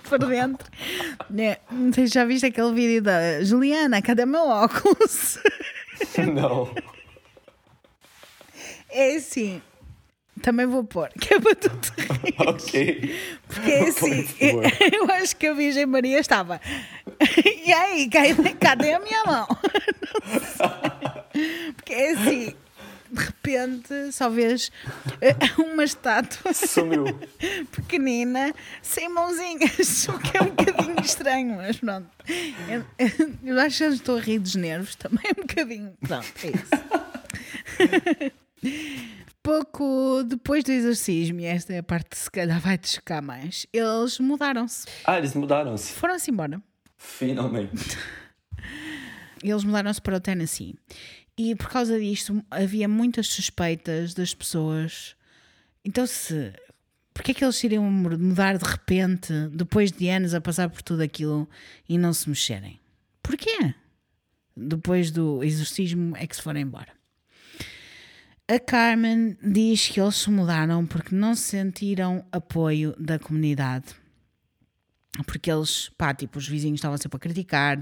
por 0.10 0.18
dentro. 0.18 0.68
Né? 1.30 1.58
Não 1.70 1.94
sei 1.94 2.08
se 2.08 2.14
já 2.14 2.26
viste 2.26 2.48
aquele 2.48 2.74
vídeo 2.74 3.04
da 3.04 3.44
Juliana, 3.44 4.02
cadê 4.02 4.26
meu 4.26 4.48
óculos? 4.48 5.38
Não. 6.34 6.74
É 8.90 9.16
assim. 9.16 9.62
Também 10.42 10.66
vou 10.68 10.84
pôr, 10.84 11.10
que 11.20 11.34
é 11.34 11.40
para 11.40 11.56
tu 11.56 11.70
te 11.70 11.92
rir. 12.00 12.36
ok. 12.48 13.20
Porque 13.48 13.72
é 13.72 13.84
assim, 13.88 14.24
Por 14.24 14.44
eu, 14.44 14.62
eu 15.02 15.12
acho 15.16 15.36
que 15.36 15.48
a 15.48 15.54
Virgem 15.54 15.86
Maria 15.86 16.20
estava. 16.20 16.60
E 17.66 17.74
aí, 17.74 18.10
cadê, 18.60 18.94
a 18.94 19.00
minha 19.00 19.24
mão? 19.26 19.48
Porque 21.76 21.94
é 21.94 22.12
assim, 22.12 22.54
de 23.12 23.24
repente 23.24 24.12
só 24.14 24.30
vês 24.30 24.72
eh, 25.22 25.36
uma 25.58 25.84
estátua 25.84 26.54
Sumiu. 26.54 27.06
pequenina 27.72 28.54
sem 28.82 29.10
mãozinhas, 29.10 30.08
o 30.08 30.18
que 30.20 30.38
é 30.38 30.42
um 30.42 30.50
bocadinho 30.52 31.00
estranho, 31.02 31.56
mas 31.58 31.78
pronto. 31.78 32.08
Eu, 32.70 32.86
eu 33.44 33.60
acho 33.60 33.80
que 33.80 33.84
estou 33.96 34.18
a 34.18 34.22
rir 34.22 34.40
dos 34.40 34.56
nervos 34.56 34.96
também, 34.96 35.26
um 35.38 35.42
bocadinho. 35.42 35.94
Pronto, 36.08 36.26
é 36.44 36.48
isso. 36.48 36.70
Pouco 39.42 40.24
depois 40.24 40.64
do 40.64 40.72
exorcismo, 40.72 41.40
e 41.40 41.46
esta 41.46 41.74
é 41.74 41.78
a 41.78 41.84
parte 41.84 42.10
que 42.10 42.18
se 42.18 42.30
calhar 42.30 42.60
vai 42.60 42.78
te 42.78 42.90
chocar 42.90 43.22
mais, 43.22 43.66
eles 43.72 44.20
mudaram-se, 44.20 44.86
Ah, 45.06 45.18
eles 45.18 45.34
mudaram-se. 45.34 45.94
foram-se 45.94 46.30
embora. 46.32 46.62
Finalmente. 46.98 47.98
Eles 49.44 49.64
mudaram-se 49.64 50.02
para 50.02 50.18
o 50.18 50.20
Tennessee. 50.20 50.74
E 51.38 51.56
por 51.56 51.70
causa 51.70 52.00
disto 52.00 52.44
havia 52.50 52.88
muitas 52.88 53.28
suspeitas 53.28 54.16
das 54.16 54.34
pessoas. 54.34 55.16
Então, 55.86 56.08
se. 56.08 56.52
Porquê 57.14 57.32
é 57.32 57.34
que 57.36 57.44
eles 57.46 57.64
iriam 57.64 57.84
mudar 57.84 58.58
de 58.58 58.66
repente, 58.66 59.32
depois 59.52 59.92
de 59.92 60.10
anos 60.10 60.34
a 60.34 60.42
passar 60.42 60.70
por 60.72 60.82
tudo 60.82 61.02
aquilo 61.04 61.48
e 61.88 62.00
não 62.00 62.14
se 62.14 62.28
mexerem? 62.28 62.80
Porquê? 63.22 63.76
Depois 64.56 65.12
do 65.12 65.44
exorcismo 65.44 66.18
é 66.18 66.26
que 66.26 66.36
se 66.36 66.42
foram 66.42 66.60
embora. 66.60 66.92
A 68.50 68.60
Carmen 68.60 69.38
diz 69.44 69.90
que 69.90 70.00
eles 70.00 70.16
se 70.16 70.30
mudaram 70.30 70.86
porque 70.86 71.14
não 71.14 71.36
sentiram 71.36 72.26
apoio 72.32 72.96
da 72.98 73.20
comunidade 73.20 73.94
porque 75.26 75.52
eles, 75.52 75.90
pá, 75.98 76.14
tipo, 76.14 76.38
os 76.38 76.48
vizinhos 76.48 76.78
estavam 76.78 76.98
sempre 76.98 77.18
a 77.18 77.20
criticar, 77.20 77.80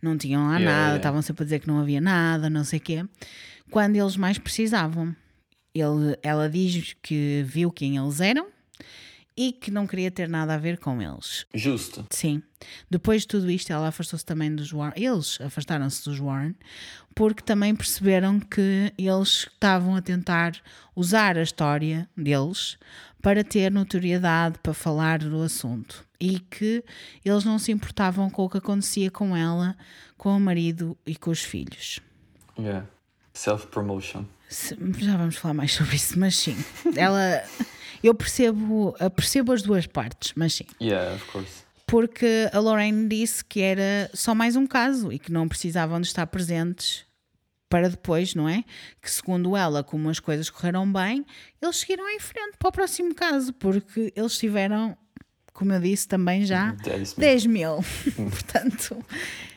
não 0.00 0.16
tinham 0.16 0.46
lá 0.46 0.58
Yeah, 0.58 0.64
nada, 0.64 0.82
yeah. 0.82 0.96
estavam 0.96 1.22
sempre 1.22 1.42
a 1.42 1.44
dizer 1.44 1.60
que 1.60 1.66
não 1.66 1.80
havia 1.80 2.00
nada, 2.00 2.48
não 2.48 2.64
sei 2.64 2.78
o 2.78 2.82
quê, 2.82 3.04
quando 3.70 3.96
eles 3.96 4.16
mais 4.16 4.38
precisavam. 4.38 5.14
Ele, 5.74 6.18
ela 6.22 6.48
diz 6.48 6.96
que 7.02 7.44
viu 7.46 7.70
quem 7.70 7.96
eles 7.96 8.20
eram 8.20 8.46
e 9.38 9.52
que 9.52 9.70
não 9.70 9.86
queria 9.86 10.10
ter 10.10 10.28
nada 10.28 10.54
a 10.54 10.58
ver 10.58 10.78
com 10.78 11.00
eles. 11.00 11.46
Justo. 11.54 12.04
Sim. 12.10 12.42
Depois 12.90 13.22
de 13.22 13.28
tudo 13.28 13.48
isto, 13.48 13.72
ela 13.72 13.86
afastou-se 13.86 14.24
também 14.24 14.52
dos 14.52 14.72
Warren. 14.72 14.92
Eles 14.96 15.40
afastaram-se 15.40 16.04
dos 16.04 16.18
Warren 16.18 16.56
porque 17.14 17.40
também 17.40 17.74
perceberam 17.74 18.40
que 18.40 18.92
eles 18.98 19.46
estavam 19.52 19.94
a 19.94 20.02
tentar 20.02 20.60
usar 20.94 21.38
a 21.38 21.42
história 21.42 22.08
deles 22.16 22.76
para 23.22 23.44
ter 23.44 23.70
notoriedade, 23.70 24.58
para 24.60 24.74
falar 24.74 25.20
do 25.20 25.40
assunto. 25.40 26.04
E 26.20 26.40
que 26.40 26.84
eles 27.24 27.44
não 27.44 27.60
se 27.60 27.70
importavam 27.70 28.28
com 28.28 28.44
o 28.44 28.50
que 28.50 28.58
acontecia 28.58 29.08
com 29.08 29.36
ela, 29.36 29.76
com 30.16 30.36
o 30.36 30.40
marido 30.40 30.98
e 31.06 31.14
com 31.14 31.30
os 31.30 31.44
filhos. 31.44 32.00
Yeah. 32.58 32.88
Self-promotion. 33.34 34.24
Já 34.98 35.16
vamos 35.16 35.36
falar 35.36 35.54
mais 35.54 35.72
sobre 35.74 35.96
isso, 35.96 36.18
mas 36.18 36.36
sim. 36.36 36.56
Ela. 36.96 37.42
Eu 38.02 38.14
percebo, 38.14 38.94
percebo 39.16 39.52
as 39.52 39.62
duas 39.62 39.86
partes, 39.86 40.32
mas 40.36 40.54
sim. 40.54 40.64
Yeah, 40.80 41.14
of 41.16 41.24
course. 41.26 41.50
porque 41.86 42.48
a 42.52 42.58
Lorraine 42.60 43.08
disse 43.08 43.44
que 43.44 43.60
era 43.60 44.10
só 44.14 44.34
mais 44.34 44.54
um 44.56 44.66
caso 44.66 45.10
e 45.12 45.18
que 45.18 45.32
não 45.32 45.48
precisavam 45.48 46.00
de 46.00 46.06
estar 46.06 46.26
presentes 46.26 47.04
para 47.68 47.88
depois, 47.90 48.34
não 48.34 48.48
é? 48.48 48.64
Que 49.02 49.10
segundo 49.10 49.56
ela, 49.56 49.82
como 49.84 50.08
as 50.08 50.20
coisas 50.20 50.48
correram 50.48 50.90
bem, 50.90 51.24
eles 51.60 51.76
seguiram 51.76 52.08
em 52.08 52.20
frente 52.20 52.56
para 52.58 52.68
o 52.68 52.72
próximo 52.72 53.14
caso, 53.14 53.52
porque 53.52 54.12
eles 54.16 54.38
tiveram, 54.38 54.96
como 55.52 55.72
eu 55.72 55.80
disse, 55.80 56.06
também 56.08 56.44
já 56.46 56.72
10 56.72 57.14
mil. 57.14 57.18
10 57.18 57.46
mil. 57.46 57.84
Portanto, 58.30 59.04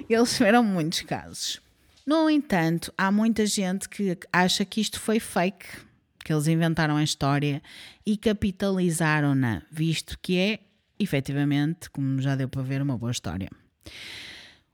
eles 0.09 0.33
tiveram 0.35 0.63
muitos 0.63 1.01
casos. 1.01 1.61
No 2.05 2.29
entanto, 2.29 2.93
há 2.97 3.11
muita 3.11 3.45
gente 3.45 3.87
que 3.87 4.17
acha 4.33 4.65
que 4.65 4.81
isto 4.81 4.99
foi 4.99 5.19
fake, 5.19 5.65
que 6.23 6.33
eles 6.33 6.47
inventaram 6.47 6.97
a 6.97 7.03
história 7.03 7.61
e 8.05 8.17
capitalizaram-na, 8.17 9.61
visto 9.71 10.17
que 10.21 10.37
é, 10.37 10.59
efetivamente, 10.99 11.89
como 11.89 12.19
já 12.19 12.35
deu 12.35 12.49
para 12.49 12.63
ver, 12.63 12.81
uma 12.81 12.97
boa 12.97 13.11
história. 13.11 13.49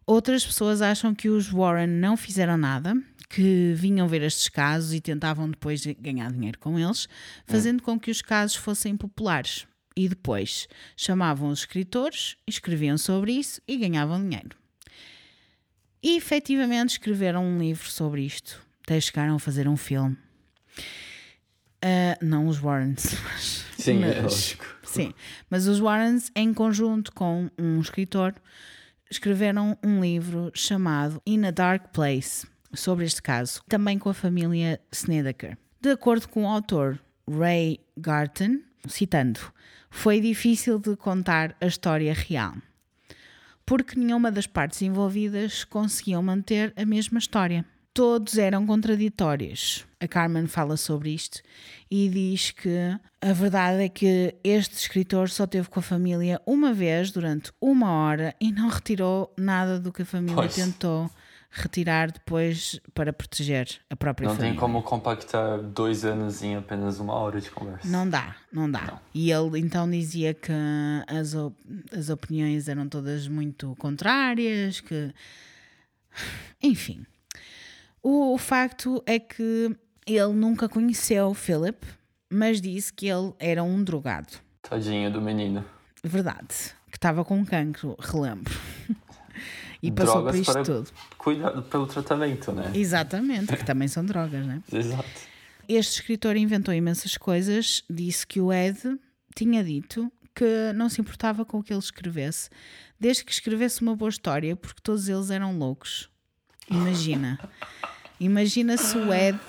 Outras 0.05 0.45
pessoas 0.45 0.81
acham 0.81 1.13
que 1.13 1.27
os 1.27 1.49
Warren 1.49 1.87
não 1.87 2.15
fizeram 2.15 2.57
nada, 2.57 2.95
que 3.29 3.73
vinham 3.75 4.07
ver 4.07 4.21
estes 4.21 4.47
casos 4.47 4.93
e 4.93 5.01
tentavam 5.01 5.49
depois 5.49 5.85
ganhar 5.99 6.31
dinheiro 6.31 6.57
com 6.59 6.79
eles, 6.79 7.09
fazendo 7.45 7.83
com 7.83 7.99
que 7.99 8.09
os 8.09 8.21
casos 8.21 8.55
fossem 8.55 8.95
populares. 8.95 9.67
E 9.97 10.07
depois 10.07 10.67
chamavam 10.95 11.49
os 11.49 11.59
escritores, 11.59 12.37
escreviam 12.47 12.97
sobre 12.97 13.33
isso 13.33 13.61
e 13.67 13.75
ganhavam 13.77 14.21
dinheiro. 14.21 14.55
E 16.01 16.17
efetivamente 16.17 16.91
escreveram 16.91 17.43
um 17.43 17.57
livro 17.57 17.89
sobre 17.89 18.21
isto. 18.21 18.61
Até 18.83 18.99
chegaram 18.99 19.35
a 19.35 19.39
fazer 19.39 19.67
um 19.67 19.75
filme. 19.75 20.17
Uh, 21.83 22.25
não 22.25 22.47
os 22.47 22.57
Warrens, 22.57 23.15
mas. 23.23 23.65
Sim, 23.77 23.99
mas, 23.99 24.15
é 24.15 24.21
lógico. 24.21 24.65
Sim, 24.83 25.13
mas 25.49 25.67
os 25.67 25.79
Warrens, 25.79 26.31
em 26.35 26.53
conjunto 26.53 27.11
com 27.11 27.49
um 27.57 27.79
escritor, 27.79 28.33
escreveram 29.09 29.77
um 29.83 30.01
livro 30.01 30.51
chamado 30.53 31.21
In 31.25 31.45
a 31.45 31.51
Dark 31.51 31.91
Place 31.93 32.47
sobre 32.73 33.05
este 33.05 33.21
caso, 33.21 33.61
também 33.67 33.97
com 33.97 34.09
a 34.09 34.13
família 34.13 34.79
Snedeker. 34.91 35.57
De 35.79 35.91
acordo 35.91 36.27
com 36.27 36.43
o 36.43 36.47
autor 36.47 36.99
Ray 37.29 37.79
Garton, 37.95 38.59
citando, 38.87 39.39
foi 39.89 40.19
difícil 40.19 40.79
de 40.79 40.95
contar 40.95 41.55
a 41.61 41.67
história 41.67 42.13
real, 42.13 42.55
porque 43.67 43.99
nenhuma 43.99 44.31
das 44.31 44.47
partes 44.47 44.81
envolvidas 44.81 45.65
conseguiam 45.65 46.23
manter 46.23 46.73
a 46.77 46.85
mesma 46.85 47.19
história. 47.19 47.65
Todos 47.93 48.37
eram 48.37 48.65
contraditórios. 48.65 49.85
A 49.99 50.07
Carmen 50.07 50.47
fala 50.47 50.77
sobre 50.77 51.09
isto 51.09 51.41
e 51.91 52.07
diz 52.07 52.51
que 52.51 52.97
a 53.19 53.33
verdade 53.33 53.83
é 53.83 53.89
que 53.89 54.35
este 54.43 54.75
escritor 54.75 55.29
só 55.29 55.45
teve 55.45 55.67
com 55.67 55.79
a 55.79 55.83
família 55.83 56.39
uma 56.45 56.73
vez 56.73 57.11
durante 57.11 57.51
uma 57.59 57.91
hora 57.91 58.33
e 58.39 58.51
não 58.51 58.69
retirou 58.69 59.33
nada 59.37 59.79
do 59.79 59.91
que 59.91 60.03
a 60.03 60.05
família 60.05 60.35
Pois. 60.35 60.55
tentou 60.55 61.09
retirar 61.59 62.11
depois 62.11 62.79
para 62.93 63.11
proteger 63.11 63.67
a 63.89 63.95
própria 63.95 64.27
Não 64.27 64.35
família. 64.35 64.51
tem 64.53 64.59
como 64.59 64.81
compactar 64.83 65.59
dois 65.61 66.05
anos 66.05 66.43
em 66.43 66.55
apenas 66.55 66.99
uma 66.99 67.13
hora 67.13 67.41
de 67.41 67.49
conversa. 67.49 67.87
Não 67.87 68.07
dá, 68.07 68.35
não 68.51 68.69
dá. 68.69 68.85
Não. 68.85 68.99
E 69.13 69.31
ele 69.31 69.59
então 69.59 69.89
dizia 69.89 70.33
que 70.33 70.51
as, 71.07 71.33
op- 71.33 71.57
as 71.91 72.09
opiniões 72.09 72.67
eram 72.67 72.87
todas 72.87 73.27
muito 73.27 73.75
contrárias, 73.77 74.79
que. 74.79 75.11
Enfim. 76.61 77.05
O, 78.01 78.33
o 78.33 78.37
facto 78.37 79.01
é 79.05 79.19
que 79.19 79.75
ele 80.05 80.33
nunca 80.33 80.69
conheceu 80.69 81.33
Philip, 81.33 81.85
mas 82.29 82.61
disse 82.61 82.93
que 82.93 83.07
ele 83.07 83.33
era 83.39 83.63
um 83.63 83.83
drogado. 83.83 84.33
Tadinho 84.61 85.11
do 85.11 85.21
menino. 85.21 85.65
Verdade. 86.03 86.75
Que 86.89 86.97
estava 86.97 87.25
com 87.25 87.45
cancro, 87.45 87.95
relembro. 87.99 88.53
E 89.81 89.91
passou 89.91 90.15
Drogas 90.15 90.31
por 90.35 90.41
isto 90.41 90.53
para- 90.53 90.63
tudo. 90.63 90.91
Cuidado 91.17 91.61
pelo 91.63 91.87
tratamento, 91.87 92.51
né? 92.51 92.71
Exatamente, 92.73 93.55
que 93.55 93.65
também 93.65 93.87
são 93.87 94.03
drogas, 94.05 94.45
né? 94.45 94.61
Exato. 94.71 95.05
Este 95.67 95.95
escritor 95.99 96.35
inventou 96.37 96.73
imensas 96.73 97.17
coisas, 97.17 97.83
disse 97.89 98.25
que 98.25 98.39
o 98.39 98.53
Ed 98.53 98.97
tinha 99.35 99.63
dito 99.63 100.11
que 100.33 100.71
não 100.75 100.87
se 100.87 101.01
importava 101.01 101.43
com 101.43 101.59
o 101.59 101.63
que 101.63 101.73
ele 101.73 101.79
escrevesse, 101.79 102.49
desde 102.99 103.25
que 103.25 103.31
escrevesse 103.31 103.81
uma 103.81 103.95
boa 103.95 104.09
história, 104.09 104.55
porque 104.55 104.79
todos 104.81 105.09
eles 105.09 105.29
eram 105.29 105.57
loucos. 105.57 106.09
Imagina. 106.69 107.39
Imagina 108.19 108.77
se 108.77 108.97
o 108.97 109.13
Ed 109.13 109.39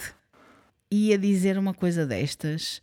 ia 0.90 1.18
dizer 1.18 1.58
uma 1.58 1.72
coisa 1.74 2.06
destas. 2.06 2.82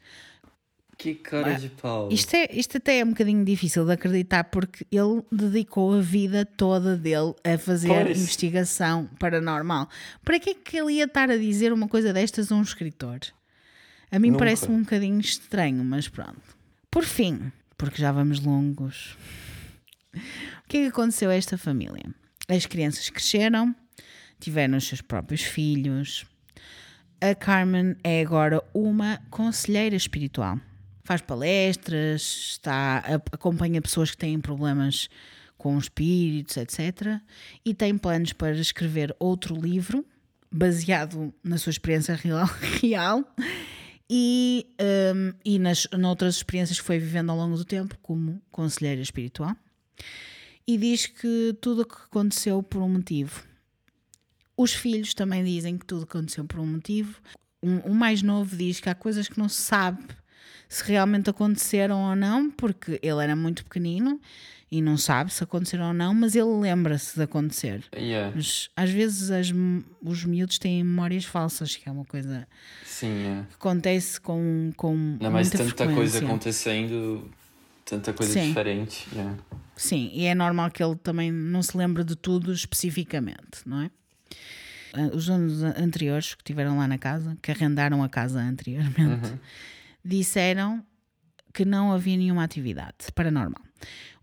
Que 0.98 1.16
cara 1.16 1.54
de 1.56 1.70
pau. 1.70 2.10
Isto, 2.12 2.36
é, 2.36 2.48
isto 2.52 2.78
até 2.78 3.00
é 3.00 3.06
um 3.06 3.10
bocadinho 3.10 3.44
difícil 3.44 3.86
de 3.86 3.92
acreditar, 3.92 4.46
porque 4.46 4.86
ele 4.92 5.22
dedicou 5.32 5.94
a 5.94 6.02
vida 6.02 6.46
toda 6.46 6.96
dele 6.96 7.34
a 7.44 7.58
fazer 7.58 8.06
Pois. 8.06 8.18
investigação 8.18 9.10
paranormal. 9.20 9.90
Para 10.24 10.40
que 10.40 10.52
é 10.52 10.54
que 10.54 10.78
ele 10.78 10.94
ia 10.94 11.06
estar 11.06 11.30
a 11.30 11.38
dizer 11.38 11.74
uma 11.74 11.88
coisa 11.88 12.14
destas 12.14 12.52
a 12.52 12.56
um 12.56 12.62
escritor? 12.62 13.20
A 14.12 14.20
mim 14.20 14.34
parece-me 14.34 14.76
um 14.76 14.84
bocadinho 14.84 15.20
estranho, 15.20 15.84
mas 15.84 16.08
pronto. 16.08 16.42
Por 16.90 17.04
fim, 17.04 17.52
porque 17.78 18.02
já 18.02 18.12
vamos 18.12 18.40
longos, 18.40 19.18
o 20.14 20.68
que 20.70 20.78
é 20.78 20.82
que 20.84 20.88
aconteceu 20.88 21.30
a 21.30 21.36
esta 21.36 21.58
família? 21.58 22.06
As 22.48 22.66
crianças 22.66 23.10
cresceram, 23.10 23.76
tiveram 24.40 24.78
os 24.78 24.88
seus 24.88 25.02
próprios 25.02 25.42
filhos. 25.42 26.26
A 27.20 27.36
Carmen 27.36 27.96
é 28.04 28.22
agora 28.22 28.64
uma 28.74 29.20
conselheira 29.30 29.96
espiritual. 29.96 30.60
Faz 31.06 31.22
palestras, 31.22 32.22
está, 32.24 32.98
acompanha 33.32 33.80
pessoas 33.82 34.10
que 34.12 34.18
têm 34.18 34.40
problemas 34.42 35.08
com 35.56 35.78
espíritos, 35.78 36.58
etc. 36.58 37.22
E 37.64 37.74
tem 37.76 37.96
planos 37.98 38.34
para 38.34 38.56
escrever 38.56 39.16
outro 39.20 39.56
livro 39.56 40.04
baseado 40.52 41.32
na 41.44 41.58
sua 41.60 41.70
experiência 41.70 42.16
real, 42.16 42.48
real 42.82 43.36
e, 44.10 44.66
hum, 45.16 45.34
e 45.46 45.60
nas 45.60 45.88
noutras 45.98 46.38
experiências 46.38 46.80
que 46.80 46.86
foi 46.86 46.98
vivendo 46.98 47.30
ao 47.30 47.38
longo 47.38 47.56
do 47.56 47.66
tempo 47.66 47.96
como 48.02 48.42
conselheira 48.52 49.02
espiritual. 49.02 49.56
E 50.68 50.76
diz 50.76 51.06
que 51.06 51.56
tudo 51.62 51.84
o 51.84 51.86
que 51.86 51.96
aconteceu 51.96 52.64
por 52.64 52.82
um 52.82 52.90
motivo. 52.90 53.44
Os 54.58 54.74
filhos 54.74 55.14
também 55.14 55.44
dizem 55.44 55.78
que 55.78 55.86
tudo 55.86 56.04
aconteceu 56.04 56.46
por 56.46 56.60
um 56.60 56.66
motivo. 56.66 57.22
Um- 57.62 57.92
o 57.92 57.94
mais 57.94 58.24
novo 58.24 58.56
diz 58.56 58.80
que 58.80 58.90
há 58.90 58.96
coisas 58.96 59.28
que 59.28 59.38
não 59.38 59.48
se 59.48 59.62
sabe 59.62 60.04
se 60.70 60.84
realmente 60.84 61.30
aconteceram 61.30 62.10
ou 62.10 62.16
não, 62.16 62.50
porque 62.52 63.00
ele 63.02 63.24
era 63.24 63.36
muito 63.36 63.64
pequenino 63.64 64.20
e 64.72 64.82
não 64.82 64.98
sabe 64.98 65.32
se 65.32 65.44
aconteceram 65.44 65.90
ou 65.90 65.94
não, 65.94 66.14
mas 66.14 66.36
ele 66.36 66.50
lembra-se 66.60 67.16
de 67.16 67.24
acontecer. 67.24 67.84
Yeah. 67.96 68.32
Mas 68.36 68.70
às 68.76 68.90
vezes 68.90 69.30
as 69.32 69.54
os 70.02 70.26
miúdos 70.26 70.58
têm 70.60 70.84
memórias 70.84 71.24
falsas, 71.26 71.76
que 71.76 71.88
é 71.88 71.92
uma 71.92 72.04
coisa 72.06 72.48
Sim, 72.84 73.08
é. 73.26 73.44
que 73.50 73.56
acontece 73.56 74.20
com, 74.20 74.72
com 74.76 74.94
Ainda 75.14 75.30
mais 75.30 75.50
tanta 75.50 75.64
coisa 75.66 75.86
frequência. 75.86 76.20
acontecendo, 76.26 77.30
tanta 77.86 78.12
coisa 78.14 78.34
Sim. 78.34 78.48
diferente. 78.50 79.08
yeah. 79.14 79.38
Sim, 79.78 80.10
e 80.14 80.26
é 80.26 80.34
normal 80.34 80.72
que 80.72 80.82
ele 80.84 80.96
também 80.96 81.32
não 81.32 81.62
se 81.62 81.78
lembre 81.78 82.04
de 82.04 82.16
tudo 82.16 82.52
especificamente, 82.52 83.62
não 83.66 83.82
é? 83.82 83.92
Ah, 84.94 85.10
Os 85.14 85.26
donos 85.26 85.62
anteriores 85.64 86.34
que 86.34 86.42
estiveram 86.42 86.78
lá 86.78 86.88
na 86.88 86.98
casa, 86.98 87.38
que 87.42 87.52
arrendaram 87.52 88.02
a 88.02 88.08
casa 88.10 88.40
anteriormente, 88.40 89.34
disseram 90.06 90.86
que 91.54 91.66
não 91.66 91.92
havia 91.92 92.16
nenhuma 92.16 92.44
atividade 92.44 93.12
paranormal. 93.16 93.64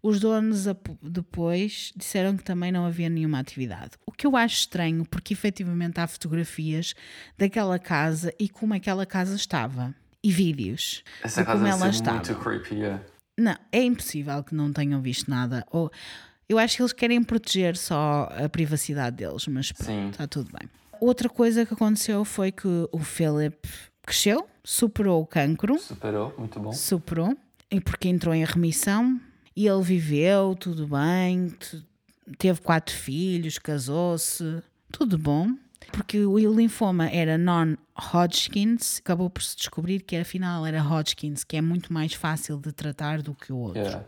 Os 0.03 0.21
donos 0.21 0.67
depois 1.01 1.93
disseram 1.97 2.37
que 2.37 2.43
também 2.43 2.73
não 2.73 2.85
havia 2.85 3.09
nenhuma 3.09 3.39
atividade. 3.39 3.93
O 4.05 4.13
que 4.13 4.27
eu 4.27 4.37
acho 4.37 4.57
estranho, 4.57 5.05
porque 5.05 5.33
efetivamente 5.33 6.01
há 6.01 6.07
fotografias 6.07 6.95
daquela 7.39 7.79
casa 7.79 8.35
e 8.39 8.49
como 8.49 8.75
aquela 8.75 9.07
casa 9.07 9.37
estava. 9.37 9.95
E 10.25 10.31
vídeos 10.31 11.03
Essa 11.23 11.41
de 11.41 11.47
como 11.47 11.65
casa 11.65 11.83
ela 11.83 11.91
estava. 11.91 12.17
muito 12.17 12.35
creepy, 12.37 12.75
yeah. 12.77 13.05
Não, 13.39 13.57
é 13.73 13.83
impossível 13.83 14.43
que 14.45 14.55
não 14.55 14.73
tenham 14.73 15.01
visto 15.01 15.29
nada. 15.29 15.65
Ou 15.71 15.91
eu 16.49 16.59
acho 16.59 16.77
que 16.77 16.83
eles 16.83 16.93
querem 16.93 17.23
proteger 17.23 17.77
só 17.77 18.29
a 18.33 18.49
privacidade 18.49 19.17
deles, 19.17 19.47
mas 19.49 19.73
pronto, 19.73 20.13
está 20.13 20.27
tudo 20.27 20.51
bem. 20.53 20.69
Outra 21.01 21.29
coisa 21.29 21.67
que 21.67 21.75
aconteceu 21.75 22.25
foi 22.25 22.53
que 22.53 22.69
o 22.93 22.99
Philip 22.99 23.57
cresceu, 24.05 24.47
superou 24.65 25.23
o 25.23 25.27
cancro, 25.27 25.79
Superou, 25.79 26.35
muito 26.39 26.59
bom. 26.61 26.73
superou, 26.73 27.37
e 27.70 27.81
porque 27.81 28.09
entrou 28.09 28.35
em 28.35 28.45
remissão, 28.45 29.20
e 29.55 29.66
ele 29.66 29.83
viveu, 29.83 30.55
tudo 30.59 30.87
bem, 30.87 31.55
teve 32.39 32.61
quatro 32.61 32.95
filhos, 32.95 33.59
casou-se, 33.59 34.62
tudo 34.91 35.19
bom. 35.19 35.49
Porque 35.91 36.20
o 36.24 36.39
linfoma 36.39 37.09
era 37.11 37.37
non-Hodgkins, 37.37 38.99
acabou 38.99 39.29
por 39.29 39.43
se 39.43 39.57
descobrir 39.57 40.01
que 40.01 40.16
afinal 40.16 40.65
era 40.65 40.81
Hodgkins, 40.81 41.45
que 41.45 41.57
é 41.57 41.61
muito 41.61 41.93
mais 41.93 42.15
fácil 42.15 42.57
de 42.59 42.73
tratar 42.73 43.20
do 43.20 43.35
que 43.35 43.53
o 43.53 43.57
outro. 43.57 43.83
Yeah. 43.83 44.07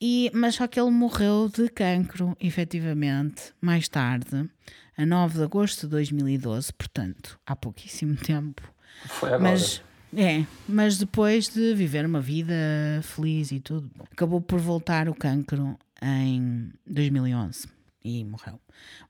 E, 0.00 0.30
mas 0.32 0.54
só 0.54 0.66
que 0.66 0.80
ele 0.80 0.90
morreu 0.90 1.50
de 1.52 1.68
cancro, 1.68 2.36
efetivamente, 2.40 3.52
mais 3.60 3.88
tarde, 3.88 4.48
a 4.96 5.04
9 5.04 5.38
de 5.38 5.44
agosto 5.44 5.82
de 5.82 5.88
2012, 5.88 6.72
portanto, 6.72 7.38
há 7.44 7.56
pouquíssimo 7.56 8.16
tempo. 8.16 8.62
Foi 9.06 9.28
agora. 9.32 9.50
Mas, 9.50 9.82
é, 10.16 10.44
mas 10.68 10.98
depois 10.98 11.48
de 11.48 11.74
viver 11.74 12.04
uma 12.04 12.20
vida 12.20 12.54
feliz 13.02 13.52
e 13.52 13.60
tudo, 13.60 13.90
acabou 14.10 14.40
por 14.40 14.58
voltar 14.58 15.08
o 15.08 15.14
cancro 15.14 15.78
em 16.02 16.72
2011 16.86 17.68
e 18.04 18.24
morreu 18.24 18.58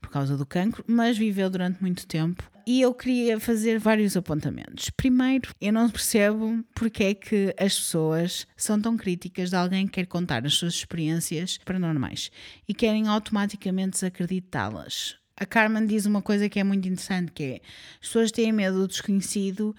por 0.01 0.11
causa 0.11 0.37
do 0.37 0.47
cancro, 0.47 0.85
mas 0.87 1.17
viveu 1.17 1.51
durante 1.51 1.81
muito 1.81 2.07
tempo. 2.07 2.43
E 2.67 2.81
eu 2.83 2.93
queria 2.93 3.41
fazer 3.41 3.79
vários 3.79 4.17
apontamentos. 4.17 4.91
Primeiro, 4.91 5.55
eu 5.61 5.73
não 5.73 5.89
percebo 5.89 6.63
porque 6.75 7.05
é 7.05 7.15
que 7.15 7.55
as 7.59 7.79
pessoas 7.79 8.47
são 8.57 8.81
tão 8.81 8.97
críticas 8.97 9.51
de 9.51 9.57
alguém 9.57 9.87
que 9.87 9.95
quer 9.95 10.07
contar 10.07 10.45
as 10.45 10.55
suas 10.55 10.75
experiências 10.75 11.59
paranormais 11.65 12.31
e 12.69 12.75
querem 12.75 13.09
automaticamente 13.09 13.93
desacreditá-las. 13.93 15.17
A 15.41 15.47
Carmen 15.47 15.87
diz 15.87 16.05
uma 16.07 16.21
coisa 16.21 16.49
que 16.49 16.59
é 16.59 16.65
muito 16.65 16.89
interessante, 16.89 17.31
que 17.33 17.43
é 17.43 17.61
as 18.01 18.09
pessoas 18.09 18.33
têm 18.33 18.53
medo 18.53 18.81
do 18.81 18.89
desconhecido 18.89 19.75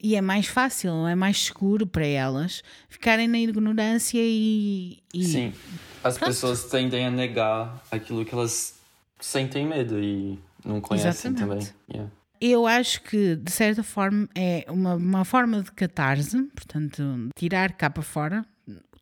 E 0.00 0.16
é 0.16 0.20
mais 0.20 0.46
fácil, 0.46 1.06
é 1.06 1.14
mais 1.14 1.44
seguro 1.44 1.86
para 1.86 2.06
elas 2.06 2.62
ficarem 2.88 3.28
na 3.28 3.38
ignorância 3.38 4.20
e. 4.20 5.02
e 5.12 5.24
Sim. 5.24 5.54
As 6.02 6.18
Pronto. 6.18 6.30
pessoas 6.30 6.64
tendem 6.64 7.06
a 7.06 7.10
negar 7.10 7.82
aquilo 7.90 8.24
que 8.24 8.34
elas 8.34 8.74
sentem 9.20 9.66
medo 9.66 9.98
e 9.98 10.38
não 10.64 10.80
conhecem 10.80 11.30
Exatamente. 11.30 11.40
também. 11.40 11.74
Yeah. 11.90 12.12
Eu 12.40 12.66
acho 12.66 13.00
que, 13.02 13.36
de 13.36 13.50
certa 13.50 13.82
forma, 13.82 14.28
é 14.34 14.66
uma, 14.68 14.96
uma 14.96 15.24
forma 15.24 15.62
de 15.62 15.72
catarse, 15.72 16.42
portanto, 16.54 17.30
tirar 17.34 17.72
cá 17.72 17.88
para 17.88 18.02
fora 18.02 18.44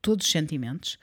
todos 0.01 0.26
os 0.26 0.32
sentimentos, 0.32 0.98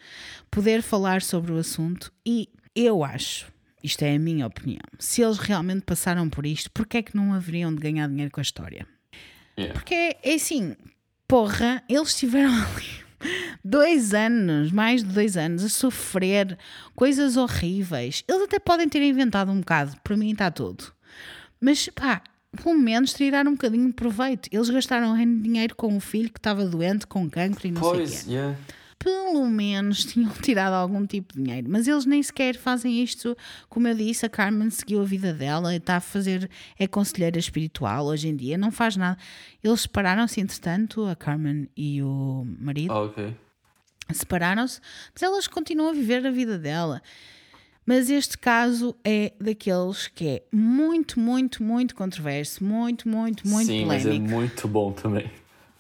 poder 0.52 0.81
falar 0.81 1.22
sobre 1.22 1.52
o 1.52 1.57
assunto 1.57 2.11
e 2.26 2.49
eu 2.76 3.03
acho, 3.03 3.52
isto 3.84 4.01
é 4.03 4.15
a 4.15 4.19
minha 4.19 4.45
opinião, 4.47 4.81
se 4.97 5.22
eles 5.22 5.38
realmente 5.38 5.81
passaram 5.81 6.30
por 6.30 6.45
isto, 6.45 6.69
porque 6.72 6.97
é 6.97 7.01
que 7.01 7.15
não 7.15 7.34
haveriam 7.34 7.73
de 7.73 7.81
ganhar 7.81 8.07
dinheiro 8.07 8.31
com 8.31 8.39
a 8.39 8.43
história? 8.43 8.85
Yeah. 9.57 9.73
Porque 9.77 9.93
é, 9.93 10.18
é 10.23 10.34
assim, 10.35 10.76
porra, 11.27 11.84
eles 11.89 12.15
tiveram 12.15 12.51
ali 12.53 12.85
dois 13.64 14.14
anos, 14.14 14.72
mais 14.72 15.03
de 15.03 15.10
dois 15.10 15.35
anos, 15.38 15.64
a 15.64 15.69
sofrer 15.69 16.57
coisas 16.95 17.35
horríveis. 17.38 18.23
Eles 18.27 18.43
até 18.43 18.60
podem 18.60 18.88
ter 18.88 19.01
inventado 19.01 19.51
um 19.51 19.60
bocado, 19.60 19.95
para 20.03 20.15
mim 20.15 20.31
está 20.31 20.49
tudo. 20.49 20.85
Mas 21.60 21.89
pá, 21.89 22.22
pelo 22.64 22.77
menos 22.77 23.14
tirar 23.14 23.45
um 23.47 23.51
bocadinho 23.51 23.88
de 23.88 23.93
proveito. 23.93 24.47
Eles 24.51 24.69
gastaram 24.69 25.15
dinheiro 25.41 25.76
com 25.76 25.95
o 25.95 25.99
filho 25.99 26.31
que 26.31 26.39
estava 26.39 26.65
doente, 26.65 27.06
com 27.06 27.30
cancro 27.30 27.68
e 27.68 27.72
não 27.72 27.81
sei 27.81 27.89
o 27.91 27.93
Pois, 27.95 28.23
quê. 28.23 28.31
yeah. 28.31 28.57
Pelo 28.99 29.47
menos 29.49 30.03
tinham 30.03 30.30
tirado 30.43 30.73
algum 30.73 31.05
tipo 31.07 31.34
de 31.34 31.41
dinheiro. 31.41 31.67
Mas 31.69 31.88
eles 31.88 32.05
nem 32.05 32.21
sequer 32.21 32.55
fazem 32.57 33.01
isto. 33.01 33.35
Como 33.69 33.88
eu 33.88 33.95
disse, 33.95 34.26
a 34.26 34.30
Carmen 34.30 34.69
seguiu 34.69 35.01
a 35.01 35.05
vida 35.05 35.34
dela, 35.34 35.73
está 35.73 35.95
a 35.95 36.01
fazer, 36.01 36.49
é 36.77 36.85
conselheira 36.85 37.39
espiritual 37.39 38.05
hoje 38.07 38.27
em 38.27 38.35
dia, 38.35 38.57
não 38.57 38.71
faz 38.71 38.97
nada. 38.97 39.17
Eles 39.63 39.81
separaram-se, 39.81 40.41
entretanto, 40.41 41.05
a 41.05 41.15
Carmen 41.15 41.69
e 41.77 42.03
o 42.03 42.45
marido 42.59 42.91
Ah, 42.93 43.03
ok. 43.03 43.34
separaram-se, 44.11 44.81
mas 45.13 45.23
elas 45.23 45.47
continuam 45.47 45.89
a 45.91 45.93
viver 45.93 46.26
a 46.27 46.31
vida 46.31 46.57
dela. 46.57 47.01
Mas 47.85 48.09
este 48.09 48.38
caso 48.38 48.95
é 49.03 49.34
daqueles 49.41 50.07
que 50.07 50.27
é 50.27 50.43
muito, 50.51 51.19
muito, 51.19 51.63
muito 51.63 51.95
controverso, 51.95 52.63
muito, 52.63 53.07
muito, 53.09 53.47
muito 53.47 53.65
Sim, 53.67 53.85
mas 53.85 54.05
é 54.05 54.09
polémico. 54.09 54.30
muito 54.35 54.67
bom 54.67 54.91
também. 54.91 55.31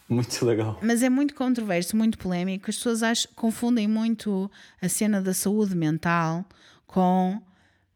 Muito 0.09 0.43
legal. 0.43 0.79
Mas 0.81 1.03
é 1.03 1.09
muito 1.09 1.35
controverso, 1.35 1.95
muito 1.95 2.17
polémico. 2.17 2.69
As 2.69 2.77
pessoas 2.77 3.03
acham, 3.03 3.31
confundem 3.35 3.87
muito 3.87 4.49
a 4.81 4.89
cena 4.89 5.21
da 5.21 5.35
saúde 5.35 5.75
mental 5.75 6.43
com 6.87 7.39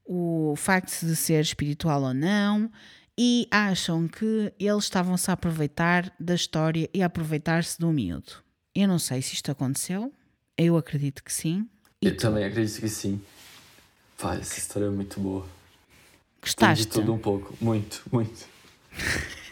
o 0.05 0.53
facto 0.55 1.05
de 1.05 1.15
ser 1.15 1.41
espiritual 1.41 2.03
ou 2.03 2.13
não 2.13 2.71
e 3.17 3.47
acham 3.49 4.07
que 4.07 4.53
eles 4.59 4.83
estavam-se 4.83 5.29
a 5.31 5.33
aproveitar 5.33 6.13
da 6.19 6.35
história 6.35 6.87
e 6.93 7.01
a 7.01 7.07
aproveitar-se 7.07 7.79
do 7.79 7.91
miúdo. 7.91 8.33
Eu 8.75 8.87
não 8.87 8.99
sei 8.99 9.21
se 9.21 9.33
isto 9.33 9.51
aconteceu, 9.51 10.13
eu 10.55 10.77
acredito 10.77 11.23
que 11.23 11.33
sim. 11.33 11.67
E 11.99 12.07
Eu 12.07 12.17
também 12.17 12.43
acredito 12.43 12.79
que 12.79 12.89
sim. 12.89 13.19
Pai, 14.19 14.39
essa 14.39 14.59
história 14.59 14.85
é 14.85 14.89
muito 14.89 15.19
boa. 15.19 15.41
Tem 15.41 15.49
gostaste? 16.41 16.85
de 16.85 16.91
tudo 16.91 17.13
um 17.13 17.17
pouco. 17.17 17.55
Muito, 17.59 18.03
muito. 18.11 18.45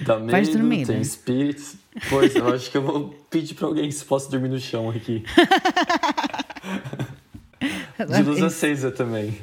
Dá 0.00 0.18
medo, 0.18 0.30
Vais 0.30 0.48
dormir, 0.48 0.86
tem 0.86 0.96
né? 0.96 1.02
espírito. 1.02 1.78
Pois, 2.08 2.34
eu 2.34 2.48
acho 2.54 2.70
que 2.70 2.76
eu 2.76 2.82
vou 2.82 3.10
pedir 3.28 3.54
pra 3.54 3.66
alguém 3.66 3.90
se 3.90 4.04
posso 4.04 4.30
dormir 4.30 4.48
no 4.48 4.58
chão 4.58 4.88
aqui. 4.90 5.24
De 7.98 8.22
luz 8.22 8.42
acesa 8.42 8.90
também. 8.90 9.36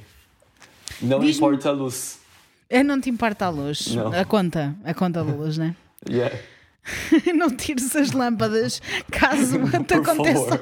Não 1.02 1.24
importa 1.24 1.70
a 1.70 1.72
luz. 1.72 2.20
É, 2.70 2.84
não 2.84 3.00
te 3.00 3.10
importa 3.10 3.46
a 3.46 3.50
luz, 3.50 3.94
Não. 3.94 4.12
a 4.12 4.26
conta, 4.26 4.76
a 4.84 4.94
conta 4.94 5.24
da 5.24 5.32
luz, 5.32 5.58
né? 5.58 5.76
Yeah. 6.10 6.38
não 7.36 7.50
tires 7.50 7.94
as 7.96 8.12
lâmpadas 8.12 8.82
caso 9.12 9.58
te 9.86 9.94
aconteça. 9.96 10.62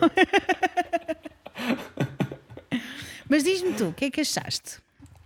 Mas 3.29 3.43
diz-me 3.43 3.73
tu, 3.73 3.89
o 3.89 3.93
que 3.93 4.05
é 4.05 4.11
que 4.11 4.21
achaste? 4.21 4.77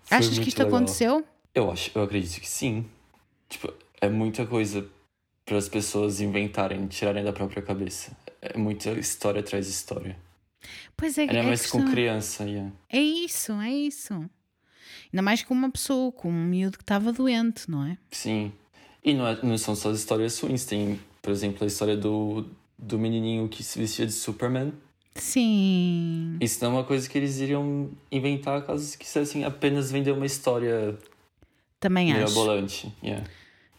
Foi 0.04 0.18
Achas 0.18 0.40
que 0.40 0.50
isto 0.50 0.58
legal. 0.60 0.76
aconteceu? 0.78 1.24
Eu 1.54 1.72
acho, 1.72 1.92
eu 1.94 2.04
acredito 2.04 2.42
que 2.42 2.50
sim. 2.50 2.86
Tipo, 3.48 3.72
é 4.02 4.10
muita 4.10 4.46
coisa 4.46 4.86
para 5.46 5.58
as 5.58 5.68
pessoas 5.70 6.22
inventarem, 6.22 6.88
tirarem 6.88 7.24
da 7.24 7.34
própria 7.34 7.62
cabeça. 7.62 8.16
É 8.42 8.58
muita 8.58 8.92
história 8.92 9.42
atrás 9.42 9.66
de 9.66 9.72
história. 9.72 10.16
Pois 10.96 11.18
é, 11.18 11.22
Ainda 11.22 11.34
é, 11.38 11.44
mais 11.44 11.62
questão- 11.62 11.84
com 11.84 11.92
criança, 11.92 12.44
yeah. 12.44 12.72
é 12.90 13.00
isso, 13.02 13.52
é 13.54 13.72
isso. 13.72 14.14
Ainda 14.14 15.22
mais 15.24 15.42
com 15.44 15.54
uma 15.54 15.72
pessoa, 15.72 16.12
com 16.12 16.30
um 16.30 16.46
miúdo 16.46 16.78
que 16.78 16.84
estava 16.84 17.12
doente, 17.12 17.70
não 17.70 17.84
é? 17.86 17.98
Sim. 18.12 18.52
E 19.04 19.14
não, 19.14 19.26
é- 19.28 19.40
não 19.42 19.58
são 19.58 19.76
só 19.76 19.90
as 19.90 20.00
histórias 20.00 20.38
ruins. 20.40 20.66
Tem, 20.66 21.00
por 21.22 21.32
exemplo, 21.32 21.64
a 21.64 21.68
história 21.68 21.96
do, 21.98 22.46
do 22.78 23.00
menininho 23.00 23.48
que 23.48 23.64
se 23.64 23.80
vestia 23.80 24.06
de 24.06 24.12
Superman. 24.12 24.72
Sim. 25.16 26.38
Isso 26.42 26.64
não 26.64 26.72
é 26.72 26.74
uma 26.76 26.84
coisa 26.84 27.08
que 27.10 27.18
eles 27.18 27.40
iriam 27.40 27.90
inventar 28.12 28.62
caso 28.66 28.98
quisessem 28.98 29.44
apenas 29.44 29.92
vender 29.92 30.12
uma 30.12 30.26
história 30.26 30.98
Também 31.80 32.12
acho. 32.12 32.20
mirabolante. 32.20 32.94
Yeah. 33.04 33.26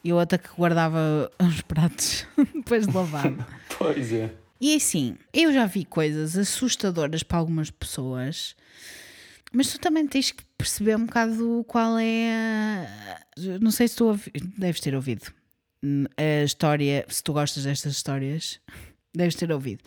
Eu 0.04 0.18
até 0.18 0.38
que 0.38 0.48
guardava 0.56 1.30
os 1.38 1.60
pratos 1.62 2.26
depois 2.54 2.86
de 2.86 2.94
lavar. 2.94 3.32
Pois 3.78 4.12
é. 4.12 4.30
E 4.60 4.74
assim, 4.74 5.16
eu 5.32 5.54
já 5.54 5.64
vi 5.64 5.86
coisas 5.86 6.36
assustadoras 6.36 7.22
para 7.22 7.38
algumas 7.38 7.70
pessoas, 7.70 8.54
mas 9.50 9.72
tu 9.72 9.78
também 9.78 10.06
tens 10.06 10.32
que 10.32 10.44
perceber 10.58 10.96
um 10.96 11.06
bocado 11.06 11.64
qual 11.66 11.98
é 11.98 12.30
a... 12.30 13.20
Não 13.58 13.70
sei 13.70 13.88
se 13.88 13.96
tu 13.96 14.08
ouvi... 14.08 14.30
deves 14.58 14.82
ter 14.82 14.94
ouvido 14.94 15.32
hum, 15.82 16.04
a 16.14 16.44
história, 16.44 17.06
se 17.08 17.22
tu 17.22 17.32
gostas 17.32 17.64
destas 17.64 17.92
histórias, 17.92 18.60
deves 19.14 19.34
ter 19.34 19.50
ouvido. 19.50 19.82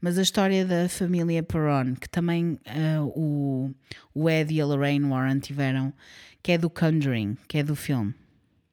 Mas 0.00 0.16
a 0.16 0.22
história 0.22 0.64
da 0.64 0.88
família 0.88 1.42
Perron, 1.42 1.96
que 1.96 2.08
também 2.08 2.60
ah, 2.64 3.02
o, 3.02 3.74
o 4.14 4.30
Ed 4.30 4.54
e 4.54 4.60
a 4.60 4.66
Lorraine 4.66 5.08
Warren 5.08 5.40
tiveram, 5.40 5.92
que 6.40 6.52
é 6.52 6.58
do 6.58 6.70
Conjuring, 6.70 7.36
que 7.48 7.58
é 7.58 7.64
do 7.64 7.74
filme 7.74 8.14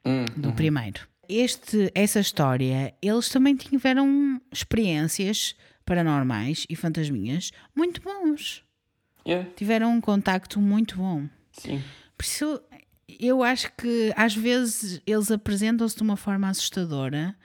Hum, 0.10 0.26
do 0.36 0.52
primeiro. 0.54 1.08
Este, 1.28 1.92
essa 1.94 2.20
história, 2.20 2.94
eles 3.02 3.30
também 3.30 3.56
tiveram 3.56 4.42
experiências 4.52 5.56
paranormais 5.86 6.66
e 6.70 6.76
fantasminhas 6.76 7.52
muito 7.76 8.02
bons. 8.02 8.64
yeah, 9.28 9.48
Tiveram 9.56 9.92
um 9.94 10.02
contacto 10.02 10.60
muito 10.60 10.98
bom. 10.98 11.28
sim. 11.52 11.84
Por 12.18 12.24
isso, 12.26 12.62
eu 13.20 13.44
acho 13.44 13.72
que 13.78 14.12
às 14.16 14.36
vezes 14.36 15.02
eles 15.06 15.32
apresentam-se 15.32 15.96
de 15.96 16.04
uma 16.04 16.18
forma 16.18 16.50
assustadora, 16.50 17.36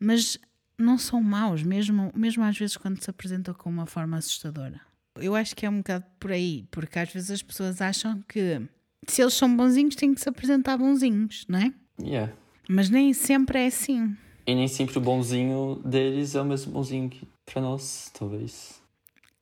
mas 0.00 0.38
não 0.78 0.98
são 0.98 1.22
maus, 1.22 1.62
mesmo, 1.62 2.10
mesmo 2.14 2.42
às 2.42 2.58
vezes 2.58 2.76
quando 2.76 3.02
se 3.02 3.08
apresentam 3.08 3.54
com 3.54 3.70
uma 3.70 3.86
forma 3.86 4.16
assustadora. 4.16 4.80
Eu 5.16 5.34
acho 5.34 5.54
que 5.54 5.64
é 5.64 5.70
um 5.70 5.78
bocado 5.78 6.04
por 6.18 6.32
aí, 6.32 6.66
porque 6.70 6.98
às 6.98 7.10
vezes 7.12 7.30
as 7.30 7.42
pessoas 7.42 7.80
acham 7.80 8.22
que 8.28 8.60
se 9.06 9.22
eles 9.22 9.34
são 9.34 9.54
bonzinhos 9.56 9.94
têm 9.94 10.12
que 10.12 10.20
se 10.20 10.28
apresentar 10.28 10.76
bonzinhos, 10.76 11.44
não 11.48 11.58
é? 11.58 11.72
Yeah. 12.00 12.32
Mas 12.68 12.90
nem 12.90 13.12
sempre 13.12 13.58
é 13.60 13.66
assim. 13.66 14.16
E 14.46 14.54
nem 14.54 14.68
sempre 14.68 14.98
o 14.98 15.00
bonzinho 15.00 15.80
deles 15.84 16.34
é 16.34 16.40
o 16.40 16.44
mesmo 16.44 16.72
bonzinho 16.72 17.08
que 17.08 17.26
pra 17.44 17.60
nós, 17.60 18.10
talvez. 18.16 18.80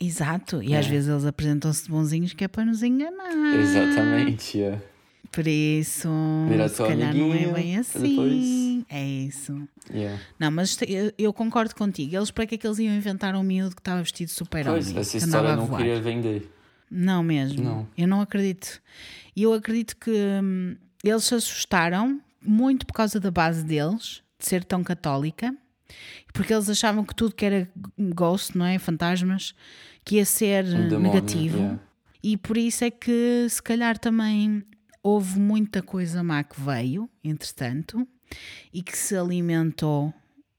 Exato, 0.00 0.62
e 0.62 0.74
É. 0.74 0.78
às 0.78 0.86
vezes 0.86 1.08
eles 1.08 1.24
apresentam-se 1.24 1.84
de 1.84 1.90
bonzinhos 1.90 2.32
que 2.32 2.44
é 2.44 2.48
para 2.48 2.64
nos 2.64 2.82
enganar. 2.82 3.54
Exatamente. 3.58 4.58
Por 5.30 5.46
isso, 5.48 6.08
Virar 6.48 6.68
se 6.68 6.78
calhar 6.82 7.14
não 7.14 7.32
é 7.34 7.52
bem 7.52 7.76
assim. 7.78 7.98
depois- 8.08 8.84
É 8.88 9.04
isso. 9.04 9.68
yeah. 9.92 10.20
Não, 10.38 10.50
mas 10.50 10.78
eu, 10.86 11.12
eu 11.18 11.32
concordo 11.32 11.74
contigo. 11.74 12.14
Eles 12.16 12.30
para 12.30 12.46
que 12.46 12.54
é 12.54 12.58
que 12.58 12.66
eles 12.66 12.78
iam 12.78 12.94
inventar 12.94 13.34
um 13.34 13.42
miúdo 13.42 13.74
que 13.74 13.80
estava 13.80 14.00
vestido 14.02 14.30
super-homem? 14.30 14.82
Pois, 14.82 14.96
essa 14.96 15.18
que 15.18 15.24
história 15.24 15.56
não 15.56 15.68
queria 15.76 16.00
vender. 16.00 16.50
Não 16.90 17.22
mesmo. 17.24 17.62
Não. 17.64 17.88
Eu 17.98 18.06
não 18.06 18.20
acredito. 18.20 18.80
E 19.34 19.42
eu 19.42 19.52
acredito 19.52 19.96
que 19.96 20.10
hum, 20.10 20.76
eles 21.02 21.24
se 21.24 21.34
assustaram 21.34 22.20
muito 22.44 22.86
por 22.86 22.92
causa 22.94 23.18
da 23.20 23.30
base 23.30 23.64
deles, 23.64 24.22
de 24.38 24.46
ser 24.46 24.64
tão 24.64 24.82
católica, 24.84 25.54
porque 26.32 26.52
eles 26.52 26.68
achavam 26.68 27.04
que 27.04 27.14
tudo 27.14 27.34
que 27.34 27.44
era 27.44 27.70
ghost, 27.98 28.56
não 28.56 28.66
é? 28.66 28.78
Fantasmas, 28.78 29.54
que 30.04 30.16
ia 30.16 30.24
ser 30.24 30.64
Um 30.64 30.88
demónio, 30.88 31.00
negativo. 31.12 31.58
yeah. 31.58 31.80
E 32.22 32.36
por 32.36 32.56
isso 32.56 32.84
é 32.84 32.90
que 32.90 33.46
se 33.50 33.62
calhar 33.62 33.98
também 33.98 34.64
houve 35.02 35.38
muita 35.38 35.82
coisa 35.82 36.22
má 36.22 36.42
que 36.42 36.58
veio, 36.60 37.08
entretanto, 37.22 38.08
e 38.72 38.82
que 38.82 38.96
se 38.96 39.14
alimentou 39.16 40.12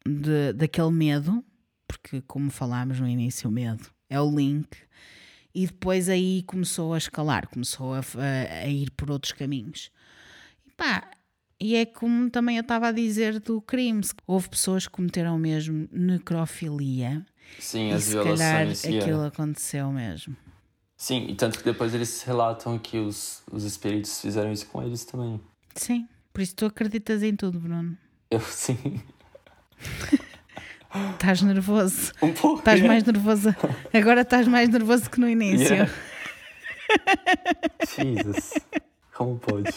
de, 0.06 0.53
daquele 0.53 0.91
medo, 0.91 1.44
porque 1.88 2.22
como 2.22 2.49
falámos 2.52 2.99
no 2.99 3.07
início, 3.07 3.49
o 3.49 3.52
medo 3.52 3.90
é 4.10 4.22
o 4.22 4.30
link, 4.36 4.68
e 5.53 5.66
depois 5.66 6.07
aí 6.10 6.44
começou 6.44 6.94
a 6.94 6.98
escalar, 6.98 7.48
começou 7.48 7.94
a, 7.95 7.99
a- 7.99 8.64
a 8.64 8.68
ir 8.68 8.91
por 8.91 9.10
outros 9.10 9.34
caminhos. 9.34 9.90
E 10.68 10.72
pá, 10.74 11.10
e 11.60 11.76
é 11.76 11.86
como 11.86 12.30
também 12.30 12.57
eu 12.57 12.61
estava 12.61 12.90
a 12.90 12.91
dizer 12.91 13.40
do 13.40 13.61
crime, 13.61 14.02
houve 14.27 14.49
pessoas 14.49 14.88
que 14.88 14.94
cometeram 14.94 15.38
mesmo 15.38 15.88
necrofilia 15.91 17.26
Sim, 17.60 17.90
e 17.90 17.94
as 17.94 18.03
se 18.03 18.14
calhar 18.14 18.65
violações. 18.65 18.86
aquilo 18.86 19.02
yeah. 19.02 19.27
aconteceu 19.27 19.91
mesmo. 19.91 20.36
Sim, 20.98 21.27
e 21.30 21.36
tanto 21.36 21.57
que 21.57 21.65
depois 21.65 21.94
eles 21.94 22.23
relatam 22.23 22.80
que 22.80 22.98
os, 22.98 23.44
os 23.52 23.64
espíritos 23.64 24.22
fizeram 24.22 24.52
isso 24.52 24.65
com 24.68 24.82
eles 24.82 25.06
também. 25.06 25.40
Sim, 25.76 26.07
por 26.34 26.41
isso 26.41 26.56
tu 26.56 26.65
acreditas 26.65 27.22
em 27.22 27.36
tudo, 27.36 27.60
Bruno. 27.60 27.98
Eu 28.30 28.40
sim. 28.41 29.02
Estás 31.14 31.41
nervoso. 31.41 32.14
Um 32.23 32.34
pouco. 32.34 32.60
Estás 32.60 32.80
yeah. 32.80 32.94
mais 32.94 33.03
nervoso. 33.03 33.56
Agora 33.94 34.22
estás 34.22 34.48
mais 34.48 34.69
nervoso 34.69 35.10
que 35.10 35.19
no 35.19 35.27
início. 35.30 35.76
Yeah. 35.76 35.91
Jesus. 37.98 38.53
Como 39.14 39.38
pode? 39.38 39.72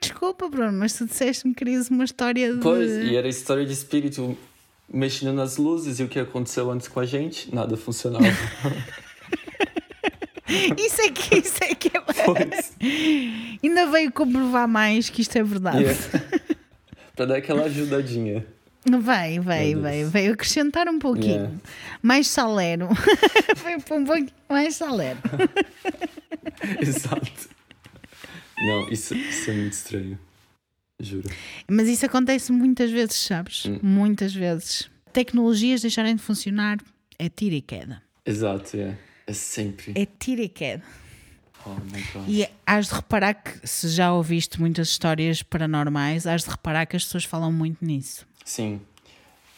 Desculpa, 0.00 0.48
Bruno, 0.48 0.72
mas 0.72 0.92
tu 0.92 1.06
disseste-me 1.06 1.54
que 1.54 1.64
querias 1.64 1.88
uma 1.88 2.04
história 2.04 2.52
de. 2.52 2.60
Pois, 2.60 2.90
e 2.90 3.16
era 3.16 3.28
história 3.28 3.64
de 3.64 3.72
espírito 3.72 4.36
mexendo 4.88 5.32
nas 5.32 5.56
luzes 5.56 5.98
e 5.98 6.02
o 6.02 6.08
que 6.08 6.18
aconteceu 6.18 6.70
antes 6.70 6.88
com 6.88 7.00
a 7.00 7.06
gente, 7.06 7.54
nada 7.54 7.76
funcionava. 7.76 8.24
Isso 10.76 11.00
é 11.00 11.10
que, 11.10 11.38
isso 11.38 11.64
é 11.64 11.74
que 11.74 11.88
é. 11.96 12.00
Pois. 12.00 12.72
Ainda 13.62 13.86
veio 13.86 14.12
comprovar 14.12 14.68
mais 14.68 15.08
que 15.08 15.22
isto 15.22 15.36
é 15.36 15.42
verdade. 15.42 15.78
Yeah. 15.78 16.00
pra 17.16 17.24
dar 17.24 17.36
aquela 17.36 17.64
ajudadinha. 17.64 18.46
Vai, 19.00 19.40
vai, 19.40 19.74
vai. 19.74 20.04
Veio 20.04 20.34
acrescentar 20.34 20.86
um 20.86 20.98
pouquinho. 20.98 21.34
Yeah. 21.34 21.52
Mais 22.02 22.28
salero. 22.28 22.88
Foi 23.56 23.80
para 23.80 23.96
um 23.96 24.04
pouquinho 24.04 24.28
mais 24.48 24.76
salero. 24.76 25.18
Exato. 26.80 27.53
Não, 28.58 28.88
isso, 28.88 29.14
isso 29.14 29.50
é 29.50 29.54
muito 29.54 29.72
estranho. 29.72 30.18
Juro. 31.00 31.28
Mas 31.68 31.88
isso 31.88 32.06
acontece 32.06 32.52
muitas 32.52 32.90
vezes, 32.90 33.16
sabes? 33.16 33.66
Hum. 33.66 33.78
Muitas 33.82 34.34
vezes. 34.34 34.88
Tecnologias 35.12 35.82
deixarem 35.82 36.14
de 36.14 36.22
funcionar 36.22 36.78
é 37.18 37.28
tiro 37.28 37.54
e 37.54 37.60
queda. 37.60 38.02
Exato, 38.24 38.76
é. 38.76 38.96
É 39.26 39.32
sempre. 39.32 39.92
É 39.96 40.06
tiro 40.06 40.42
e 40.42 40.48
queda. 40.48 40.82
Oh. 41.66 41.76
E 42.28 42.46
has 42.66 42.88
de 42.88 42.94
reparar 42.94 43.34
que, 43.34 43.66
se 43.66 43.88
já 43.88 44.12
ouviste 44.12 44.60
muitas 44.60 44.88
histórias 44.88 45.42
paranormais, 45.42 46.26
has 46.26 46.44
de 46.44 46.50
reparar 46.50 46.86
que 46.86 46.96
as 46.96 47.04
pessoas 47.04 47.24
falam 47.24 47.50
muito 47.50 47.84
nisso. 47.84 48.26
Sim. 48.44 48.80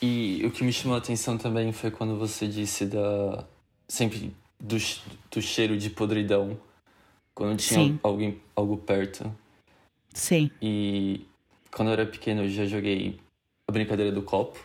E 0.01 0.43
o 0.45 0.51
que 0.51 0.63
me 0.63 0.73
chamou 0.73 0.95
a 0.95 0.99
atenção 0.99 1.37
também 1.37 1.73
foi 1.73 1.91
quando 1.91 2.17
você 2.17 2.47
disse 2.47 2.87
da. 2.87 3.45
Sempre 3.89 4.33
do, 4.61 4.77
do 5.31 5.43
cheiro 5.43 5.77
de 5.77 5.91
podridão. 5.91 6.59
Quando 7.37 7.59
tinha 7.59 7.81
Sim. 7.81 8.01
alguém, 8.03 8.41
algo 8.57 8.79
perto. 8.79 9.31
Sim. 10.15 10.51
E 10.61 11.27
quando 11.71 11.89
eu 11.89 11.93
era 11.93 12.07
pequeno 12.07 12.45
eu 12.45 12.49
já 12.49 12.65
joguei 12.65 13.21
a 13.69 13.73
brincadeira 13.73 14.11
do 14.11 14.23
copo. 14.23 14.59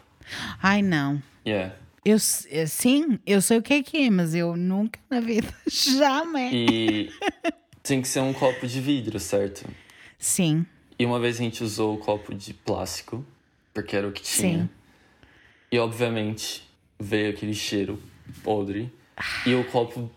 Ai, 0.64 0.82
não. 0.82 1.22
Yeah. 1.46 1.76
Eu, 2.06 2.16
eh, 2.50 2.66
sim, 2.66 3.20
eu 3.26 3.42
sei 3.42 3.58
o 3.58 3.62
que 3.62 3.74
é 3.74 3.84
que 3.84 3.98
é, 3.98 4.10
mas 4.10 4.34
eu 4.34 4.56
nunca 4.56 4.98
na 5.10 5.20
vida, 5.20 5.54
jamais. 5.70 6.54
E 6.54 7.12
tem 7.84 8.02
que 8.02 8.08
ser 8.08 8.22
um 8.22 8.32
copo 8.34 8.66
de 8.66 8.80
vidro, 8.80 9.20
certo? 9.20 9.70
Sim, 10.18 10.66
E 10.98 11.06
uma 11.06 11.20
vez 11.20 11.36
a 11.36 11.40
gente 11.40 11.62
usou 11.64 11.96
o 11.96 11.98
copo 11.98 12.34
de 12.34 12.54
plástico, 12.54 13.26
porque 13.74 13.98
era 13.98 14.08
o 14.08 14.14
que 14.14 14.22
tinha. 14.22 14.64
Sim. 14.64 14.70
E 15.70 15.78
obviamente 15.78 16.64
veio 16.98 17.32
aquele 17.32 17.54
cheiro 17.54 18.02
podre. 18.44 18.90
E 19.46 19.54
o 19.56 19.66
copo. 19.66 20.10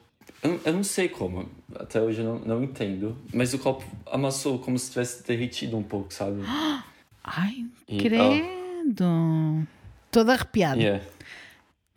Eu, 0.45 0.61
eu 0.65 0.73
não 0.75 0.85
sei 0.85 1.09
como, 1.09 1.49
até 1.75 2.01
hoje 2.01 2.21
eu 2.21 2.25
não, 2.27 2.39
não 2.41 2.63
entendo. 2.63 3.17
Mas 3.33 3.55
o 3.55 3.59
copo 3.59 3.85
amassou 4.13 4.59
como 4.59 4.79
se 4.79 4.91
tivesse 4.91 5.27
derretido 5.27 5.77
um 5.77 5.83
pouco, 5.83 6.13
sabe? 6.13 6.43
ai, 7.25 7.65
E- 7.89 7.99
credo. 7.99 9.67
Toda 10.11 10.35
arrepiada. 10.35 10.79
Yeah. 10.81 11.03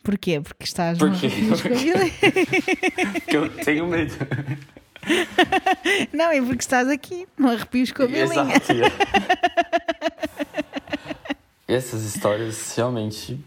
Porquê? 0.02 0.40
Porque 0.40 0.64
estás 0.64 0.98
Por 0.98 1.10
no 1.10 1.20
quê? 1.20 1.26
arrepios 1.28 1.62
com 1.62 1.68
a 1.68 1.72
Porque 3.20 3.38
eu 3.38 3.50
tenho 3.58 3.86
medo. 3.88 4.14
Não, 6.14 6.32
é 6.32 6.42
porque 6.42 6.62
estás 6.62 6.88
aqui 6.88 7.28
no 7.38 7.50
arrepios 7.50 7.92
com 7.92 8.04
a 8.04 8.08
bilinha. 8.08 8.56
Exato. 8.56 8.72
yeah. 8.74 8.96
Essas 11.68 12.04
histórias 12.04 12.74
realmente 12.76 13.38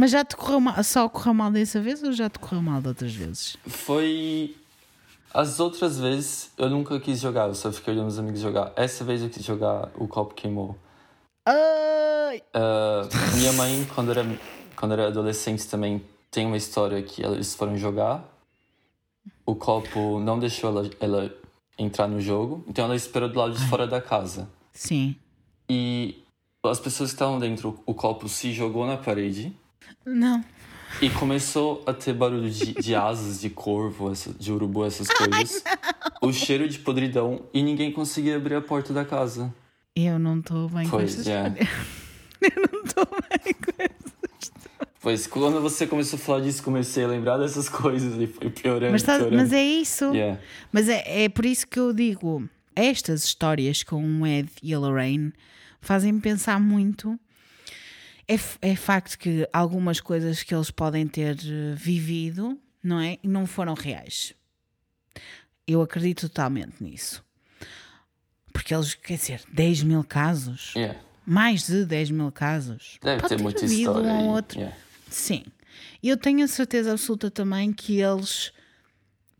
Mas 0.00 0.12
já 0.12 0.24
te 0.24 0.34
correu 0.34 0.60
mal, 0.60 0.82
só 0.82 1.06
correu 1.10 1.34
mal 1.34 1.50
dessa 1.50 1.78
vez 1.78 2.02
ou 2.02 2.10
já 2.10 2.30
te 2.30 2.38
correu 2.38 2.62
mal 2.62 2.80
de 2.80 2.88
outras 2.88 3.14
vezes? 3.14 3.58
Foi. 3.66 4.56
As 5.30 5.60
outras 5.60 6.00
vezes 6.00 6.50
eu 6.56 6.70
nunca 6.70 6.98
quis 6.98 7.20
jogar, 7.20 7.48
eu 7.48 7.54
só 7.54 7.70
fiquei 7.70 7.92
olhando 7.92 8.08
os 8.08 8.18
amigos 8.18 8.40
jogar. 8.40 8.72
Essa 8.76 9.04
vez 9.04 9.22
eu 9.22 9.28
quis 9.28 9.44
jogar, 9.44 9.90
o 9.94 10.08
copo 10.08 10.32
queimou. 10.32 10.74
Ai! 11.44 12.42
Ah, 12.54 13.06
minha 13.36 13.52
mãe, 13.52 13.86
quando 13.94 14.10
era, 14.10 14.24
quando 14.74 14.92
era 14.92 15.08
adolescente, 15.08 15.68
também 15.68 16.02
tem 16.30 16.46
uma 16.46 16.56
história 16.56 17.02
que 17.02 17.22
eles 17.22 17.54
foram 17.54 17.76
jogar. 17.76 18.24
O 19.44 19.54
copo 19.54 20.18
não 20.18 20.38
deixou 20.38 20.70
ela, 20.70 20.90
ela 20.98 21.34
entrar 21.78 22.08
no 22.08 22.22
jogo, 22.22 22.64
então 22.66 22.86
ela 22.86 22.96
esperou 22.96 23.28
do 23.28 23.38
lado 23.38 23.52
de 23.52 23.68
fora 23.68 23.86
da 23.86 24.00
casa. 24.00 24.48
Sim. 24.72 25.14
E 25.68 26.24
as 26.64 26.80
pessoas 26.80 27.10
que 27.10 27.16
estavam 27.16 27.38
dentro, 27.38 27.78
o 27.84 27.92
copo 27.92 28.30
se 28.30 28.50
jogou 28.54 28.86
na 28.86 28.96
parede. 28.96 29.54
Não. 30.04 30.44
E 31.00 31.08
começou 31.08 31.82
a 31.86 31.92
ter 31.94 32.12
barulho 32.12 32.50
de, 32.50 32.74
de 32.74 32.94
asas, 32.94 33.40
de 33.40 33.48
corvo, 33.48 34.10
essa- 34.10 34.32
de 34.34 34.52
urubu, 34.52 34.84
essas 34.84 35.06
coisas. 35.08 35.62
O 36.20 36.32
cheiro 36.32 36.68
de 36.68 36.78
podridão 36.80 37.42
e 37.54 37.62
ninguém 37.62 37.92
conseguia 37.92 38.36
abrir 38.36 38.56
a 38.56 38.60
porta 38.60 38.92
da 38.92 39.04
casa. 39.04 39.54
Eu 39.94 40.18
não 40.18 40.38
estou 40.40 40.68
bem 40.68 40.84
com 40.84 40.90
Pois 40.98 41.18
esta 41.18 41.30
é. 41.30 41.46
história. 41.48 41.68
Eu 42.40 42.68
não 42.72 42.84
estou 42.84 43.06
bem 43.06 43.54
com 43.54 43.82
esta 43.82 44.10
Pois 45.02 45.26
quando 45.26 45.60
você 45.62 45.86
começou 45.86 46.18
a 46.18 46.20
falar 46.20 46.40
disso, 46.40 46.62
comecei 46.62 47.04
a 47.04 47.08
lembrar 47.08 47.38
dessas 47.38 47.68
coisas 47.68 48.20
e 48.20 48.26
foi 48.26 48.50
piorando, 48.50 48.92
mas, 48.92 49.02
tá- 49.02 49.16
piorando. 49.16 49.36
mas 49.36 49.52
é 49.52 49.62
isso. 49.64 50.04
Yeah. 50.12 50.38
Mas 50.72 50.88
é, 50.88 51.24
é 51.24 51.28
por 51.28 51.46
isso 51.46 51.66
que 51.66 51.78
eu 51.78 51.92
digo: 51.92 52.46
estas 52.76 53.24
histórias 53.24 53.82
com 53.82 54.02
o 54.22 54.26
Ed 54.26 54.50
e 54.62 54.74
a 54.74 54.78
Lorraine 54.78 55.32
fazem-me 55.80 56.20
pensar 56.20 56.60
muito. 56.60 57.18
É, 58.32 58.70
é 58.70 58.76
facto 58.76 59.18
que 59.18 59.48
algumas 59.52 60.00
coisas 60.00 60.42
que 60.42 60.54
eles 60.54 60.70
podem 60.70 61.06
ter 61.06 61.36
eh, 61.44 61.74
vivido, 61.74 62.56
não 62.82 63.00
é? 63.00 63.18
Não 63.24 63.44
foram 63.46 63.74
reais. 63.74 64.32
Eu 65.66 65.82
acredito 65.82 66.28
totalmente 66.28 66.82
nisso. 66.82 67.24
Porque 68.52 68.72
eles, 68.74 68.94
quer 68.94 69.16
dizer, 69.16 69.42
10 69.52 69.82
mil 69.82 70.04
casos, 70.04 70.72
Yeah. 70.76 70.98
mais 71.26 71.66
de 71.66 71.84
10 71.84 72.10
mil 72.10 72.30
casos. 72.30 72.98
Deve 73.02 73.20
pode 73.20 73.36
ter 73.36 73.42
muita 73.42 73.64
história. 73.64 74.08
um 74.12 74.28
outro. 74.28 74.58
Yeah. 74.60 74.76
Sim. 75.08 75.44
E 76.02 76.08
eu 76.08 76.16
tenho 76.16 76.44
a 76.44 76.48
certeza 76.48 76.92
absoluta 76.92 77.30
também 77.30 77.72
que 77.72 78.00
eles 78.00 78.52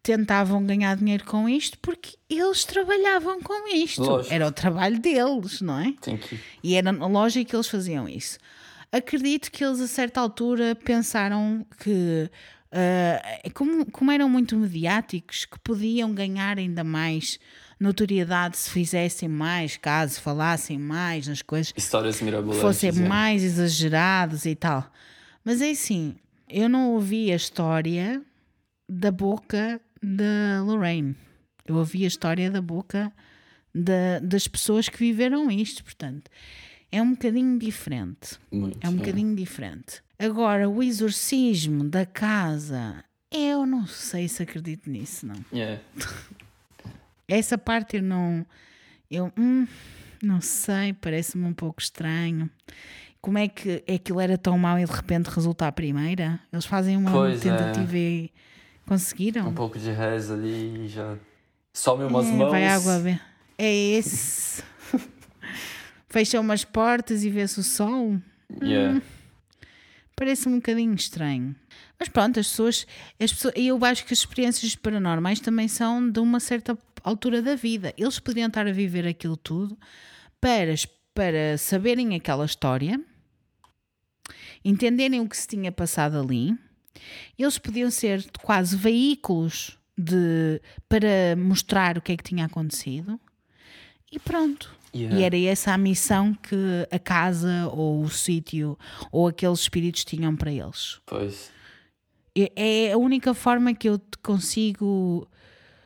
tentavam 0.02 0.64
ganhar 0.64 0.96
dinheiro 0.96 1.24
com 1.24 1.48
isto 1.48 1.78
porque 1.78 2.16
eles 2.28 2.64
trabalhavam 2.64 3.40
com 3.40 3.68
isto. 3.68 4.02
Lógico. 4.02 4.34
Era 4.34 4.46
o 4.46 4.52
trabalho 4.52 4.98
deles, 4.98 5.60
não 5.60 5.78
é? 5.78 5.94
E 6.62 6.74
era 6.74 6.90
lógico 6.90 7.50
que 7.50 7.56
eles 7.56 7.68
faziam 7.68 8.08
isso. 8.08 8.38
Acredito 8.92 9.50
que 9.50 9.64
eles 9.64 9.80
a 9.80 9.86
certa 9.86 10.20
altura 10.20 10.74
pensaram 10.74 11.64
que 11.82 12.28
ah, 12.72 13.50
como, 13.54 13.90
como 13.90 14.10
eram 14.12 14.28
muito 14.28 14.56
mediáticos, 14.56 15.44
que 15.44 15.58
podiam 15.58 16.12
ganhar 16.14 16.58
ainda 16.58 16.84
mais 16.84 17.38
notoriedade 17.78 18.56
se 18.56 18.70
fizessem 18.70 19.28
mais 19.28 19.76
casos, 19.76 20.18
falassem 20.18 20.78
mais 20.78 21.26
nas 21.26 21.42
coisas 21.42 21.72
Histórias 21.76 22.20
mirabolantes. 22.20 22.60
fossem 22.60 22.90
yeah. 22.90 23.08
mais 23.08 23.42
exagerados 23.42 24.44
e 24.44 24.54
tal. 24.54 24.90
Mas 25.44 25.60
é 25.62 25.70
assim, 25.70 26.16
eu 26.48 26.68
não 26.68 26.90
ouvi 26.92 27.32
a 27.32 27.36
história 27.36 28.22
da 28.88 29.10
boca 29.10 29.80
da 30.02 30.62
Lorraine. 30.62 31.16
Eu 31.66 31.76
ouvi 31.76 32.04
a 32.04 32.08
história 32.08 32.50
da 32.50 32.60
boca 32.60 33.12
da- 33.74 34.18
das 34.20 34.46
pessoas 34.46 34.88
que 34.88 34.98
viveram 34.98 35.50
isto, 35.50 35.82
portanto. 35.82 36.30
É 36.92 37.00
um 37.02 37.12
bocadinho 37.12 37.58
diferente. 37.58 38.38
Muito, 38.50 38.78
É 38.80 38.88
um 38.88 38.92
yeah. 38.92 38.98
bocadinho 38.98 39.34
diferente. 39.36 40.02
Agora, 40.18 40.68
o 40.68 40.82
exorcismo 40.82 41.84
da 41.84 42.04
casa, 42.04 43.02
eu 43.30 43.64
não 43.64 43.86
sei 43.86 44.28
se 44.28 44.42
acredito 44.42 44.90
nisso, 44.90 45.26
não. 45.26 45.36
Yeah. 45.52 45.80
Essa 47.28 47.56
parte 47.56 47.96
eu 47.96 48.02
não. 48.02 48.44
Eu 49.10 49.32
hum, 49.38 49.66
não 50.22 50.40
sei, 50.40 50.92
parece-me 50.92 51.44
um 51.44 51.52
pouco 51.54 51.80
estranho. 51.80 52.50
Como 53.20 53.38
é 53.38 53.48
que 53.48 53.84
aquilo 53.92 54.18
era 54.20 54.36
tão 54.38 54.58
mau 54.58 54.78
e 54.78 54.84
de 54.84 54.90
repente 54.92 55.26
resulta 55.28 55.66
a 55.66 55.72
primeira? 55.72 56.40
Eles 56.52 56.64
fazem 56.64 56.96
uma 56.96 57.10
Pois 57.10 57.44
é. 57.44 57.50
tentativa 57.56 57.96
e 57.96 58.30
conseguiram? 58.86 59.48
Um 59.48 59.54
pouco 59.54 59.78
de 59.78 59.90
reza 59.90 60.34
ali 60.34 60.84
e 60.86 60.88
já. 60.88 61.16
Some 61.72 62.04
umas 62.04 62.26
É, 62.26 62.32
mãos. 62.32 62.50
vai 62.50 62.66
água 62.66 62.94
a 62.96 62.98
ver. 62.98 63.20
É 63.58 63.72
esse. 63.72 64.62
Fecham 66.10 66.42
umas 66.42 66.64
portas 66.64 67.22
e 67.22 67.30
vê-se 67.30 67.60
o 67.60 67.62
sol. 67.62 68.20
Yeah. 68.60 69.00
Parece-me 70.16 70.56
um 70.56 70.58
bocadinho 70.58 70.92
estranho. 70.92 71.54
Mas 71.98 72.08
pronto, 72.08 72.40
as 72.40 72.48
pessoas, 72.48 72.86
as 73.18 73.32
pessoas. 73.32 73.54
Eu 73.56 73.82
acho 73.84 74.04
que 74.04 74.12
as 74.12 74.18
experiências 74.18 74.74
paranormais 74.74 75.38
também 75.38 75.68
são 75.68 76.10
de 76.10 76.18
uma 76.18 76.40
certa 76.40 76.76
altura 77.04 77.40
da 77.40 77.54
vida. 77.54 77.94
Eles 77.96 78.18
poderiam 78.18 78.48
estar 78.48 78.66
a 78.66 78.72
viver 78.72 79.06
aquilo 79.06 79.36
tudo 79.36 79.78
para, 80.40 80.74
para 81.14 81.56
saberem 81.56 82.14
aquela 82.16 82.44
história, 82.44 83.00
entenderem 84.64 85.20
o 85.20 85.28
que 85.28 85.36
se 85.36 85.46
tinha 85.46 85.70
passado 85.70 86.18
ali. 86.18 86.58
Eles 87.38 87.56
podiam 87.56 87.90
ser 87.90 88.28
quase 88.42 88.76
veículos 88.76 89.78
de, 89.96 90.60
para 90.88 91.36
mostrar 91.36 91.96
o 91.96 92.02
que 92.02 92.12
é 92.12 92.16
que 92.16 92.24
tinha 92.24 92.46
acontecido. 92.46 93.18
E 94.10 94.18
pronto. 94.18 94.79
Yeah. 94.94 95.18
E 95.18 95.22
era 95.22 95.38
essa 95.38 95.72
a 95.72 95.78
missão 95.78 96.34
que 96.34 96.56
a 96.90 96.98
casa 96.98 97.68
ou 97.72 98.02
o 98.02 98.10
sítio 98.10 98.76
ou 99.12 99.28
aqueles 99.28 99.60
espíritos 99.60 100.04
tinham 100.04 100.34
para 100.34 100.50
eles. 100.52 101.00
Pois. 101.06 101.50
É 102.56 102.92
a 102.92 102.96
única 102.98 103.34
forma 103.34 103.74
que 103.74 103.88
eu 103.88 104.00
consigo 104.22 105.28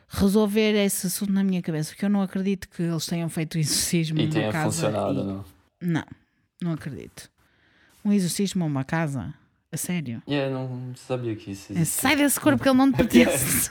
resolver 0.07 0.73
esse 0.75 1.07
assunto 1.07 1.31
na 1.31 1.43
minha 1.43 1.61
cabeça, 1.61 1.89
porque 1.91 2.05
eu 2.05 2.09
não 2.09 2.21
acredito 2.21 2.69
que 2.69 2.81
eles 2.83 3.05
tenham 3.05 3.27
feito 3.29 3.57
exorcismo 3.57 4.19
E 4.19 4.23
numa 4.23 4.33
tenha 4.33 4.51
casa. 4.51 4.65
funcionado, 4.87 5.19
e- 5.19 5.23
não? 5.23 5.45
Não, 5.81 6.05
não 6.61 6.71
acredito. 6.73 7.29
Um 8.03 8.13
exorcismo 8.13 8.63
a 8.63 8.67
uma 8.67 8.83
casa? 8.83 9.33
A 9.71 9.77
sério? 9.77 10.21
Yeah, 10.29 10.53
não 10.53 10.93
sabia 10.95 11.35
que 11.35 11.51
isso 11.51 11.73
É, 11.73 11.75
existia. 11.77 12.01
Sai 12.01 12.15
desse 12.15 12.39
corpo 12.39 12.61
que 12.63 12.69
ele 12.69 12.77
não 12.77 12.91
te 12.91 12.95
pertence. 13.03 13.69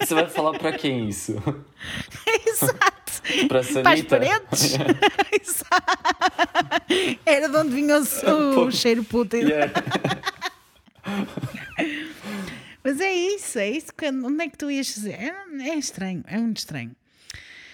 Você 0.00 0.14
vai 0.14 0.28
falar 0.28 0.58
pra 0.58 0.72
quem 0.72 1.08
isso? 1.08 1.32
Exato. 2.46 2.93
Pra 3.48 3.62
Para 3.82 3.92
as 3.92 4.02
paredes. 4.02 4.74
Exato. 5.40 5.98
Era 7.24 7.48
de 7.48 7.56
onde 7.56 7.74
vinha 7.74 7.98
o, 7.98 8.66
o 8.66 8.70
cheiro 8.72 9.02
puto. 9.04 9.36
Yeah. 9.36 9.72
Mas 12.84 13.00
é 13.00 13.12
isso, 13.12 13.58
é 13.58 13.70
isso. 13.70 13.88
Onde 14.24 14.44
é 14.44 14.48
que 14.48 14.58
tu 14.58 14.70
ias 14.70 14.86
dizer? 14.86 15.14
É, 15.14 15.34
é 15.70 15.74
estranho, 15.76 16.22
é 16.26 16.36
muito 16.36 16.58
estranho. 16.58 16.94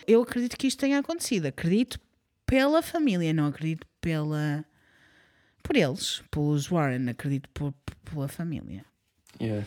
Eu 0.06 0.22
acredito 0.22 0.56
que 0.56 0.66
isto 0.68 0.78
tenha 0.78 0.98
acontecido. 1.00 1.46
Acredito 1.46 1.98
pela 2.46 2.80
família, 2.82 3.32
não 3.32 3.46
acredito 3.46 3.86
pela. 4.00 4.64
por 5.62 5.76
eles, 5.76 6.22
pelos 6.30 6.66
Warren, 6.68 7.08
acredito 7.08 7.48
por, 7.50 7.74
pela 8.04 8.28
família. 8.28 8.84
Yeah. 9.40 9.66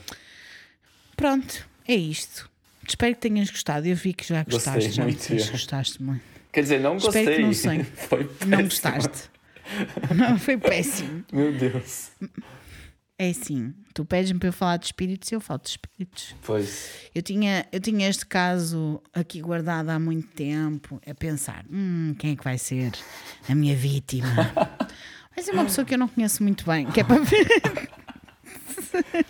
Pronto, 1.16 1.68
é 1.88 1.96
isto. 1.96 2.50
Espero 2.88 3.16
que 3.16 3.22
tenhas 3.22 3.50
gostado. 3.50 3.88
Eu 3.88 3.96
vi 3.96 4.14
que 4.14 4.28
já 4.28 4.44
Gostei 4.44 4.74
gostaste. 4.74 4.92
já 4.92 5.06
me 5.06 5.12
muito, 5.12 5.34
é. 5.34 5.52
gostaste 5.52 6.04
muito. 6.04 6.22
Quer 6.52 6.62
dizer, 6.62 6.80
não 6.82 6.98
Espero 6.98 7.14
gostei. 7.26 7.36
que 7.36 7.42
não 7.42 7.54
sei. 7.54 7.84
Foi 8.08 8.24
péssimo. 8.26 8.50
Não 8.52 8.64
gostaste. 8.64 9.30
Não, 10.14 10.38
foi 10.38 10.58
péssimo. 10.58 11.24
Meu 11.32 11.54
Deus. 11.58 12.12
É 13.18 13.30
assim, 13.30 13.74
tu 13.94 14.04
pedes-me 14.04 14.38
para 14.38 14.50
eu 14.50 14.54
falar 14.54 14.76
de 14.78 14.88
espíritos 14.88 15.32
e 15.32 15.36
eu 15.36 15.40
falo 15.40 15.62
de 15.64 15.70
espíritos. 15.70 16.36
Pois. 16.44 16.90
Eu 17.16 17.22
tinha, 17.22 17.66
eu 17.72 17.80
tinha 17.80 18.10
este 18.10 18.26
caso 18.26 19.02
aqui 19.14 19.40
guardado 19.42 19.90
há 19.90 19.98
muito 19.98 20.28
tempo, 20.28 21.00
a 21.10 21.14
pensar: 21.16 21.64
hum, 21.72 22.14
quem 22.20 22.34
é 22.34 22.36
que 22.36 22.44
vai 22.44 22.58
ser 22.58 22.92
a 23.48 23.56
minha 23.56 23.76
vítima? 23.76 24.28
Vai 25.36 25.44
ser 25.44 25.52
uma 25.54 25.64
pessoa 25.64 25.84
que 25.84 25.96
eu 25.96 25.98
não 25.98 26.08
conheço 26.08 26.44
muito 26.44 26.64
bem, 26.64 26.86
que 26.92 27.00
é 27.00 27.04
para, 27.04 27.16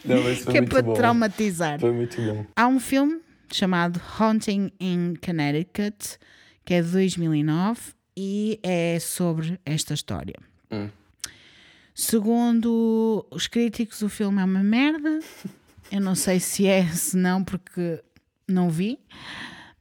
Não, 0.04 0.22
mas 0.22 0.40
foi 0.40 0.52
que 0.52 0.58
é 0.58 0.62
para 0.62 0.82
bom. 0.82 0.94
traumatizar. 0.94 1.80
Foi 1.80 1.94
muito 1.94 2.22
bom. 2.22 2.46
Há 2.56 2.68
um 2.68 2.78
filme 2.80 3.22
chamado 3.56 4.02
Haunting 4.20 4.72
in 4.80 5.16
Connecticut, 5.24 6.18
que 6.66 6.74
é 6.74 6.82
de 6.82 6.90
2009 6.90 7.94
e 8.16 8.60
é 8.64 9.00
sobre 9.00 9.60
esta 9.66 9.94
história. 9.94 10.36
Hum. 10.72 10.90
Segundo 11.96 13.26
os 13.30 13.48
críticos, 13.48 14.02
o 14.02 14.10
filme 14.10 14.42
é 14.42 14.46
uma 14.46 14.64
merda. 14.64 15.20
Eu 15.92 16.02
não 16.02 16.16
sei 16.16 16.40
se 16.40 16.66
é, 16.66 16.88
se 16.88 17.16
não, 17.16 17.44
porque 17.44 18.02
não 18.48 18.70
vi. 18.70 19.00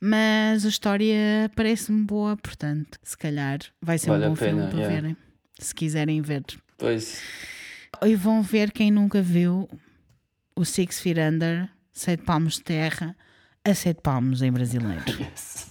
Mas 0.01 0.67
a 0.67 0.69
história 0.69 1.51
parece-me 1.55 2.05
boa, 2.05 2.37
portanto, 2.37 2.99
se 3.03 3.17
calhar 3.17 3.61
vai 3.81 3.97
ser 3.99 4.11
Vale 4.11 4.27
um 4.27 4.31
bom 4.31 4.37
filme 4.37 4.57
pena, 4.57 4.69
para 4.69 4.79
yeah. 4.79 4.95
verem. 5.01 5.17
Se 5.59 5.75
quiserem 5.75 6.21
ver. 6.21 6.45
Pois. 6.77 7.23
E 8.05 8.17
vão 8.17 8.43
ver 8.43 8.73
quem 8.73 8.91
nunca 8.91 9.23
viu 9.23 9.69
o 10.57 10.65
Six 10.65 11.01
Feet 11.01 11.19
Under, 11.19 11.71
Sete 11.93 12.25
Palmos 12.25 12.55
de 12.55 12.65
Terra, 12.65 13.17
a 13.65 13.75
Sete 13.75 14.01
Palmos 14.03 14.43
em 14.43 14.51
brasileiro. 14.53 15.03
Yes. 15.21 15.71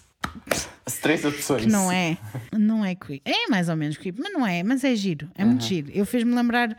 As 0.86 0.98
três 1.00 1.26
opções. 1.26 1.64
Que 1.64 1.68
não 1.70 1.92
é, 1.92 2.18
não 2.58 2.86
é 2.86 2.96
creepy. 2.96 3.22
É 3.30 3.48
mais 3.50 3.68
ou 3.68 3.76
menos 3.76 3.98
creepy, 3.98 4.22
mas 4.22 4.32
não 4.32 4.46
é, 4.48 4.64
mas 4.64 4.84
é 4.84 4.96
giro, 4.96 5.30
é 5.36 5.44
muito 5.44 5.66
giro. 5.66 5.92
Eu 5.94 6.06
fiz-me 6.06 6.34
lembrar 6.34 6.76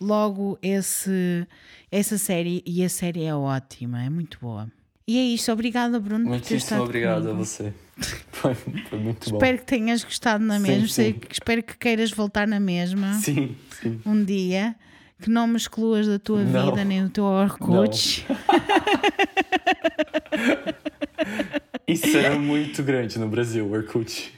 logo 0.00 0.56
esse, 0.62 1.46
essa 1.90 2.16
série 2.16 2.62
e 2.64 2.84
a 2.84 2.88
série 2.88 3.24
é 3.24 3.34
ótima, 3.34 4.04
é 4.04 4.08
muito 4.08 4.38
boa. 4.40 4.70
E 5.06 5.18
é 5.18 5.22
isto, 5.22 5.50
obrigada 5.50 5.98
Bruno 5.98 6.26
Muitíssimo 6.26 6.82
obrigado 6.82 7.22
a 7.26 7.30
comigo. 7.30 7.44
você. 7.44 7.72
Foi, 8.30 8.54
foi 8.54 8.98
muito 8.98 9.30
bom. 9.30 9.36
Espero 9.36 9.58
que 9.58 9.64
tenhas 9.64 10.02
gostado 10.04 10.44
na 10.44 10.56
Sim, 10.56 10.62
mesma, 10.62 10.86
sim. 10.88 10.92
sei- 10.94 11.20
espero 11.30 11.62
que 11.62 11.76
queiras 11.76 12.10
voltar 12.10 12.46
na 12.48 12.58
mesma 12.60 13.14
Sim, 13.14 13.56
sim. 13.80 14.00
um 14.06 14.24
dia, 14.24 14.74
que 15.22 15.30
não 15.30 15.46
me 15.46 15.56
excluas 15.56 16.06
da 16.06 16.18
tua 16.18 16.42
Não. 16.42 16.70
vida 16.70 16.84
nem 16.84 17.04
do 17.04 17.10
teu 17.10 17.24
Orkut. 17.24 18.26
Isso 21.86 22.16
era 22.16 22.36
muito 22.36 22.82
grande 22.82 23.18
no 23.18 23.28
Brasil, 23.28 23.70
Orkut. 23.70 24.32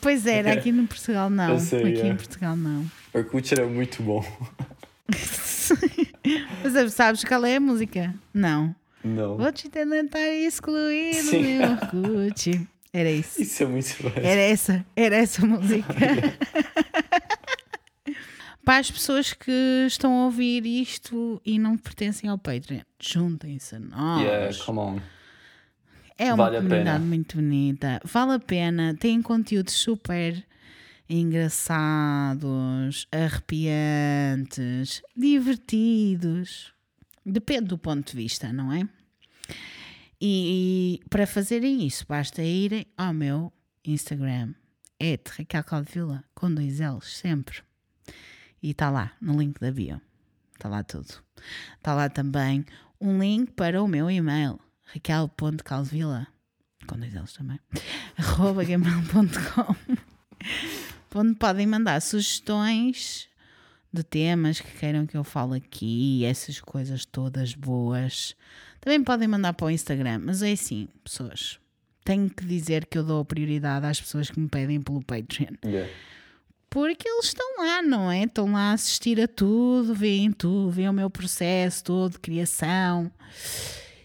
Pois 0.00 0.26
era, 0.26 0.52
aqui 0.52 0.72
no 0.72 0.86
Portugal 0.86 1.30
não. 1.30 1.58
Sei, 1.58 1.80
aqui 1.80 2.00
é. 2.00 2.08
em 2.08 2.16
Portugal 2.16 2.56
não. 2.56 2.84
Orkut 3.12 3.54
era 3.54 3.66
muito 3.66 4.02
bom. 4.02 4.24
Mas 6.62 6.92
sabes 6.92 7.24
qual 7.24 7.44
é 7.44 7.56
a 7.56 7.60
música? 7.60 8.14
Não. 8.34 8.74
Não. 9.02 9.36
Vou 9.36 9.52
te 9.52 9.68
tentar 9.68 10.28
excluir 10.28 11.14
Sim. 11.14 11.58
meu 11.58 11.70
Orkut. 11.70 12.68
Era 12.92 13.10
isso. 13.10 13.40
Isso 13.40 13.62
é 13.62 13.66
muito 13.66 13.96
bom. 14.02 14.10
Era 14.16 14.40
essa, 14.40 14.84
era 14.96 15.16
essa 15.16 15.46
música. 15.46 15.94
Para 18.70 18.78
as 18.78 18.88
pessoas 18.88 19.32
que 19.32 19.84
estão 19.88 20.16
a 20.16 20.26
ouvir 20.26 20.64
isto 20.64 21.42
e 21.44 21.58
não 21.58 21.76
pertencem 21.76 22.30
ao 22.30 22.38
Patreon, 22.38 22.82
juntem-se 23.00 23.74
a 23.74 23.80
nós. 23.80 24.22
Yeah, 24.22 24.56
come 24.64 24.78
on. 24.78 25.00
é 26.16 26.32
uma 26.32 26.44
vale 26.44 26.58
comunidade 26.58 27.04
muito 27.04 27.38
bonita. 27.38 28.00
Vale 28.04 28.34
a 28.34 28.38
pena. 28.38 28.94
Tem 28.94 29.20
conteúdos 29.20 29.74
super 29.74 30.46
engraçados, 31.08 33.08
arrepiantes, 33.10 35.02
divertidos. 35.16 36.72
Depende 37.26 37.64
do 37.64 37.76
ponto 37.76 38.12
de 38.12 38.16
vista, 38.16 38.52
não 38.52 38.72
é? 38.72 38.88
E, 40.20 41.00
para 41.10 41.26
fazerem 41.26 41.84
isso, 41.84 42.06
basta 42.08 42.40
irem 42.40 42.86
ao 42.96 43.12
meu 43.12 43.52
Instagram, 43.84 44.54
é 45.00 45.18
Raquel 45.28 45.64
Caldevila, 45.64 46.22
com 46.36 46.54
dois 46.54 46.78
L's, 46.78 47.16
sempre. 47.16 47.68
E 48.62 48.70
está 48.70 48.90
lá, 48.90 49.12
no 49.20 49.38
link 49.38 49.58
da 49.58 49.70
bio. 49.70 50.00
Está 50.54 50.68
lá 50.68 50.82
tudo. 50.82 51.08
Está 51.78 51.94
lá 51.94 52.08
também 52.08 52.66
um 53.00 53.18
link 53.18 53.52
para 53.52 53.82
o 53.82 53.88
meu 53.88 54.10
e-mail, 54.10 54.60
raquel.caldevila, 54.84 56.26
com 56.86 56.98
dois 56.98 57.14
L's 57.14 57.32
também, 57.32 57.58
arroba 58.18 58.62
gmail.com, 58.62 59.76
onde 61.18 61.34
podem 61.36 61.66
mandar 61.66 62.02
sugestões 62.02 63.28
de 63.92 64.02
temas 64.02 64.60
que 64.60 64.78
queiram 64.78 65.06
que 65.06 65.16
eu 65.16 65.24
fale 65.24 65.56
aqui, 65.56 66.24
essas 66.24 66.60
coisas 66.60 67.04
todas 67.04 67.54
boas. 67.54 68.36
Também 68.80 69.02
podem 69.02 69.26
mandar 69.26 69.54
para 69.54 69.66
o 69.66 69.70
Instagram, 69.70 70.20
mas 70.24 70.42
é 70.42 70.52
assim, 70.52 70.88
pessoas. 71.02 71.58
Tenho 72.04 72.30
que 72.30 72.44
dizer 72.44 72.86
que 72.86 72.96
eu 72.96 73.04
dou 73.04 73.24
prioridade 73.24 73.86
às 73.86 74.00
pessoas 74.00 74.30
que 74.30 74.38
me 74.38 74.48
pedem 74.48 74.80
pelo 74.80 75.02
Patreon. 75.02 75.54
Yeah. 75.64 75.90
Porque 76.70 77.08
eles 77.08 77.26
estão 77.26 77.58
lá, 77.58 77.82
não 77.82 78.10
é? 78.10 78.22
Estão 78.22 78.52
lá 78.52 78.70
a 78.70 78.72
assistir 78.74 79.20
a 79.20 79.26
tudo, 79.26 79.92
veem 79.92 80.30
tudo, 80.30 80.70
veem 80.70 80.88
o 80.88 80.92
meu 80.92 81.10
processo 81.10 81.82
todo 81.82 82.12
de 82.12 82.18
criação 82.20 83.10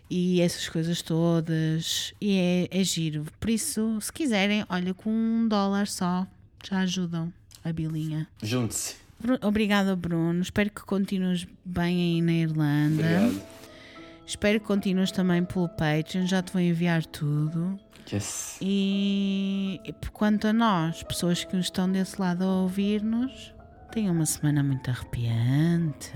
e 0.10 0.42
essas 0.42 0.68
coisas 0.68 1.02
todas. 1.02 2.14
E 2.20 2.38
é, 2.72 2.80
é 2.82 2.84
giro. 2.84 3.26
Por 3.40 3.50
isso, 3.52 4.00
se 4.02 4.12
quiserem, 4.12 4.66
olha, 4.68 4.94
com 4.94 5.12
um 5.12 5.48
dólar 5.48 5.88
só 5.88 6.26
já 6.68 6.80
ajudam 6.80 7.32
a 7.64 7.72
bilinha. 7.72 8.28
Junte-se. 8.42 8.96
Obrigada, 9.42 9.96
Bruno. 9.96 10.42
Espero 10.42 10.70
que 10.70 10.82
continues 10.82 11.48
bem 11.64 12.16
aí 12.16 12.22
na 12.22 12.34
Irlanda. 12.34 13.04
Obrigado. 13.04 13.42
Espero 14.26 14.60
que 14.60 14.66
continues 14.66 15.12
também 15.12 15.44
pelo 15.44 15.70
Patreon. 15.70 16.26
Já 16.26 16.42
te 16.42 16.52
vou 16.52 16.62
enviar 16.62 17.06
tudo. 17.06 17.80
Yes. 18.12 18.58
E 18.62 19.82
e 19.84 19.94
por 19.94 20.10
quanto 20.12 20.48
a 20.48 20.54
nós, 20.54 21.04
pessoas 21.04 21.44
que 21.44 21.58
estão 21.58 21.92
desse 21.92 22.20
lado 22.20 22.44
a 22.44 22.62
ouvir-nos, 22.62 23.54
tenham 23.92 24.14
uma 24.14 24.26
semana 24.26 24.64
muito 24.64 24.90
arrepiante. 24.90 26.12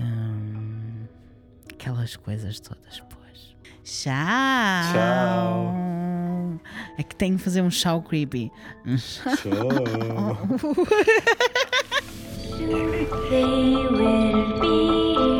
Aquelas 1.72 2.16
coisas 2.16 2.60
todas, 2.60 3.00
pois. 3.08 3.56
Tchau! 3.84 4.92
Tchau. 4.92 6.60
É 6.98 7.02
que 7.02 7.16
tenho 7.16 7.36
que 7.36 7.42
fazer 7.42 7.62
um 7.62 7.68
tchau 7.68 8.02
creepy. 8.02 8.50
Tchau. 8.96 10.36
They 13.30 13.44
will 13.44 14.60
be 14.60 15.39